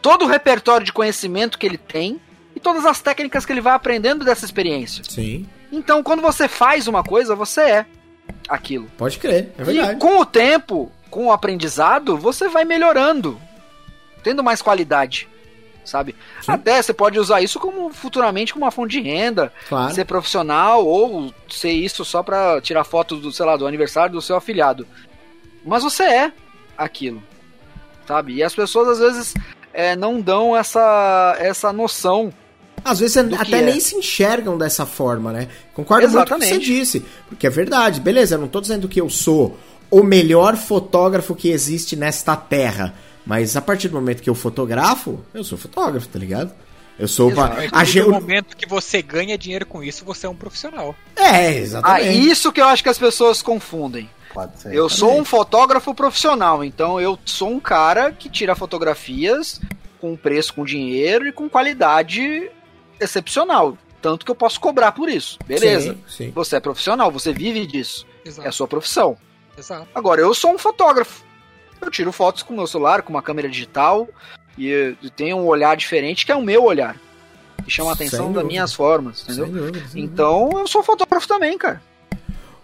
todo 0.00 0.24
o 0.24 0.28
repertório 0.28 0.84
de 0.84 0.92
conhecimento 0.92 1.58
que 1.58 1.66
ele 1.66 1.78
tem 1.78 2.20
e 2.54 2.60
todas 2.60 2.84
as 2.84 3.00
técnicas 3.00 3.46
que 3.46 3.52
ele 3.52 3.60
vai 3.60 3.74
aprendendo 3.74 4.24
dessa 4.24 4.44
experiência. 4.44 5.04
Sim. 5.08 5.46
Então, 5.70 6.02
quando 6.02 6.22
você 6.22 6.48
faz 6.48 6.88
uma 6.88 7.04
coisa, 7.04 7.34
você 7.34 7.60
é 7.60 7.86
aquilo. 8.48 8.90
Pode 8.96 9.18
crer, 9.18 9.52
é 9.58 9.64
verdade. 9.64 9.92
E 9.92 9.96
com 9.96 10.18
o 10.18 10.24
tempo, 10.24 10.90
com 11.10 11.26
o 11.26 11.32
aprendizado, 11.32 12.16
você 12.16 12.48
vai 12.48 12.64
melhorando 12.64 13.40
tendo 14.22 14.42
mais 14.42 14.60
qualidade, 14.60 15.28
sabe? 15.88 16.14
Sim. 16.42 16.52
Até 16.52 16.80
você 16.80 16.92
pode 16.92 17.18
usar 17.18 17.40
isso 17.40 17.58
como 17.58 17.90
futuramente 17.92 18.52
como 18.52 18.64
uma 18.64 18.70
fonte 18.70 18.92
de 18.92 19.00
renda, 19.00 19.52
claro. 19.68 19.94
ser 19.94 20.04
profissional 20.04 20.86
ou 20.86 21.32
ser 21.48 21.72
isso 21.72 22.04
só 22.04 22.22
para 22.22 22.60
tirar 22.60 22.84
foto 22.84 23.16
do, 23.16 23.32
sei 23.32 23.46
lá, 23.46 23.56
do 23.56 23.66
aniversário 23.66 24.12
do 24.12 24.22
seu 24.22 24.36
afilhado. 24.36 24.86
Mas 25.64 25.82
você 25.82 26.04
é 26.04 26.32
aquilo, 26.76 27.22
sabe? 28.06 28.34
E 28.34 28.42
as 28.42 28.54
pessoas 28.54 28.88
às 28.88 28.98
vezes 28.98 29.34
é, 29.72 29.96
não 29.96 30.20
dão 30.20 30.56
essa 30.56 31.36
essa 31.38 31.72
noção 31.72 32.32
às 32.84 33.00
vezes 33.00 33.16
até 33.16 33.60
nem 33.60 33.76
é. 33.76 33.80
se 33.80 33.96
enxergam 33.96 34.56
dessa 34.56 34.86
forma, 34.86 35.32
né? 35.32 35.48
Concordo 35.74 36.06
Exatamente. 36.06 36.28
muito 36.30 36.48
com 36.48 36.56
o 36.56 36.60
que 36.60 36.64
você 36.64 36.80
disse. 36.80 37.04
Porque 37.28 37.46
é 37.46 37.50
verdade, 37.50 38.00
beleza, 38.00 38.36
eu 38.36 38.38
não 38.38 38.48
tô 38.48 38.60
dizendo 38.60 38.88
que 38.88 39.00
eu 39.00 39.10
sou 39.10 39.58
o 39.90 40.02
melhor 40.02 40.56
fotógrafo 40.56 41.34
que 41.34 41.50
existe 41.50 41.96
nesta 41.96 42.36
terra. 42.36 42.94
Mas 43.28 43.54
a 43.56 43.60
partir 43.60 43.88
do 43.88 43.94
momento 43.94 44.22
que 44.22 44.30
eu 44.30 44.34
fotografo, 44.34 45.22
eu 45.34 45.44
sou 45.44 45.58
fotógrafo, 45.58 46.08
tá 46.08 46.18
ligado? 46.18 46.50
Eu 46.98 47.06
sou 47.06 47.30
uma. 47.30 47.44
A 47.44 47.70
partir 47.70 48.02
do 48.02 48.10
momento 48.10 48.56
que 48.56 48.66
você 48.66 49.02
ganha 49.02 49.36
dinheiro 49.36 49.66
com 49.66 49.84
isso, 49.84 50.02
você 50.02 50.26
é 50.26 50.30
um 50.30 50.34
profissional. 50.34 50.96
É, 51.14 51.58
exatamente. 51.58 52.08
Ah, 52.08 52.10
isso 52.10 52.50
que 52.50 52.58
eu 52.58 52.64
acho 52.64 52.82
que 52.82 52.88
as 52.88 52.98
pessoas 52.98 53.42
confundem. 53.42 54.08
Pode 54.32 54.58
ser. 54.58 54.74
Eu 54.74 54.88
sou 54.88 55.20
um 55.20 55.26
fotógrafo 55.26 55.94
profissional, 55.94 56.64
então 56.64 56.98
eu 56.98 57.18
sou 57.26 57.50
um 57.50 57.60
cara 57.60 58.12
que 58.12 58.30
tira 58.30 58.56
fotografias 58.56 59.60
com 60.00 60.16
preço, 60.16 60.54
com 60.54 60.64
dinheiro 60.64 61.28
e 61.28 61.32
com 61.32 61.50
qualidade 61.50 62.50
excepcional. 62.98 63.76
Tanto 64.00 64.24
que 64.24 64.30
eu 64.30 64.34
posso 64.34 64.58
cobrar 64.58 64.92
por 64.92 65.10
isso. 65.10 65.38
Beleza. 65.46 65.92
Sim, 65.92 66.02
sim. 66.08 66.30
Você 66.30 66.56
é 66.56 66.60
profissional, 66.60 67.12
você 67.12 67.30
vive 67.30 67.66
disso. 67.66 68.06
Exato. 68.24 68.46
É 68.46 68.48
a 68.48 68.52
sua 68.52 68.66
profissão. 68.66 69.18
Exato. 69.56 69.86
Agora, 69.94 70.22
eu 70.22 70.32
sou 70.32 70.54
um 70.54 70.58
fotógrafo. 70.58 71.27
Eu 71.80 71.90
tiro 71.90 72.12
fotos 72.12 72.42
com 72.42 72.52
o 72.52 72.56
meu 72.56 72.66
celular, 72.66 73.02
com 73.02 73.10
uma 73.10 73.22
câmera 73.22 73.48
digital, 73.48 74.08
e 74.56 74.96
tenho 75.16 75.36
um 75.36 75.46
olhar 75.46 75.76
diferente 75.76 76.26
que 76.26 76.32
é 76.32 76.36
o 76.36 76.42
meu 76.42 76.64
olhar. 76.64 76.96
Que 77.64 77.70
chama 77.70 77.90
a 77.90 77.94
atenção 77.94 78.32
das 78.32 78.44
minhas 78.44 78.72
formas, 78.72 79.22
entendeu? 79.22 79.46
Sem 79.46 79.54
dúvida, 79.54 79.88
sem 79.88 80.02
então 80.02 80.50
eu 80.58 80.66
sou 80.66 80.82
fotógrafo 80.82 81.28
também, 81.28 81.56
cara. 81.58 81.82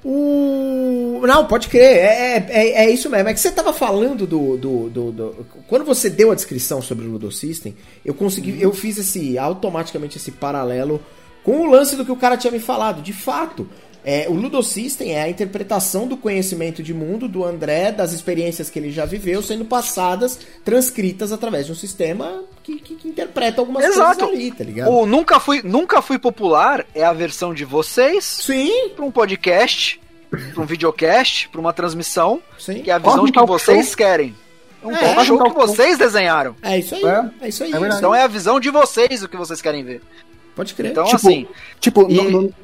O... 0.04 1.22
Não, 1.26 1.46
pode 1.46 1.68
crer, 1.68 1.96
é, 1.96 2.36
é, 2.36 2.46
é, 2.48 2.84
é 2.84 2.90
isso 2.90 3.08
mesmo. 3.08 3.28
É 3.28 3.32
que 3.32 3.40
você 3.40 3.50
tava 3.50 3.72
falando 3.72 4.26
do, 4.26 4.56
do, 4.56 4.90
do, 4.90 5.12
do, 5.12 5.46
Quando 5.66 5.84
você 5.84 6.10
deu 6.10 6.30
a 6.30 6.34
descrição 6.34 6.82
sobre 6.82 7.06
o 7.06 7.10
Ludo 7.12 7.32
System, 7.32 7.74
eu 8.04 8.12
consegui. 8.12 8.52
Uhum. 8.52 8.58
Eu 8.60 8.72
fiz 8.72 8.98
esse 8.98 9.38
automaticamente 9.38 10.18
esse 10.18 10.30
paralelo 10.30 11.00
com 11.42 11.60
o 11.60 11.70
lance 11.70 11.96
do 11.96 12.04
que 12.04 12.12
o 12.12 12.16
cara 12.16 12.36
tinha 12.36 12.50
me 12.50 12.58
falado. 12.58 13.00
De 13.00 13.14
fato, 13.14 13.66
é, 14.04 14.26
o 14.28 14.34
Ludosystem 14.34 15.14
é 15.14 15.22
a 15.22 15.28
interpretação 15.28 16.06
do 16.06 16.16
conhecimento 16.16 16.82
de 16.82 16.92
mundo 16.92 17.26
do 17.26 17.42
André, 17.42 17.90
das 17.90 18.12
experiências 18.12 18.68
que 18.68 18.78
ele 18.78 18.90
já 18.90 19.06
viveu, 19.06 19.42
sendo 19.42 19.64
passadas, 19.64 20.38
transcritas 20.62 21.32
através 21.32 21.66
de 21.66 21.72
um 21.72 21.74
sistema 21.74 22.44
que, 22.62 22.78
que, 22.80 22.96
que 22.96 23.08
interpreta 23.08 23.62
algumas 23.62 23.82
Exato. 23.82 24.20
coisas 24.20 24.34
ali, 24.34 24.52
tá 24.52 24.62
ligado? 24.62 24.90
O 24.90 25.06
nunca 25.06 25.40
fui, 25.40 25.62
nunca 25.62 26.02
fui 26.02 26.18
popular 26.18 26.84
é 26.94 27.02
a 27.02 27.14
versão 27.14 27.54
de 27.54 27.64
vocês 27.64 28.24
Sim. 28.24 28.90
para 28.94 29.04
um 29.06 29.10
podcast, 29.10 29.98
para 30.30 30.62
um 30.62 30.66
videocast, 30.66 31.48
para 31.48 31.60
uma 31.60 31.72
transmissão, 31.72 32.42
Sim. 32.58 32.82
que 32.82 32.90
é 32.90 32.94
a 32.94 32.98
visão 32.98 33.24
de 33.24 33.32
que 33.32 33.46
vocês 33.46 33.86
show. 33.86 33.96
querem. 33.96 34.34
Um 34.82 34.92
é, 34.92 35.24
show 35.24 35.42
que 35.44 35.54
vocês 35.54 35.96
desenharam. 35.96 36.54
É 36.62 36.78
isso 36.78 36.94
aí. 36.94 37.04
É, 37.04 37.30
é 37.40 37.48
isso 37.48 37.64
aí. 37.64 37.72
É 37.72 37.96
então 37.96 38.14
é 38.14 38.22
a 38.22 38.26
visão 38.26 38.60
de 38.60 38.68
vocês 38.68 39.22
o 39.22 39.28
que 39.30 39.36
vocês 39.36 39.62
querem 39.62 39.82
ver. 39.82 40.02
Pode 40.54 40.74
crer. 40.74 40.90
Então, 40.90 41.04
tipo, 41.04 41.16
assim. 41.16 41.48
Tipo, 41.80 42.06
e... 42.10 42.14
no, 42.14 42.30
no 42.30 42.54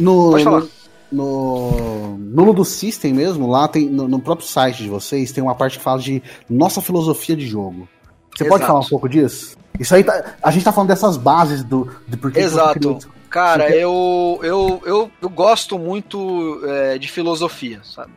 no, 0.00 0.30
Pode 0.30 0.44
falar. 0.44 0.64
No, 1.10 2.16
no 2.18 2.44
Ludo 2.44 2.64
System 2.64 3.12
mesmo, 3.12 3.50
lá 3.50 3.66
tem 3.66 3.88
no, 3.88 4.06
no, 4.06 4.20
próprio 4.20 4.46
site 4.46 4.82
de 4.82 4.88
vocês, 4.88 5.32
tem 5.32 5.42
uma 5.42 5.54
parte 5.54 5.78
que 5.78 5.84
fala 5.84 6.00
de 6.00 6.22
nossa 6.48 6.80
filosofia 6.80 7.36
de 7.36 7.46
jogo. 7.46 7.88
Você 8.36 8.44
Exato. 8.44 8.48
pode 8.48 8.66
falar 8.66 8.80
um 8.80 8.88
pouco 8.88 9.08
disso? 9.08 9.56
Isso 9.78 9.94
aí 9.94 10.04
tá, 10.04 10.36
a 10.42 10.50
gente 10.50 10.62
tá 10.62 10.72
falando 10.72 10.88
dessas 10.88 11.16
bases 11.16 11.64
do 11.64 11.90
de 12.06 12.16
por 12.16 12.30
que 12.30 12.38
Exato. 12.38 12.98
Cara, 13.28 13.70
eu, 13.70 14.40
eu, 14.42 14.82
eu, 14.84 15.10
eu 15.22 15.28
gosto 15.28 15.78
muito 15.78 16.60
é, 16.64 16.98
de 16.98 17.08
filosofia, 17.08 17.80
sabe? 17.84 18.12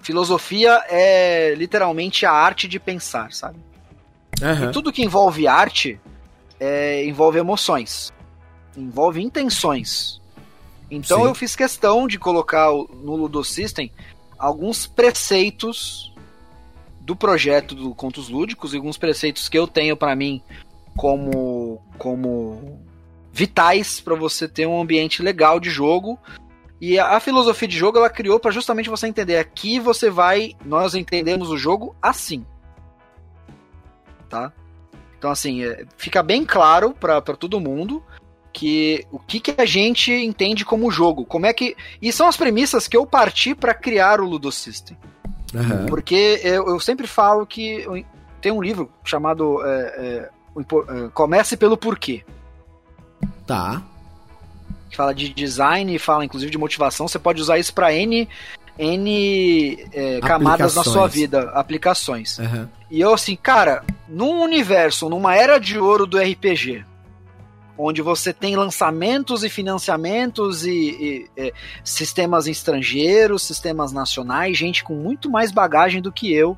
Filosofia 0.00 0.82
é 0.88 1.54
literalmente 1.54 2.26
a 2.26 2.32
arte 2.32 2.66
de 2.68 2.78
pensar, 2.78 3.32
sabe? 3.32 3.58
Uhum. 4.42 4.68
E 4.68 4.72
tudo 4.72 4.92
que 4.92 5.02
envolve 5.02 5.46
arte 5.46 6.00
é, 6.58 7.04
envolve 7.06 7.38
emoções, 7.38 8.12
envolve 8.76 9.22
intenções. 9.22 10.20
Então 10.96 11.22
Sim. 11.22 11.26
eu 11.26 11.34
fiz 11.34 11.56
questão 11.56 12.06
de 12.06 12.18
colocar 12.18 12.70
no 12.70 13.16
Ludo 13.16 13.42
System 13.44 13.90
alguns 14.38 14.86
preceitos 14.86 16.12
do 17.00 17.14
projeto 17.14 17.74
do 17.74 17.94
Contos 17.94 18.28
Lúdicos 18.28 18.72
e 18.72 18.76
alguns 18.76 18.96
preceitos 18.96 19.48
que 19.48 19.58
eu 19.58 19.66
tenho 19.66 19.96
para 19.96 20.14
mim 20.16 20.42
como 20.96 21.82
como 21.98 22.80
vitais 23.32 24.00
para 24.00 24.14
você 24.14 24.48
ter 24.48 24.66
um 24.66 24.80
ambiente 24.80 25.22
legal 25.22 25.58
de 25.58 25.68
jogo. 25.68 26.18
E 26.80 26.98
a, 26.98 27.16
a 27.16 27.20
filosofia 27.20 27.68
de 27.68 27.76
jogo 27.76 27.98
ela 27.98 28.10
criou 28.10 28.38
para 28.38 28.50
justamente 28.50 28.88
você 28.88 29.06
entender 29.06 29.38
aqui 29.38 29.78
você 29.78 30.08
vai, 30.08 30.54
nós 30.64 30.94
entendemos 30.94 31.50
o 31.50 31.56
jogo 31.56 31.94
assim. 32.00 32.44
Tá? 34.28 34.52
Então 35.18 35.30
assim, 35.30 35.64
é, 35.64 35.84
fica 35.96 36.22
bem 36.22 36.44
claro 36.44 36.92
para 36.92 37.20
todo 37.20 37.60
mundo 37.60 38.02
que 38.54 39.04
o 39.10 39.18
que, 39.18 39.40
que 39.40 39.60
a 39.60 39.66
gente 39.66 40.12
entende 40.12 40.64
como 40.64 40.90
jogo, 40.90 41.24
como 41.24 41.44
é 41.44 41.52
que 41.52 41.76
e 42.00 42.12
são 42.12 42.28
as 42.28 42.36
premissas 42.36 42.86
que 42.86 42.96
eu 42.96 43.04
parti 43.04 43.52
para 43.52 43.74
criar 43.74 44.20
o 44.20 44.24
Ludo 44.24 44.50
System, 44.52 44.96
uhum. 45.52 45.86
porque 45.86 46.40
eu, 46.44 46.68
eu, 46.68 46.78
sempre 46.78 47.08
falo 47.08 47.44
que 47.44 47.84
tem 48.40 48.52
um 48.52 48.62
livro 48.62 48.88
chamado 49.04 49.60
é, 49.66 49.68
é, 49.68 50.30
é, 50.56 51.08
Comece 51.12 51.56
pelo 51.56 51.76
Porquê, 51.76 52.24
tá? 53.44 53.82
Que 54.88 54.96
fala 54.96 55.12
de 55.12 55.30
design, 55.30 55.98
fala 55.98 56.24
inclusive 56.24 56.52
de 56.52 56.58
motivação. 56.58 57.08
Você 57.08 57.18
pode 57.18 57.42
usar 57.42 57.58
isso 57.58 57.74
para 57.74 57.92
n 57.92 58.28
N 58.78 59.78
é, 59.92 60.20
camadas 60.20 60.76
na 60.76 60.84
sua 60.84 61.08
vida, 61.08 61.50
aplicações. 61.50 62.38
Uhum. 62.38 62.68
E 62.88 63.00
eu, 63.00 63.12
assim, 63.12 63.34
cara, 63.34 63.84
num 64.08 64.42
universo, 64.42 65.08
numa 65.08 65.34
era 65.34 65.58
de 65.58 65.78
ouro 65.78 66.06
do 66.06 66.18
RPG, 66.18 66.84
onde 67.76 68.02
você 68.02 68.32
tem 68.32 68.56
lançamentos 68.56 69.42
e 69.44 69.48
financiamentos 69.48 70.64
e, 70.64 70.70
e, 70.70 71.30
e, 71.36 71.54
sistemas 71.82 72.46
estrangeiros, 72.46 73.42
sistemas 73.42 73.92
nacionais, 73.92 74.56
gente 74.56 74.84
com 74.84 74.94
muito 74.94 75.30
mais 75.30 75.50
bagagem 75.50 76.00
do 76.00 76.12
que 76.12 76.32
eu, 76.32 76.56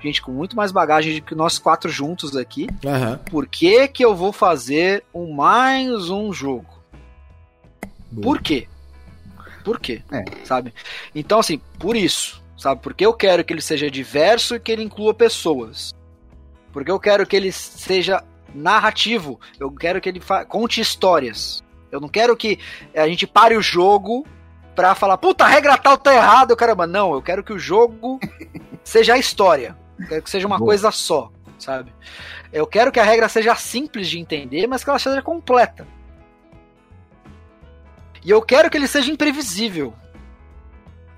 gente 0.00 0.22
com 0.22 0.32
muito 0.32 0.56
mais 0.56 0.72
bagagem 0.72 1.16
do 1.16 1.22
que 1.22 1.34
nós 1.34 1.58
quatro 1.58 1.90
juntos 1.90 2.36
aqui. 2.36 2.66
Uhum. 2.84 3.18
Por 3.30 3.46
que 3.46 3.88
que 3.88 4.04
eu 4.04 4.14
vou 4.14 4.32
fazer 4.32 5.04
um 5.12 5.32
mais 5.32 6.10
um 6.10 6.32
jogo? 6.32 6.66
Boa. 8.10 8.22
Por 8.22 8.42
quê? 8.42 8.68
Por 9.64 9.80
quê? 9.80 10.02
É. 10.12 10.24
Sabe? 10.44 10.72
Então 11.14 11.40
assim, 11.40 11.60
por 11.78 11.96
isso, 11.96 12.42
sabe? 12.56 12.80
Porque 12.82 13.04
eu 13.04 13.12
quero 13.12 13.44
que 13.44 13.52
ele 13.52 13.62
seja 13.62 13.90
diverso 13.90 14.54
e 14.54 14.60
que 14.60 14.72
ele 14.72 14.82
inclua 14.82 15.14
pessoas. 15.14 15.94
Porque 16.72 16.90
eu 16.90 16.98
quero 16.98 17.26
que 17.26 17.36
ele 17.36 17.52
seja 17.52 18.22
narrativo. 18.54 19.40
Eu 19.58 19.70
quero 19.70 20.00
que 20.00 20.08
ele 20.08 20.20
conte 20.48 20.80
histórias. 20.80 21.62
Eu 21.90 22.00
não 22.00 22.08
quero 22.08 22.36
que 22.36 22.58
a 22.94 23.06
gente 23.08 23.26
pare 23.26 23.56
o 23.56 23.62
jogo 23.62 24.26
pra 24.74 24.94
falar, 24.94 25.16
puta, 25.16 25.44
a 25.44 25.48
regra 25.48 25.78
tal 25.78 25.96
tá 25.96 26.14
errada, 26.14 26.56
caramba. 26.56 26.86
Não, 26.86 27.12
eu 27.14 27.22
quero 27.22 27.42
que 27.42 27.52
o 27.52 27.58
jogo 27.58 28.18
seja 28.82 29.14
a 29.14 29.18
história. 29.18 29.76
Eu 29.98 30.08
quero 30.08 30.22
que 30.22 30.30
seja 30.30 30.46
uma 30.46 30.58
Boa. 30.58 30.68
coisa 30.68 30.90
só, 30.90 31.30
sabe? 31.58 31.92
Eu 32.52 32.66
quero 32.66 32.90
que 32.90 33.00
a 33.00 33.04
regra 33.04 33.28
seja 33.28 33.54
simples 33.54 34.08
de 34.08 34.18
entender, 34.18 34.66
mas 34.66 34.82
que 34.82 34.90
ela 34.90 34.98
seja 34.98 35.22
completa. 35.22 35.86
E 38.24 38.30
eu 38.30 38.42
quero 38.42 38.70
que 38.70 38.76
ele 38.76 38.88
seja 38.88 39.12
imprevisível. 39.12 39.94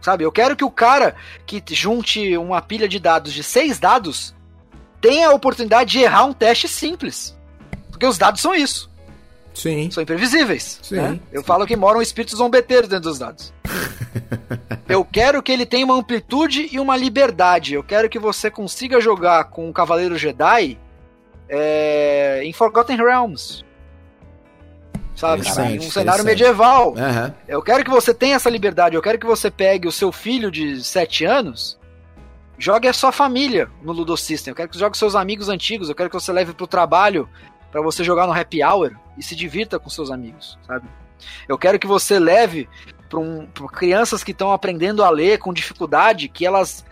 Sabe? 0.00 0.24
Eu 0.24 0.30
quero 0.30 0.54
que 0.54 0.64
o 0.64 0.70
cara 0.70 1.16
que 1.46 1.62
junte 1.74 2.36
uma 2.36 2.60
pilha 2.60 2.88
de 2.88 3.00
dados 3.00 3.32
de 3.32 3.42
seis 3.42 3.78
dados 3.78 4.35
tem 5.00 5.24
a 5.24 5.30
oportunidade 5.30 5.90
de 5.90 6.00
errar 6.00 6.24
um 6.24 6.32
teste 6.32 6.68
simples. 6.68 7.36
Porque 7.90 8.06
os 8.06 8.18
dados 8.18 8.40
são 8.40 8.54
isso. 8.54 8.90
Sim. 9.54 9.90
São 9.90 10.02
imprevisíveis. 10.02 10.78
Sim. 10.82 10.96
Né? 10.96 11.20
Eu 11.32 11.42
falo 11.42 11.66
que 11.66 11.74
moram 11.74 12.02
espíritos 12.02 12.38
zombeteiros 12.38 12.88
dentro 12.88 13.08
dos 13.08 13.18
dados. 13.18 13.52
eu 14.86 15.02
quero 15.04 15.42
que 15.42 15.50
ele 15.50 15.64
tenha 15.64 15.86
uma 15.86 15.94
amplitude 15.96 16.68
e 16.70 16.78
uma 16.78 16.96
liberdade. 16.96 17.74
Eu 17.74 17.82
quero 17.82 18.08
que 18.08 18.18
você 18.18 18.50
consiga 18.50 19.00
jogar 19.00 19.44
com 19.44 19.70
o 19.70 19.72
Cavaleiro 19.72 20.18
Jedi 20.18 20.78
é, 21.48 22.42
em 22.44 22.52
Forgotten 22.52 22.98
Realms. 22.98 23.64
Sabe? 25.14 25.48
um 25.78 25.90
cenário 25.90 26.22
medieval. 26.22 26.90
Uhum. 26.90 27.32
Eu 27.48 27.62
quero 27.62 27.82
que 27.82 27.90
você 27.90 28.12
tenha 28.12 28.36
essa 28.36 28.50
liberdade. 28.50 28.94
Eu 28.94 29.00
quero 29.00 29.18
que 29.18 29.24
você 29.24 29.50
pegue 29.50 29.88
o 29.88 29.92
seu 29.92 30.12
filho 30.12 30.50
de 30.50 30.84
7 30.84 31.24
anos 31.24 31.78
jogue 32.58 32.88
a 32.88 32.92
sua 32.92 33.12
família 33.12 33.70
no 33.82 33.92
Ludo 33.92 34.16
System. 34.16 34.52
Eu 34.52 34.56
quero 34.56 34.68
que 34.68 34.76
você 34.76 34.80
jogue 34.80 34.96
seus 34.96 35.14
amigos 35.14 35.48
antigos. 35.48 35.88
Eu 35.88 35.94
quero 35.94 36.10
que 36.10 36.16
você 36.16 36.32
leve 36.32 36.52
pro 36.52 36.66
trabalho 36.66 37.28
para 37.70 37.80
você 37.82 38.02
jogar 38.02 38.26
no 38.26 38.32
happy 38.32 38.62
hour 38.62 38.92
e 39.16 39.22
se 39.22 39.34
divirta 39.34 39.78
com 39.78 39.90
seus 39.90 40.10
amigos, 40.10 40.58
sabe? 40.66 40.88
Eu 41.48 41.58
quero 41.58 41.78
que 41.78 41.86
você 41.86 42.18
leve 42.18 42.68
para 43.08 43.18
um, 43.18 43.46
crianças 43.72 44.22
que 44.24 44.32
estão 44.32 44.52
aprendendo 44.52 45.02
a 45.02 45.10
ler 45.10 45.38
com 45.38 45.52
dificuldade, 45.52 46.28
que 46.28 46.46
elas 46.46 46.84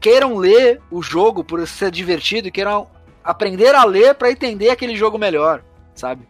queiram 0.00 0.36
ler 0.36 0.80
o 0.90 1.02
jogo 1.02 1.42
por 1.42 1.66
ser 1.66 1.90
divertido 1.90 2.48
e 2.48 2.50
queiram 2.50 2.88
aprender 3.24 3.74
a 3.74 3.84
ler 3.84 4.14
para 4.14 4.30
entender 4.30 4.70
aquele 4.70 4.94
jogo 4.96 5.18
melhor, 5.18 5.62
sabe? 5.94 6.28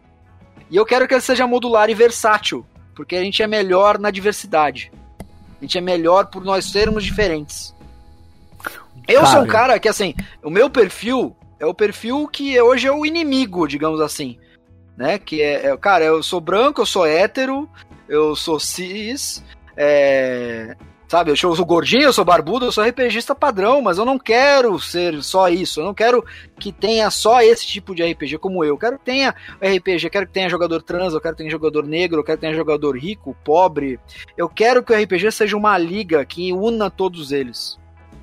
E 0.69 0.75
eu 0.75 0.85
quero 0.85 1.07
que 1.07 1.13
ele 1.13 1.21
seja 1.21 1.45
modular 1.45 1.89
e 1.89 1.93
versátil, 1.93 2.65
porque 2.95 3.15
a 3.15 3.23
gente 3.23 3.43
é 3.43 3.47
melhor 3.47 3.99
na 3.99 4.11
diversidade. 4.11 4.91
A 5.59 5.63
gente 5.63 5.77
é 5.77 5.81
melhor 5.81 6.27
por 6.27 6.43
nós 6.43 6.65
sermos 6.65 7.03
diferentes. 7.03 7.75
Eu 9.07 9.25
sou 9.25 9.41
um 9.41 9.47
cara 9.47 9.79
que, 9.79 9.89
assim, 9.89 10.13
o 10.43 10.49
meu 10.49 10.69
perfil 10.69 11.35
é 11.59 11.65
o 11.65 11.73
perfil 11.73 12.27
que 12.27 12.59
hoje 12.59 12.87
é 12.87 12.91
o 12.91 13.05
inimigo, 13.05 13.67
digamos 13.67 14.01
assim. 14.01 14.37
Né? 14.97 15.19
Que 15.19 15.41
é, 15.41 15.67
é 15.67 15.77
cara, 15.77 16.03
eu 16.03 16.21
sou 16.23 16.41
branco, 16.41 16.81
eu 16.81 16.85
sou 16.85 17.05
hétero, 17.05 17.69
eu 18.07 18.35
sou 18.35 18.59
cis, 18.59 19.43
é, 19.77 20.75
sabe, 21.07 21.29
eu 21.29 21.35
sou 21.35 21.65
gordinho, 21.65 22.03
eu 22.03 22.13
sou 22.13 22.23
barbudo, 22.23 22.65
eu 22.65 22.71
sou 22.71 22.83
RPGista 22.83 23.35
padrão, 23.35 23.81
mas 23.81 23.97
eu 23.97 24.05
não 24.05 24.17
quero 24.17 24.79
ser 24.79 25.21
só 25.21 25.49
isso, 25.49 25.81
eu 25.81 25.85
não 25.85 25.93
quero 25.93 26.23
que 26.57 26.71
tenha 26.71 27.09
só 27.09 27.41
esse 27.41 27.67
tipo 27.67 27.93
de 27.93 28.03
RPG 28.03 28.37
como 28.37 28.63
eu, 28.63 28.69
eu 28.69 28.77
quero 28.77 28.97
que 28.97 29.05
tenha 29.05 29.35
RPG, 29.61 30.05
eu 30.05 30.09
quero 30.09 30.27
que 30.27 30.33
tenha 30.33 30.49
jogador 30.49 30.81
trans, 30.81 31.13
eu 31.13 31.19
quero 31.19 31.35
que 31.35 31.39
tenha 31.39 31.51
jogador 31.51 31.85
negro, 31.85 32.19
eu 32.19 32.23
quero 32.23 32.37
que 32.37 32.41
tenha 32.41 32.55
jogador 32.55 32.97
rico, 32.97 33.35
pobre, 33.43 33.99
eu 34.37 34.47
quero 34.47 34.81
que 34.83 34.93
o 34.93 34.95
RPG 34.95 35.31
seja 35.31 35.57
uma 35.57 35.77
liga 35.77 36.23
que 36.25 36.53
una 36.53 36.89
todos 36.89 37.31
eles 37.31 37.80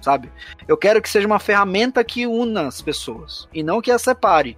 sabe? 0.08 0.32
Eu 0.66 0.78
quero 0.78 1.02
que 1.02 1.10
seja 1.10 1.26
uma 1.26 1.38
ferramenta 1.38 2.02
que 2.02 2.26
una 2.26 2.66
as 2.66 2.80
pessoas 2.80 3.46
e 3.52 3.62
não 3.62 3.82
que 3.82 3.90
as 3.90 4.00
separe. 4.00 4.56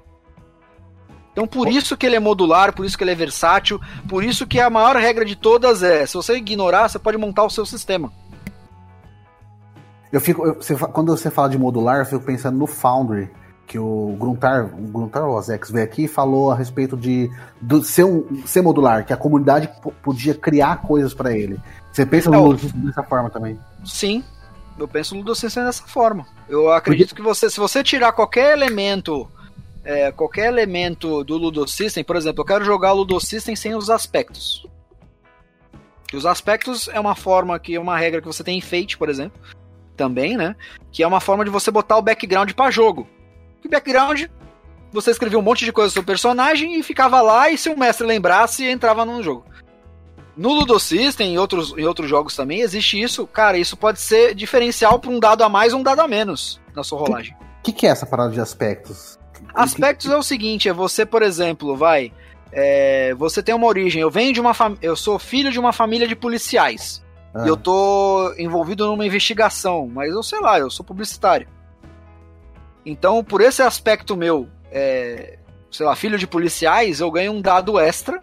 Então 1.32 1.44
por 1.44 1.66
isso 1.66 1.96
que 1.96 2.06
ele 2.06 2.14
é 2.14 2.20
modular, 2.20 2.72
por 2.72 2.86
isso 2.86 2.96
que 2.96 3.02
ele 3.02 3.10
é 3.10 3.16
versátil, 3.16 3.80
por 4.08 4.22
isso 4.22 4.46
que 4.46 4.60
a 4.60 4.70
maior 4.70 4.94
regra 4.94 5.24
de 5.24 5.34
todas 5.34 5.82
é, 5.82 6.06
se 6.06 6.14
você 6.14 6.36
ignorar, 6.36 6.88
você 6.88 7.00
pode 7.00 7.18
montar 7.18 7.42
o 7.42 7.50
seu 7.50 7.66
sistema. 7.66 8.12
Eu 10.12 10.20
fico, 10.20 10.46
eu, 10.46 10.54
você, 10.54 10.76
quando 10.76 11.16
você 11.16 11.30
fala 11.30 11.48
de 11.48 11.58
modular, 11.58 11.98
eu 11.98 12.06
fico 12.06 12.24
pensando 12.24 12.56
no 12.56 12.66
Foundry, 12.66 13.28
que 13.66 13.78
o 13.78 14.16
Gruntar, 14.18 14.66
o 14.66 14.88
Gruntar 14.88 15.28
Ozex 15.28 15.70
veio 15.70 15.84
aqui 15.84 16.04
e 16.04 16.08
falou 16.08 16.52
a 16.52 16.56
respeito 16.56 16.96
de 16.96 17.28
do, 17.60 17.82
ser, 17.82 18.04
um, 18.04 18.42
ser 18.46 18.62
modular, 18.62 19.04
que 19.04 19.12
a 19.12 19.16
comunidade 19.16 19.68
podia 20.02 20.34
criar 20.34 20.82
coisas 20.82 21.12
para 21.12 21.36
ele. 21.36 21.58
Você 21.92 22.06
pensa 22.06 22.28
é, 22.28 22.32
no 22.32 22.54
dessa 22.54 23.02
forma 23.02 23.30
também? 23.30 23.58
Sim, 23.84 24.22
eu 24.84 24.88
penso 24.88 25.14
no 25.14 25.20
Ludocensor 25.20 25.64
dessa 25.64 25.86
forma. 25.86 26.26
Eu 26.48 26.72
acredito 26.72 27.14
que 27.14 27.22
você, 27.22 27.48
se 27.50 27.58
você 27.58 27.82
tirar 27.82 28.12
qualquer 28.12 28.52
elemento, 28.52 29.30
é, 29.84 30.10
qualquer 30.12 30.46
elemento 30.46 31.22
do 31.24 31.36
Ludosystem, 31.36 32.04
por 32.04 32.16
exemplo, 32.16 32.42
eu 32.42 32.46
quero 32.46 32.64
jogar 32.64 32.92
o 32.92 32.96
Ludosystem 32.96 33.56
sem 33.56 33.74
os 33.74 33.90
aspectos. 33.90 34.66
E 36.12 36.16
os 36.16 36.26
aspectos 36.26 36.88
é 36.88 36.98
uma 36.98 37.14
forma 37.14 37.58
que 37.58 37.74
é 37.74 37.80
uma 37.80 37.96
regra 37.96 38.20
que 38.20 38.26
você 38.26 38.42
tem 38.42 38.58
em 38.58 38.60
Fate, 38.60 38.98
por 38.98 39.08
exemplo, 39.08 39.40
também, 39.96 40.36
né? 40.36 40.56
Que 40.90 41.02
é 41.02 41.06
uma 41.06 41.20
forma 41.20 41.44
de 41.44 41.50
você 41.50 41.70
botar 41.70 41.96
o 41.96 42.02
background 42.02 42.50
para 42.52 42.70
jogo. 42.70 43.08
E 43.64 43.68
background, 43.68 44.24
você 44.92 45.10
escrevia 45.10 45.38
um 45.38 45.42
monte 45.42 45.64
de 45.64 45.72
coisa 45.72 45.90
sobre 45.90 46.04
o 46.04 46.06
personagem 46.06 46.78
e 46.78 46.82
ficava 46.82 47.20
lá 47.20 47.50
e 47.50 47.56
se 47.56 47.68
o 47.68 47.78
mestre 47.78 48.06
lembrasse, 48.06 48.64
entrava 48.64 49.04
no 49.04 49.22
jogo. 49.22 49.44
No 50.36 50.52
Ludo 50.52 50.78
System 50.78 51.34
e 51.34 51.38
outros, 51.38 51.74
em 51.76 51.84
outros 51.84 52.08
jogos 52.08 52.36
também 52.36 52.60
existe 52.60 53.00
isso. 53.00 53.26
Cara, 53.26 53.58
isso 53.58 53.76
pode 53.76 54.00
ser 54.00 54.34
diferencial 54.34 54.98
para 54.98 55.10
um 55.10 55.18
dado 55.18 55.42
a 55.42 55.48
mais 55.48 55.72
ou 55.72 55.80
um 55.80 55.82
dado 55.82 56.00
a 56.00 56.08
menos 56.08 56.60
na 56.74 56.82
sua 56.82 56.98
rolagem. 56.98 57.34
O 57.60 57.62
que, 57.62 57.72
que, 57.72 57.86
é 57.86 57.90
essa 57.90 58.06
parada 58.06 58.32
de 58.32 58.40
aspectos? 58.40 59.18
Aspectos 59.54 60.06
que... 60.06 60.12
é 60.12 60.16
o 60.16 60.22
seguinte: 60.22 60.68
é 60.68 60.72
você, 60.72 61.04
por 61.04 61.22
exemplo, 61.22 61.76
vai. 61.76 62.12
É, 62.52 63.14
você 63.14 63.42
tem 63.42 63.54
uma 63.54 63.66
origem. 63.66 64.00
Eu 64.00 64.10
venho 64.10 64.32
de 64.32 64.40
uma 64.40 64.54
fam... 64.54 64.76
Eu 64.80 64.96
sou 64.96 65.18
filho 65.18 65.52
de 65.52 65.58
uma 65.58 65.72
família 65.72 66.08
de 66.08 66.16
policiais. 66.16 67.02
Ah. 67.34 67.44
E 67.44 67.48
eu 67.48 67.56
tô 67.56 68.34
envolvido 68.38 68.86
numa 68.86 69.06
investigação. 69.06 69.88
Mas 69.92 70.10
eu 70.10 70.22
sei 70.22 70.40
lá, 70.40 70.58
eu 70.58 70.70
sou 70.70 70.84
publicitário. 70.84 71.46
Então, 72.84 73.22
por 73.22 73.40
esse 73.40 73.62
aspecto 73.62 74.16
meu, 74.16 74.48
é, 74.72 75.38
sei 75.70 75.84
lá, 75.84 75.94
filho 75.94 76.18
de 76.18 76.26
policiais, 76.26 77.00
eu 77.00 77.10
ganho 77.10 77.32
um 77.32 77.42
dado 77.42 77.78
extra. 77.78 78.20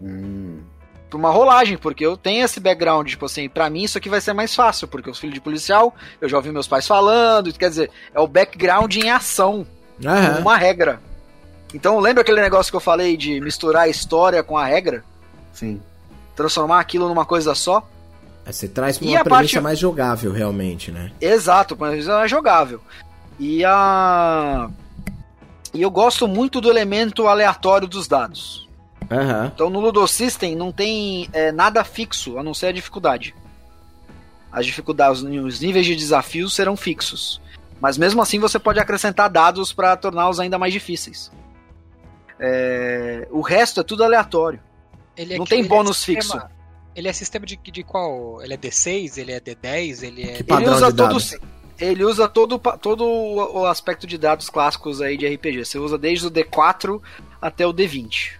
Hum 0.00 0.55
pra 1.08 1.18
uma 1.18 1.30
rolagem, 1.30 1.76
porque 1.78 2.04
eu 2.04 2.16
tenho 2.16 2.44
esse 2.44 2.60
background, 2.60 3.08
tipo 3.08 3.26
assim, 3.26 3.48
pra 3.48 3.70
mim 3.70 3.84
isso 3.84 3.98
aqui 3.98 4.08
vai 4.08 4.20
ser 4.20 4.32
mais 4.32 4.54
fácil, 4.54 4.88
porque 4.88 5.08
eu 5.08 5.14
sou 5.14 5.22
filho 5.22 5.32
de 5.32 5.40
policial, 5.40 5.94
eu 6.20 6.28
já 6.28 6.36
ouvi 6.36 6.50
meus 6.50 6.66
pais 6.66 6.86
falando, 6.86 7.52
quer 7.52 7.68
dizer, 7.68 7.90
é 8.14 8.20
o 8.20 8.26
background 8.26 8.94
em 8.96 9.10
ação, 9.10 9.66
uhum. 10.02 10.40
uma 10.40 10.56
regra. 10.56 11.00
Então 11.74 11.98
lembra 11.98 12.22
aquele 12.22 12.40
negócio 12.40 12.72
que 12.72 12.76
eu 12.76 12.80
falei 12.80 13.16
de 13.16 13.40
misturar 13.40 13.82
a 13.82 13.88
história 13.88 14.42
com 14.42 14.56
a 14.56 14.64
regra? 14.64 15.04
Sim. 15.52 15.80
Transformar 16.34 16.80
aquilo 16.80 17.08
numa 17.08 17.24
coisa 17.24 17.54
só? 17.54 17.86
É, 18.44 18.52
você 18.52 18.68
traz 18.68 18.98
pra 18.98 19.06
uma 19.06 19.24
premissa 19.24 19.30
parte... 19.30 19.60
mais 19.60 19.78
jogável, 19.78 20.32
realmente, 20.32 20.90
né? 20.90 21.10
Exato, 21.20 21.74
uma 21.74 21.88
premissa 21.88 22.14
mais 22.14 22.30
jogável. 22.30 22.80
E 23.38 23.64
a... 23.64 24.68
E 25.74 25.82
eu 25.82 25.90
gosto 25.90 26.26
muito 26.26 26.60
do 26.60 26.70
elemento 26.70 27.26
aleatório 27.26 27.86
dos 27.86 28.08
dados. 28.08 28.65
Uhum. 29.10 29.46
Então 29.46 29.70
no 29.70 29.80
Ludo 29.80 30.06
System 30.06 30.56
não 30.56 30.72
tem 30.72 31.28
é, 31.32 31.52
nada 31.52 31.84
fixo, 31.84 32.38
a 32.38 32.42
não 32.42 32.54
ser 32.54 32.66
a 32.66 32.72
dificuldade. 32.72 33.34
As 34.50 34.64
dificuldades, 34.64 35.22
os 35.22 35.60
níveis 35.60 35.86
de 35.86 35.94
desafios 35.94 36.54
serão 36.54 36.76
fixos. 36.76 37.40
Mas 37.80 37.98
mesmo 37.98 38.22
assim 38.22 38.38
você 38.38 38.58
pode 38.58 38.80
acrescentar 38.80 39.28
dados 39.28 39.72
para 39.72 39.96
torná-los 39.96 40.40
ainda 40.40 40.58
mais 40.58 40.72
difíceis. 40.72 41.30
É, 42.38 43.28
o 43.30 43.40
resto 43.40 43.80
é 43.80 43.82
tudo 43.82 44.02
aleatório. 44.04 44.60
É 45.16 45.36
não 45.36 45.44
tem 45.44 45.64
bônus 45.64 46.02
é 46.02 46.06
fixo. 46.06 46.40
Ele 46.94 47.08
é 47.08 47.12
sistema 47.12 47.44
de, 47.44 47.56
de 47.56 47.82
qual? 47.82 48.42
Ele 48.42 48.54
é 48.54 48.56
D6? 48.56 49.18
Ele 49.18 49.32
é 49.32 49.40
D10? 49.40 50.02
Ele 50.02 50.22
é. 50.22 50.38
ele 50.38 50.68
usa 50.68 50.92
todos. 50.92 51.36
Ele 51.78 52.04
usa 52.04 52.26
todo, 52.26 52.58
todo 52.80 53.04
o 53.04 53.66
aspecto 53.66 54.06
de 54.06 54.16
dados 54.16 54.48
clássicos 54.48 55.02
aí 55.02 55.18
de 55.18 55.28
RPG. 55.28 55.66
Você 55.66 55.78
usa 55.78 55.98
desde 55.98 56.26
o 56.26 56.30
D4 56.30 57.00
até 57.40 57.66
o 57.66 57.74
D20. 57.74 58.38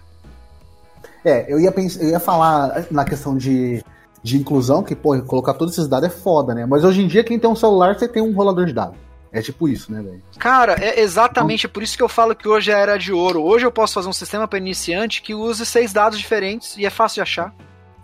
É, 1.27 1.45
eu 1.49 1.59
ia, 1.59 1.73
pensar, 1.73 2.01
eu 2.01 2.09
ia 2.09 2.21
falar 2.21 2.85
na 2.89 3.03
questão 3.03 3.35
de, 3.35 3.83
de 4.23 4.37
inclusão, 4.37 4.81
que, 4.81 4.95
pô, 4.95 5.21
colocar 5.23 5.53
todos 5.53 5.73
esses 5.73 5.85
dados 5.85 6.07
é 6.07 6.09
foda, 6.09 6.55
né? 6.55 6.65
Mas 6.65 6.85
hoje 6.85 7.01
em 7.01 7.07
dia, 7.07 7.21
quem 7.21 7.37
tem 7.37 7.49
um 7.49 7.55
celular, 7.55 7.99
você 7.99 8.07
tem 8.07 8.23
um 8.23 8.33
rolador 8.33 8.65
de 8.65 8.71
dados. 8.71 8.97
É 9.29 9.41
tipo 9.41 9.67
isso, 9.67 9.91
né, 9.91 10.01
velho? 10.01 10.23
Cara, 10.39 10.77
é 10.79 11.01
exatamente 11.01 11.67
por 11.67 11.83
isso 11.83 11.97
que 11.97 12.01
eu 12.01 12.07
falo 12.07 12.33
que 12.33 12.47
hoje 12.47 12.71
é 12.71 12.75
a 12.75 12.79
era 12.79 12.97
de 12.97 13.11
ouro. 13.11 13.43
Hoje 13.43 13.65
eu 13.65 13.71
posso 13.71 13.93
fazer 13.93 14.07
um 14.07 14.13
sistema 14.13 14.47
para 14.47 14.57
iniciante 14.57 15.21
que 15.21 15.35
use 15.35 15.65
seis 15.65 15.91
dados 15.91 16.17
diferentes 16.17 16.77
e 16.77 16.85
é 16.85 16.89
fácil 16.89 17.15
de 17.15 17.21
achar. 17.21 17.53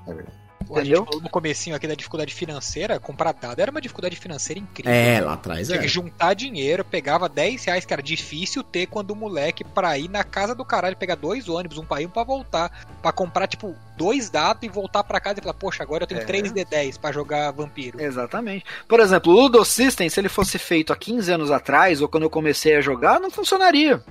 É 0.06 0.14
verdade. 0.14 0.33
A 0.74 0.84
gente 0.84 0.96
falou 0.96 1.22
no 1.22 1.30
comecinho 1.30 1.76
aqui 1.76 1.88
da 1.88 1.96
dificuldade 1.96 2.34
financeira, 2.34 3.00
comprar 3.00 3.34
dado 3.34 3.60
era 3.60 3.72
uma 3.72 3.82
dificuldade 3.82 4.16
financeira 4.16 4.60
incrível. 4.60 4.92
É, 4.92 5.20
lá 5.20 5.34
atrás 5.34 5.68
Tinha 5.68 5.80
que 5.80 5.88
juntar 5.88 6.34
dinheiro, 6.34 6.84
pegava 6.84 7.28
10 7.28 7.66
reais, 7.66 7.86
que 7.86 7.94
era 7.94 8.02
difícil 8.02 8.64
ter 8.64 8.88
quando 8.88 9.12
o 9.12 9.16
moleque 9.16 9.64
pra 9.64 9.98
ir 9.98 10.10
na 10.10 10.24
casa 10.24 10.54
do 10.56 10.64
caralho, 10.64 10.96
pegar 10.96 11.16
dois 11.16 11.50
ônibus, 11.50 11.78
um 11.78 11.86
pra 11.86 12.02
ir 12.02 12.06
um 12.06 12.10
pra 12.10 12.24
voltar, 12.24 12.86
pra 13.02 13.12
comprar, 13.12 13.48
tipo, 13.48 13.76
dois 13.98 14.30
dados 14.30 14.64
e 14.64 14.70
voltar 14.70 15.04
pra 15.04 15.20
casa 15.20 15.40
e 15.40 15.42
falar, 15.42 15.54
poxa, 15.54 15.84
agora 15.84 16.04
eu 16.04 16.08
tenho 16.08 16.22
é. 16.22 16.26
3D10 16.26 17.00
pra 17.00 17.12
jogar 17.12 17.52
vampiro. 17.52 18.02
Exatamente. 18.02 18.66
Por 18.88 19.00
exemplo, 19.00 19.32
o 19.32 19.36
Ludo 19.36 19.64
System, 19.66 20.10
se 20.10 20.20
ele 20.20 20.30
fosse 20.30 20.58
feito 20.58 20.94
há 20.94 20.96
15 20.96 21.32
anos 21.32 21.52
atrás, 21.52 22.02
ou 22.02 22.08
quando 22.08 22.24
eu 22.24 22.30
comecei 22.30 22.76
a 22.76 22.82
jogar, 22.82 23.20
não 23.20 23.32
funcionaria. 23.32 24.04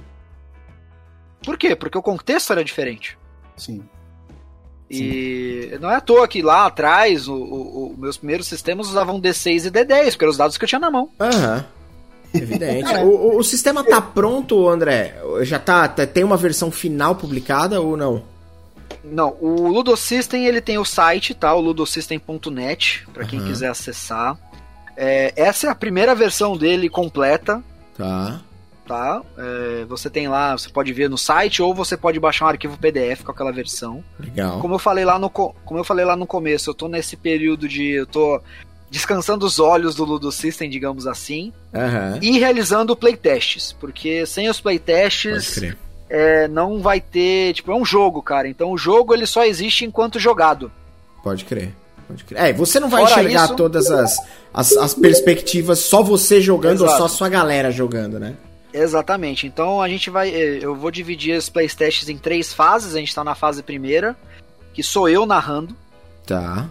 Por 1.45 1.59
quê? 1.59 1.75
Porque 1.75 1.99
o 1.99 2.03
contexto 2.03 2.53
era 2.53 2.65
diferente. 2.65 3.19
Sim. 3.57 3.83
E 4.93 5.71
Sim. 5.71 5.79
não 5.81 5.91
é 5.91 5.97
à 5.97 6.01
toa 6.01 6.29
que 6.29 6.43
lá 6.43 6.67
atrás, 6.67 7.27
o, 7.27 7.35
o, 7.35 7.37
o, 7.37 7.95
meus 7.97 8.19
primeiros 8.19 8.47
sistemas 8.47 8.89
usavam 8.89 9.19
D6 9.19 9.67
e 9.67 9.71
D10, 9.71 10.11
porque 10.11 10.25
eram 10.25 10.31
os 10.31 10.37
dados 10.37 10.59
que 10.59 10.65
eu 10.65 10.69
tinha 10.69 10.79
na 10.79 10.91
mão. 10.91 11.09
Aham. 11.19 11.57
Uhum. 11.57 11.83
Evidente. 12.41 12.91
é. 12.91 13.05
o, 13.05 13.39
o, 13.39 13.43
sistema 13.43 13.85
tá 13.85 14.01
pronto, 14.01 14.69
André? 14.69 15.15
Já 15.43 15.59
tá, 15.59 15.87
tá, 15.89 16.07
tem 16.07 16.25
uma 16.25 16.37
versão 16.37 16.71
final 16.71 17.15
publicada 17.15 17.81
ou 17.81 17.97
não? 17.97 18.23
Não, 19.05 19.37
o 19.41 19.69
Ludosystem 19.69 20.47
ele 20.47 20.61
tem 20.61 20.79
o 20.79 20.85
site, 20.85 21.35
tá? 21.35 21.55
O 21.55 21.61
ludosystem.net, 21.61 23.07
para 23.13 23.25
quem 23.25 23.41
uhum. 23.41 23.47
quiser 23.47 23.69
acessar. 23.69 24.39
É, 24.97 25.33
essa 25.37 25.67
é 25.67 25.71
a 25.71 25.75
primeira 25.75 26.15
versão 26.15 26.57
dele 26.57 26.89
completa. 26.89 27.63
Tá. 27.97 28.41
Tá? 28.87 29.23
É, 29.37 29.85
você 29.85 30.11
tem 30.11 30.29
lá, 30.29 30.57
você 30.57 30.69
pode 30.69 30.93
ver 30.93 31.09
no 31.09 31.19
site 31.19 31.63
ou 31.63 31.75
você 31.75 31.97
pode 31.97 32.19
baixar 32.19 32.47
um 32.47 32.49
arquivo 32.49 32.79
PDF 32.79 33.23
com 33.23 33.31
aquela 33.31 33.53
versão. 33.53 34.03
Legal. 34.19 34.61
Como 34.61 34.75
eu 34.75 34.79
falei 34.79 35.05
lá 35.05 35.19
no, 35.19 35.31
como 35.31 35.79
eu 35.79 35.85
falei 35.85 36.05
lá 36.05 36.17
no 36.17 36.27
começo, 36.27 36.71
eu 36.71 36.75
tô 36.75 36.89
nesse 36.89 37.17
período 37.17 37.69
de 37.69 37.91
eu 37.91 38.07
tô 38.07 38.41
descansando 38.91 39.47
os 39.47 39.59
olhos 39.59 39.95
do 39.95 40.05
Ludo 40.05 40.31
System, 40.31 40.69
digamos 40.69 41.07
assim, 41.07 41.51
uhum. 41.73 42.19
e 42.21 42.39
realizando 42.39 42.95
playtests, 42.95 43.73
porque 43.73 44.27
sem 44.27 44.51
os 44.51 44.61
playtests 44.61 45.63
é, 46.11 46.47
não 46.47 46.79
vai 46.83 47.01
ter, 47.01 47.55
tipo, 47.55 47.73
é 47.73 47.75
um 47.75 47.87
jogo, 47.87 48.23
cara. 48.23 48.47
Então 48.47 48.71
o 48.71 48.77
jogo 48.77 49.15
ele 49.15 49.25
só 49.25 49.45
existe 49.45 49.87
enquanto 49.87 50.19
jogado. 50.19 50.71
Pode 51.25 51.47
crer. 51.47 51.73
Pode 52.07 52.25
crer. 52.25 52.39
É, 52.39 52.53
você 52.53 52.79
não 52.79 52.91
vai 52.91 53.01
Fora 53.03 53.23
enxergar 53.23 53.45
isso, 53.47 53.57
todas 53.57 53.91
as, 53.91 54.19
as, 54.53 54.77
as, 54.77 54.93
perspectivas 54.93 55.79
só 55.79 56.03
você 56.03 56.39
jogando 56.39 56.85
Exato. 56.85 57.03
ou 57.03 57.09
só 57.09 57.17
sua 57.17 57.31
galera 57.31 57.71
jogando, 57.71 58.21
né? 58.21 58.35
Exatamente. 58.73 59.47
Então 59.47 59.81
a 59.81 59.89
gente 59.89 60.11
vai. 60.11 60.31
Eh, 60.31 60.59
eu 60.63 60.75
vou 60.75 60.91
dividir 60.91 61.37
os 61.37 61.49
playtests 61.49 62.09
em 62.09 62.17
três 62.17 62.53
fases. 62.53 62.95
A 62.95 62.99
gente 62.99 63.15
tá 63.15 63.23
na 63.23 63.35
fase 63.35 63.63
primeira, 63.63 64.17
que 64.73 64.83
sou 64.83 65.09
eu 65.09 65.27
narrando. 65.27 65.77
Tá. 66.27 66.69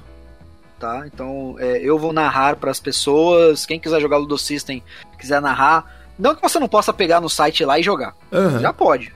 Tá? 0.79 1.03
Então 1.05 1.55
é, 1.59 1.77
eu 1.77 1.99
vou 1.99 2.11
narrar 2.11 2.55
para 2.55 2.71
as 2.71 2.79
pessoas. 2.79 3.65
Quem 3.65 3.79
quiser 3.79 4.01
jogar 4.01 4.17
Ludo 4.17 4.37
System, 4.37 4.83
quiser 5.17 5.41
narrar. 5.41 6.01
Não 6.17 6.35
que 6.35 6.41
você 6.41 6.59
não 6.59 6.67
possa 6.67 6.91
pegar 6.91 7.21
no 7.21 7.29
site 7.29 7.63
lá 7.63 7.79
e 7.79 7.83
jogar. 7.83 8.15
Uhum. 8.31 8.59
Já 8.59 8.73
pode. 8.73 9.13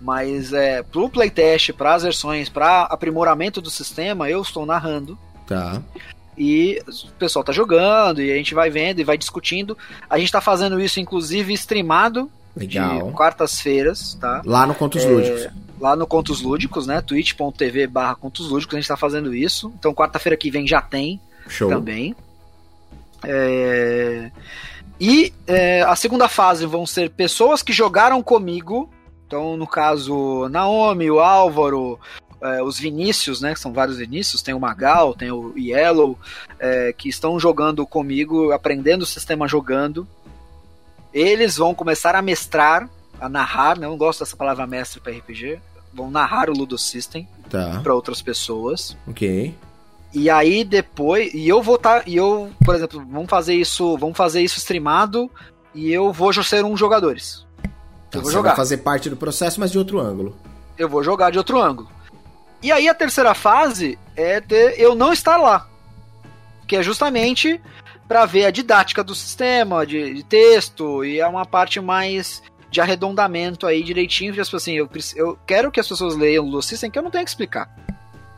Mas 0.00 0.52
é, 0.52 0.82
pro 0.82 1.08
playtest, 1.08 1.72
para 1.72 1.94
as 1.94 2.02
versões, 2.02 2.48
para 2.48 2.82
aprimoramento 2.84 3.60
do 3.60 3.70
sistema, 3.70 4.28
eu 4.30 4.40
estou 4.42 4.64
narrando. 4.64 5.18
Tá. 5.46 5.82
E 6.38 6.80
o 6.86 7.12
pessoal 7.18 7.44
tá 7.44 7.52
jogando, 7.52 8.22
e 8.22 8.30
a 8.30 8.36
gente 8.36 8.54
vai 8.54 8.70
vendo 8.70 9.00
e 9.00 9.04
vai 9.04 9.18
discutindo. 9.18 9.76
A 10.08 10.18
gente 10.18 10.30
tá 10.30 10.40
fazendo 10.40 10.80
isso, 10.80 11.00
inclusive, 11.00 11.52
streamado 11.54 12.30
Legal. 12.56 13.08
de 13.08 13.12
quartas-feiras, 13.12 14.14
tá? 14.20 14.42
Lá 14.44 14.66
no 14.66 14.74
Contos 14.74 15.04
é, 15.04 15.08
Lúdicos. 15.08 15.48
Lá 15.80 15.96
no 15.96 16.06
Contos 16.06 16.40
Lúdicos, 16.40 16.86
né? 16.86 17.00
twitch.tv 17.00 17.86
barra 17.86 18.14
Contos 18.14 18.48
Lúdicos, 18.48 18.74
a 18.76 18.80
gente 18.80 18.88
tá 18.88 18.96
fazendo 18.96 19.34
isso. 19.34 19.72
Então 19.78 19.92
quarta-feira 19.92 20.36
que 20.36 20.50
vem 20.50 20.66
já 20.66 20.80
tem 20.80 21.20
Show. 21.48 21.68
também. 21.68 22.14
É... 23.24 24.30
E 25.00 25.32
é, 25.46 25.82
a 25.82 25.94
segunda 25.94 26.28
fase 26.28 26.66
vão 26.66 26.84
ser 26.84 27.10
pessoas 27.10 27.62
que 27.62 27.72
jogaram 27.72 28.20
comigo 28.22 28.90
então, 29.28 29.58
no 29.58 29.66
caso, 29.66 30.48
Naomi, 30.48 31.10
o 31.10 31.20
Álvaro, 31.20 32.00
é, 32.40 32.62
os 32.62 32.78
Vinícius, 32.78 33.40
né? 33.40 33.54
São 33.54 33.72
vários 33.72 33.98
Vinícius, 33.98 34.42
tem 34.42 34.54
o 34.54 34.60
Magal, 34.60 35.14
tem 35.14 35.30
o 35.30 35.52
Yellow, 35.56 36.18
é, 36.58 36.92
que 36.92 37.08
estão 37.08 37.38
jogando 37.38 37.86
comigo, 37.86 38.52
aprendendo 38.52 39.02
o 39.02 39.06
sistema 39.06 39.48
jogando. 39.48 40.06
Eles 41.12 41.56
vão 41.56 41.74
começar 41.74 42.14
a 42.14 42.22
mestrar, 42.22 42.88
a 43.20 43.28
narrar, 43.28 43.78
né? 43.78 43.86
não 43.86 43.96
gosto 43.96 44.20
dessa 44.20 44.36
palavra 44.36 44.66
mestre 44.66 45.00
para 45.00 45.12
RPG, 45.12 45.58
vão 45.92 46.10
narrar 46.10 46.50
o 46.50 46.52
Ludo 46.52 46.78
System 46.78 47.26
tá. 47.48 47.80
para 47.82 47.94
outras 47.94 48.22
pessoas. 48.22 48.96
Ok. 49.06 49.54
E 50.12 50.30
aí 50.30 50.64
depois, 50.64 51.32
e 51.34 51.48
eu 51.48 51.62
vou 51.62 51.76
estar, 51.76 52.00
tá, 52.00 52.04
e 52.06 52.16
eu, 52.16 52.50
por 52.64 52.74
exemplo, 52.74 53.04
vamos 53.10 53.28
fazer 53.28 53.54
isso, 53.54 53.96
vamos 53.98 54.16
fazer 54.16 54.40
isso 54.40 54.58
streamado 54.58 55.30
e 55.74 55.92
eu 55.92 56.12
vou 56.12 56.32
ser 56.32 56.64
um 56.64 56.76
jogadores. 56.76 57.44
Tá, 58.10 58.18
eu 58.18 58.22
vou 58.22 58.30
jogar. 58.30 58.56
fazer 58.56 58.78
parte 58.78 59.10
do 59.10 59.16
processo, 59.16 59.60
mas 59.60 59.70
de 59.70 59.78
outro 59.78 60.00
ângulo. 60.00 60.34
Eu 60.78 60.88
vou 60.88 61.02
jogar 61.02 61.30
de 61.30 61.38
outro 61.38 61.60
ângulo. 61.60 61.90
E 62.62 62.72
aí 62.72 62.88
a 62.88 62.94
terceira 62.94 63.34
fase 63.34 63.98
é 64.16 64.40
ter 64.40 64.78
eu 64.78 64.94
não 64.94 65.12
estar 65.12 65.36
lá. 65.36 65.68
Que 66.66 66.76
é 66.76 66.82
justamente 66.82 67.60
para 68.06 68.24
ver 68.24 68.46
a 68.46 68.50
didática 68.50 69.04
do 69.04 69.14
sistema, 69.14 69.86
de, 69.86 70.14
de, 70.14 70.22
texto, 70.24 71.04
e 71.04 71.20
é 71.20 71.26
uma 71.26 71.44
parte 71.44 71.80
mais 71.80 72.42
de 72.70 72.80
arredondamento 72.80 73.66
aí 73.66 73.82
direitinho, 73.82 74.32
tipo 74.32 74.56
assim, 74.56 74.74
eu, 74.74 74.88
eu 75.14 75.38
quero 75.46 75.70
que 75.70 75.80
as 75.80 75.88
pessoas 75.88 76.16
leiam 76.16 76.48
o 76.48 76.62
System 76.62 76.90
que 76.90 76.98
eu 76.98 77.02
não 77.02 77.10
tenho 77.10 77.24
que 77.24 77.30
explicar 77.30 77.87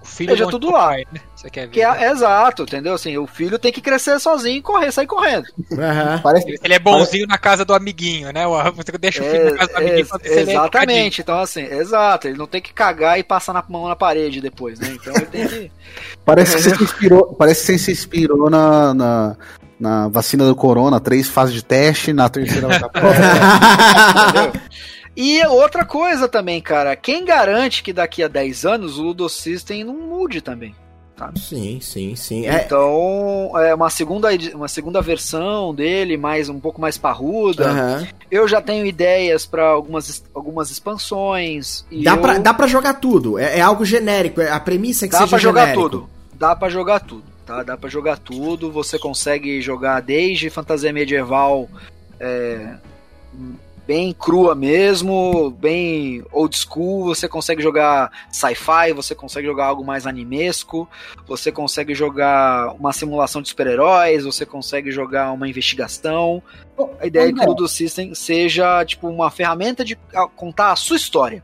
filho 0.03 0.31
Veja 0.31 0.47
tudo 0.49 0.71
lá. 0.71 0.89
Pai, 0.89 1.05
né? 1.13 1.21
Você 1.35 1.51
quer 1.51 1.67
ver? 1.67 1.73
Que 1.73 1.83
é, 1.83 1.91
né? 1.91 2.11
exato, 2.11 2.63
entendeu? 2.63 2.95
Assim, 2.95 3.17
o 3.17 3.27
filho 3.27 3.59
tem 3.59 3.73
que 3.73 3.81
crescer 3.81 4.19
sozinho 4.19 4.57
e 4.57 4.63
correr, 4.63 4.91
sair 4.93 5.07
correndo. 5.07 5.47
Uhum. 5.71 6.19
Parece, 6.23 6.59
ele 6.63 6.75
é 6.75 6.79
bonzinho 6.79 7.27
parece... 7.27 7.27
na 7.27 7.39
casa 7.39 7.65
do 7.65 7.75
amiguinho, 7.75 8.33
né? 8.33 8.45
Você 8.77 8.93
deixa 8.99 9.23
o 9.23 9.27
filho 9.27 9.49
é, 9.49 9.51
na 9.51 9.57
casa 9.57 9.73
do 9.73 9.77
amiguinho 9.77 10.07
é, 10.23 10.41
Exatamente, 10.41 11.21
então 11.21 11.39
assim, 11.39 11.63
exato, 11.63 12.29
ele 12.29 12.39
não 12.39 12.47
tem 12.47 12.61
que 12.61 12.73
cagar 12.73 13.19
e 13.19 13.23
passar 13.23 13.53
na 13.53 13.65
mão 13.69 13.89
na 13.89 13.97
parede 13.97 14.41
depois, 14.41 14.79
né? 14.81 14.97
Então 15.01 15.15
ele 15.15 15.27
tem 15.27 15.47
que. 15.47 15.73
Parece 16.25 16.57
que 16.57 16.63
você 16.63 16.77
se 16.77 16.85
inspirou, 16.85 17.35
parece 17.35 17.61
que 17.61 17.67
você 17.67 17.79
se 17.79 17.93
inspirou 17.93 18.49
na, 18.49 18.95
na, 18.95 19.37
na 19.81 20.09
vacina 20.09 20.47
do 20.47 20.55
corona, 20.55 21.01
três 21.01 21.27
fases 21.27 21.55
de 21.55 21.65
teste, 21.65 22.13
na 22.13 22.29
terceira. 22.29 22.69
é, 22.77 24.53
e 25.17 25.45
outra 25.47 25.85
coisa 25.85 26.29
também, 26.29 26.61
cara, 26.61 26.95
quem 26.97 27.25
garante 27.25 27.83
que 27.83 27.93
daqui 27.93 28.23
a 28.23 28.29
10 28.29 28.65
anos 28.65 28.99
o 28.99 29.03
Ludo 29.03 29.29
System 29.29 29.85
não 29.85 29.95
mude 29.95 30.41
também? 30.41 30.75
Sabe? 31.21 31.39
Sim, 31.39 31.81
sim, 31.83 32.17
sim. 32.17 32.47
É... 32.47 32.65
Então, 32.65 33.53
é 33.59 33.75
uma 33.75 33.91
segunda, 33.91 34.29
uma 34.55 34.69
segunda 34.69 35.03
versão 35.03 35.75
dele, 35.75 36.17
mais 36.17 36.49
um 36.49 36.59
pouco 36.59 36.81
mais 36.81 36.97
parruda. 36.97 37.71
Uhum. 37.71 38.07
Eu 38.31 38.49
já 38.49 38.63
tenho 38.63 38.87
ideias 38.87 39.45
para 39.45 39.67
algumas, 39.67 40.25
algumas 40.35 40.71
expansões. 40.71 41.85
dá, 42.03 42.13
eu... 42.13 42.19
pra, 42.19 42.39
dá 42.39 42.55
pra 42.55 42.67
jogar 42.67 42.95
tudo. 42.95 43.39
É, 43.39 43.59
é 43.59 43.61
algo 43.61 43.85
genérico. 43.85 44.41
É 44.41 44.51
a 44.51 44.59
premissa 44.59 45.05
é 45.05 45.09
que 45.09 45.13
dá 45.13 45.19
seja 45.19 45.29
pra 45.29 45.39
jogar 45.39 45.75
tudo. 45.75 46.09
Dá 46.33 46.57
pra 46.57 46.71
jogar 46.71 47.01
tudo. 47.01 47.25
Tá? 47.45 47.63
Dá 47.63 47.77
pra 47.77 47.91
jogar 47.91 48.17
tudo. 48.17 48.73
Você 48.73 48.99
consegue 48.99 49.61
jogar 49.61 50.01
desde 50.01 50.49
fantasia 50.49 50.91
medieval. 50.91 51.69
É, 52.19 52.77
bem 53.91 54.13
crua 54.13 54.55
mesmo, 54.55 55.51
bem 55.51 56.23
old 56.31 56.57
school. 56.57 57.07
Você 57.07 57.27
consegue 57.27 57.61
jogar 57.61 58.09
sci-fi, 58.31 58.93
você 58.95 59.17
consegue 59.17 59.49
jogar 59.49 59.67
algo 59.67 59.85
mais 59.85 60.07
animesco, 60.07 60.89
você 61.27 61.51
consegue 61.51 61.93
jogar 61.93 62.73
uma 62.79 62.93
simulação 62.93 63.43
de 63.43 63.49
super-heróis, 63.49 64.23
você 64.23 64.47
consegue 64.47 64.93
jogar 64.93 65.33
uma 65.33 65.49
investigação. 65.49 66.41
A 67.01 67.07
ideia 67.09 67.31
é 67.31 67.33
que 67.33 67.41
o 67.41 67.49
Ludo 67.49 67.67
System 67.67 68.15
seja 68.15 68.85
tipo 68.85 69.09
uma 69.09 69.29
ferramenta 69.29 69.85
de 69.85 69.99
contar 70.37 70.71
a 70.71 70.77
sua 70.77 70.97
história. 70.97 71.43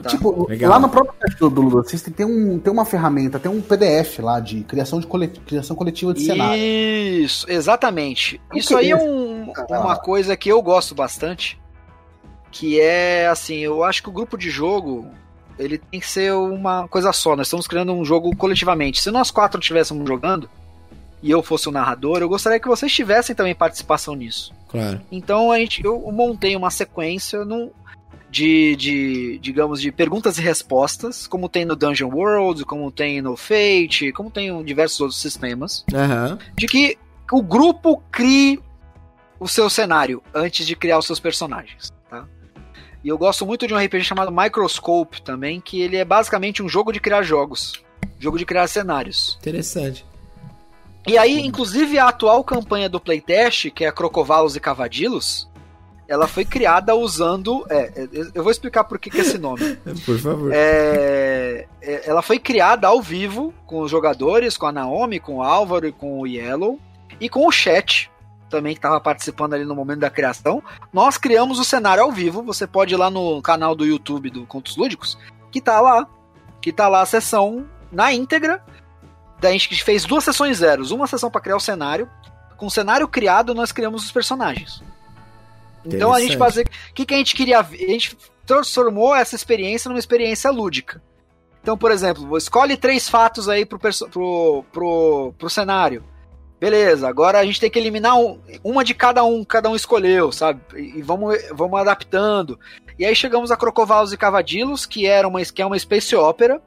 Tá. 0.00 0.10
Tipo, 0.10 0.48
Legal. 0.48 0.70
lá 0.70 0.78
no 0.78 0.88
próprio 0.88 1.14
perfil 1.18 1.50
do 1.50 1.60
Ludo 1.60 1.88
System 1.88 2.14
tem, 2.14 2.24
um, 2.24 2.60
tem 2.60 2.72
uma 2.72 2.84
ferramenta, 2.84 3.40
tem 3.40 3.50
um 3.50 3.60
PDF 3.60 4.20
lá 4.20 4.38
de 4.38 4.62
criação, 4.62 5.00
de 5.00 5.08
colet, 5.08 5.40
criação 5.40 5.74
coletiva 5.74 6.14
de 6.14 6.20
Isso, 6.20 6.30
cenário. 6.30 6.62
Isso, 6.62 7.50
exatamente. 7.50 8.40
Isso 8.54 8.76
aí 8.76 8.92
é 8.92 8.96
um, 8.96 9.52
uma 9.68 9.96
coisa 9.96 10.36
que 10.36 10.48
eu 10.48 10.62
gosto 10.62 10.94
bastante 10.94 11.58
que 12.50 12.80
é 12.80 13.28
assim, 13.28 13.58
eu 13.58 13.84
acho 13.84 14.02
que 14.02 14.08
o 14.08 14.12
grupo 14.12 14.36
de 14.36 14.50
jogo 14.50 15.08
ele 15.58 15.78
tem 15.78 16.00
que 16.00 16.08
ser 16.08 16.32
uma 16.32 16.88
coisa 16.88 17.12
só. 17.12 17.36
Nós 17.36 17.46
estamos 17.46 17.66
criando 17.66 17.92
um 17.92 18.04
jogo 18.04 18.34
coletivamente. 18.34 19.00
Se 19.00 19.10
nós 19.10 19.30
quatro 19.30 19.60
estivéssemos 19.60 20.08
jogando 20.08 20.48
e 21.22 21.30
eu 21.30 21.42
fosse 21.42 21.68
o 21.68 21.72
narrador, 21.72 22.18
eu 22.18 22.28
gostaria 22.28 22.58
que 22.58 22.68
vocês 22.68 22.90
tivessem 22.90 23.36
também 23.36 23.54
participação 23.54 24.14
nisso. 24.14 24.52
Claro. 24.68 25.00
Então 25.12 25.52
a 25.52 25.58
gente, 25.58 25.84
eu 25.84 26.00
montei 26.10 26.56
uma 26.56 26.70
sequência 26.70 27.44
no, 27.44 27.70
de, 28.30 28.74
de, 28.76 29.38
digamos, 29.42 29.82
de 29.82 29.92
perguntas 29.92 30.38
e 30.38 30.42
respostas, 30.42 31.26
como 31.26 31.48
tem 31.48 31.64
no 31.64 31.76
Dungeon 31.76 32.08
World, 32.08 32.64
como 32.64 32.90
tem 32.90 33.20
no 33.20 33.36
Fate, 33.36 34.12
como 34.12 34.30
tem 34.30 34.48
em 34.48 34.64
diversos 34.64 35.00
outros 35.00 35.20
sistemas, 35.20 35.84
uhum. 35.92 36.38
de 36.56 36.66
que 36.66 36.96
o 37.30 37.42
grupo 37.42 38.02
crie 38.10 38.60
o 39.38 39.48
seu 39.48 39.68
cenário 39.68 40.22
antes 40.34 40.66
de 40.66 40.76
criar 40.76 40.98
os 40.98 41.06
seus 41.06 41.20
personagens. 41.20 41.92
E 43.02 43.08
eu 43.08 43.16
gosto 43.16 43.46
muito 43.46 43.66
de 43.66 43.74
um 43.74 43.78
RPG 43.78 44.04
chamado 44.04 44.30
Microscope 44.30 45.22
também, 45.22 45.60
que 45.60 45.80
ele 45.80 45.96
é 45.96 46.04
basicamente 46.04 46.62
um 46.62 46.68
jogo 46.68 46.92
de 46.92 47.00
criar 47.00 47.22
jogos. 47.22 47.82
Jogo 48.18 48.38
de 48.38 48.44
criar 48.44 48.66
cenários. 48.66 49.38
Interessante. 49.40 50.04
E 51.06 51.16
aí, 51.16 51.40
inclusive, 51.40 51.98
a 51.98 52.08
atual 52.08 52.44
campanha 52.44 52.88
do 52.88 53.00
playtest, 53.00 53.70
que 53.70 53.84
é 53.84 53.92
Crocovalos 53.92 54.54
e 54.54 54.60
Cavadilos, 54.60 55.48
ela 56.06 56.26
foi 56.26 56.44
criada 56.44 56.94
usando. 56.94 57.64
É, 57.70 58.02
é 58.02 58.08
eu 58.34 58.42
vou 58.42 58.50
explicar 58.50 58.84
por 58.84 58.98
que, 58.98 59.08
que 59.08 59.18
é 59.18 59.20
esse 59.22 59.38
nome. 59.38 59.76
por 60.04 60.18
favor. 60.18 60.50
É, 60.52 61.66
é, 61.80 62.02
ela 62.08 62.20
foi 62.20 62.38
criada 62.38 62.86
ao 62.86 63.00
vivo 63.00 63.54
com 63.64 63.80
os 63.80 63.90
jogadores, 63.90 64.58
com 64.58 64.66
a 64.66 64.72
Naomi, 64.72 65.18
com 65.18 65.36
o 65.36 65.42
Álvaro 65.42 65.86
e 65.86 65.92
com 65.92 66.20
o 66.20 66.26
Yellow, 66.26 66.78
e 67.18 67.28
com 67.30 67.46
o 67.46 67.52
chat 67.52 68.10
também 68.50 68.74
que 68.74 68.78
estava 68.78 69.00
participando 69.00 69.54
ali 69.54 69.64
no 69.64 69.74
momento 69.74 70.00
da 70.00 70.10
criação, 70.10 70.62
nós 70.92 71.16
criamos 71.16 71.58
o 71.58 71.64
cenário 71.64 72.02
ao 72.02 72.12
vivo. 72.12 72.42
Você 72.42 72.66
pode 72.66 72.92
ir 72.92 72.96
lá 72.96 73.08
no 73.08 73.40
canal 73.40 73.74
do 73.74 73.86
YouTube 73.86 74.30
do 74.30 74.44
Contos 74.44 74.76
Lúdicos, 74.76 75.16
que 75.50 75.60
tá 75.60 75.80
lá, 75.80 76.06
que 76.60 76.72
tá 76.72 76.88
lá 76.88 77.00
a 77.00 77.06
sessão 77.06 77.66
na 77.90 78.12
íntegra. 78.12 78.62
A 79.42 79.50
gente 79.52 79.82
fez 79.82 80.04
duas 80.04 80.24
sessões 80.24 80.58
zeros, 80.58 80.90
uma 80.90 81.06
sessão 81.06 81.30
para 81.30 81.40
criar 81.40 81.56
o 81.56 81.60
cenário. 81.60 82.10
Com 82.56 82.66
o 82.66 82.70
cenário 82.70 83.08
criado, 83.08 83.54
nós 83.54 83.72
criamos 83.72 84.04
os 84.04 84.12
personagens. 84.12 84.82
Então 85.84 86.12
a 86.12 86.20
gente 86.20 86.36
fazer, 86.36 86.66
o 86.90 86.94
que, 86.94 87.06
que 87.06 87.14
a 87.14 87.16
gente 87.16 87.34
queria, 87.34 87.60
a 87.60 87.62
gente 87.62 88.16
transformou 88.44 89.14
essa 89.14 89.34
experiência 89.34 89.88
numa 89.88 89.98
experiência 89.98 90.50
lúdica. 90.50 91.02
Então, 91.62 91.76
por 91.76 91.90
exemplo, 91.90 92.36
escolhe 92.36 92.76
três 92.76 93.08
fatos 93.08 93.48
aí 93.48 93.64
pro, 93.64 93.78
pro, 93.78 94.64
pro, 94.72 95.34
pro 95.38 95.50
cenário. 95.50 96.02
Beleza, 96.60 97.08
agora 97.08 97.38
a 97.38 97.44
gente 97.44 97.58
tem 97.58 97.70
que 97.70 97.78
eliminar 97.78 98.18
um, 98.18 98.38
uma 98.62 98.84
de 98.84 98.92
cada 98.92 99.24
um, 99.24 99.42
cada 99.42 99.70
um 99.70 99.74
escolheu, 99.74 100.30
sabe? 100.30 100.60
E 100.76 101.00
vamos, 101.00 101.38
vamos 101.52 101.80
adaptando. 101.80 102.60
E 102.98 103.04
aí 103.06 103.16
chegamos 103.16 103.50
a 103.50 103.56
Crocovalos 103.56 104.12
e 104.12 104.18
Cavadilos, 104.18 104.84
que, 104.84 105.06
era 105.06 105.26
uma, 105.26 105.42
que 105.42 105.62
é 105.62 105.66
uma 105.66 105.78
space 105.78 106.14
opera, 106.14 106.60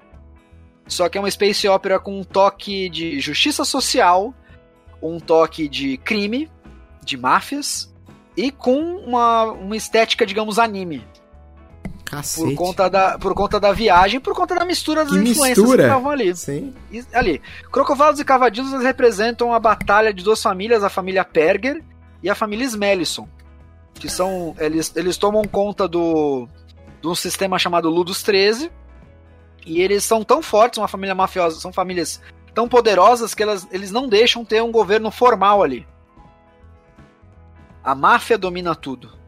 só 0.88 1.07
que 1.07 1.15
é 1.15 1.22
uma 1.22 1.30
space 1.30 1.68
opera 1.68 1.99
com 1.99 2.20
um 2.20 2.24
toque 2.24 2.90
de 2.90 3.20
justiça 3.20 3.64
social, 3.64 4.34
um 4.99 5.20
toque 5.20 5.68
de 5.70 5.98
crime, 5.98 6.49
de 7.03 7.15
máfias, 7.15 7.94
e 8.36 8.49
com 8.49 8.80
uma, 8.98 9.44
uma 9.52 9.78
estética, 9.78 10.26
digamos, 10.26 10.57
anime. 10.57 11.06
Cacete. 12.14 12.48
Por 12.48 12.56
conta, 12.56 12.90
da, 12.90 13.18
por 13.18 13.34
conta 13.34 13.60
da 13.60 13.72
viagem, 13.72 14.19
por 14.19 14.35
conta 14.35 14.56
da 14.56 14.64
mistura 14.64 15.03
das 15.03 15.14
que 15.14 15.19
influências 15.19 15.57
mistura. 15.57 15.77
que 15.77 15.90
estavam 15.90 16.11
ali. 16.11 16.35
Sim. 16.35 16.73
E, 16.91 17.03
ali. 17.14 17.41
Crocovalos 17.72 18.19
e 18.19 18.26
Cavadilos 18.26 18.84
representam 18.84 19.53
a 19.53 19.60
batalha 19.60 20.14
de 20.14 20.23
duas 20.23 20.41
famílias, 20.41 20.84
a 20.84 20.90
família 20.90 21.26
Perger 21.26 21.84
e 22.22 22.30
a 22.30 22.35
família 22.35 22.65
Smellisson. 22.65 23.27
Que 23.95 24.10
são. 24.10 24.56
Eles, 24.60 24.95
eles 24.95 25.18
tomam 25.18 25.44
conta 25.44 25.88
do, 25.88 26.48
de 27.02 27.07
um 27.07 27.15
sistema 27.15 27.57
chamado 27.57 27.90
Ludus 27.90 28.22
13. 28.22 28.72
E 29.65 29.81
eles 29.81 30.03
são 30.03 30.23
tão 30.23 30.41
fortes, 30.41 30.77
uma 30.77 30.88
família 30.88 31.15
mafiosa, 31.15 31.60
são 31.60 31.72
famílias 31.72 32.22
tão 32.53 32.68
poderosas 32.68 33.34
que 33.34 33.41
elas, 33.41 33.68
eles 33.72 33.91
não 33.91 34.07
deixam 34.07 34.45
ter 34.45 34.61
um 34.61 34.72
governo 34.72 35.10
formal 35.10 35.64
ali. 35.64 35.88
A 37.84 37.95
máfia 37.95 38.38
domina 38.38 38.76
tudo. 38.76 39.23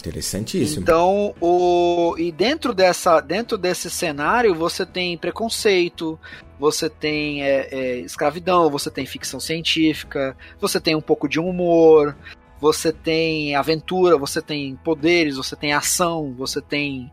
Interessantíssimo. 0.00 0.82
Então, 0.82 1.34
o 1.40 2.14
e 2.18 2.32
dentro 2.32 2.72
dessa, 2.74 3.20
dentro 3.20 3.58
desse 3.58 3.90
cenário, 3.90 4.54
você 4.54 4.86
tem 4.86 5.16
preconceito, 5.16 6.18
você 6.58 6.88
tem 6.88 7.42
é, 7.42 7.68
é, 7.70 7.98
escravidão, 8.00 8.70
você 8.70 8.90
tem 8.90 9.06
ficção 9.06 9.38
científica, 9.38 10.36
você 10.58 10.80
tem 10.80 10.94
um 10.94 11.00
pouco 11.00 11.28
de 11.28 11.38
humor, 11.38 12.16
você 12.60 12.92
tem 12.92 13.54
aventura, 13.54 14.16
você 14.16 14.40
tem 14.40 14.76
poderes, 14.76 15.36
você 15.36 15.54
tem 15.54 15.72
ação, 15.72 16.34
você 16.36 16.60
tem 16.60 17.10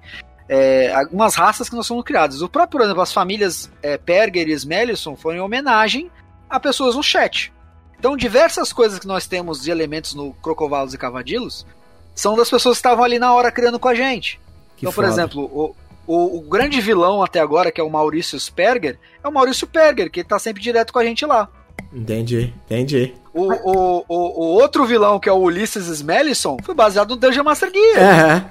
é, 0.50 0.94
algumas 0.94 1.36
raças 1.36 1.70
que 1.70 1.76
nós 1.76 1.86
somos 1.86 2.04
criadas. 2.04 2.42
O 2.42 2.50
próprio, 2.50 2.80
por 2.80 2.86
exemplo, 2.86 3.02
as 3.02 3.14
famílias 3.14 3.70
é, 3.82 3.98
Perger 3.98 4.48
e 4.48 4.54
Smellisson 4.54 5.16
foram 5.16 5.38
em 5.38 5.42
homenagem 5.42 6.10
a 6.50 6.60
pessoas 6.60 6.96
no 6.96 7.04
chat. 7.04 7.54
Então, 8.00 8.16
diversas 8.16 8.72
coisas 8.72 9.00
que 9.00 9.08
nós 9.08 9.28
temos 9.28 9.64
de 9.64 9.72
elementos 9.72 10.14
no 10.14 10.34
Crocovalos 10.34 10.94
e 10.94 10.98
Cavadilos 10.98 11.66
são 12.18 12.36
das 12.36 12.50
pessoas 12.50 12.78
que 12.78 12.80
estavam 12.80 13.06
ali 13.06 13.20
na 13.20 13.32
hora 13.32 13.52
criando 13.52 13.80
com 13.80 13.88
a 13.88 13.94
gente. 13.94 14.40
Que 14.76 14.86
então, 14.86 14.92
foda. 14.92 15.08
por 15.08 15.14
exemplo, 15.14 15.44
o, 15.44 15.76
o, 16.08 16.38
o, 16.40 16.42
grande 16.42 16.82
vilão 16.82 17.22
até 17.22 17.40
agora, 17.40 17.72
que 17.72 17.80
é 17.80 17.84
o 17.84 17.90
Maurício 17.90 18.40
Sperger, 18.40 18.98
é 19.24 19.28
o 19.28 19.32
Maurício 19.32 19.68
Perger, 19.68 20.10
que 20.10 20.24
tá 20.24 20.40
sempre 20.40 20.62
direto 20.62 20.92
com 20.92 20.98
a 20.98 21.06
gente 21.06 21.24
lá. 21.28 21.48
Entendi, 21.94 22.52
entendi. 22.66 23.14
O, 23.32 23.54
o, 23.54 24.06
o, 24.08 24.16
o 24.16 24.46
outro 24.60 24.84
vilão, 24.84 25.20
que 25.20 25.30
é 25.30 25.32
o 25.32 25.38
Ulisses 25.38 25.88
Smellisson, 25.88 26.58
foi 26.64 26.74
baseado 26.74 27.12
no 27.12 27.18
Dungeon 27.18 27.44
Master 27.44 27.72
Gear. 27.72 28.00
É. 28.00 28.46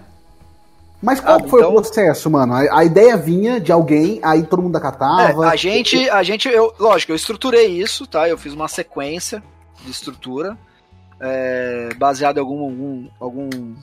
Mas 1.03 1.21
qual 1.21 1.37
ah, 1.37 1.49
foi 1.49 1.61
então... 1.61 1.73
o 1.73 1.83
processo, 1.83 2.31
mano? 2.31 2.55
A, 2.55 2.79
a, 2.79 2.85
ideia 2.85 3.17
vinha 3.17 3.61
de 3.61 3.73
alguém, 3.73 4.21
aí 4.23 4.45
todo 4.45 4.63
mundo 4.63 4.77
acatava. 4.77 5.45
É, 5.45 5.49
a 5.49 5.57
gente, 5.57 6.09
a 6.09 6.23
gente, 6.23 6.49
eu, 6.49 6.73
lógico, 6.79 7.11
eu 7.11 7.17
estruturei 7.17 7.67
isso, 7.67 8.07
tá? 8.07 8.29
Eu 8.29 8.39
fiz 8.39 8.53
uma 8.53 8.69
sequência 8.69 9.43
de 9.85 9.91
estrutura 9.91 10.57
é, 11.21 11.91
baseado 11.97 12.37
em 12.37 12.41
algum, 12.41 12.63
algum, 12.63 13.09
algum 13.21 13.77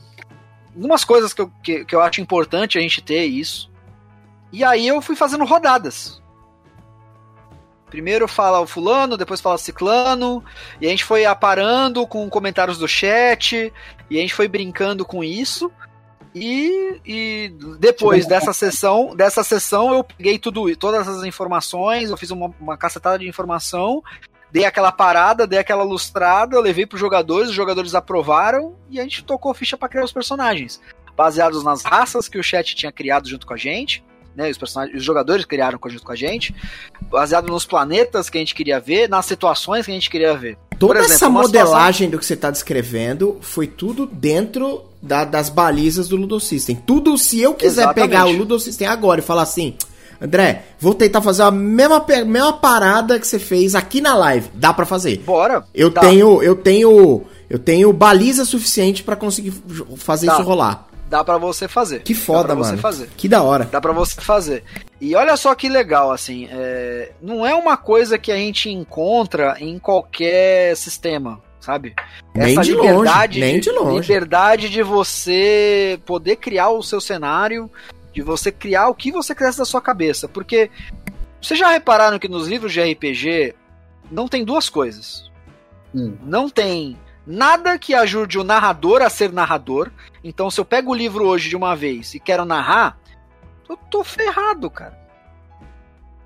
algumas 0.76 1.04
coisas 1.04 1.34
que 1.34 1.42
eu, 1.42 1.52
que, 1.62 1.86
que 1.86 1.96
eu 1.96 2.02
acho 2.02 2.22
importante 2.22 2.78
a 2.78 2.82
gente 2.82 3.02
ter 3.02 3.26
isso. 3.26 3.72
E 4.52 4.64
aí 4.64 4.88
eu 4.88 5.02
fui 5.02 5.16
fazendo 5.16 5.46
rodadas. 5.46 6.22
Primeiro 7.90 8.28
fala 8.28 8.60
o 8.60 8.68
fulano, 8.68 9.18
depois 9.18 9.40
fala 9.40 9.56
o 9.56 9.60
ciclano, 9.60 10.44
e 10.82 10.88
a 10.88 10.90
gente 10.90 11.04
foi 11.04 11.26
aparando 11.26 12.08
com 12.08 12.28
comentários 12.28 12.78
do 12.80 12.88
chat, 12.88 13.72
e 14.10 14.18
a 14.18 14.22
gente 14.22 14.34
foi 14.34 14.48
brincando 14.48 15.06
com 15.06 15.24
isso. 15.24 15.72
E, 16.34 17.00
e 17.06 17.56
depois 17.80 18.26
dessa 18.26 18.52
sessão, 18.52 19.16
dessa 19.16 19.44
sessão 19.44 19.94
eu 19.94 20.04
peguei 20.04 20.40
tudo, 20.40 20.76
todas 20.76 21.08
as 21.08 21.24
informações, 21.24 22.10
eu 22.10 22.18
fiz 22.18 22.32
uma, 22.32 22.52
uma 22.60 22.76
cacetada 22.76 23.20
de 23.20 23.28
informação 23.28 24.04
dei 24.54 24.66
aquela 24.66 24.92
parada, 24.92 25.48
dei 25.48 25.58
aquela 25.58 25.82
lustrada, 25.82 26.60
levei 26.60 26.86
para 26.86 26.96
os 26.96 27.00
jogadores, 27.00 27.50
os 27.50 27.56
jogadores 27.56 27.96
aprovaram 27.96 28.76
e 28.88 29.00
a 29.00 29.04
gente 29.04 29.24
tocou 29.24 29.52
ficha 29.52 29.76
para 29.76 29.90
criar 29.90 30.06
os 30.06 30.12
personagens, 30.12 30.80
baseados 31.18 31.64
nas 31.64 31.82
raças 31.82 32.30
que 32.30 32.38
o 32.38 32.44
chat 32.44 32.76
tinha 32.76 32.92
criado 32.92 33.28
junto 33.28 33.48
com 33.48 33.56
a 33.56 33.58
gente. 33.58 34.04
Né, 34.36 34.50
os, 34.50 34.58
personagens, 34.58 34.98
os 34.98 35.04
jogadores 35.04 35.46
criaram 35.46 35.80
junto 35.88 36.04
com 36.04 36.12
a 36.12 36.16
gente, 36.16 36.56
baseado 37.04 37.48
nos 37.50 37.66
planetas 37.66 38.32
que 38.32 38.38
a 38.40 38.42
gente 38.42 38.56
queria 38.56 38.80
ver, 38.80 39.08
nas 39.08 39.28
situações 39.28 39.86
que 39.86 39.92
a 39.92 39.94
gente 39.94 40.10
queria 40.10 40.36
ver. 40.36 40.58
Toda 40.80 41.00
exemplo, 41.00 41.14
essa 41.14 41.30
modelagem 41.30 42.08
situação... 42.08 42.10
do 42.10 42.20
que 42.20 42.26
você 42.26 42.34
está 42.34 42.50
descrevendo 42.50 43.38
foi 43.42 43.68
tudo 43.68 44.08
dentro 44.08 44.86
da, 45.00 45.24
das 45.24 45.50
balizas 45.50 46.08
do 46.08 46.16
Ludo 46.16 46.40
System. 46.40 46.76
Tudo, 46.76 47.16
se 47.16 47.40
eu 47.42 47.54
quiser 47.54 47.84
Exatamente. 47.84 48.10
pegar 48.10 48.26
o 48.26 48.32
Ludo 48.32 48.60
System 48.60 48.88
agora 48.88 49.20
e 49.20 49.24
falar 49.24 49.44
assim, 49.44 49.78
André, 50.22 50.64
vou 50.80 50.94
tentar 50.94 51.22
fazer 51.22 51.44
a 51.44 51.52
mesma, 51.52 52.03
mesma 52.26 52.53
parada 52.53 53.19
que 53.19 53.27
você 53.27 53.40
fez 53.40 53.76
aqui 53.76 54.02
na 54.02 54.15
live. 54.15 54.49
Dá 54.53 54.73
para 54.73 54.85
fazer? 54.85 55.18
Bora. 55.19 55.65
Eu 55.73 55.90
dá. 55.90 56.02
tenho, 56.02 56.41
eu 56.41 56.56
tenho, 56.56 57.23
eu 57.49 57.60
tenho 57.60 57.91
baliza 57.91 58.45
suficiente 58.45 59.03
para 59.03 59.15
conseguir 59.15 59.53
fazer 59.98 60.27
dá. 60.27 60.34
isso 60.34 60.44
rolar. 60.44 60.88
Dá 61.14 61.23
para 61.23 61.38
você 61.38 61.68
fazer. 61.68 62.02
Que 62.02 62.15
foda, 62.15 62.56
mano. 62.56 62.76
fazer. 62.80 63.07
Que 63.15 63.27
da 63.27 63.44
hora. 63.44 63.69
Dá 63.72 63.80
para 63.80 63.91
você 63.91 64.19
fazer. 64.19 64.64
E 64.99 65.14
olha 65.15 65.38
só 65.38 65.53
que 65.53 65.69
legal, 65.69 66.11
assim, 66.11 66.48
é... 66.49 67.11
não 67.22 67.45
é 67.45 67.53
uma 67.53 67.77
coisa 67.77 68.18
que 68.18 68.31
a 68.31 68.35
gente 68.35 68.69
encontra 68.69 69.56
em 69.60 69.77
qualquer 69.77 70.76
sistema, 70.76 71.40
sabe? 71.60 71.94
Nem 72.34 72.53
Essa 72.53 72.64
de 72.64 72.72
liberdade, 72.72 73.40
longe, 73.40 73.52
nem 73.52 73.60
de 73.60 73.69
longe. 73.69 73.99
Liberdade 73.99 74.69
de 74.69 74.81
você 74.81 75.99
poder 76.03 76.38
criar 76.38 76.69
o 76.69 76.81
seu 76.81 76.99
cenário 76.99 77.69
de 78.14 78.22
você 78.22 78.52
criar 78.52 78.88
o 78.88 78.95
que 78.95 79.11
você 79.11 79.34
cresce 79.34 79.57
da 79.57 79.65
sua 79.65 79.81
cabeça. 79.81 80.27
Porque 80.27 80.69
vocês 81.41 81.60
já 81.60 81.69
repararam 81.69 82.19
que 82.19 82.30
nos 82.30 82.48
livros 82.48 82.72
de 82.72 82.81
RPG 82.81 83.56
não 84.11 84.27
tem 84.27 84.45
duas 84.45 84.69
coisas. 84.69 85.30
Hum. 85.94 86.15
Não 86.23 86.49
tem 86.49 86.98
nada 87.26 87.77
que 87.77 87.94
ajude 87.94 88.38
o 88.38 88.44
narrador 88.44 89.02
a 89.02 89.10
ser 89.10 89.31
narrador. 89.31 89.91
Então, 90.23 90.49
se 90.49 90.60
eu 90.60 90.65
pego 90.65 90.91
o 90.91 90.95
livro 90.95 91.26
hoje 91.26 91.49
de 91.49 91.56
uma 91.56 91.76
vez 91.76 92.14
e 92.14 92.19
quero 92.19 92.45
narrar, 92.45 92.98
eu 93.68 93.76
tô 93.76 94.03
ferrado, 94.03 94.69
cara. 94.69 95.02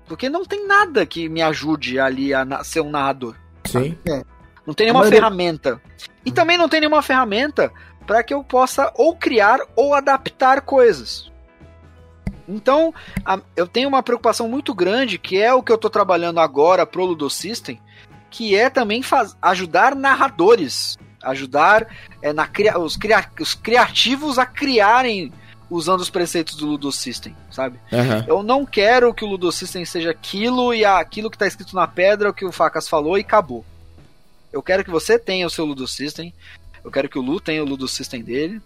Porque 0.06 0.28
não 0.28 0.44
tem 0.44 0.66
nada 0.66 1.04
que 1.04 1.28
me 1.28 1.42
ajude 1.42 1.98
ali 1.98 2.32
a 2.32 2.64
ser 2.64 2.80
um 2.80 2.90
narrador. 2.90 3.34
Sim. 3.64 3.96
É. 4.08 4.24
Não 4.66 4.74
tem 4.74 4.86
nenhuma 4.86 5.06
ferramenta. 5.06 5.80
E 6.24 6.32
também 6.32 6.58
não 6.58 6.68
tem 6.68 6.80
nenhuma 6.80 7.02
ferramenta 7.02 7.72
para 8.06 8.22
que 8.22 8.32
eu 8.32 8.42
possa 8.42 8.92
ou 8.96 9.16
criar 9.16 9.60
ou 9.76 9.94
adaptar 9.94 10.62
coisas. 10.62 11.30
Então, 12.48 12.94
a, 13.24 13.38
eu 13.54 13.66
tenho 13.66 13.88
uma 13.88 14.02
preocupação 14.02 14.48
muito 14.48 14.74
grande, 14.74 15.18
que 15.18 15.40
é 15.40 15.52
o 15.52 15.62
que 15.62 15.70
eu 15.70 15.76
estou 15.76 15.90
trabalhando 15.90 16.40
agora 16.40 16.86
pro 16.86 17.04
Ludo 17.04 17.28
System, 17.28 17.78
que 18.30 18.56
é 18.56 18.70
também 18.70 19.02
faz, 19.02 19.36
ajudar 19.42 19.94
narradores, 19.94 20.96
ajudar 21.22 21.86
é, 22.22 22.32
na, 22.32 22.48
os, 22.78 22.96
cria, 22.96 23.30
os 23.38 23.54
criativos 23.54 24.38
a 24.38 24.46
criarem 24.46 25.32
usando 25.70 26.00
os 26.00 26.08
preceitos 26.08 26.56
do 26.56 26.66
Ludo 26.66 26.90
System, 26.90 27.36
sabe? 27.50 27.78
Uhum. 27.92 28.24
Eu 28.26 28.42
não 28.42 28.64
quero 28.64 29.12
que 29.12 29.24
o 29.24 29.28
Ludo 29.28 29.52
System 29.52 29.84
seja 29.84 30.10
aquilo 30.10 30.72
e 30.72 30.84
aquilo 30.84 31.28
que 31.28 31.36
está 31.36 31.46
escrito 31.46 31.76
na 31.76 31.86
pedra, 31.86 32.30
o 32.30 32.34
que 32.34 32.44
o 32.44 32.52
Facas 32.52 32.88
falou 32.88 33.18
e 33.18 33.20
acabou. 33.20 33.64
Eu 34.50 34.62
quero 34.62 34.82
que 34.82 34.90
você 34.90 35.18
tenha 35.18 35.46
o 35.46 35.50
seu 35.50 35.66
Ludo 35.66 35.86
System, 35.86 36.32
eu 36.82 36.90
quero 36.90 37.08
que 37.08 37.18
o 37.18 37.22
Lu 37.22 37.38
tenha 37.38 37.62
o 37.62 37.66
Ludo 37.66 37.86
System 37.86 38.22
dele, 38.22 38.62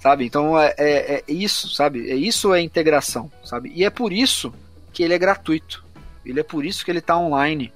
sabe? 0.00 0.24
Então 0.24 0.58
é, 0.58 0.74
é, 0.78 1.14
é, 1.14 1.24
isso, 1.28 1.68
sabe? 1.68 2.10
É 2.10 2.14
isso 2.14 2.52
é 2.54 2.60
integração, 2.60 3.30
sabe? 3.44 3.72
E 3.74 3.84
é 3.84 3.90
por 3.90 4.12
isso 4.12 4.52
que 4.92 5.02
ele 5.02 5.14
é 5.14 5.18
gratuito. 5.18 5.84
Ele 6.24 6.40
é 6.40 6.42
por 6.42 6.64
isso 6.64 6.84
que 6.84 6.90
ele 6.90 6.98
está 6.98 7.16
online, 7.16 7.72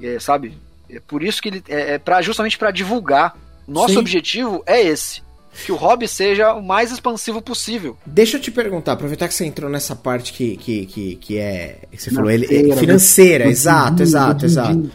é, 0.00 0.18
sabe? 0.18 0.56
É 0.88 1.00
por 1.00 1.22
isso 1.22 1.40
que 1.42 1.48
ele 1.48 1.62
é, 1.68 1.94
é 1.94 1.98
para 1.98 2.22
justamente 2.22 2.58
para 2.58 2.70
divulgar. 2.70 3.36
Nosso 3.66 3.94
Sim. 3.94 3.98
objetivo 3.98 4.62
é 4.66 4.80
esse. 4.80 5.22
Que 5.64 5.72
o 5.72 5.76
hobby 5.76 6.06
seja 6.06 6.54
o 6.54 6.62
mais 6.62 6.92
expansivo 6.92 7.42
possível. 7.42 7.96
Deixa 8.06 8.36
eu 8.36 8.40
te 8.40 8.52
perguntar, 8.52 8.92
aproveitar 8.92 9.26
que 9.26 9.34
você 9.34 9.44
entrou 9.44 9.68
nessa 9.68 9.96
parte 9.96 10.32
que, 10.32 10.56
que, 10.56 10.86
que, 10.86 11.16
que 11.16 11.38
é. 11.38 11.78
Que 11.90 12.00
você 12.00 12.10
falou, 12.10 12.30
ele, 12.30 12.70
é 12.70 12.76
financeira, 12.76 13.46
exato, 13.46 14.02
exato, 14.02 14.44
exato. 14.44 14.90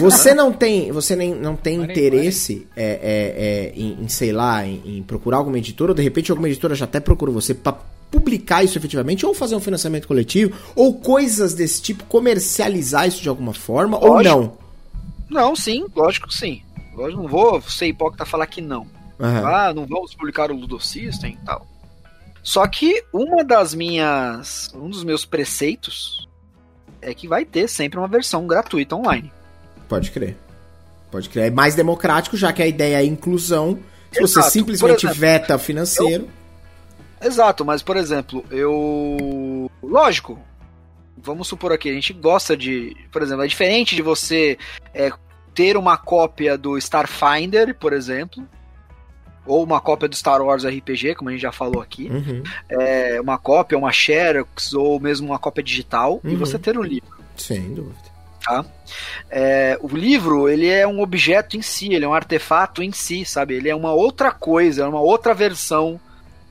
Você 0.00 0.34
não 0.34 0.52
tem, 0.52 0.92
você 0.92 1.16
nem, 1.16 1.34
não 1.34 1.56
tem 1.56 1.82
interesse 1.82 2.66
é, 2.76 2.84
é, 2.84 3.72
é, 3.72 3.72
em, 3.74 4.04
em, 4.04 4.08
sei 4.08 4.32
lá, 4.32 4.64
em, 4.64 4.98
em, 4.98 5.02
procurar 5.02 5.38
alguma 5.38 5.58
editora, 5.58 5.92
ou 5.92 5.94
de 5.94 6.02
repente 6.02 6.30
alguma 6.30 6.48
editora 6.48 6.74
já 6.74 6.84
até 6.84 7.00
procurou 7.00 7.34
você 7.34 7.54
para 7.54 7.76
publicar 8.10 8.62
isso 8.62 8.78
efetivamente, 8.78 9.26
ou 9.26 9.34
fazer 9.34 9.56
um 9.56 9.60
financiamento 9.60 10.06
coletivo, 10.06 10.56
ou 10.74 10.94
coisas 10.94 11.54
desse 11.54 11.82
tipo, 11.82 12.04
comercializar 12.04 13.08
isso 13.08 13.22
de 13.22 13.28
alguma 13.28 13.52
forma, 13.52 13.98
lógico. 13.98 14.34
ou 14.34 14.42
não? 14.42 14.66
Não, 15.28 15.56
sim, 15.56 15.86
lógico 15.94 16.28
que 16.28 16.34
sim. 16.34 16.62
Eu 16.96 17.12
não 17.12 17.26
vou 17.26 17.60
ser 17.62 17.86
hipócrita 17.86 18.24
falar 18.24 18.46
que 18.46 18.60
não. 18.60 18.82
Uhum. 19.18 19.46
Ah, 19.46 19.72
não 19.74 19.86
vamos 19.86 20.14
publicar 20.14 20.50
o 20.50 20.56
Ludo 20.56 20.80
System 20.80 21.38
e 21.40 21.44
tal. 21.44 21.66
Só 22.42 22.66
que 22.66 23.02
uma 23.12 23.42
das 23.42 23.74
minhas. 23.74 24.70
Um 24.74 24.88
dos 24.88 25.02
meus 25.02 25.24
preceitos 25.24 26.28
é 27.02 27.12
que 27.12 27.26
vai 27.26 27.44
ter 27.44 27.68
sempre 27.68 27.98
uma 27.98 28.08
versão 28.08 28.46
gratuita 28.46 28.94
online. 28.94 29.32
Pode 29.88 30.10
crer. 30.10 30.36
Pode 31.10 31.28
crer. 31.28 31.46
É 31.46 31.50
mais 31.50 31.74
democrático, 31.74 32.36
já 32.36 32.52
que 32.52 32.62
a 32.62 32.66
ideia 32.66 33.00
é 33.00 33.04
inclusão. 33.04 33.78
Se 34.12 34.22
Exato. 34.22 34.46
você 34.46 34.50
simplesmente 34.50 35.06
exemplo, 35.06 35.14
veta 35.14 35.58
financeiro. 35.58 36.28
Eu... 37.20 37.28
Exato, 37.28 37.64
mas 37.64 37.82
por 37.82 37.96
exemplo, 37.96 38.44
eu. 38.50 39.70
Lógico, 39.82 40.38
vamos 41.16 41.48
supor 41.48 41.72
aqui, 41.72 41.88
a 41.88 41.94
gente 41.94 42.12
gosta 42.12 42.56
de. 42.56 42.96
Por 43.10 43.22
exemplo, 43.22 43.44
é 43.44 43.46
diferente 43.46 43.96
de 43.96 44.02
você 44.02 44.58
é, 44.92 45.10
ter 45.54 45.76
uma 45.76 45.96
cópia 45.96 46.58
do 46.58 46.76
Starfinder, 46.76 47.74
por 47.74 47.92
exemplo, 47.92 48.46
ou 49.46 49.62
uma 49.64 49.80
cópia 49.80 50.08
do 50.08 50.14
Star 50.14 50.42
Wars 50.42 50.64
RPG, 50.64 51.14
como 51.14 51.30
a 51.30 51.32
gente 51.32 51.42
já 51.42 51.52
falou 51.52 51.80
aqui, 51.80 52.08
uhum. 52.10 52.42
é, 52.68 53.20
uma 53.20 53.38
cópia, 53.38 53.78
uma 53.78 53.92
Xerox, 53.92 54.74
ou 54.74 55.00
mesmo 55.00 55.28
uma 55.28 55.38
cópia 55.38 55.62
digital, 55.62 56.20
uhum. 56.22 56.30
e 56.30 56.36
você 56.36 56.58
ter 56.58 56.76
o 56.76 56.82
livro. 56.82 57.16
Sem 57.36 57.74
dúvida. 57.74 58.05
Tá? 58.46 58.64
É, 59.28 59.76
o 59.82 59.88
livro, 59.88 60.48
ele 60.48 60.68
é 60.68 60.86
um 60.86 61.00
objeto 61.00 61.56
em 61.56 61.62
si, 61.62 61.92
ele 61.92 62.04
é 62.04 62.08
um 62.08 62.14
artefato 62.14 62.80
em 62.80 62.92
si, 62.92 63.24
sabe? 63.24 63.54
Ele 63.54 63.68
é 63.68 63.74
uma 63.74 63.92
outra 63.92 64.30
coisa, 64.30 64.84
é 64.84 64.86
uma 64.86 65.00
outra 65.00 65.34
versão 65.34 66.00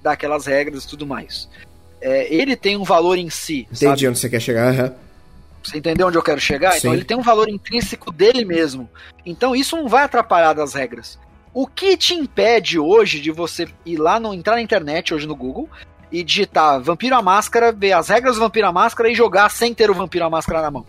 daquelas 0.03 0.45
regras 0.45 0.83
e 0.83 0.87
tudo 0.87 1.07
mais. 1.07 1.47
É, 2.01 2.31
ele 2.33 2.57
tem 2.57 2.75
um 2.75 2.83
valor 2.83 3.17
em 3.17 3.29
si. 3.29 3.61
Entendi 3.61 3.85
sabe? 3.85 4.07
onde 4.09 4.19
você 4.19 4.29
quer 4.29 4.41
chegar, 4.41 4.73
uhum. 4.73 4.91
Você 5.63 5.77
entendeu 5.79 6.07
onde 6.07 6.17
eu 6.17 6.21
quero 6.21 6.39
chegar? 6.39 6.77
Então, 6.77 6.79
Sim. 6.79 6.87
Então 6.87 6.93
ele 6.93 7.05
tem 7.05 7.17
um 7.17 7.21
valor 7.21 7.49
intrínseco 7.49 8.11
dele 8.11 8.45
mesmo. 8.45 8.89
Então 9.25 9.55
isso 9.55 9.75
não 9.75 9.87
vai 9.87 10.03
atrapalhar 10.03 10.53
das 10.53 10.73
regras. 10.73 11.17
O 11.53 11.65
que 11.65 11.97
te 11.97 12.13
impede 12.13 12.77
hoje 12.77 13.19
de 13.19 13.31
você 13.31 13.67
ir 13.85 13.97
lá, 13.97 14.19
no, 14.19 14.33
entrar 14.33 14.55
na 14.55 14.61
internet, 14.61 15.13
hoje 15.13 15.25
no 15.25 15.35
Google, 15.35 15.69
e 16.11 16.23
digitar 16.23 16.81
Vampiro 16.81 17.15
à 17.15 17.21
Máscara, 17.21 17.71
ver 17.71 17.93
as 17.93 18.09
regras 18.09 18.35
do 18.35 18.41
Vampiro 18.41 18.67
à 18.67 18.71
Máscara 18.71 19.09
e 19.09 19.15
jogar 19.15 19.49
sem 19.49 19.73
ter 19.73 19.89
o 19.89 19.93
Vampiro 19.93 20.25
à 20.25 20.29
Máscara 20.29 20.61
na 20.61 20.69
mão? 20.69 20.85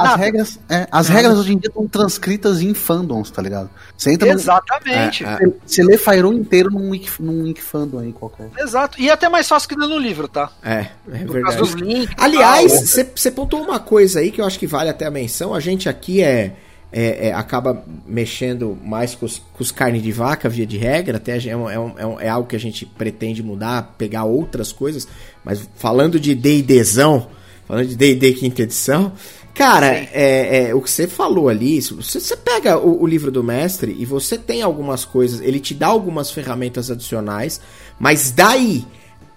As 0.00 0.16
regras, 0.16 0.58
é, 0.68 0.88
as 0.90 1.08
regras 1.08 1.38
hoje 1.38 1.52
em 1.52 1.58
dia 1.58 1.68
estão 1.68 1.86
transcritas 1.86 2.60
em 2.62 2.72
fandoms, 2.74 3.30
tá 3.30 3.42
ligado? 3.42 3.70
Você 3.96 4.12
entra 4.12 4.28
Exatamente. 4.28 5.22
No, 5.22 5.28
é, 5.30 5.34
é, 5.34 5.52
você 5.64 5.82
lê 5.82 5.98
Fire 5.98 6.26
inteiro 6.28 6.70
num 6.70 6.90
wiki, 6.90 7.10
num 7.20 7.42
wiki 7.42 7.60
fandom 7.60 7.98
aí 7.98 8.12
qualquer. 8.12 8.50
Exato. 8.58 9.00
E 9.00 9.08
é 9.08 9.12
até 9.12 9.28
mais 9.28 9.48
fácil 9.48 9.68
que 9.68 9.74
ler 9.74 9.88
no 9.88 9.98
livro, 9.98 10.26
tá? 10.28 10.50
É, 10.62 10.86
é 11.12 11.18
Por 11.24 11.32
verdade. 11.32 11.56
Dos 11.56 11.72
links, 11.72 12.14
Aliás, 12.16 12.96
você 13.14 13.30
pontuou 13.30 13.62
uma 13.62 13.78
coisa 13.78 14.20
aí 14.20 14.30
que 14.30 14.40
eu 14.40 14.46
acho 14.46 14.58
que 14.58 14.66
vale 14.66 14.88
até 14.88 15.06
a 15.06 15.10
menção. 15.10 15.54
A 15.54 15.60
gente 15.60 15.88
aqui 15.88 16.22
é. 16.22 16.56
É, 16.92 17.28
é, 17.28 17.32
acaba 17.32 17.84
mexendo 18.04 18.76
mais 18.82 19.14
com 19.14 19.24
os, 19.24 19.38
com 19.38 19.62
os 19.62 19.70
carnes 19.70 20.02
de 20.02 20.10
vaca, 20.10 20.48
via 20.48 20.66
de 20.66 20.76
regra, 20.76 21.18
até 21.18 21.38
é, 21.48 21.56
um, 21.56 21.70
é, 21.70 21.78
um, 21.78 22.20
é, 22.20 22.28
algo 22.28 22.48
que 22.48 22.56
a 22.56 22.58
gente 22.58 22.84
pretende 22.84 23.44
mudar, 23.44 23.94
pegar 23.96 24.24
outras 24.24 24.72
coisas, 24.72 25.06
mas 25.44 25.70
falando 25.76 26.18
de 26.18 26.34
D&Dzão, 26.34 27.28
falando 27.70 27.86
de 27.86 27.94
D&D 27.94 28.32
quinta 28.32 28.62
edição, 28.62 29.12
Cara, 29.54 29.94
é, 29.94 30.68
é, 30.68 30.74
o 30.74 30.80
que 30.80 30.90
você 30.90 31.06
falou 31.06 31.48
ali, 31.48 31.82
você, 31.82 32.20
você 32.20 32.36
pega 32.36 32.78
o, 32.78 33.02
o, 33.02 33.06
livro 33.06 33.30
do 33.30 33.42
mestre 33.42 33.94
e 33.98 34.06
você 34.06 34.38
tem 34.38 34.62
algumas 34.62 35.04
coisas, 35.04 35.40
ele 35.40 35.60
te 35.60 35.74
dá 35.74 35.88
algumas 35.88 36.30
ferramentas 36.30 36.90
adicionais, 36.90 37.60
mas 37.98 38.30
daí 38.30 38.86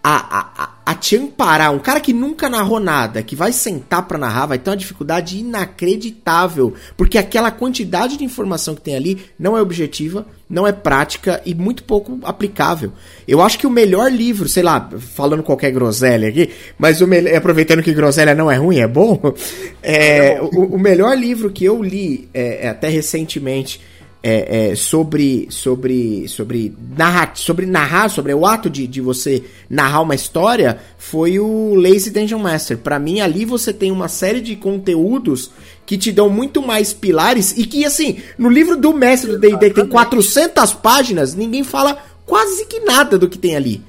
a, 0.03 0.39
a, 0.39 0.72
a 0.85 0.93
te 0.93 1.15
amparar, 1.15 1.73
um 1.73 1.79
cara 1.79 1.99
que 1.99 2.11
nunca 2.11 2.49
narrou 2.49 2.79
nada, 2.79 3.23
que 3.23 3.35
vai 3.35 3.53
sentar 3.53 4.05
para 4.05 4.17
narrar, 4.17 4.47
vai 4.47 4.57
ter 4.57 4.69
uma 4.69 4.77
dificuldade 4.77 5.39
inacreditável, 5.39 6.73
porque 6.97 7.17
aquela 7.17 7.51
quantidade 7.51 8.17
de 8.17 8.23
informação 8.25 8.75
que 8.75 8.81
tem 8.81 8.95
ali 8.95 9.23
não 9.39 9.57
é 9.57 9.61
objetiva, 9.61 10.25
não 10.49 10.67
é 10.67 10.73
prática 10.73 11.41
e 11.45 11.55
muito 11.55 11.83
pouco 11.83 12.19
aplicável. 12.23 12.91
Eu 13.25 13.41
acho 13.41 13.57
que 13.57 13.65
o 13.65 13.69
melhor 13.69 14.11
livro, 14.11 14.49
sei 14.49 14.61
lá, 14.61 14.89
falando 14.99 15.41
qualquer 15.41 15.71
groselha 15.71 16.27
aqui, 16.27 16.49
mas 16.77 16.99
o 17.01 17.07
aproveitando 17.35 17.81
que 17.81 17.93
groselha 17.93 18.35
não 18.35 18.51
é 18.51 18.55
ruim, 18.55 18.79
é 18.79 18.87
bom, 18.87 19.19
é, 19.81 20.41
o, 20.41 20.75
o 20.75 20.79
melhor 20.79 21.17
livro 21.17 21.49
que 21.49 21.63
eu 21.63 21.81
li 21.81 22.29
é, 22.33 22.65
é 22.65 22.69
até 22.69 22.89
recentemente 22.89 23.79
é, 24.23 24.69
é, 24.71 24.75
sobre 24.75 25.47
sobre 25.49 26.29
sobre 26.29 26.73
narrar 26.97 27.33
sobre 27.35 27.65
narrar 27.65 28.07
sobre 28.09 28.33
o 28.33 28.45
ato 28.45 28.69
de, 28.69 28.87
de 28.87 29.01
você 29.01 29.43
narrar 29.69 29.99
uma 29.99 30.15
história 30.15 30.79
foi 30.97 31.39
o 31.39 31.75
Lazy 31.75 32.09
Dungeon 32.09 32.39
Master. 32.39 32.77
Para 32.77 32.97
mim 32.97 33.19
ali 33.19 33.43
você 33.43 33.73
tem 33.73 33.91
uma 33.91 34.07
série 34.07 34.39
de 34.39 34.55
conteúdos 34.55 35.51
que 35.85 35.97
te 35.97 36.09
dão 36.09 36.29
muito 36.29 36.61
mais 36.61 36.93
pilares 36.93 37.53
e 37.57 37.65
que 37.65 37.83
assim 37.83 38.17
no 38.37 38.49
livro 38.49 38.77
do 38.77 38.93
mestre 38.93 39.31
do 39.31 39.39
D&D 39.39 39.69
que 39.71 39.75
tem 39.81 39.87
400 39.87 40.73
páginas 40.75 41.35
ninguém 41.35 41.65
fala 41.65 41.97
quase 42.25 42.65
que 42.65 42.79
nada 42.79 43.17
do 43.17 43.27
que 43.27 43.37
tem 43.37 43.57
ali. 43.57 43.83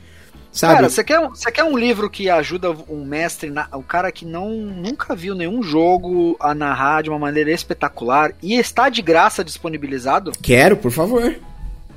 Sabe? 0.55 0.75
Cara, 0.77 0.89
você 0.89 1.03
quer, 1.03 1.19
você 1.29 1.51
quer 1.51 1.65
um 1.65 1.77
livro 1.77 2.09
que 2.09 2.31
ajuda 2.31 2.71
um 2.89 3.05
mestre, 3.05 3.53
o 3.73 3.83
cara 3.83 4.13
que 4.13 4.25
não 4.25 4.51
nunca 4.51 5.17
viu 5.17 5.35
nenhum 5.35 5.61
jogo 5.65 6.37
a 6.39 6.55
narrar 6.55 7.03
de 7.03 7.11
uma 7.11 7.19
maneira 7.19 7.51
espetacular 7.51 8.33
e 8.41 8.55
está 8.55 8.89
de 8.89 9.03
graça 9.03 9.43
disponibilizado? 9.43 10.31
Quero, 10.41 10.77
por 10.77 10.93
favor. 10.93 11.35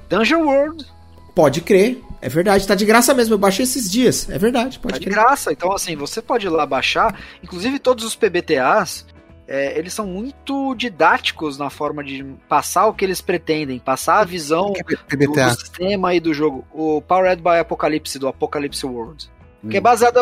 Dungeon 0.10 0.42
World. 0.42 0.88
Pode 1.36 1.62
crer. 1.62 2.02
É 2.20 2.28
verdade, 2.28 2.66
tá 2.66 2.74
de 2.74 2.84
graça 2.84 3.14
mesmo. 3.14 3.36
Eu 3.36 3.38
baixei 3.38 3.62
esses 3.62 3.92
dias. 3.92 4.28
É 4.28 4.40
verdade, 4.40 4.80
pode 4.80 4.96
tá 4.96 5.00
crer. 5.02 5.10
de 5.10 5.16
graça. 5.16 5.52
Então, 5.52 5.72
assim, 5.72 5.96
você 5.96 6.20
pode 6.20 6.48
ir 6.48 6.50
lá 6.50 6.66
baixar. 6.66 7.16
Inclusive, 7.44 7.78
todos 7.78 8.04
os 8.04 8.16
PBTAs, 8.16 9.06
é, 9.48 9.78
eles 9.80 9.94
são 9.94 10.06
muito 10.06 10.76
didáticos 10.76 11.58
na 11.58 11.70
forma 11.70 12.04
de 12.04 12.24
passar 12.50 12.88
o 12.88 12.94
que 12.94 13.06
eles 13.06 13.22
pretendem, 13.22 13.80
passar 13.80 14.20
a 14.20 14.26
visão 14.26 14.74
do, 14.74 15.34
do, 15.34 15.50
sistema 15.52 16.14
e 16.14 16.20
do 16.20 16.34
jogo. 16.34 16.68
O 16.74 17.02
Powered 17.02 17.42
by 17.42 17.60
Apocalypse, 17.60 18.20
do 18.20 18.28
Apocalypse 18.28 18.86
World. 18.86 19.30
Hum. 19.64 19.70
Que 19.70 19.78
é 19.78 19.82
baseado, 19.82 20.20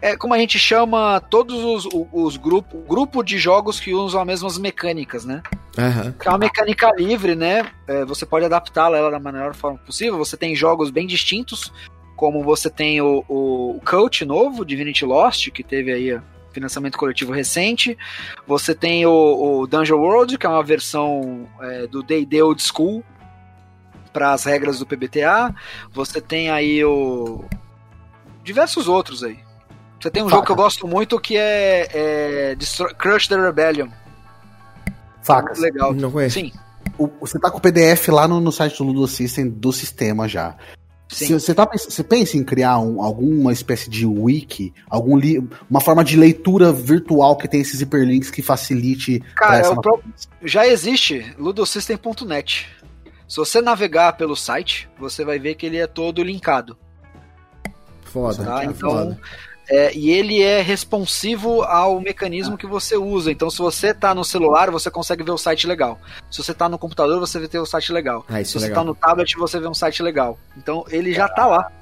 é 0.00 0.16
como 0.16 0.32
a 0.32 0.38
gente 0.38 0.58
chama 0.58 1.20
todos 1.20 1.62
os, 1.62 1.88
os 2.12 2.36
grupos, 2.38 2.80
grupo 2.88 3.22
de 3.22 3.36
jogos 3.38 3.78
que 3.78 3.92
usam 3.92 4.20
as 4.20 4.26
mesmas 4.26 4.58
mecânicas, 4.58 5.24
né? 5.24 5.42
Uhum. 5.78 6.14
É 6.24 6.28
uma 6.28 6.38
mecânica 6.38 6.90
livre, 6.96 7.34
né? 7.34 7.70
É, 7.86 8.04
você 8.06 8.24
pode 8.24 8.46
adaptá-la 8.46 8.96
ela 8.96 9.10
da 9.10 9.18
melhor 9.20 9.54
forma 9.54 9.78
possível. 9.78 10.18
Você 10.18 10.36
tem 10.36 10.56
jogos 10.56 10.90
bem 10.90 11.06
distintos, 11.06 11.72
como 12.16 12.42
você 12.42 12.70
tem 12.70 13.00
o, 13.02 13.22
o 13.28 13.80
Coach 13.84 14.24
novo, 14.24 14.64
Divinity 14.64 15.04
Lost, 15.04 15.50
que 15.50 15.62
teve 15.62 15.92
aí 15.92 16.20
financiamento 16.52 16.98
coletivo 16.98 17.32
recente. 17.32 17.96
Você 18.46 18.74
tem 18.74 19.06
o, 19.06 19.60
o 19.60 19.66
Dungeon 19.66 19.98
World, 19.98 20.38
que 20.38 20.46
é 20.46 20.48
uma 20.48 20.62
versão 20.62 21.48
é, 21.60 21.86
do 21.86 22.02
D&D 22.02 22.42
Old 22.42 22.62
School 22.62 23.04
para 24.12 24.32
as 24.32 24.44
regras 24.44 24.78
do 24.78 24.86
PBTA. 24.86 25.54
Você 25.92 26.20
tem 26.20 26.50
aí 26.50 26.84
o 26.84 27.44
diversos 28.42 28.88
outros 28.88 29.22
aí. 29.22 29.38
Você 30.00 30.10
tem 30.10 30.22
um 30.22 30.26
Faca. 30.26 30.36
jogo 30.36 30.46
que 30.46 30.52
eu 30.52 30.56
gosto 30.56 30.88
muito 30.88 31.20
que 31.20 31.36
é, 31.36 31.88
é 31.92 32.56
Crush 32.98 33.28
the 33.28 33.36
Rebellion. 33.36 33.88
Facas. 35.22 35.58
Muito 35.58 35.72
legal. 35.72 35.94
Não 35.94 36.10
conheço. 36.10 36.40
Sim. 36.40 36.52
O, 36.98 37.08
você 37.20 37.38
tá 37.38 37.50
com 37.50 37.58
o 37.58 37.60
PDF 37.60 38.08
lá 38.08 38.26
no, 38.26 38.40
no 38.40 38.50
site 38.50 38.78
do 38.78 38.84
Ludo 38.84 39.06
System 39.06 39.48
do 39.48 39.72
sistema 39.72 40.28
já. 40.28 40.56
Você, 41.12 41.54
tá, 41.54 41.66
pensa 42.08 42.36
em 42.36 42.44
criar 42.44 42.78
um, 42.78 43.02
alguma 43.02 43.52
espécie 43.52 43.90
de 43.90 44.06
wiki, 44.06 44.72
algum 44.88 45.16
li, 45.16 45.46
uma 45.68 45.80
forma 45.80 46.02
de 46.02 46.16
leitura 46.16 46.72
virtual 46.72 47.36
que 47.36 47.46
tem 47.46 47.60
esses 47.60 47.80
hiperlinks 47.80 48.30
que 48.30 48.40
facilite. 48.40 49.22
Cara, 49.36 49.58
é 49.58 49.74
pro... 49.74 50.02
já 50.42 50.66
existe 50.66 51.34
ludosystem.net. 51.38 52.68
Se 53.28 53.36
você 53.36 53.60
navegar 53.60 54.14
pelo 54.16 54.36
site, 54.36 54.88
você 54.98 55.24
vai 55.24 55.38
ver 55.38 55.54
que 55.54 55.66
ele 55.66 55.78
é 55.78 55.86
todo 55.86 56.22
linkado. 56.22 56.76
Foda, 58.04 58.44
tá? 58.44 58.64
então, 58.64 58.90
foda. 58.90 59.20
É, 59.74 59.90
e 59.96 60.10
ele 60.10 60.42
é 60.42 60.60
responsivo 60.60 61.62
ao 61.62 61.98
mecanismo 61.98 62.58
que 62.58 62.66
você 62.66 62.94
usa. 62.94 63.32
Então, 63.32 63.48
se 63.48 63.56
você 63.56 63.86
está 63.86 64.14
no 64.14 64.22
celular, 64.22 64.70
você 64.70 64.90
consegue 64.90 65.22
ver 65.22 65.30
o 65.30 65.38
site 65.38 65.66
legal. 65.66 65.98
Se 66.30 66.44
você 66.44 66.52
está 66.52 66.68
no 66.68 66.78
computador, 66.78 67.18
você 67.18 67.48
ter 67.48 67.58
o 67.58 67.64
site 67.64 67.90
legal. 67.90 68.22
Ah, 68.28 68.44
se 68.44 68.52
você 68.52 68.68
está 68.68 68.84
no 68.84 68.94
tablet, 68.94 69.34
você 69.34 69.58
vê 69.58 69.66
um 69.66 69.72
site 69.72 70.02
legal. 70.02 70.38
Então, 70.58 70.84
ele 70.90 71.14
já 71.14 71.24
está 71.24 71.46
lá. 71.46 71.72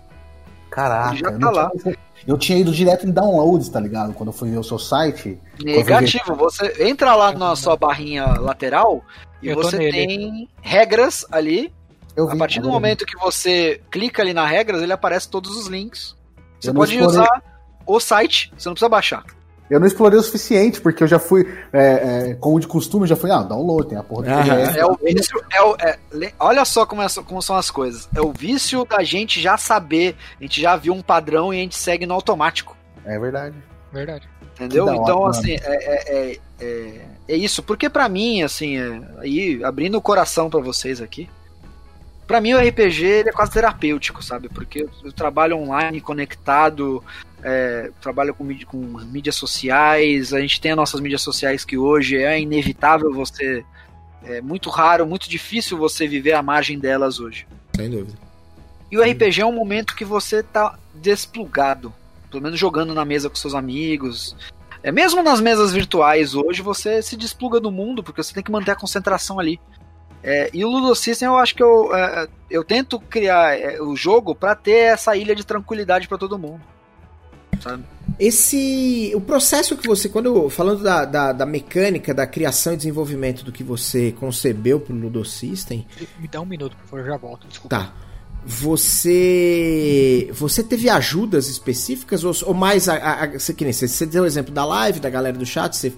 Caraca, 0.71 1.11
ele 1.11 1.19
já 1.19 1.37
tá 1.37 1.51
lá. 1.51 1.69
Tinha, 1.83 1.97
eu 2.29 2.39
tinha 2.39 2.59
ido 2.61 2.71
direto 2.71 3.09
em 3.09 3.11
downloads, 3.11 3.69
tá 3.69 3.81
ligado? 3.81 4.15
Quando 4.15 4.29
eu 4.29 4.33
fui 4.33 4.49
ver 4.53 4.59
o 4.59 4.62
seu 4.62 4.79
site. 4.79 5.37
Negativo, 5.61 6.37
você 6.37 6.73
entra 6.87 7.17
lá 7.17 7.33
na 7.33 7.57
sua 7.57 7.75
barrinha 7.75 8.25
lateral 8.39 9.05
e 9.43 9.49
eu 9.49 9.57
você 9.57 9.91
tem 9.91 10.49
regras 10.62 11.27
ali. 11.33 11.73
Vi, 12.17 12.23
a 12.23 12.37
partir 12.37 12.61
do 12.61 12.69
momento 12.69 13.05
que 13.05 13.19
você 13.19 13.81
clica 13.91 14.23
ali 14.23 14.33
na 14.33 14.47
regras, 14.47 14.81
ele 14.81 14.93
aparece 14.93 15.29
todos 15.29 15.57
os 15.57 15.67
links. 15.67 16.15
Você 16.61 16.73
pode 16.73 16.95
explorei... 16.95 17.21
usar 17.21 17.51
o 17.86 18.01
site, 18.01 18.52
você 18.57 18.69
não 18.69 18.74
precisa 18.74 18.89
baixar. 18.89 19.24
Eu 19.70 19.78
não 19.78 19.86
explorei 19.86 20.19
o 20.19 20.23
suficiente, 20.23 20.81
porque 20.81 21.05
eu 21.05 21.07
já 21.07 21.20
fui, 21.20 21.47
é, 21.73 22.31
é, 22.31 22.35
como 22.35 22.59
de 22.59 22.66
costume, 22.66 23.07
já 23.07 23.15
fui, 23.15 23.31
ah, 23.31 23.43
download, 23.44 23.89
tem 23.89 23.97
a 23.97 24.02
porra 24.02 24.24
do 24.24 24.43
PDF. 24.43 24.77
É 24.77 24.85
o 24.85 24.97
vício, 24.97 25.44
é 25.52 25.62
o, 25.62 25.77
é, 25.77 26.32
olha 26.40 26.65
só 26.65 26.85
como, 26.85 27.01
é, 27.02 27.07
como 27.24 27.40
são 27.40 27.55
as 27.55 27.70
coisas. 27.70 28.09
É 28.12 28.20
o 28.20 28.32
vício 28.32 28.85
da 28.85 29.05
gente 29.05 29.40
já 29.40 29.57
saber, 29.57 30.16
a 30.40 30.43
gente 30.43 30.61
já 30.61 30.74
viu 30.74 30.93
um 30.93 31.01
padrão 31.01 31.55
e 31.55 31.59
a 31.59 31.61
gente 31.61 31.77
segue 31.77 32.05
no 32.05 32.15
automático. 32.15 32.77
É 33.05 33.16
verdade. 33.16 33.55
Verdade. 33.93 34.28
Entendeu? 34.55 34.93
Então, 34.93 35.24
assim, 35.24 35.52
é, 35.52 35.61
é, 35.62 36.39
é, 36.61 37.01
é, 37.28 37.36
isso. 37.36 37.62
Porque 37.62 37.89
para 37.89 38.09
mim, 38.09 38.43
assim, 38.43 38.77
aí, 39.19 39.62
abrindo 39.62 39.97
o 39.97 40.02
coração 40.02 40.51
para 40.51 40.61
vocês 40.61 41.01
aqui, 41.01 41.31
para 42.27 42.40
mim 42.40 42.55
o 42.55 42.59
RPG 42.61 43.05
ele 43.05 43.28
é 43.31 43.32
quase 43.32 43.52
terapêutico, 43.52 44.23
sabe? 44.23 44.48
Porque 44.48 44.86
eu 45.02 45.12
trabalho 45.12 45.57
online, 45.57 46.01
conectado, 46.01 47.02
é, 47.43 47.91
trabalha 48.01 48.33
com, 48.33 48.47
com 48.67 48.77
mídias 48.77 49.37
sociais, 49.37 50.33
a 50.33 50.41
gente 50.41 50.61
tem 50.61 50.73
as 50.73 50.77
nossas 50.77 51.01
mídias 51.01 51.23
sociais 51.23 51.65
que 51.65 51.79
hoje 51.79 52.17
é 52.17 52.41
inevitável 52.41 53.12
você 53.12 53.65
é 54.25 54.41
muito 54.41 54.69
raro, 54.69 55.07
muito 55.07 55.29
difícil 55.29 55.79
você 55.79 56.07
viver 56.07 56.33
à 56.33 56.43
margem 56.43 56.79
delas 56.79 57.21
hoje. 57.21 57.47
Sem 57.75 57.91
dúvida. 57.91 58.19
E 58.91 58.99
o 58.99 59.03
RPG 59.03 59.41
é 59.41 59.47
um 59.47 59.53
momento 59.53 59.95
que 59.95 60.05
você 60.05 60.43
tá 60.43 60.79
desplugado. 60.95 61.93
Pelo 62.31 62.43
menos 62.43 62.59
jogando 62.59 62.95
na 62.95 63.05
mesa 63.05 63.31
com 63.31 63.37
seus 63.37 63.55
amigos. 63.55 64.37
É 64.83 64.91
mesmo 64.91 65.23
nas 65.23 65.41
mesas 65.41 65.73
virtuais 65.73 66.35
hoje, 66.35 66.62
você 66.62 67.03
se 67.03 67.17
despluga 67.17 67.61
do 67.61 67.71
mundo, 67.71 68.03
porque 68.03 68.23
você 68.23 68.35
tem 68.35 68.43
que 68.43 68.53
manter 68.53 68.73
a 68.73 68.77
concentração 68.77 69.39
ali. 69.39 69.61
É, 70.23 70.51
e 70.53 70.65
o 70.65 70.69
Ludo 70.69 70.95
System 70.95 71.29
eu 71.29 71.39
acho 71.39 71.55
que 71.55 71.62
eu, 71.62 71.95
é, 71.95 72.29
eu 72.51 72.62
tento 72.62 73.01
criar 73.01 73.59
é, 73.59 73.81
o 73.81 73.97
jogo 73.97 74.35
para 74.35 74.55
ter 74.55 74.93
essa 74.93 75.17
ilha 75.17 75.35
de 75.35 75.47
tranquilidade 75.47 76.09
para 76.09 76.19
todo 76.19 76.39
mundo. 76.39 76.61
Sabe? 77.61 77.85
Esse. 78.19 79.12
O 79.15 79.20
processo 79.20 79.77
que 79.77 79.87
você. 79.87 80.09
Quando. 80.09 80.49
Falando 80.51 80.82
da, 80.82 81.05
da, 81.05 81.32
da, 81.32 81.47
mecânica, 81.47 82.12
da 82.12 82.27
criação 82.27 82.73
e 82.73 82.77
desenvolvimento 82.77 83.45
do 83.45 83.53
que 83.53 83.62
você 83.62 84.12
concebeu 84.12 84.81
pro 84.81 84.95
Ludo 84.95 85.24
System. 85.24 85.87
Me 86.19 86.27
dá 86.28 86.41
um 86.41 86.47
minuto, 86.47 86.77
por 86.77 86.87
favor, 86.89 87.07
já 87.07 87.16
volto. 87.16 87.47
Desculpa. 87.47 87.77
Tá. 87.77 87.93
Você. 88.45 90.31
Você 90.32 90.62
teve 90.62 90.89
ajudas 90.89 91.49
específicas? 91.49 92.24
Ou, 92.24 92.35
ou 92.47 92.55
mais. 92.55 92.89
A, 92.89 92.97
a, 92.97 93.24
a, 93.24 93.39
você, 93.39 93.55
que 93.55 93.65
nem, 93.65 93.73
você, 93.73 93.87
você 93.87 94.07
deu 94.07 94.23
o 94.24 94.27
exemplo 94.27 94.53
da 94.53 94.65
live, 94.65 94.99
da 95.01 95.11
galera 95.11 95.37
do 95.37 95.47
chat, 95.47 95.77
você 95.77 95.93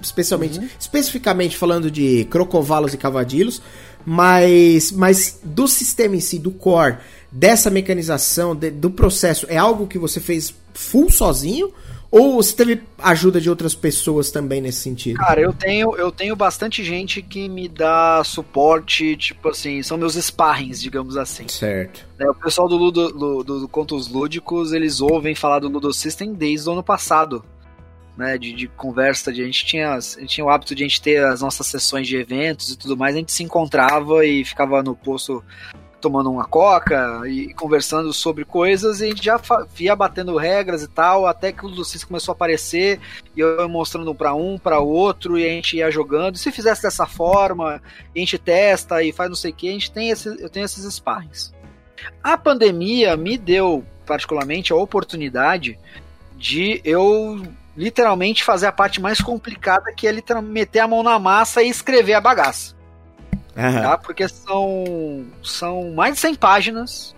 especialmente, 0.00 0.58
uhum. 0.58 0.68
especificamente 0.78 1.56
falando 1.56 1.90
de 1.90 2.26
crocovalos 2.26 2.92
e 2.94 2.98
cavadilhos, 2.98 3.62
mas, 4.04 4.92
mas 4.92 5.40
do 5.42 5.66
sistema 5.66 6.16
em 6.16 6.20
si, 6.20 6.38
do 6.38 6.50
core, 6.50 6.98
dessa 7.34 7.68
mecanização, 7.68 8.54
de, 8.54 8.70
do 8.70 8.88
processo, 8.88 9.44
é 9.48 9.56
algo 9.56 9.88
que 9.88 9.98
você 9.98 10.20
fez 10.20 10.54
full 10.72 11.10
sozinho? 11.10 11.72
Ou 12.08 12.36
você 12.36 12.54
teve 12.54 12.80
ajuda 12.96 13.40
de 13.40 13.50
outras 13.50 13.74
pessoas 13.74 14.30
também 14.30 14.60
nesse 14.60 14.78
sentido? 14.78 15.16
Cara, 15.16 15.40
eu 15.40 15.52
tenho, 15.52 15.96
eu 15.96 16.12
tenho 16.12 16.36
bastante 16.36 16.84
gente 16.84 17.20
que 17.20 17.48
me 17.48 17.66
dá 17.66 18.22
suporte, 18.22 19.16
tipo 19.16 19.48
assim, 19.48 19.82
são 19.82 19.98
meus 19.98 20.14
sparrings, 20.14 20.80
digamos 20.80 21.16
assim. 21.16 21.48
Certo. 21.48 22.06
É, 22.16 22.30
o 22.30 22.34
pessoal 22.36 22.68
do, 22.68 22.76
Ludo, 22.76 23.10
do, 23.10 23.42
do 23.42 23.68
Contos 23.68 24.06
Lúdicos, 24.06 24.72
eles 24.72 25.00
ouvem 25.00 25.34
falar 25.34 25.58
do 25.58 25.68
Ludo 25.68 25.92
System 25.92 26.34
desde 26.34 26.68
o 26.68 26.72
ano 26.72 26.84
passado 26.84 27.44
né, 28.16 28.38
de, 28.38 28.52
de 28.52 28.68
conversa, 28.68 29.32
de, 29.32 29.42
a, 29.42 29.46
gente 29.46 29.66
tinha, 29.66 29.94
a 29.94 30.00
gente 30.00 30.26
tinha 30.26 30.44
o 30.44 30.50
hábito 30.50 30.72
de 30.72 30.84
a 30.84 30.86
gente 30.86 31.02
ter 31.02 31.24
as 31.24 31.40
nossas 31.40 31.66
sessões 31.66 32.06
de 32.06 32.16
eventos 32.16 32.70
e 32.70 32.78
tudo 32.78 32.96
mais, 32.96 33.14
a 33.14 33.18
gente 33.18 33.32
se 33.32 33.42
encontrava 33.42 34.24
e 34.24 34.44
ficava 34.44 34.84
no 34.84 34.94
posto 34.94 35.42
tomando 36.04 36.30
uma 36.30 36.44
coca 36.44 37.22
e 37.26 37.54
conversando 37.54 38.12
sobre 38.12 38.44
coisas 38.44 39.00
e 39.00 39.04
a 39.04 39.06
gente 39.06 39.24
já 39.24 39.40
ia 39.80 39.96
batendo 39.96 40.36
regras 40.36 40.82
e 40.82 40.86
tal, 40.86 41.26
até 41.26 41.50
que 41.50 41.64
o 41.64 41.68
Lucis 41.68 42.04
começou 42.04 42.32
a 42.32 42.34
aparecer 42.34 43.00
e 43.34 43.40
eu 43.40 43.66
mostrando 43.70 44.14
para 44.14 44.34
um, 44.34 44.58
para 44.58 44.80
outro 44.80 45.38
e 45.38 45.46
a 45.46 45.48
gente 45.48 45.78
ia 45.78 45.90
jogando. 45.90 46.36
Se 46.36 46.52
fizesse 46.52 46.82
dessa 46.82 47.06
forma, 47.06 47.80
a 48.14 48.18
gente 48.18 48.36
testa 48.36 49.02
e 49.02 49.12
faz 49.12 49.30
não 49.30 49.36
sei 49.36 49.50
o 49.50 49.54
que, 49.54 49.70
a 49.70 49.72
gente 49.72 49.90
tem 49.90 50.10
esse, 50.10 50.28
eu 50.28 50.50
tenho 50.50 50.66
esses 50.66 50.84
sparrings. 50.94 51.54
A 52.22 52.36
pandemia 52.36 53.16
me 53.16 53.38
deu 53.38 53.82
particularmente 54.04 54.74
a 54.74 54.76
oportunidade 54.76 55.78
de 56.36 56.82
eu 56.84 57.40
literalmente 57.74 58.44
fazer 58.44 58.66
a 58.66 58.72
parte 58.72 59.00
mais 59.00 59.22
complicada, 59.22 59.90
que 59.90 60.06
é 60.06 60.12
meter 60.42 60.80
a 60.80 60.88
mão 60.88 61.02
na 61.02 61.18
massa 61.18 61.62
e 61.62 61.70
escrever 61.70 62.12
a 62.12 62.20
bagaça. 62.20 62.73
Uhum. 63.56 63.82
Tá? 63.82 63.98
Porque 63.98 64.28
são, 64.28 65.24
são 65.42 65.92
mais 65.92 66.14
de 66.14 66.20
100 66.20 66.34
páginas 66.34 67.14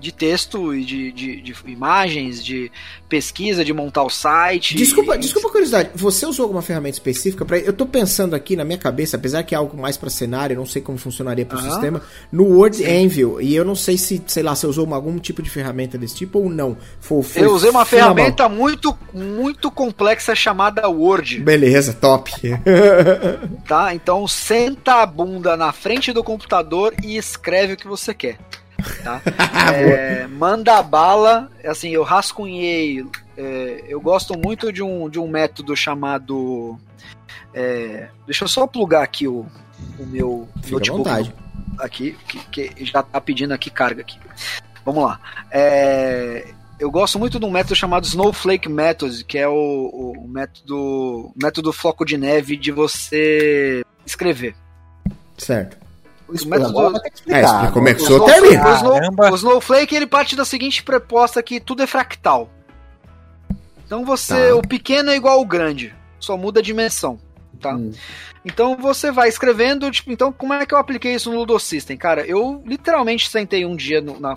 de 0.00 0.12
texto 0.12 0.74
e 0.74 0.84
de, 0.84 1.12
de, 1.12 1.40
de, 1.40 1.54
imagens, 1.66 2.44
de 2.44 2.70
pesquisa, 3.08 3.64
de 3.64 3.72
montar 3.72 4.02
o 4.02 4.10
site. 4.10 4.74
Desculpa, 4.74 5.16
e... 5.16 5.18
desculpa 5.18 5.48
a 5.48 5.50
curiosidade, 5.50 5.90
você 5.94 6.26
usou 6.26 6.44
alguma 6.44 6.62
ferramenta 6.62 6.96
específica 6.96 7.44
para? 7.44 7.58
Eu 7.58 7.72
tô 7.72 7.86
pensando 7.86 8.34
aqui 8.34 8.56
na 8.56 8.64
minha 8.64 8.78
cabeça, 8.78 9.16
apesar 9.16 9.42
que 9.42 9.54
é 9.54 9.58
algo 9.58 9.80
mais 9.80 9.96
para 9.96 10.10
cenário, 10.10 10.54
eu 10.54 10.58
não 10.58 10.66
sei 10.66 10.82
como 10.82 10.98
funcionaria 10.98 11.44
para 11.44 11.58
o 11.58 11.62
sistema, 11.62 12.02
no 12.30 12.44
Word 12.44 12.76
Sim. 12.76 13.04
Anvil, 13.04 13.40
e 13.40 13.54
eu 13.54 13.64
não 13.64 13.74
sei 13.74 13.96
se, 13.96 14.22
sei 14.26 14.42
lá, 14.42 14.54
você 14.54 14.66
usou 14.66 14.92
algum 14.92 15.18
tipo 15.18 15.42
de 15.42 15.50
ferramenta 15.50 15.96
desse 15.98 16.16
tipo 16.16 16.38
ou 16.38 16.48
não. 16.48 16.76
Foi, 17.00 17.22
foi 17.22 17.44
eu 17.44 17.54
usei 17.54 17.70
uma 17.70 17.84
ferramenta 17.84 18.48
muito 18.48 18.96
muito 19.12 19.70
complexa 19.70 20.34
chamada 20.34 20.88
Word. 20.88 21.40
Beleza, 21.40 21.92
top. 21.92 22.32
tá, 23.66 23.94
então 23.94 24.26
senta 24.26 25.02
a 25.02 25.06
bunda 25.06 25.56
na 25.56 25.72
frente 25.72 26.12
do 26.12 26.24
computador 26.24 26.94
e 27.02 27.16
escreve 27.16 27.74
o 27.74 27.76
que 27.76 27.86
você 27.86 28.14
quer. 28.14 28.38
Tá? 29.02 29.20
é, 29.74 30.26
manda 30.26 30.82
bala, 30.82 31.50
assim, 31.64 31.90
eu 31.90 32.02
rascunhei. 32.02 33.04
É, 33.36 33.84
eu 33.88 34.00
gosto 34.00 34.38
muito 34.38 34.72
de 34.72 34.82
um, 34.82 35.08
de 35.08 35.18
um 35.18 35.28
método 35.28 35.76
chamado. 35.76 36.78
É, 37.54 38.08
deixa 38.26 38.44
eu 38.44 38.48
só 38.48 38.66
plugar 38.66 39.02
aqui 39.02 39.26
o, 39.28 39.46
o 39.98 40.06
meu 40.06 40.48
Fica 40.62 40.76
notebook 40.76 41.08
vontade. 41.08 41.34
aqui, 41.78 42.16
que, 42.28 42.38
que, 42.70 42.84
já 42.84 43.02
tá 43.02 43.20
pedindo 43.20 43.52
aqui 43.52 43.70
carga 43.70 44.02
aqui. 44.02 44.18
Vamos 44.84 45.04
lá. 45.04 45.20
É, 45.50 46.52
eu 46.78 46.90
gosto 46.90 47.18
muito 47.18 47.38
de 47.38 47.46
um 47.46 47.50
método 47.50 47.76
chamado 47.76 48.04
Snowflake 48.04 48.68
Method, 48.68 49.24
que 49.24 49.38
é 49.38 49.46
o, 49.46 49.54
o 50.16 50.28
método, 50.28 51.32
método 51.40 51.72
floco 51.72 52.04
de 52.04 52.18
neve 52.18 52.56
de 52.56 52.72
você 52.72 53.84
escrever. 54.04 54.56
Certo. 55.38 55.81
O 56.44 56.48
método... 56.48 56.98
É, 57.28 57.70
como 57.72 57.88
é 57.88 57.94
que 57.94 58.02
o 58.02 58.24
termina. 58.24 58.68
O, 58.68 58.74
Snow, 58.76 59.30
o 59.30 59.34
Snowflake 59.34 59.94
ele 59.94 60.06
parte 60.06 60.34
da 60.34 60.44
seguinte 60.44 60.82
proposta 60.82 61.42
que 61.42 61.60
tudo 61.60 61.82
é 61.82 61.86
fractal. 61.86 62.50
Então 63.86 64.04
você, 64.04 64.48
tá. 64.48 64.54
o 64.54 64.62
pequeno 64.62 65.10
é 65.10 65.16
igual 65.16 65.38
ao 65.38 65.44
grande, 65.44 65.94
só 66.18 66.36
muda 66.36 66.60
a 66.60 66.62
dimensão, 66.62 67.18
tá? 67.60 67.74
Hum. 67.74 67.92
Então 68.44 68.76
você 68.76 69.12
vai 69.12 69.28
escrevendo, 69.28 69.90
tipo, 69.90 70.10
então 70.10 70.32
como 70.32 70.54
é 70.54 70.64
que 70.64 70.72
eu 70.72 70.78
apliquei 70.78 71.14
isso 71.14 71.30
no 71.30 71.38
Ludo 71.38 71.58
System? 71.60 71.96
Cara, 71.96 72.26
eu 72.26 72.62
literalmente 72.64 73.28
sentei 73.28 73.66
um 73.66 73.76
dia 73.76 74.00
no, 74.00 74.18
na, 74.18 74.34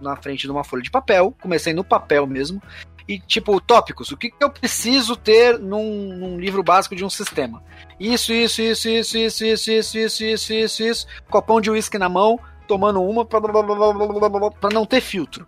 na 0.00 0.14
frente 0.16 0.42
de 0.42 0.50
uma 0.50 0.62
folha 0.62 0.82
de 0.82 0.90
papel, 0.90 1.34
comecei 1.40 1.72
no 1.72 1.82
papel 1.82 2.26
mesmo, 2.26 2.62
e 3.08 3.18
tipo, 3.18 3.58
tópicos, 3.58 4.12
o 4.12 4.16
que, 4.16 4.30
que 4.30 4.44
eu 4.44 4.50
preciso 4.50 5.16
ter 5.16 5.58
num, 5.58 6.14
num 6.14 6.38
livro 6.38 6.62
básico 6.62 6.94
de 6.94 7.04
um 7.04 7.08
sistema? 7.08 7.62
Isso, 7.98 8.34
isso, 8.34 8.60
isso, 8.60 8.88
isso, 8.88 9.16
isso, 9.16 9.44
isso, 9.46 9.70
isso, 9.70 9.98
isso, 9.98 10.24
isso, 10.24 10.52
isso, 10.52 10.82
isso, 10.82 11.06
copão 11.30 11.58
de 11.58 11.70
uísque 11.70 11.96
na 11.96 12.08
mão, 12.08 12.38
tomando 12.66 13.02
uma 13.02 13.24
para 13.24 14.74
não 14.74 14.84
ter 14.84 15.00
filtro. 15.00 15.46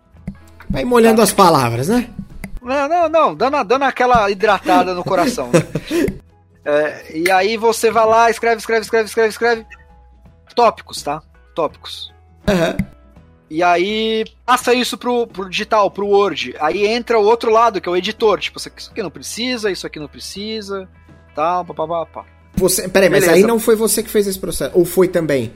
Vai 0.70 0.84
molhando 0.84 1.20
as 1.20 1.32
palavras, 1.32 1.88
né? 1.88 2.08
Não, 2.62 2.88
não, 2.88 3.08
não, 3.08 3.34
dando, 3.34 3.62
dando 3.64 3.82
aquela 3.82 4.30
hidratada 4.30 4.94
no 4.94 5.04
coração. 5.04 5.50
Né? 5.52 6.20
É, 6.62 7.16
e 7.16 7.30
aí 7.30 7.56
você 7.56 7.90
vai 7.90 8.04
lá, 8.04 8.30
escreve, 8.30 8.58
escreve, 8.58 8.82
escreve, 8.82 9.06
escreve, 9.06 9.28
escreve. 9.30 9.66
Tópicos, 10.54 11.02
tá? 11.02 11.22
Tópicos. 11.54 12.12
Uhum. 12.46 12.99
E 13.50 13.64
aí 13.64 14.24
passa 14.46 14.72
isso 14.72 14.96
pro, 14.96 15.26
pro 15.26 15.50
digital, 15.50 15.90
pro 15.90 16.06
Word. 16.06 16.54
Aí 16.60 16.86
entra 16.86 17.18
o 17.18 17.24
outro 17.24 17.50
lado, 17.50 17.80
que 17.80 17.88
é 17.88 17.92
o 17.92 17.96
editor. 17.96 18.38
Tipo, 18.38 18.58
isso 18.58 18.68
aqui 18.68 19.02
não 19.02 19.10
precisa, 19.10 19.72
isso 19.72 19.84
aqui 19.86 19.98
não 19.98 20.06
precisa, 20.06 20.88
tal, 21.34 21.64
papapá. 21.64 22.24
Você, 22.54 22.88
peraí, 22.88 23.10
mas 23.10 23.26
aí 23.26 23.42
não 23.42 23.58
foi 23.58 23.74
você 23.74 24.02
que 24.02 24.10
fez 24.10 24.28
esse 24.28 24.38
processo? 24.38 24.70
Ou 24.78 24.84
foi 24.84 25.08
também? 25.08 25.52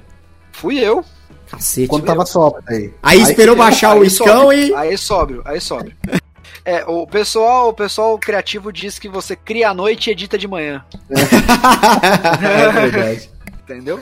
Fui 0.50 0.78
eu. 0.78 1.04
Cacete. 1.48 1.86
Quando 1.86 2.04
tava 2.04 2.26
sóbrio 2.26 2.64
aí. 2.66 2.92
Aí, 3.02 3.18
aí 3.18 3.20
esperou 3.20 3.54
baixar 3.54 3.92
aí, 3.92 4.00
o 4.00 4.04
iscão 4.04 4.52
e. 4.52 4.74
Aí 4.74 4.98
sóbrio, 4.98 5.42
aí 5.44 5.60
sóbrio. 5.60 5.94
É, 6.66 6.82
o 6.86 7.06
pessoal, 7.06 7.68
o 7.68 7.74
pessoal 7.74 8.18
criativo 8.18 8.72
diz 8.72 8.98
que 8.98 9.06
você 9.06 9.36
cria 9.36 9.68
à 9.68 9.74
noite 9.74 10.06
e 10.08 10.12
edita 10.12 10.38
de 10.38 10.48
manhã. 10.48 10.82
é 11.10 12.72
verdade. 12.72 13.30
Entendeu? 13.62 14.00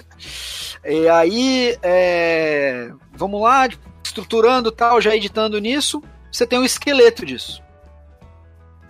E 0.85 1.09
aí, 1.09 1.79
é, 1.83 2.91
vamos 3.13 3.41
lá, 3.41 3.69
estruturando 4.05 4.73
tal, 4.73 5.01
já 5.01 5.15
editando 5.15 5.59
nisso, 5.59 6.03
você 6.31 6.47
tem 6.47 6.59
um 6.59 6.65
esqueleto 6.65 7.25
disso. 7.25 7.63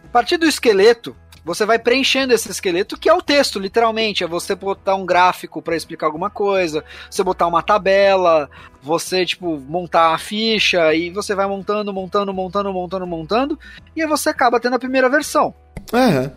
A 0.04 0.08
partir 0.08 0.36
do 0.36 0.46
esqueleto, 0.46 1.16
você 1.44 1.66
vai 1.66 1.78
preenchendo 1.78 2.32
esse 2.32 2.50
esqueleto, 2.50 2.98
que 2.98 3.08
é 3.08 3.14
o 3.14 3.20
texto, 3.20 3.58
literalmente. 3.58 4.22
É 4.22 4.26
você 4.26 4.54
botar 4.54 4.94
um 4.94 5.04
gráfico 5.04 5.60
para 5.60 5.76
explicar 5.76 6.06
alguma 6.06 6.30
coisa, 6.30 6.84
você 7.10 7.22
botar 7.22 7.46
uma 7.46 7.62
tabela, 7.62 8.48
você, 8.80 9.26
tipo, 9.26 9.58
montar 9.58 10.14
a 10.14 10.18
ficha, 10.18 10.94
e 10.94 11.10
você 11.10 11.34
vai 11.34 11.46
montando, 11.46 11.92
montando, 11.92 12.32
montando, 12.32 12.72
montando, 12.72 13.06
montando, 13.06 13.58
e 13.94 14.02
aí 14.02 14.08
você 14.08 14.28
acaba 14.28 14.60
tendo 14.60 14.76
a 14.76 14.78
primeira 14.78 15.08
versão. 15.08 15.54
Uhum. 15.92 16.30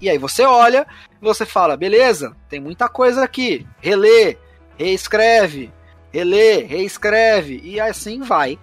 E 0.00 0.08
aí 0.08 0.18
você 0.18 0.44
olha, 0.44 0.86
você 1.20 1.46
fala, 1.46 1.76
beleza, 1.76 2.34
tem 2.48 2.60
muita 2.60 2.88
coisa 2.88 3.22
aqui, 3.22 3.66
relê, 3.80 4.36
reescreve, 4.78 5.72
relê, 6.12 6.62
reescreve, 6.62 7.60
e 7.62 7.80
assim 7.80 8.20
vai. 8.20 8.58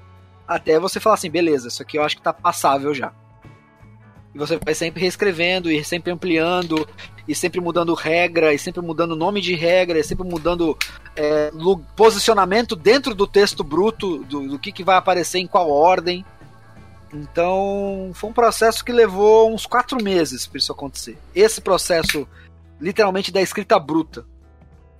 Até 0.47 0.79
você 0.79 0.99
falar 0.99 1.15
assim, 1.15 1.29
beleza, 1.29 1.67
isso 1.67 1.81
aqui 1.81 1.97
eu 1.97 2.03
acho 2.03 2.17
que 2.17 2.21
tá 2.21 2.33
passável 2.33 2.93
já. 2.93 3.13
E 4.33 4.37
você 4.37 4.57
vai 4.57 4.73
sempre 4.73 5.01
reescrevendo 5.01 5.71
e 5.71 5.83
sempre 5.83 6.11
ampliando, 6.11 6.87
e 7.27 7.35
sempre 7.35 7.61
mudando 7.61 7.93
regra, 7.93 8.53
e 8.53 8.59
sempre 8.59 8.81
mudando 8.81 9.15
nome 9.15 9.39
de 9.39 9.55
regra, 9.55 9.99
e 9.99 10.03
sempre 10.03 10.27
mudando 10.27 10.77
é, 11.15 11.51
posicionamento 11.95 12.75
dentro 12.75 13.13
do 13.13 13.27
texto 13.27 13.63
bruto, 13.63 14.23
do, 14.23 14.47
do 14.47 14.59
que, 14.59 14.71
que 14.71 14.83
vai 14.83 14.97
aparecer 14.97 15.39
em 15.39 15.47
qual 15.47 15.69
ordem. 15.69 16.25
Então, 17.13 18.11
foi 18.15 18.31
um 18.31 18.33
processo 18.33 18.83
que 18.83 18.91
levou 18.91 19.53
uns 19.53 19.67
quatro 19.67 20.03
meses 20.03 20.47
para 20.47 20.57
isso 20.57 20.71
acontecer. 20.71 21.17
Esse 21.35 21.61
processo, 21.61 22.27
literalmente, 22.81 23.31
da 23.31 23.39
escrita 23.39 23.77
bruta. 23.77 24.25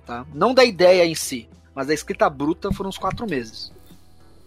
Tá? 0.06 0.24
Não 0.34 0.52
da 0.52 0.64
ideia 0.64 1.04
em 1.04 1.14
si, 1.14 1.48
mas 1.74 1.86
da 1.86 1.94
escrita 1.94 2.28
bruta 2.28 2.70
foram 2.72 2.90
uns 2.90 2.98
quatro 2.98 3.26
meses. 3.26 3.72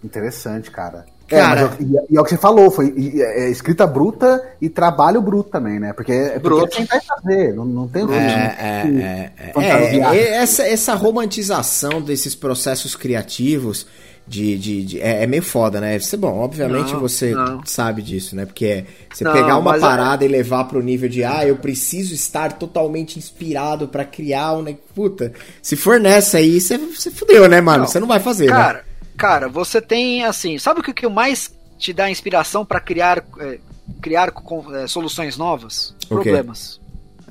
Interessante, 0.04 0.70
cara. 0.70 1.06
É, 1.30 1.42
cara, 1.42 1.62
é, 1.62 1.84
e, 1.84 2.14
e, 2.14 2.18
é 2.18 2.22
o 2.22 2.24
que 2.24 2.30
você 2.30 2.38
falou, 2.38 2.72
foi 2.72 2.94
e, 2.96 3.22
é, 3.22 3.50
escrita 3.50 3.86
bruta 3.86 4.42
e 4.62 4.70
trabalho 4.70 5.22
bruto 5.22 5.50
também, 5.50 5.78
né? 5.78 5.92
Porque, 5.92 6.14
é 6.14 6.40
bruto. 6.40 6.70
porque 6.70 6.96
é 6.96 7.02
fazer, 7.02 7.54
não, 7.54 7.66
não 7.66 7.88
tem 7.88 8.04
é, 8.14 8.56
é, 8.58 9.32
é, 9.36 9.98
é, 9.98 10.36
essa, 10.36 10.64
essa 10.64 10.94
romantização 10.94 12.02
desses 12.02 12.34
processos 12.34 12.96
criativos 12.96 13.88
de, 14.28 14.58
de, 14.58 14.84
de 14.84 15.02
é, 15.02 15.24
é, 15.24 15.28
meio 15.28 15.42
foda, 15.42 15.80
né? 15.80 15.98
Você, 15.98 16.18
bom, 16.18 16.40
obviamente 16.40 16.92
não, 16.92 17.00
você 17.00 17.32
não. 17.32 17.66
sabe 17.66 18.02
disso, 18.02 18.36
né? 18.36 18.46
Porque 18.46 18.84
você 19.10 19.24
não, 19.24 19.32
pegar 19.32 19.58
uma 19.58 19.80
parada 19.80 20.26
e 20.26 20.28
levar 20.28 20.66
pro 20.66 20.84
nível 20.84 21.08
de 21.08 21.24
ah, 21.24 21.46
eu 21.46 21.56
preciso 21.56 22.14
estar 22.14 22.54
totalmente 22.54 23.18
inspirado 23.18 23.88
para 23.88 24.04
criar 24.04 24.54
um. 24.54 24.66
Puta, 24.94 25.32
se 25.62 25.78
for 25.78 26.00
nessa 26.00 26.40
aí, 26.40 26.60
você, 26.60 26.78
você 26.78 27.10
fudeu, 27.10 27.48
né, 27.48 27.62
mano? 27.62 27.88
Você 27.88 28.00
não 28.00 28.08
vai 28.08 28.20
fazer, 28.20 28.48
cara, 28.48 28.80
né? 28.80 28.84
Cara, 29.18 29.48
você 29.48 29.82
tem 29.82 30.26
assim, 30.26 30.60
sabe 30.60 30.82
o 30.82 30.84
que, 30.84 30.94
que 30.94 31.08
mais 31.08 31.50
te 31.78 31.94
dá 31.94 32.10
inspiração 32.10 32.66
para 32.66 32.82
criar 32.82 33.24
é, 33.40 33.60
criar 34.02 34.32
com, 34.32 34.76
é, 34.76 34.88
soluções 34.88 35.38
novas? 35.38 35.96
Problemas. 36.10 36.82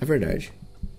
É 0.01 0.05
verdade. 0.05 0.53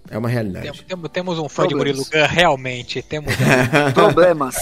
É 0.10 0.18
uma 0.18 0.30
realidade. 0.30 0.84
Temos, 0.86 1.10
temos 1.10 1.40
um 1.40 1.50
fã 1.50 1.68
Problemas. 1.68 1.96
de 1.96 2.10
Murilo 2.10 2.28
Gun, 2.28 2.34
realmente. 2.34 3.02
Temos 3.02 3.34
Problemas. 3.94 4.56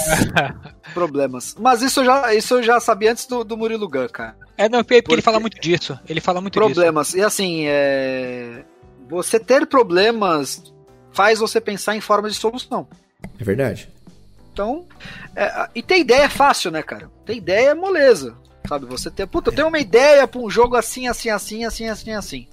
Problemas. 0.93 1.55
Mas 1.59 1.81
isso 1.81 1.99
eu 2.01 2.05
já, 2.05 2.33
isso 2.33 2.53
eu 2.55 2.63
já 2.63 2.79
sabia 2.79 3.11
antes 3.11 3.25
do, 3.25 3.43
do 3.43 3.55
Murilo 3.55 3.87
Gun, 3.87 4.07
cara. 4.09 4.35
É, 4.57 4.67
não, 4.67 4.83
porque, 4.83 5.01
porque 5.01 5.15
ele 5.15 5.21
fala 5.21 5.39
muito 5.39 5.59
disso. 5.59 5.99
Ele 6.07 6.21
fala 6.21 6.41
muito 6.41 6.53
problemas. 6.53 6.75
disso. 6.75 6.81
Problemas. 6.81 7.13
E 7.13 7.21
assim, 7.21 7.65
é... 7.67 8.63
você 9.07 9.39
ter 9.39 9.65
problemas 9.67 10.73
faz 11.11 11.39
você 11.39 11.61
pensar 11.61 11.95
em 11.95 12.01
formas 12.01 12.33
de 12.33 12.39
solução. 12.39 12.87
É 13.39 13.43
verdade. 13.43 13.89
Então, 14.51 14.85
é, 15.35 15.69
e 15.75 15.83
ter 15.83 15.99
ideia 15.99 16.23
é 16.23 16.29
fácil, 16.29 16.71
né, 16.71 16.81
cara? 16.81 17.09
Ter 17.25 17.35
ideia 17.35 17.69
é 17.71 17.73
moleza. 17.73 18.37
Sabe, 18.67 18.85
você 18.85 19.11
ter, 19.11 19.27
puta, 19.27 19.49
eu 19.49 19.55
tenho 19.55 19.67
uma 19.67 19.79
ideia 19.79 20.27
para 20.27 20.41
um 20.41 20.49
jogo 20.49 20.75
assim, 20.75 21.07
assim, 21.07 21.29
assim, 21.29 21.65
assim, 21.65 21.87
assim, 21.87 22.11
assim. 22.13 22.47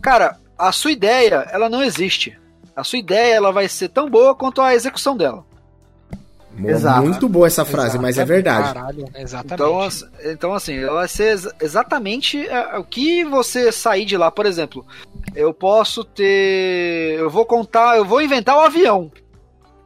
Cara, 0.00 0.38
a 0.58 0.72
sua 0.72 0.90
ideia, 0.90 1.46
ela 1.52 1.68
não 1.68 1.82
existe. 1.82 2.38
A 2.74 2.82
sua 2.82 2.98
ideia, 2.98 3.34
ela 3.34 3.52
vai 3.52 3.68
ser 3.68 3.88
tão 3.88 4.10
boa 4.10 4.34
quanto 4.34 4.60
a 4.60 4.74
execução 4.74 5.16
dela. 5.16 5.44
Exato. 6.64 7.02
Muito 7.02 7.28
boa 7.28 7.46
essa 7.46 7.64
frase, 7.64 7.90
Exato. 7.90 8.02
mas 8.02 8.18
é 8.18 8.24
verdade. 8.24 8.74
Caralho, 8.74 9.04
exatamente. 9.14 9.54
Então, 9.54 10.30
então, 10.32 10.54
assim, 10.54 10.76
ela 10.76 10.94
vai 10.94 11.08
ser 11.08 11.38
exatamente 11.60 12.48
é, 12.48 12.78
o 12.78 12.84
que 12.84 13.24
você 13.24 13.70
sair 13.70 14.04
de 14.04 14.16
lá. 14.16 14.30
Por 14.30 14.44
exemplo, 14.44 14.84
eu 15.36 15.54
posso 15.54 16.02
ter. 16.04 17.16
Eu 17.18 17.30
vou 17.30 17.46
contar, 17.46 17.96
eu 17.96 18.04
vou 18.04 18.20
inventar 18.20 18.56
o 18.56 18.60
um 18.60 18.64
avião. 18.64 19.12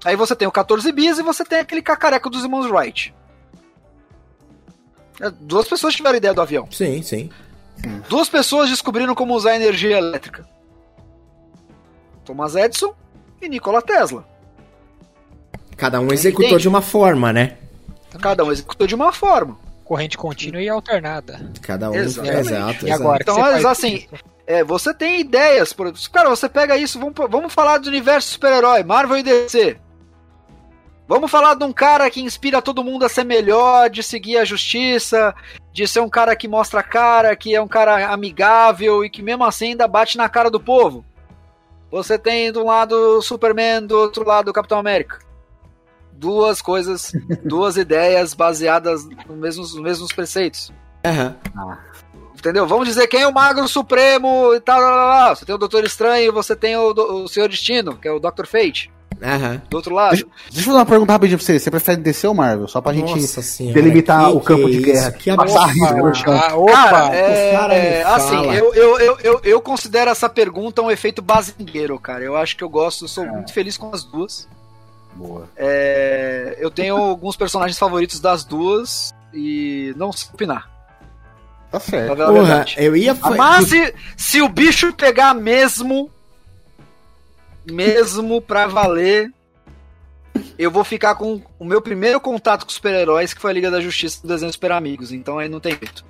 Aí 0.05 0.17
você 0.17 0.35
tem 0.35 0.49
o 0.49 0.53
14 0.53 0.91
bis 0.93 1.19
e 1.19 1.23
você 1.23 1.45
tem 1.45 1.59
aquele 1.59 1.83
cacareco 1.83 2.31
dos 2.31 2.43
irmãos 2.43 2.67
Wright. 2.67 3.15
É, 5.21 5.31
duas 5.31 5.69
pessoas 5.69 5.95
tiveram 5.95 6.17
ideia 6.17 6.33
do 6.33 6.41
avião. 6.41 6.67
Sim, 6.71 7.03
sim. 7.03 7.31
Duas 8.09 8.29
pessoas 8.29 8.71
descobriram 8.71 9.15
como 9.15 9.35
usar 9.35 9.57
energia 9.57 9.99
elétrica. 9.99 10.47
Thomas 12.25 12.55
Edison 12.55 12.95
e 13.41 13.49
Nikola 13.49 13.83
Tesla. 13.83 14.27
Cada 15.77 16.01
um 16.01 16.13
executou 16.13 16.59
de 16.59 16.69
uma 16.69 16.81
forma, 16.81 17.33
né? 17.33 17.57
Cada 18.21 18.45
um 18.45 18.53
executou 18.53 18.87
de 18.87 18.95
uma 18.95 19.13
forma. 19.13 19.59
Corrente 19.85 20.17
contínua 20.17 20.63
e 20.63 20.69
alternada. 20.69 21.51
Cada 21.61 21.91
um. 21.91 21.95
Exatamente. 21.95 22.39
Exato, 22.39 22.87
e 22.87 22.91
agora, 22.91 23.23
então, 23.23 23.69
assim, 23.69 24.07
é, 24.47 24.63
você 24.63 24.95
tem 24.95 25.21
ideias. 25.21 25.73
Por... 25.73 25.93
Cara, 26.11 26.29
você 26.29 26.49
pega 26.49 26.77
isso, 26.77 26.99
vamos, 26.99 27.15
vamos 27.29 27.53
falar 27.53 27.79
do 27.79 27.89
universo 27.89 28.29
super-herói, 28.31 28.83
Marvel 28.83 29.19
e 29.19 29.23
DC. 29.23 29.77
Vamos 31.09 31.31
falar 31.31 31.55
de 31.55 31.65
um 31.65 31.73
cara 31.73 32.09
que 32.11 32.23
inspira 32.23 32.63
todo 32.63 32.85
mundo 32.85 33.05
a 33.05 33.09
ser 33.09 33.25
melhor, 33.25 33.91
de 33.91 34.03
seguir 34.03 34.39
a 34.39 34.45
justiça, 34.45 35.35
de 35.73 35.87
ser 35.87 36.01
um 36.01 36.09
cara 36.09 36.35
que 36.35 36.49
mostra 36.49 36.81
a 36.81 36.83
cara, 36.83 37.37
que 37.37 37.55
é 37.55 37.61
um 37.61 37.69
cara 37.69 38.13
amigável 38.13 39.05
e 39.05 39.11
que 39.11 39.21
mesmo 39.21 39.45
assim 39.45 39.71
ainda 39.71 39.87
bate 39.89 40.17
na 40.17 40.29
cara 40.29 40.51
do 40.51 40.61
povo. 40.61 41.05
Você 41.93 42.19
tem 42.19 42.51
do 42.51 42.65
lado 42.65 42.95
o 42.95 43.23
Superman, 43.23 43.87
do 43.87 43.99
outro 43.99 44.27
lado 44.27 44.51
o 44.51 44.53
Capitão 44.53 44.79
América. 44.79 45.19
Duas 46.11 46.63
coisas, 46.63 47.13
duas 47.45 47.77
ideias 47.77 48.33
baseadas 48.33 49.05
nos 49.05 49.37
mesmos, 49.37 49.75
nos 49.75 49.83
mesmos 49.83 50.11
preceitos. 50.11 50.73
Uhum. 51.05 51.35
Entendeu? 52.35 52.67
Vamos 52.67 52.89
dizer 52.89 53.07
quem 53.09 53.21
é 53.21 53.29
o 53.29 53.33
Magro 53.33 53.69
Supremo 53.69 54.55
e 54.55 54.61
tal. 54.61 54.81
Lá, 54.81 54.91
lá, 54.91 55.05
lá. 55.05 55.35
Você 55.35 55.45
tem 55.45 55.55
o 55.55 55.59
Doutor 55.59 55.85
Estranho 55.85 56.29
e 56.29 56.33
você 56.33 56.57
tem 56.57 56.77
o, 56.77 56.93
o 56.93 57.29
Senhor 57.29 57.49
Destino, 57.49 57.97
que 57.97 58.09
é 58.09 58.11
o 58.11 58.19
Dr. 58.19 58.47
Fate. 58.47 58.91
Uhum. 59.23 59.61
Do 59.71 59.77
outro 59.77 59.95
lado. 59.95 60.11
Deixa, 60.11 60.27
deixa, 60.47 60.59
eu 60.61 60.65
fazer 60.65 60.79
uma 60.79 60.87
pergunta 60.87 61.13
rapidinho 61.13 61.39
pra 61.39 61.47
você. 61.47 61.59
Você 61.59 61.71
prefere 61.71 62.01
descer 62.01 62.27
ou 62.27 62.35
Marvel? 62.35 62.67
Só 62.67 62.81
pra 62.81 62.93
Nossa 62.93 63.15
gente 63.15 63.43
senhora, 63.43 63.75
delimitar 63.75 64.31
que 64.31 64.37
o 64.37 64.41
campo 64.41 64.67
que 64.67 64.73
de 64.73 64.79
é 64.79 64.93
guerra. 64.93 65.13
Que 65.13 65.37
no 65.37 66.15
chão. 66.15 66.33
Ah, 66.33 66.57
opa, 66.57 66.73
cara, 66.73 67.15
é, 67.15 67.53
cara 67.53 67.75
é, 67.75 68.03
assim, 68.03 68.53
eu, 68.53 68.75
eu, 68.75 68.99
eu, 68.99 69.19
eu, 69.23 69.41
eu 69.45 69.61
considero 69.61 70.11
essa 70.11 70.29
pergunta 70.29 70.83
um 70.83 70.91
efeito 70.91 71.23
bazingueiro, 71.23 71.99
cara. 72.01 72.25
Eu 72.25 72.37
acho 72.37 72.57
que 72.57 72.65
eu 72.65 72.69
gosto, 72.69 73.07
sou 73.07 73.25
é. 73.25 73.31
muito 73.31 73.53
feliz 73.53 73.77
com 73.77 73.95
as 73.95 74.03
duas. 74.03 74.49
Boa. 75.15 75.49
É, 75.57 76.57
eu 76.59 76.71
tenho 76.71 76.97
alguns 76.97 77.37
personagens 77.37 77.79
favoritos 77.79 78.19
das 78.19 78.45
duas 78.45 79.15
e 79.33 79.95
não 79.97 80.11
sei 80.13 80.31
opinar. 80.35 80.69
Tá 81.71 81.79
certo. 81.79 82.17
Porra, 82.17 82.67
eu 82.77 82.97
ia 82.97 83.15
Mas 83.15 83.69
se, 83.69 83.95
se 84.17 84.43
o 84.43 84.49
bicho 84.49 84.93
pegar 84.93 85.33
mesmo, 85.33 86.11
mesmo 87.67 88.41
pra 88.41 88.67
valer, 88.67 89.33
eu 90.59 90.71
vou 90.71 90.85
ficar 90.85 91.15
com 91.15 91.43
o 91.59 91.65
meu 91.65 91.81
primeiro 91.81 92.21
contato 92.21 92.65
com 92.65 92.71
super-heróis, 92.71 93.35
que 93.35 93.41
foi 93.41 93.51
a 93.51 93.55
Liga 93.55 93.71
da 93.71 93.81
Justiça 93.81 94.23
do 94.23 94.29
Desenho 94.29 94.53
Super 94.53 94.73
Amigos. 94.73 95.13
Então 95.13 95.39
aí 95.39 95.49
não 95.49 95.61
tem 95.61 95.73
jeito. 95.73 96.05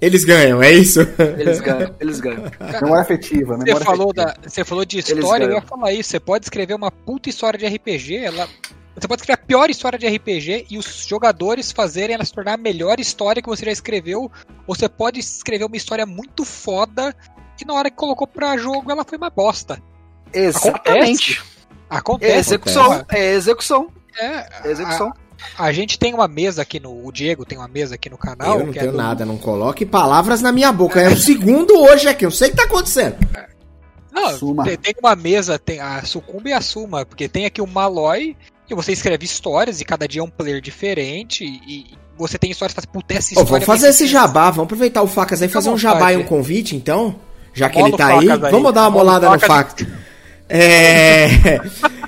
Eles 0.00 0.24
ganham, 0.24 0.62
é 0.62 0.72
isso? 0.72 1.00
Eles 1.38 1.60
ganham, 1.60 1.94
eles 1.98 2.20
ganham. 2.20 2.44
Memória 2.82 3.02
afetiva, 3.02 3.56
memória 3.56 3.74
você 3.74 3.84
falou, 3.84 4.10
afetiva. 4.10 4.40
Da, 4.42 4.48
você 4.48 4.64
falou 4.64 4.84
de 4.84 4.98
história, 4.98 5.44
eu 5.46 5.52
ia 5.52 5.62
falar 5.62 5.92
isso. 5.92 6.10
Você 6.10 6.20
pode 6.20 6.44
escrever 6.44 6.74
uma 6.74 6.90
puta 6.90 7.30
história 7.30 7.58
de 7.58 7.66
RPG, 7.66 8.16
ela. 8.16 8.46
Você 8.94 9.08
pode 9.08 9.22
escrever 9.22 9.40
a 9.40 9.46
pior 9.46 9.70
história 9.70 9.98
de 9.98 10.06
RPG 10.06 10.66
e 10.70 10.78
os 10.78 11.06
jogadores 11.06 11.72
fazerem 11.72 12.14
ela 12.14 12.24
se 12.24 12.32
tornar 12.32 12.54
a 12.54 12.58
melhor 12.58 12.98
história 13.00 13.42
que 13.42 13.48
você 13.48 13.64
já 13.64 13.72
escreveu. 13.72 14.30
Ou 14.66 14.74
você 14.74 14.88
pode 14.88 15.20
escrever 15.20 15.64
uma 15.64 15.76
história 15.76 16.04
muito 16.04 16.44
foda 16.44 17.14
e 17.60 17.64
na 17.64 17.74
hora 17.74 17.90
que 17.90 17.96
colocou 17.96 18.26
pra 18.26 18.56
jogo 18.56 18.90
ela 18.90 19.04
foi 19.04 19.16
uma 19.16 19.30
bosta. 19.30 19.82
Exatamente. 20.32 21.40
Acontece. 21.40 21.56
Acontece. 21.88 22.32
É 22.32 22.38
execução. 22.38 23.04
É 23.08 23.34
execução. 23.34 23.88
É, 24.18 24.70
execução. 24.70 25.12
A, 25.58 25.64
a, 25.64 25.72
gente 25.72 25.98
tem 25.98 26.14
uma 26.14 26.26
mesa 26.26 26.62
aqui 26.62 26.80
no. 26.80 27.06
O 27.06 27.12
Diego 27.12 27.44
tem 27.44 27.58
uma 27.58 27.68
mesa 27.68 27.94
aqui 27.94 28.08
no 28.08 28.18
canal. 28.18 28.58
Eu 28.58 28.66
não 28.66 28.72
é 28.72 28.78
tenho 28.78 28.88
é 28.88 28.92
do... 28.92 28.96
nada, 28.96 29.24
não 29.24 29.36
coloque 29.36 29.84
palavras 29.84 30.40
na 30.40 30.50
minha 30.50 30.72
boca. 30.72 31.00
É 31.00 31.08
o 31.08 31.16
segundo 31.16 31.74
hoje 31.78 32.08
aqui, 32.08 32.24
eu 32.24 32.30
sei 32.30 32.48
o 32.48 32.50
que 32.52 32.56
tá 32.56 32.64
acontecendo. 32.64 33.16
Não, 34.12 34.64
tem, 34.64 34.76
tem, 34.78 34.94
uma 34.98 35.14
mesa, 35.14 35.58
tem 35.58 35.78
a 35.78 36.02
Sucumba 36.02 36.48
e 36.48 36.52
a 36.54 36.60
Suma, 36.62 37.04
porque 37.04 37.28
tem 37.28 37.44
aqui 37.44 37.60
o 37.60 37.66
Malloy, 37.66 38.34
e 38.68 38.74
você 38.74 38.92
escreve 38.92 39.26
histórias, 39.26 39.78
e 39.82 39.84
cada 39.84 40.08
dia 40.08 40.22
é 40.22 40.24
um 40.24 40.30
player 40.30 40.58
diferente, 40.58 41.44
e, 41.44 41.86
você 42.16 42.38
tem 42.38 42.50
histórias 42.50 42.72
que 42.72 42.80
faz, 42.80 42.86
puta, 42.86 43.12
essa 43.12 43.34
história. 43.34 43.46
Oh, 43.46 43.50
vamos 43.52 43.66
fazer 43.66 43.88
esse 43.88 44.06
jabá, 44.06 44.50
vamos 44.50 44.64
aproveitar 44.64 45.02
o 45.02 45.06
Facas 45.06 45.42
aí, 45.42 45.48
fazer 45.48 45.68
um 45.68 45.76
jabá 45.76 46.14
e 46.14 46.16
um 46.16 46.24
convite, 46.24 46.74
então? 46.74 47.16
Já 47.52 47.68
que 47.68 47.76
Mola 47.76 47.88
ele 47.88 47.96
tá 47.98 48.06
aí, 48.06 48.30
aí, 48.30 48.38
vamos 48.38 48.72
dar 48.72 48.82
uma 48.84 48.90
molada 48.90 49.28
no 49.28 49.38
Facas. 49.38 49.86
É. 50.48 51.60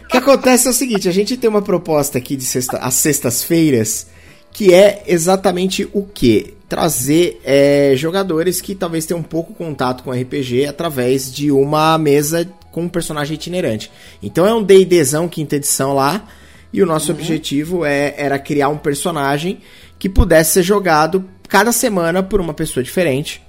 o 0.05 0.09
que 0.09 0.17
acontece 0.17 0.69
é 0.69 0.71
o 0.71 0.75
seguinte: 0.75 1.09
a 1.09 1.13
gente 1.13 1.37
tem 1.37 1.49
uma 1.49 1.63
proposta 1.63 2.19
aqui 2.19 2.37
de 2.37 2.45
sexta, 2.45 2.79
às 2.79 2.95
sextas-feiras 2.95 4.07
que 4.53 4.75
é 4.75 5.05
exatamente 5.07 5.89
o 5.93 6.03
que? 6.03 6.55
Trazer 6.69 7.41
é, 7.45 7.93
jogadores 7.97 8.61
que 8.61 8.75
talvez 8.75 9.07
tenham 9.07 9.21
um 9.21 9.23
pouco 9.23 9.55
contato 9.55 10.03
com 10.03 10.11
RPG 10.11 10.67
através 10.67 11.33
de 11.33 11.51
uma 11.51 11.97
mesa 11.97 12.49
com 12.73 12.83
um 12.83 12.89
personagem 12.89 13.37
itinerante. 13.37 13.91
Então 14.23 14.45
é 14.47 14.53
um 14.53 14.63
D&Dzão 14.63 15.29
quinta 15.29 15.57
edição 15.57 15.95
lá, 15.95 16.27
e 16.73 16.83
o 16.83 16.87
nosso 16.87 17.13
uhum. 17.13 17.19
objetivo 17.19 17.85
é, 17.85 18.15
era 18.17 18.39
criar 18.39 18.69
um 18.69 18.77
personagem 18.77 19.61
que 19.99 20.09
pudesse 20.09 20.55
ser 20.55 20.63
jogado 20.63 21.25
cada 21.49 21.73
semana 21.73 22.23
por 22.23 22.41
uma 22.41 22.53
pessoa 22.53 22.83
diferente. 22.83 23.41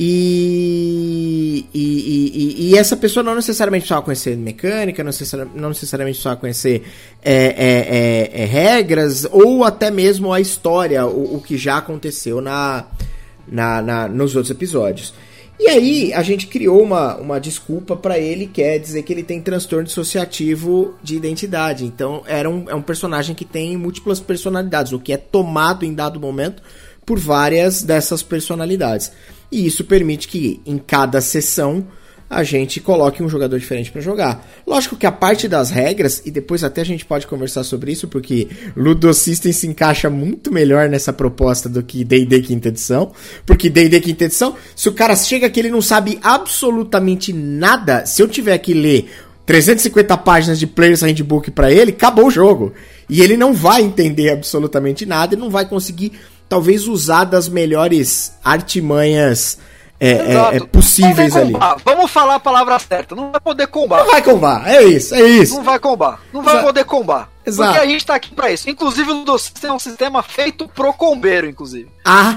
E, 0.00 1.66
e, 1.74 1.80
e, 1.80 2.70
e, 2.70 2.78
essa 2.78 2.96
pessoa 2.96 3.24
não 3.24 3.34
necessariamente 3.34 3.82
precisava 3.82 4.02
conhecer 4.02 4.36
mecânica, 4.36 5.02
não, 5.02 5.08
necessariamente, 5.08 5.58
não 5.58 5.68
necessariamente 5.70 6.16
precisava 6.16 6.36
conhecer 6.36 6.84
é, 7.20 7.34
é, 7.34 8.38
é, 8.38 8.42
é, 8.42 8.44
regras, 8.44 9.26
ou 9.32 9.64
até 9.64 9.90
mesmo 9.90 10.32
a 10.32 10.40
história, 10.40 11.04
o, 11.04 11.36
o 11.36 11.40
que 11.40 11.58
já 11.58 11.78
aconteceu 11.78 12.40
na, 12.40 12.86
na, 13.48 13.82
na, 13.82 14.08
nos 14.08 14.36
outros 14.36 14.52
episódios. 14.52 15.12
E 15.58 15.68
aí 15.68 16.14
a 16.14 16.22
gente 16.22 16.46
criou 16.46 16.80
uma, 16.80 17.16
uma 17.16 17.40
desculpa 17.40 17.96
para 17.96 18.16
ele, 18.16 18.46
que 18.46 18.62
é 18.62 18.78
dizer 18.78 19.02
que 19.02 19.12
ele 19.12 19.24
tem 19.24 19.40
transtorno 19.40 19.84
dissociativo 19.84 20.94
de 21.02 21.16
identidade. 21.16 21.84
Então 21.84 22.22
era 22.26 22.48
um, 22.48 22.70
é 22.70 22.74
um 22.74 22.82
personagem 22.82 23.34
que 23.34 23.44
tem 23.44 23.76
múltiplas 23.76 24.20
personalidades, 24.20 24.92
o 24.92 25.00
que 25.00 25.12
é 25.12 25.16
tomado 25.16 25.84
em 25.84 25.92
dado 25.92 26.20
momento 26.20 26.62
por 27.04 27.18
várias 27.18 27.82
dessas 27.82 28.22
personalidades. 28.22 29.10
E 29.50 29.66
isso 29.66 29.84
permite 29.84 30.28
que 30.28 30.60
em 30.66 30.78
cada 30.78 31.20
sessão 31.20 31.86
a 32.30 32.42
gente 32.44 32.80
coloque 32.80 33.22
um 33.22 33.28
jogador 33.28 33.58
diferente 33.58 33.90
para 33.90 34.02
jogar. 34.02 34.46
Lógico 34.66 34.96
que 34.96 35.06
a 35.06 35.12
parte 35.12 35.48
das 35.48 35.70
regras, 35.70 36.22
e 36.26 36.30
depois 36.30 36.62
até 36.62 36.82
a 36.82 36.84
gente 36.84 37.04
pode 37.04 37.26
conversar 37.26 37.64
sobre 37.64 37.90
isso, 37.90 38.06
porque 38.06 38.48
Ludo 38.76 39.12
System 39.14 39.50
se 39.50 39.66
encaixa 39.66 40.10
muito 40.10 40.52
melhor 40.52 40.88
nessa 40.88 41.12
proposta 41.12 41.68
do 41.68 41.82
que 41.82 42.04
D&D 42.04 42.40
quinta 42.42 42.68
edição, 42.68 43.12
porque 43.46 43.70
D&D 43.70 44.00
quinta 44.00 44.24
edição, 44.24 44.54
se 44.76 44.88
o 44.88 44.92
cara 44.92 45.16
chega 45.16 45.48
que 45.48 45.58
ele 45.58 45.70
não 45.70 45.80
sabe 45.80 46.18
absolutamente 46.22 47.32
nada, 47.32 48.04
se 48.04 48.20
eu 48.20 48.28
tiver 48.28 48.58
que 48.58 48.74
ler 48.74 49.08
350 49.46 50.14
páginas 50.18 50.58
de 50.58 50.66
Player's 50.66 51.00
Handbook 51.00 51.50
para 51.52 51.72
ele, 51.72 51.92
acabou 51.92 52.26
o 52.26 52.30
jogo. 52.30 52.74
E 53.08 53.22
ele 53.22 53.34
não 53.34 53.54
vai 53.54 53.80
entender 53.80 54.28
absolutamente 54.28 55.06
nada 55.06 55.34
e 55.34 55.38
não 55.38 55.48
vai 55.48 55.66
conseguir, 55.66 56.12
talvez, 56.48 56.86
usar 56.86 57.24
das 57.24 57.48
melhores 57.48 58.32
artimanhas 58.42 59.58
é, 60.00 60.10
é, 60.10 60.56
é 60.56 60.60
possíveis 60.60 61.34
ali. 61.34 61.54
Vamos 61.84 62.10
falar 62.10 62.36
a 62.36 62.40
palavra 62.40 62.78
certa. 62.78 63.16
Não 63.16 63.32
vai 63.32 63.40
poder 63.40 63.66
combar. 63.66 63.98
Não 63.98 64.06
vai 64.06 64.22
combar. 64.22 64.68
É 64.68 64.82
isso, 64.84 65.14
é 65.14 65.22
isso. 65.22 65.56
Não 65.56 65.64
vai 65.64 65.78
combar. 65.78 66.20
Não 66.32 66.42
vai 66.42 66.62
poder 66.62 66.84
combar. 66.84 67.28
Exato. 67.44 67.72
Porque 67.72 67.86
a 67.86 67.90
gente 67.90 68.06
tá 68.06 68.14
aqui 68.14 68.32
pra 68.32 68.52
isso. 68.52 68.70
Inclusive, 68.70 69.10
o 69.10 69.14
Ludosystem 69.14 69.70
é 69.70 69.72
um 69.72 69.78
sistema 69.78 70.22
feito 70.22 70.68
pro 70.68 70.92
combeiro, 70.92 71.48
inclusive. 71.48 71.90
Ah. 72.04 72.36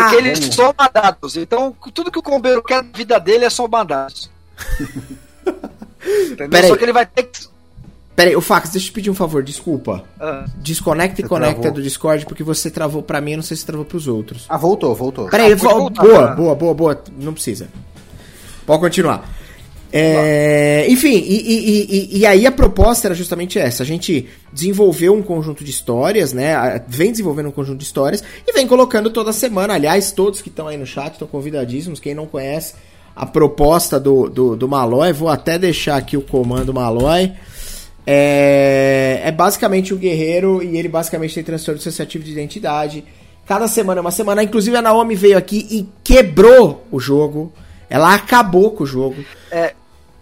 Porque 0.00 0.16
ele 0.16 0.34
soma 0.52 0.90
dados. 0.92 1.36
Então, 1.36 1.76
tudo 1.94 2.10
que 2.10 2.18
o 2.18 2.22
combeiro 2.22 2.62
quer 2.62 2.82
na 2.82 2.90
vida 2.92 3.20
dele 3.20 3.44
é 3.44 3.50
somar 3.50 3.84
dados. 3.84 4.30
Entendeu? 6.32 6.68
Só 6.68 6.76
que 6.76 6.84
ele 6.84 6.92
vai 6.92 7.06
ter 7.06 7.24
que 7.24 7.48
Pera 8.18 8.30
aí, 8.30 8.34
o 8.34 8.40
Fax, 8.40 8.70
deixa 8.70 8.86
eu 8.86 8.90
te 8.90 8.92
pedir 8.94 9.10
um 9.10 9.14
favor, 9.14 9.44
desculpa. 9.44 10.02
Ah. 10.18 10.44
Desconecta 10.56 11.20
e 11.20 11.24
conecta 11.24 11.60
travou. 11.60 11.76
do 11.76 11.82
Discord, 11.84 12.26
porque 12.26 12.42
você 12.42 12.68
travou 12.68 13.00
pra 13.00 13.20
mim, 13.20 13.30
eu 13.30 13.36
não 13.36 13.44
sei 13.44 13.56
se 13.56 13.64
travou 13.64 13.84
pros 13.84 14.08
outros. 14.08 14.44
Ah, 14.48 14.56
voltou, 14.56 14.92
voltou. 14.92 15.28
Pera 15.28 15.44
aí, 15.44 15.52
ah, 15.52 15.54
voltar, 15.54 16.02
boa, 16.02 16.18
cara. 16.18 16.34
boa, 16.34 16.54
boa, 16.56 16.74
boa. 16.74 17.04
Não 17.16 17.32
precisa. 17.32 17.68
Pode 18.66 18.80
continuar. 18.80 19.24
É, 19.92 20.84
enfim, 20.88 21.14
e, 21.14 21.36
e, 21.36 21.86
e, 21.88 22.18
e, 22.18 22.26
aí 22.26 22.44
a 22.44 22.50
proposta 22.50 23.06
era 23.06 23.14
justamente 23.14 23.56
essa: 23.56 23.84
a 23.84 23.86
gente 23.86 24.28
desenvolveu 24.52 25.14
um 25.14 25.22
conjunto 25.22 25.62
de 25.62 25.70
histórias, 25.70 26.32
né? 26.32 26.82
Vem 26.88 27.12
desenvolvendo 27.12 27.50
um 27.50 27.52
conjunto 27.52 27.78
de 27.78 27.84
histórias 27.84 28.24
e 28.44 28.52
vem 28.52 28.66
colocando 28.66 29.10
toda 29.10 29.32
semana. 29.32 29.74
Aliás, 29.74 30.10
todos 30.10 30.42
que 30.42 30.48
estão 30.48 30.66
aí 30.66 30.76
no 30.76 30.84
chat 30.84 31.12
estão 31.12 31.28
convidadíssimos. 31.28 32.00
Quem 32.00 32.16
não 32.16 32.26
conhece 32.26 32.74
a 33.14 33.24
proposta 33.24 34.00
do, 34.00 34.28
do, 34.28 34.56
do 34.56 34.66
Malloy, 34.66 35.12
vou 35.12 35.28
até 35.28 35.56
deixar 35.56 35.96
aqui 35.98 36.16
o 36.16 36.22
comando 36.22 36.74
Malloy. 36.74 37.32
É, 38.10 39.20
é 39.22 39.30
basicamente 39.30 39.92
um 39.92 39.98
guerreiro 39.98 40.62
e 40.62 40.78
ele 40.78 40.88
basicamente 40.88 41.34
tem 41.34 41.44
transtorno 41.44 41.76
dissociativo 41.76 42.24
de 42.24 42.32
identidade. 42.32 43.04
Cada 43.44 43.68
semana 43.68 43.98
é 43.98 44.02
uma 44.02 44.10
semana. 44.10 44.42
Inclusive 44.42 44.74
a 44.78 44.80
Naomi 44.80 45.14
veio 45.14 45.36
aqui 45.36 45.68
e 45.70 45.86
quebrou 46.02 46.86
o 46.90 46.98
jogo. 46.98 47.52
Ela 47.90 48.14
acabou 48.14 48.70
com 48.70 48.84
o 48.84 48.86
jogo. 48.86 49.22
É, 49.50 49.74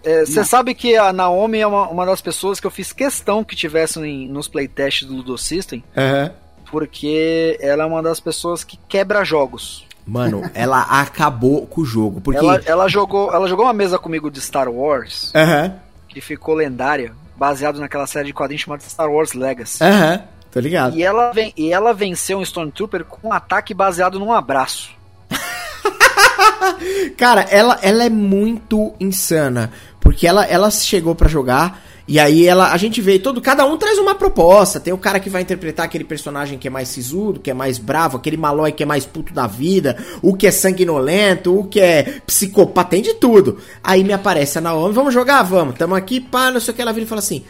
você 0.03 0.41
é, 0.41 0.43
sabe 0.43 0.73
que 0.73 0.97
a 0.97 1.13
Naomi 1.13 1.59
é 1.59 1.67
uma, 1.67 1.87
uma, 1.87 2.05
das 2.05 2.19
pessoas 2.19 2.59
que 2.59 2.67
eu 2.67 2.71
fiz 2.71 2.91
questão 2.91 3.41
que 3.41 3.55
tivessem 3.55 4.27
nos 4.27 4.49
playtests 4.49 5.07
do 5.07 5.15
Ludo 5.15 5.37
System. 5.37 5.81
Uhum. 5.95 6.29
Porque 6.69 7.57
ela 7.61 7.83
é 7.83 7.85
uma 7.85 8.03
das 8.03 8.19
pessoas 8.19 8.65
que 8.65 8.77
quebra 8.89 9.23
jogos. 9.23 9.85
Mano, 10.05 10.43
ela 10.53 10.81
acabou 10.81 11.65
com 11.65 11.79
o 11.79 11.85
jogo. 11.85 12.19
Porque... 12.19 12.37
Ela, 12.37 12.61
ela, 12.65 12.89
jogou, 12.89 13.33
ela 13.33 13.47
jogou 13.47 13.65
uma 13.65 13.73
mesa 13.73 13.97
comigo 13.97 14.29
de 14.29 14.41
Star 14.41 14.69
Wars. 14.69 15.31
Uhum. 15.33 15.73
Que 16.09 16.19
ficou 16.19 16.53
lendária 16.53 17.13
baseado 17.37 17.79
naquela 17.79 18.07
série 18.07 18.27
de 18.27 18.33
quadrinhos 18.33 18.63
chamada 18.63 18.83
Star 18.83 19.09
Wars 19.09 19.33
Legacy. 19.33 19.83
Aham, 19.83 20.13
uhum, 20.13 20.21
tô 20.51 20.59
ligado. 20.59 20.97
E 20.97 21.03
ela, 21.03 21.31
vem, 21.31 21.53
e 21.55 21.71
ela 21.71 21.93
venceu 21.93 22.39
um 22.39 22.41
Stormtrooper 22.41 23.05
com 23.05 23.29
um 23.29 23.33
ataque 23.33 23.73
baseado 23.73 24.19
num 24.19 24.33
abraço. 24.33 24.89
Cara, 27.17 27.41
ela, 27.41 27.77
ela 27.81 28.03
é 28.03 28.09
muito 28.09 28.93
insana. 28.99 29.71
Porque 29.99 30.25
ela, 30.25 30.45
ela 30.45 30.71
chegou 30.71 31.13
para 31.13 31.27
jogar 31.27 31.81
e 32.07 32.19
aí 32.19 32.45
ela, 32.45 32.71
a 32.71 32.77
gente 32.77 33.01
vê 33.01 33.19
todo, 33.19 33.41
cada 33.41 33.65
um 33.65 33.77
traz 33.77 33.97
uma 33.97 34.15
proposta. 34.15 34.79
Tem 34.79 34.93
o 34.93 34.97
cara 34.97 35.19
que 35.19 35.29
vai 35.29 35.41
interpretar 35.41 35.85
aquele 35.85 36.05
personagem 36.05 36.57
que 36.57 36.67
é 36.67 36.71
mais 36.71 36.87
sisudo, 36.87 37.39
que 37.39 37.51
é 37.51 37.53
mais 37.53 37.77
bravo, 37.77 38.15
aquele 38.15 38.37
malói 38.37 38.71
que 38.71 38.81
é 38.81 38.85
mais 38.85 39.05
puto 39.05 39.33
da 39.33 39.45
vida, 39.45 39.97
o 40.21 40.33
que 40.33 40.47
é 40.47 40.51
sanguinolento, 40.51 41.57
o 41.57 41.65
que 41.65 41.81
é 41.81 42.21
psicopata, 42.25 42.91
tem 42.91 43.01
de 43.01 43.15
tudo. 43.15 43.57
Aí 43.83 44.05
me 44.05 44.13
aparece 44.13 44.57
a 44.57 44.61
Naomi, 44.61 44.93
vamos 44.93 45.13
jogar? 45.13 45.43
Vamos. 45.43 45.75
Tamo 45.75 45.95
aqui, 45.95 46.21
pá, 46.21 46.49
não 46.49 46.61
sei 46.61 46.73
o 46.73 46.75
que 46.75 46.81
ela 46.81 46.93
vira 46.93 47.05
e 47.05 47.09
fala 47.09 47.19
assim: 47.19 47.43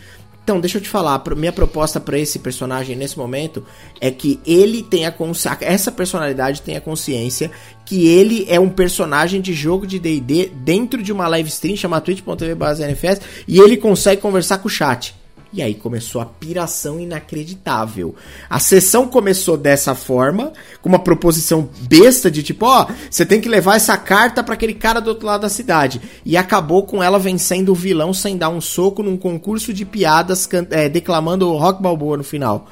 então, 0.48 0.62
deixa 0.62 0.78
eu 0.78 0.82
te 0.82 0.88
falar, 0.88 1.22
minha 1.36 1.52
proposta 1.52 2.00
para 2.00 2.18
esse 2.18 2.40
personagem 2.40 2.96
nesse 2.96 3.18
momento 3.18 3.66
é 4.00 4.10
que 4.10 4.40
ele 4.48 4.82
tenha 4.82 5.12
consciência, 5.12 5.58
essa 5.60 5.92
personalidade 5.92 6.62
tenha 6.62 6.80
consciência 6.80 7.52
que 7.84 8.08
ele 8.08 8.46
é 8.48 8.58
um 8.58 8.70
personagem 8.70 9.42
de 9.42 9.54
jogo 9.54 9.86
de 9.86 10.00
D&D 10.00 10.50
dentro 10.56 11.04
de 11.04 11.12
uma 11.12 11.28
live 11.28 11.50
stream 11.50 11.76
chamada 11.76 12.06
twitch.tv/nfs 12.06 13.20
e 13.46 13.60
ele 13.60 13.76
consegue 13.76 14.22
conversar 14.22 14.60
com 14.60 14.70
o 14.70 14.72
chat. 14.72 15.17
E 15.52 15.62
aí 15.62 15.74
começou 15.74 16.22
a 16.22 16.26
piração 16.26 17.00
inacreditável. 17.00 18.16
A 18.50 18.60
sessão 18.60 19.08
começou 19.08 19.58
dessa 19.58 19.96
forma, 19.96 20.52
com 20.82 20.90
uma 20.90 21.00
proposição 21.00 21.70
besta 21.82 22.30
de 22.30 22.44
tipo, 22.44 22.66
ó, 22.66 22.84
oh, 22.90 22.94
você 23.10 23.26
tem 23.26 23.40
que 23.40 23.48
levar 23.48 23.76
essa 23.76 23.98
carta 23.98 24.44
para 24.44 24.54
aquele 24.54 24.74
cara 24.74 25.00
do 25.00 25.08
outro 25.08 25.26
lado 25.26 25.42
da 25.42 25.50
cidade. 25.50 26.02
E 26.26 26.36
acabou 26.36 26.84
com 26.84 27.02
ela 27.02 27.18
vencendo 27.18 27.70
o 27.70 27.76
vilão 27.76 28.14
sem 28.14 28.38
dar 28.38 28.50
um 28.50 28.62
soco 28.62 29.02
num 29.02 29.18
concurso 29.18 29.74
de 29.74 29.86
piadas 29.86 30.48
é, 30.72 30.90
declamando 30.90 31.52
Rock 31.54 31.82
Balboa 31.82 32.18
no 32.18 32.24
final. 32.24 32.68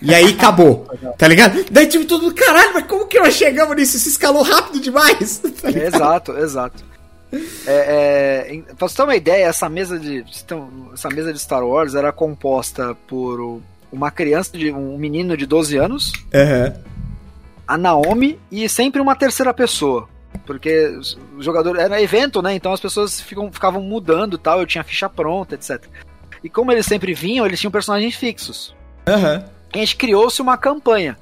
E 0.00 0.14
aí 0.14 0.30
acabou, 0.30 0.86
tá 1.18 1.26
ligado? 1.26 1.64
Daí 1.70 1.86
tipo 1.86 2.04
tudo, 2.04 2.32
caralho, 2.32 2.74
mas 2.74 2.86
como 2.86 3.06
que 3.06 3.18
nós 3.18 3.34
chegamos 3.34 3.74
nisso? 3.74 3.98
Se 3.98 4.10
escalou 4.10 4.42
rápido 4.42 4.80
demais. 4.80 5.42
Tá 5.60 5.70
exato, 5.70 6.32
exato. 6.38 6.87
É, 7.66 8.50
é, 8.56 8.62
pra 8.74 8.88
você 8.88 8.96
ter 8.96 9.02
uma 9.02 9.16
ideia, 9.16 9.46
essa 9.46 9.68
mesa 9.68 9.98
de 9.98 10.24
essa 10.92 11.08
mesa 11.10 11.32
de 11.32 11.38
Star 11.38 11.62
Wars 11.64 11.94
era 11.94 12.10
composta 12.10 12.94
por 13.06 13.60
uma 13.92 14.10
criança 14.10 14.56
de 14.56 14.72
um 14.72 14.96
menino 14.96 15.36
de 15.36 15.46
12 15.46 15.76
anos, 15.76 16.12
uhum. 16.32 16.82
a 17.66 17.76
Naomi 17.78 18.38
e 18.50 18.68
sempre 18.68 19.00
uma 19.00 19.14
terceira 19.14 19.52
pessoa. 19.52 20.08
Porque 20.46 20.98
o 21.36 21.42
jogador 21.42 21.78
era 21.78 22.00
evento, 22.00 22.40
né? 22.40 22.54
Então 22.54 22.72
as 22.72 22.80
pessoas 22.80 23.20
ficam, 23.20 23.52
ficavam 23.52 23.82
mudando 23.82 24.38
tal. 24.38 24.60
Eu 24.60 24.66
tinha 24.66 24.84
ficha 24.84 25.08
pronta, 25.08 25.54
etc. 25.54 25.84
E 26.42 26.48
como 26.48 26.72
eles 26.72 26.86
sempre 26.86 27.12
vinham, 27.12 27.44
eles 27.44 27.60
tinham 27.60 27.70
personagens 27.70 28.14
fixos. 28.14 28.74
Uhum. 29.06 29.44
E 29.74 29.76
a 29.76 29.78
gente 29.78 29.96
criou-se 29.96 30.40
uma 30.40 30.56
campanha. 30.56 31.18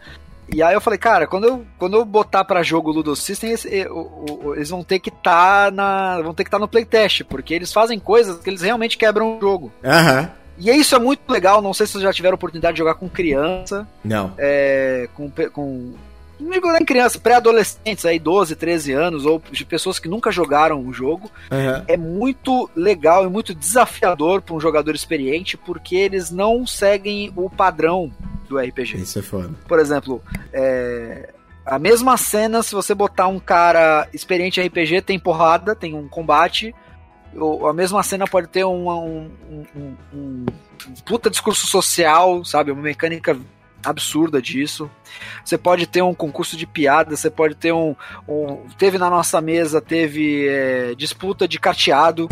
E 0.52 0.62
aí 0.62 0.74
eu 0.74 0.80
falei, 0.80 0.98
cara, 0.98 1.26
quando 1.26 1.44
eu, 1.44 1.66
quando 1.78 1.96
eu 1.96 2.04
botar 2.04 2.44
para 2.44 2.62
jogo 2.62 2.90
o 2.90 2.94
Ludo 2.94 3.16
System, 3.16 3.50
eles, 3.50 3.64
eles 3.64 4.70
vão 4.70 4.84
ter 4.84 4.98
que 4.98 5.08
estar 5.08 5.66
tá 5.66 5.70
na. 5.70 6.20
vão 6.22 6.34
ter 6.34 6.44
que 6.44 6.48
estar 6.48 6.58
tá 6.58 6.62
no 6.62 6.68
playtest, 6.68 7.24
porque 7.24 7.52
eles 7.52 7.72
fazem 7.72 7.98
coisas 7.98 8.38
que 8.38 8.48
eles 8.48 8.62
realmente 8.62 8.96
quebram 8.96 9.36
o 9.36 9.40
jogo. 9.40 9.72
Aham. 9.84 10.20
Uhum. 10.20 10.46
E 10.58 10.70
isso 10.70 10.94
é 10.96 10.98
muito 10.98 11.30
legal, 11.30 11.60
não 11.60 11.74
sei 11.74 11.86
se 11.86 11.92
vocês 11.92 12.04
já 12.04 12.12
tiveram 12.12 12.34
oportunidade 12.34 12.74
de 12.74 12.78
jogar 12.78 12.94
com 12.94 13.10
criança. 13.10 13.86
Não. 14.02 14.32
É, 14.38 15.06
com, 15.14 15.30
com 15.52 15.92
não 16.38 16.50
digo 16.50 16.70
nem 16.70 16.84
criança, 16.84 17.18
pré-adolescentes 17.18 18.04
aí, 18.04 18.18
12, 18.18 18.56
13 18.56 18.92
anos, 18.92 19.24
ou 19.24 19.42
de 19.50 19.64
pessoas 19.64 19.98
que 19.98 20.08
nunca 20.08 20.30
jogaram 20.30 20.80
o 20.86 20.92
jogo. 20.92 21.30
Uhum. 21.50 21.84
É 21.88 21.96
muito 21.96 22.70
legal 22.76 23.24
e 23.24 23.28
muito 23.28 23.54
desafiador 23.54 24.42
para 24.42 24.54
um 24.54 24.60
jogador 24.60 24.94
experiente, 24.94 25.56
porque 25.56 25.96
eles 25.96 26.30
não 26.30 26.66
seguem 26.66 27.32
o 27.34 27.48
padrão 27.48 28.10
do 28.46 28.58
RPG. 28.58 28.96
Isso 28.96 29.18
é 29.18 29.22
foda. 29.22 29.50
Por 29.66 29.78
exemplo, 29.78 30.22
é, 30.52 31.32
a 31.64 31.78
mesma 31.78 32.16
cena, 32.16 32.62
se 32.62 32.74
você 32.74 32.94
botar 32.94 33.26
um 33.26 33.40
cara 33.40 34.08
experiente 34.14 34.60
em 34.60 34.66
RPG, 34.66 35.02
tem 35.02 35.18
porrada, 35.18 35.74
tem 35.74 35.94
um 35.94 36.08
combate. 36.08 36.74
Ou 37.34 37.66
a 37.66 37.74
mesma 37.74 38.02
cena 38.02 38.26
pode 38.26 38.48
ter 38.48 38.64
um, 38.64 38.88
um, 38.88 39.30
um, 39.74 39.96
um 40.14 40.46
puta 41.04 41.28
discurso 41.28 41.66
social, 41.66 42.44
sabe? 42.44 42.70
Uma 42.70 42.82
mecânica 42.82 43.36
absurda 43.84 44.40
disso. 44.40 44.90
Você 45.44 45.56
pode 45.58 45.86
ter 45.86 46.02
um 46.02 46.14
concurso 46.14 46.56
de 46.56 46.66
piada, 46.66 47.16
você 47.16 47.30
pode 47.30 47.54
ter 47.54 47.72
um. 47.72 47.94
um 48.28 48.68
teve 48.78 48.98
na 48.98 49.10
nossa 49.10 49.40
mesa, 49.40 49.80
teve 49.80 50.48
é, 50.48 50.94
disputa 50.94 51.46
de 51.48 51.58
carteado, 51.58 52.28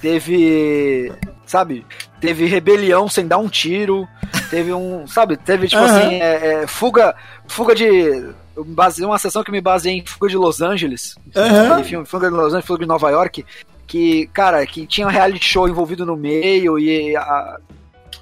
teve. 0.00 1.12
Sabe? 1.46 1.86
Teve 2.20 2.46
rebelião 2.46 3.08
sem 3.08 3.26
dar 3.26 3.38
um 3.38 3.48
tiro. 3.48 4.08
Teve 4.52 4.70
um, 4.74 5.06
sabe, 5.06 5.38
teve 5.38 5.66
tipo 5.66 5.80
uhum. 5.80 5.88
assim, 5.88 6.14
é, 6.16 6.62
é, 6.62 6.66
fuga, 6.66 7.16
fuga 7.48 7.74
de 7.74 8.22
base, 8.66 9.02
uma 9.02 9.16
sessão 9.16 9.42
que 9.42 9.50
me 9.50 9.62
baseei 9.62 9.94
em 9.94 10.04
Fuga 10.04 10.28
de 10.28 10.36
Los 10.36 10.60
Angeles. 10.60 11.16
Uhum. 11.34 11.82
Filme, 11.82 12.04
fuga 12.04 12.28
de 12.28 12.36
Los 12.36 12.48
Angeles, 12.48 12.66
Fuga 12.66 12.80
de 12.80 12.86
Nova 12.86 13.08
York. 13.08 13.46
Que, 13.86 14.26
cara, 14.26 14.66
que 14.66 14.86
tinha 14.86 15.06
um 15.06 15.10
reality 15.10 15.42
show 15.42 15.66
envolvido 15.66 16.04
no 16.04 16.18
meio 16.18 16.78
e 16.78 17.16
a, 17.16 17.58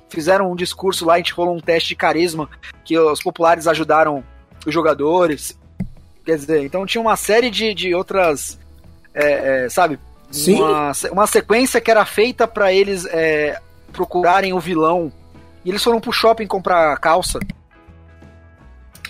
fizeram 0.08 0.52
um 0.52 0.54
discurso 0.54 1.04
lá, 1.04 1.14
a 1.14 1.16
gente 1.16 1.32
rolou 1.32 1.56
um 1.56 1.60
teste 1.60 1.88
de 1.88 1.96
carisma 1.96 2.48
que 2.84 2.96
os 2.96 3.20
populares 3.20 3.66
ajudaram 3.66 4.22
os 4.64 4.72
jogadores. 4.72 5.58
Quer 6.24 6.36
dizer, 6.36 6.64
então 6.64 6.86
tinha 6.86 7.02
uma 7.02 7.16
série 7.16 7.50
de, 7.50 7.74
de 7.74 7.92
outras, 7.92 8.56
é, 9.12 9.64
é, 9.64 9.68
sabe? 9.68 9.98
Sim. 10.30 10.62
Uma, 10.62 10.92
uma 11.10 11.26
sequência 11.26 11.80
que 11.80 11.90
era 11.90 12.04
feita 12.04 12.46
para 12.46 12.72
eles 12.72 13.04
é, 13.06 13.60
procurarem 13.92 14.52
o 14.52 14.60
vilão 14.60 15.12
e 15.64 15.70
eles 15.70 15.82
foram 15.82 16.00
pro 16.00 16.12
shopping 16.12 16.46
comprar 16.46 16.96
calça. 16.98 17.38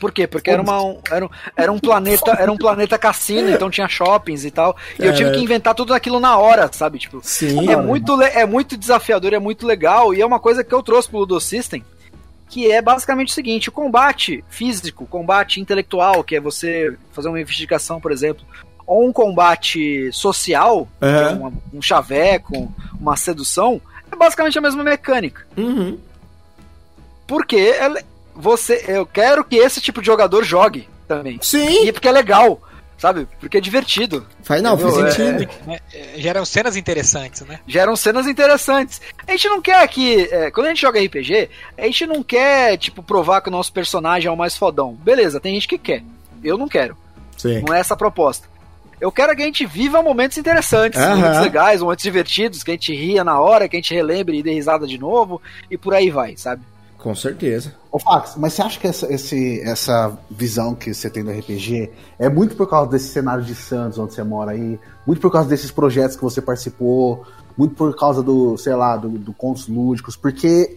Por 0.01 0.10
quê? 0.10 0.27
Porque 0.27 0.51
era, 0.51 0.62
uma, 0.62 0.82
um, 0.82 0.98
era, 1.10 1.27
um, 1.27 1.28
era 1.55 1.72
um 1.72 1.78
planeta, 1.78 2.31
era 2.31 2.51
um 2.51 2.56
planeta 2.56 2.98
cassino, 2.98 3.51
então 3.51 3.68
tinha 3.68 3.86
shoppings 3.86 4.47
e 4.47 4.51
tal. 4.51 4.74
E 4.98 5.05
eu 5.05 5.14
tive 5.14 5.32
que 5.32 5.40
inventar 5.40 5.74
tudo 5.74 5.93
aquilo 5.93 6.18
na 6.18 6.39
hora, 6.39 6.70
sabe? 6.72 6.98
Tipo, 6.98 7.20
Sim, 7.22 7.70
é 7.70 7.77
muito 7.77 8.20
é 8.22 8.47
muito 8.47 8.78
desafiador, 8.78 9.35
é 9.35 9.39
muito 9.39 9.66
legal 9.66 10.14
e 10.14 10.22
é 10.22 10.27
uma 10.27 10.40
coisa 10.40 10.64
que 10.64 10.74
eu 10.74 10.82
trouxe 10.82 11.09
pro 11.09 11.18
Ludo 11.18 11.39
System, 11.39 11.85
que 12.48 12.72
é 12.72 12.81
basicamente 12.81 13.28
o 13.28 13.35
seguinte, 13.35 13.68
o 13.68 13.72
combate 13.72 14.43
físico, 14.48 15.06
combate 15.06 15.60
intelectual, 15.60 16.24
que 16.24 16.35
é 16.35 16.40
você 16.40 16.97
fazer 17.12 17.28
uma 17.28 17.40
investigação, 17.40 18.01
por 18.01 18.10
exemplo, 18.10 18.44
ou 18.86 19.06
um 19.06 19.12
combate 19.12 20.10
social, 20.12 20.89
uhum. 21.01 21.09
é 21.09 21.28
uma, 21.28 21.52
um 21.74 21.82
chaveco, 21.82 22.72
uma 22.98 23.16
sedução, 23.16 23.81
é 24.10 24.16
basicamente 24.16 24.59
a 24.59 24.62
mesma 24.62 24.82
mecânica. 24.82 25.47
Uhum. 25.56 25.98
Porque 27.31 27.77
ela, 27.78 28.02
você, 28.35 28.85
eu 28.89 29.07
quero 29.07 29.44
que 29.44 29.55
esse 29.55 29.81
tipo 29.81 30.01
de 30.01 30.07
jogador 30.09 30.43
jogue 30.43 30.89
também. 31.07 31.39
Sim. 31.40 31.86
E 31.86 31.93
porque 31.93 32.09
é 32.09 32.11
legal, 32.11 32.61
sabe? 32.98 33.28
Porque 33.39 33.59
é 33.59 33.61
divertido. 33.61 34.27
Faz 34.43 34.61
não, 34.61 34.77
faz 34.77 34.94
sentido. 34.94 35.48
É, 35.69 35.81
é, 35.94 36.20
geram 36.20 36.44
cenas 36.44 36.74
interessantes, 36.74 37.43
né? 37.43 37.61
Geram 37.69 37.94
cenas 37.94 38.27
interessantes. 38.27 39.01
A 39.28 39.31
gente 39.31 39.48
não 39.48 39.62
quer 39.62 39.86
que. 39.86 40.28
É, 40.28 40.51
quando 40.51 40.66
a 40.66 40.69
gente 40.70 40.81
joga 40.81 41.01
RPG, 41.01 41.48
a 41.78 41.82
gente 41.82 42.05
não 42.05 42.20
quer, 42.20 42.77
tipo, 42.78 43.01
provar 43.01 43.43
que 43.43 43.48
o 43.48 43.52
nosso 43.52 43.73
personagem 43.73 44.28
é 44.28 44.32
o 44.32 44.36
mais 44.36 44.57
fodão. 44.57 44.94
Beleza, 44.94 45.39
tem 45.39 45.55
gente 45.55 45.69
que 45.69 45.78
quer. 45.78 46.02
Eu 46.43 46.59
não 46.59 46.66
quero. 46.66 46.97
Sim. 47.39 47.62
Não 47.65 47.73
é 47.73 47.78
essa 47.78 47.94
a 47.94 47.97
proposta. 47.97 48.48
Eu 49.01 49.12
quero 49.12 49.36
que 49.36 49.43
a 49.43 49.47
gente 49.47 49.65
viva 49.65 50.02
momentos 50.02 50.36
interessantes, 50.36 51.01
uhum. 51.01 51.15
momentos 51.15 51.40
legais, 51.43 51.81
momentos 51.81 52.02
divertidos, 52.02 52.65
que 52.65 52.73
a 52.73 52.74
gente 52.74 52.93
ria 52.93 53.23
na 53.23 53.39
hora, 53.39 53.69
que 53.69 53.77
a 53.77 53.78
gente 53.78 53.94
relembre 53.94 54.36
e 54.36 54.43
dê 54.43 54.52
risada 54.52 54.85
de 54.85 54.98
novo, 54.98 55.40
e 55.70 55.78
por 55.78 55.94
aí 55.94 56.11
vai, 56.11 56.36
sabe? 56.36 56.62
Com 57.02 57.14
certeza. 57.14 57.72
Ô 57.90 57.98
Fax, 57.98 58.35
mas 58.36 58.52
você 58.52 58.62
acha 58.62 58.78
que 58.78 58.86
essa, 58.86 59.12
esse, 59.12 59.60
essa 59.62 60.18
visão 60.31 60.74
que 60.74 60.93
você 60.93 61.09
tem 61.09 61.24
do 61.24 61.31
RPG 61.31 61.90
é 62.18 62.28
muito 62.28 62.55
por 62.55 62.68
causa 62.68 62.90
desse 62.90 63.09
cenário 63.09 63.43
de 63.43 63.55
Santos, 63.55 63.98
onde 63.98 64.12
você 64.12 64.22
mora 64.22 64.52
aí? 64.52 64.78
Muito 65.06 65.20
por 65.20 65.32
causa 65.32 65.48
desses 65.48 65.70
projetos 65.70 66.14
que 66.14 66.22
você 66.22 66.43
participou? 66.43 67.24
Muito 67.56 67.74
por 67.74 67.97
causa 67.97 68.22
do, 68.22 68.56
sei 68.59 68.74
lá, 68.74 68.97
do, 68.97 69.09
do 69.09 69.32
contos 69.32 69.66
lúdicos? 69.66 70.14
Porque 70.14 70.77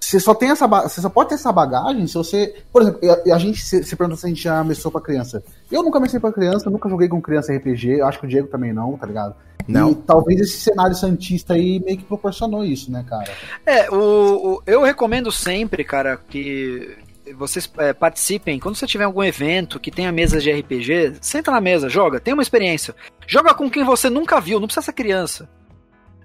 você 0.00 0.18
só 0.18 0.34
tem 0.34 0.50
essa 0.50 0.66
você 0.66 1.00
só 1.00 1.08
pode 1.08 1.28
ter 1.28 1.34
essa 1.36 1.52
bagagem 1.52 2.06
se 2.06 2.14
você. 2.14 2.62
Por 2.72 2.82
exemplo, 2.82 3.00
a, 3.10 3.34
a 3.34 3.38
gente 3.38 3.60
se, 3.60 3.84
se 3.84 3.94
pergunta 3.94 4.18
se 4.18 4.26
a 4.26 4.28
gente 4.28 4.42
já 4.42 4.64
mestrou 4.64 4.90
pra 4.90 5.00
criança. 5.00 5.42
Eu 5.70 5.82
nunca 5.82 6.00
mexi 6.00 6.18
pra 6.18 6.32
criança, 6.32 6.70
nunca 6.70 6.88
joguei 6.88 7.08
com 7.08 7.20
criança 7.20 7.54
RPG, 7.54 8.00
eu 8.00 8.06
acho 8.06 8.18
que 8.18 8.26
o 8.26 8.28
Diego 8.28 8.48
também 8.48 8.72
não, 8.72 8.96
tá 8.96 9.06
ligado? 9.06 9.34
Não. 9.68 9.92
E 9.92 9.94
talvez 9.94 10.40
esse 10.40 10.58
cenário 10.58 10.96
santista 10.96 11.54
aí 11.54 11.78
meio 11.78 11.98
que 11.98 12.04
proporcionou 12.04 12.64
isso, 12.64 12.90
né, 12.90 13.04
cara? 13.08 13.30
É, 13.64 13.90
o, 13.90 14.56
o 14.56 14.62
eu 14.66 14.82
recomendo 14.82 15.30
sempre, 15.30 15.84
cara, 15.84 16.16
que 16.16 16.96
vocês 17.36 17.70
é, 17.78 17.92
participem. 17.92 18.58
Quando 18.58 18.76
você 18.76 18.86
tiver 18.86 19.04
algum 19.04 19.22
evento 19.22 19.78
que 19.78 19.90
tenha 19.90 20.10
mesas 20.10 20.42
de 20.42 20.50
RPG, 20.50 21.18
senta 21.20 21.50
na 21.50 21.60
mesa, 21.60 21.88
joga, 21.88 22.18
tem 22.18 22.34
uma 22.34 22.42
experiência. 22.42 22.94
Joga 23.26 23.54
com 23.54 23.70
quem 23.70 23.84
você 23.84 24.10
nunca 24.10 24.40
viu, 24.40 24.58
não 24.58 24.66
precisa 24.66 24.86
ser 24.86 24.92
criança. 24.92 25.48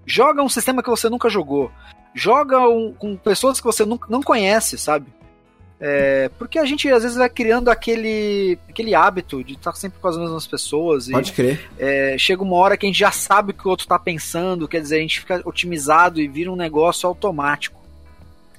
Joga 0.06 0.42
um 0.42 0.50
sistema 0.50 0.82
que 0.82 0.90
você 0.90 1.10
nunca 1.10 1.30
jogou 1.30 1.72
joga 2.16 2.60
um, 2.68 2.94
com 2.94 3.18
pessoas 3.18 3.60
que 3.60 3.66
você 3.66 3.86
não, 3.86 4.00
não 4.10 4.24
conhece, 4.24 4.78
sabe? 4.78 5.14
É, 5.78 6.32
porque 6.40 6.58
a 6.58 6.66
gente 6.66 6.90
às 6.90 7.04
vezes 7.04 7.18
vai 7.18 7.30
criando 7.30 7.70
aquele, 7.70 8.58
aquele 8.70 8.96
hábito 8.96 9.44
de 9.44 9.54
estar 9.54 9.74
sempre 9.74 10.00
com 10.00 10.08
as 10.08 10.18
mesmas 10.18 10.48
pessoas. 10.48 11.10
Pode 11.10 11.32
e, 11.32 11.34
crer. 11.34 11.70
É, 11.78 12.16
chega 12.18 12.42
uma 12.42 12.56
hora 12.56 12.78
que 12.78 12.86
a 12.86 12.90
gente 12.90 12.98
já 12.98 13.12
sabe 13.12 13.52
o 13.52 13.54
que 13.54 13.68
o 13.68 13.70
outro 13.70 13.84
está 13.84 14.00
pensando, 14.00 14.68
quer 14.68 14.82
dizer, 14.82 14.98
a 14.98 15.02
gente 15.02 15.20
fica 15.20 15.42
otimizado 15.44 16.22
e 16.22 16.28
vira 16.28 16.52
um 16.52 16.56
negócio 16.56 17.08
automático. 17.08 17.85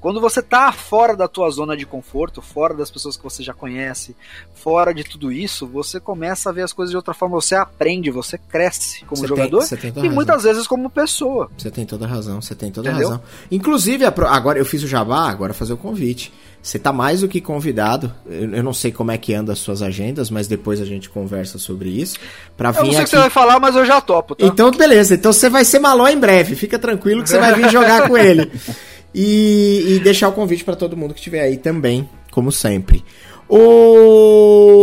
Quando 0.07 0.21
você 0.21 0.41
tá 0.41 0.71
fora 0.71 1.17
da 1.17 1.27
tua 1.27 1.51
zona 1.51 1.77
de 1.77 1.85
conforto, 1.85 2.41
fora 2.41 2.73
das 2.73 2.89
pessoas 2.89 3.17
que 3.17 3.25
você 3.25 3.43
já 3.43 3.53
conhece, 3.53 4.15
fora 4.55 4.95
de 4.95 5.03
tudo 5.03 5.33
isso, 5.33 5.67
você 5.67 5.99
começa 5.99 6.49
a 6.49 6.53
ver 6.53 6.63
as 6.63 6.73
coisas 6.73 6.93
de 6.93 6.97
outra 6.97 7.13
forma, 7.13 7.35
você 7.35 7.57
aprende, 7.57 8.09
você 8.09 8.39
cresce 8.39 9.05
como 9.05 9.21
você 9.21 9.27
jogador 9.27 9.67
tem, 9.67 9.91
e 9.91 9.93
razão. 9.93 10.13
muitas 10.13 10.45
vezes 10.45 10.69
como 10.69 10.89
pessoa. 10.89 11.51
Você 11.59 11.73
tem 11.73 11.85
toda 11.85 12.05
a 12.05 12.09
razão, 12.09 12.41
você 12.41 12.55
tem 12.55 12.71
toda 12.71 12.89
a 12.89 12.93
razão. 12.93 13.21
Inclusive, 13.51 14.05
agora 14.05 14.61
eu 14.61 14.65
fiz 14.65 14.85
o 14.85 14.87
jabá, 14.87 15.29
agora 15.29 15.53
fazer 15.53 15.73
o 15.73 15.77
convite. 15.77 16.33
Você 16.63 16.79
tá 16.79 16.93
mais 16.93 17.21
do 17.21 17.29
que 17.29 17.41
convidado. 17.41 18.13
Eu 18.29 18.63
não 18.63 18.73
sei 18.73 18.93
como 18.93 19.11
é 19.11 19.19
que 19.19 19.35
anda 19.35 19.53
as 19.53 19.59
suas 19.59 19.83
agendas, 19.83 20.31
mas 20.31 20.47
depois 20.47 20.81
a 20.81 20.85
gente 20.85 21.09
conversa 21.11 21.59
sobre 21.59 21.89
isso. 21.89 22.17
Pra 22.57 22.71
vir 22.71 22.79
eu 22.79 22.85
não 22.87 22.93
sei 22.93 23.01
o 23.01 23.05
que 23.05 23.11
você 23.11 23.17
vai 23.17 23.31
falar, 23.31 23.59
mas 23.59 23.75
eu 23.75 23.85
já 23.85 24.01
topo, 24.01 24.37
tá? 24.37 24.47
Então, 24.47 24.71
beleza. 24.71 25.15
Então 25.15 25.33
você 25.33 25.49
vai 25.49 25.65
ser 25.65 25.81
maló 25.81 26.07
em 26.09 26.19
breve. 26.19 26.55
Fica 26.55 26.79
tranquilo 26.79 27.25
que 27.25 27.29
você 27.29 27.39
vai 27.39 27.55
vir 27.55 27.71
jogar 27.71 28.09
com 28.09 28.17
ele. 28.17 28.51
E, 29.19 29.95
e 29.95 29.99
deixar 30.01 30.29
o 30.29 30.33
convite 30.33 30.63
para 30.63 30.77
todo 30.77 30.95
mundo 30.95 31.15
que 31.15 31.21
estiver 31.21 31.41
aí 31.41 31.57
também, 31.57 32.07
como 32.31 32.53
sempre. 32.53 33.03
O 33.49 34.77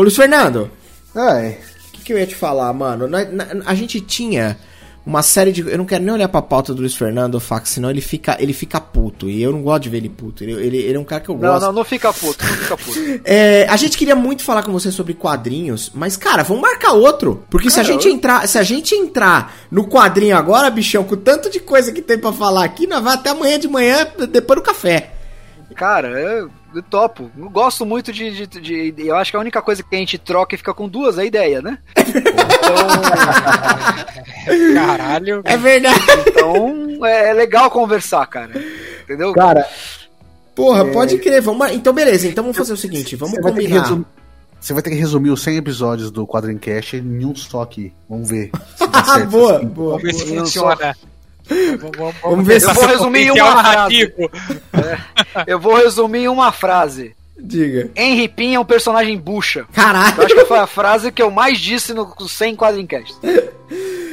Luiz 0.00 0.16
Fernando. 0.16 0.70
É. 1.14 1.58
O 1.88 1.92
que, 1.92 2.02
que, 2.02 2.14
eu 2.14 2.18
ia 2.18 2.26
te 2.26 2.34
falar, 2.34 2.72
mano? 2.72 3.06
Na, 3.06 3.22
na, 3.26 3.46
a 3.66 3.74
gente 3.74 4.00
tinha 4.00 4.56
uma 5.04 5.22
série 5.22 5.52
de. 5.52 5.62
Eu 5.62 5.78
não 5.78 5.84
quero 5.84 6.04
nem 6.04 6.12
olhar 6.12 6.28
pra 6.28 6.42
pauta 6.42 6.74
do 6.74 6.80
Luiz 6.80 6.94
Fernando, 6.94 7.40
Fax, 7.40 7.70
senão 7.70 7.90
ele 7.90 8.00
fica, 8.00 8.36
ele 8.38 8.52
fica 8.52 8.80
puto. 8.80 9.28
E 9.28 9.42
eu 9.42 9.52
não 9.52 9.62
gosto 9.62 9.84
de 9.84 9.88
ver 9.88 9.96
ele 9.98 10.08
puto. 10.08 10.44
Ele, 10.44 10.52
ele, 10.52 10.76
ele 10.78 10.96
é 10.96 11.00
um 11.00 11.04
cara 11.04 11.20
que 11.22 11.28
eu 11.28 11.34
gosto. 11.34 11.60
Não, 11.60 11.68
não, 11.68 11.72
não 11.72 11.84
fica 11.84 12.12
puto, 12.12 12.44
não 12.44 12.52
fica 12.54 12.76
puto. 12.76 12.98
é, 13.24 13.66
a 13.68 13.76
gente 13.76 13.96
queria 13.96 14.14
muito 14.14 14.42
falar 14.42 14.62
com 14.62 14.72
você 14.72 14.90
sobre 14.90 15.14
quadrinhos, 15.14 15.90
mas, 15.94 16.16
cara, 16.16 16.42
vamos 16.42 16.62
marcar 16.62 16.92
outro. 16.92 17.44
Porque 17.48 17.70
se 17.70 17.80
a 17.80 17.82
gente 17.82 18.08
entrar. 18.08 18.46
Se 18.46 18.58
a 18.58 18.62
gente 18.62 18.94
entrar 18.94 19.54
no 19.70 19.86
quadrinho 19.86 20.36
agora, 20.36 20.70
bichão, 20.70 21.04
com 21.04 21.16
tanto 21.16 21.50
de 21.50 21.60
coisa 21.60 21.92
que 21.92 22.02
tem 22.02 22.18
para 22.18 22.32
falar 22.32 22.64
aqui, 22.64 22.86
nós 22.86 23.02
vai 23.02 23.14
até 23.14 23.30
amanhã 23.30 23.58
de 23.58 23.68
manhã, 23.68 24.06
depois 24.30 24.60
do 24.60 24.64
café. 24.64 25.14
Cara, 25.74 26.08
eu 26.08 26.50
eu 26.74 26.82
topo. 26.82 27.30
Eu 27.36 27.50
gosto 27.50 27.84
muito 27.84 28.12
de, 28.12 28.30
de, 28.30 28.46
de, 28.46 28.92
de, 28.92 29.06
Eu 29.06 29.16
acho 29.16 29.30
que 29.30 29.36
a 29.36 29.40
única 29.40 29.60
coisa 29.60 29.82
que 29.82 29.94
a 29.94 29.98
gente 29.98 30.18
troca 30.18 30.54
e 30.54 30.58
fica 30.58 30.72
com 30.72 30.88
duas 30.88 31.18
é 31.18 31.22
a 31.22 31.24
ideia, 31.24 31.60
né? 31.62 31.78
Então. 34.40 34.74
Caralho. 34.74 35.42
É 35.44 35.56
verdade. 35.56 36.00
Então 36.28 37.04
é, 37.04 37.30
é 37.30 37.32
legal 37.32 37.70
conversar, 37.70 38.26
cara. 38.26 38.52
Entendeu? 39.02 39.32
Cara. 39.32 39.66
Porra, 40.54 40.86
é... 40.86 40.92
pode 40.92 41.18
crer. 41.18 41.42
Vamos... 41.42 41.72
Então, 41.72 41.92
beleza. 41.92 42.28
Então 42.28 42.44
vamos 42.44 42.56
fazer 42.56 42.72
o 42.72 42.76
seguinte: 42.76 43.16
vamos 43.16 43.34
Você 43.36 43.42
combinar. 43.42 43.82
Vai 43.82 44.04
Você 44.60 44.72
vai 44.72 44.82
ter 44.82 44.90
que 44.90 44.96
resumir 44.96 45.30
os 45.30 45.42
100 45.42 45.56
episódios 45.56 46.10
do 46.10 46.26
Quadrincast 46.26 46.96
em 46.96 47.24
um 47.24 47.34
só 47.34 47.62
aqui. 47.62 47.92
Vamos 48.08 48.28
ver. 48.28 48.50
boa, 49.30 49.56
assim. 49.56 49.66
boa. 49.66 49.98
Vamos 49.98 50.02
ver 50.02 50.14
se 50.14 50.26
funciona. 50.26 50.96
Vamos, 51.78 51.96
vamos, 51.96 52.14
vamos 52.22 52.46
ver 52.46 52.60
se 52.60 52.68
eu 52.68 52.74
vou 52.74 52.86
resumir 52.86 53.26
em 53.26 53.30
uma 53.30 53.62
frase. 53.62 54.14
É, 54.72 54.98
eu 55.46 55.58
vou 55.58 55.74
resumir 55.74 56.20
em 56.20 56.28
uma 56.28 56.52
frase. 56.52 57.14
Diga. 57.36 57.90
Henry 57.96 58.28
Pin 58.28 58.54
é 58.54 58.60
um 58.60 58.64
personagem 58.64 59.18
bucha. 59.18 59.66
Caralho. 59.72 60.14
Eu 60.18 60.24
acho 60.26 60.34
que 60.34 60.44
foi 60.44 60.58
a 60.58 60.66
frase 60.66 61.10
que 61.10 61.22
eu 61.22 61.30
mais 61.30 61.58
disse 61.58 61.94
no 61.94 62.14
100 62.28 62.56
Quadrincast. 62.56 63.16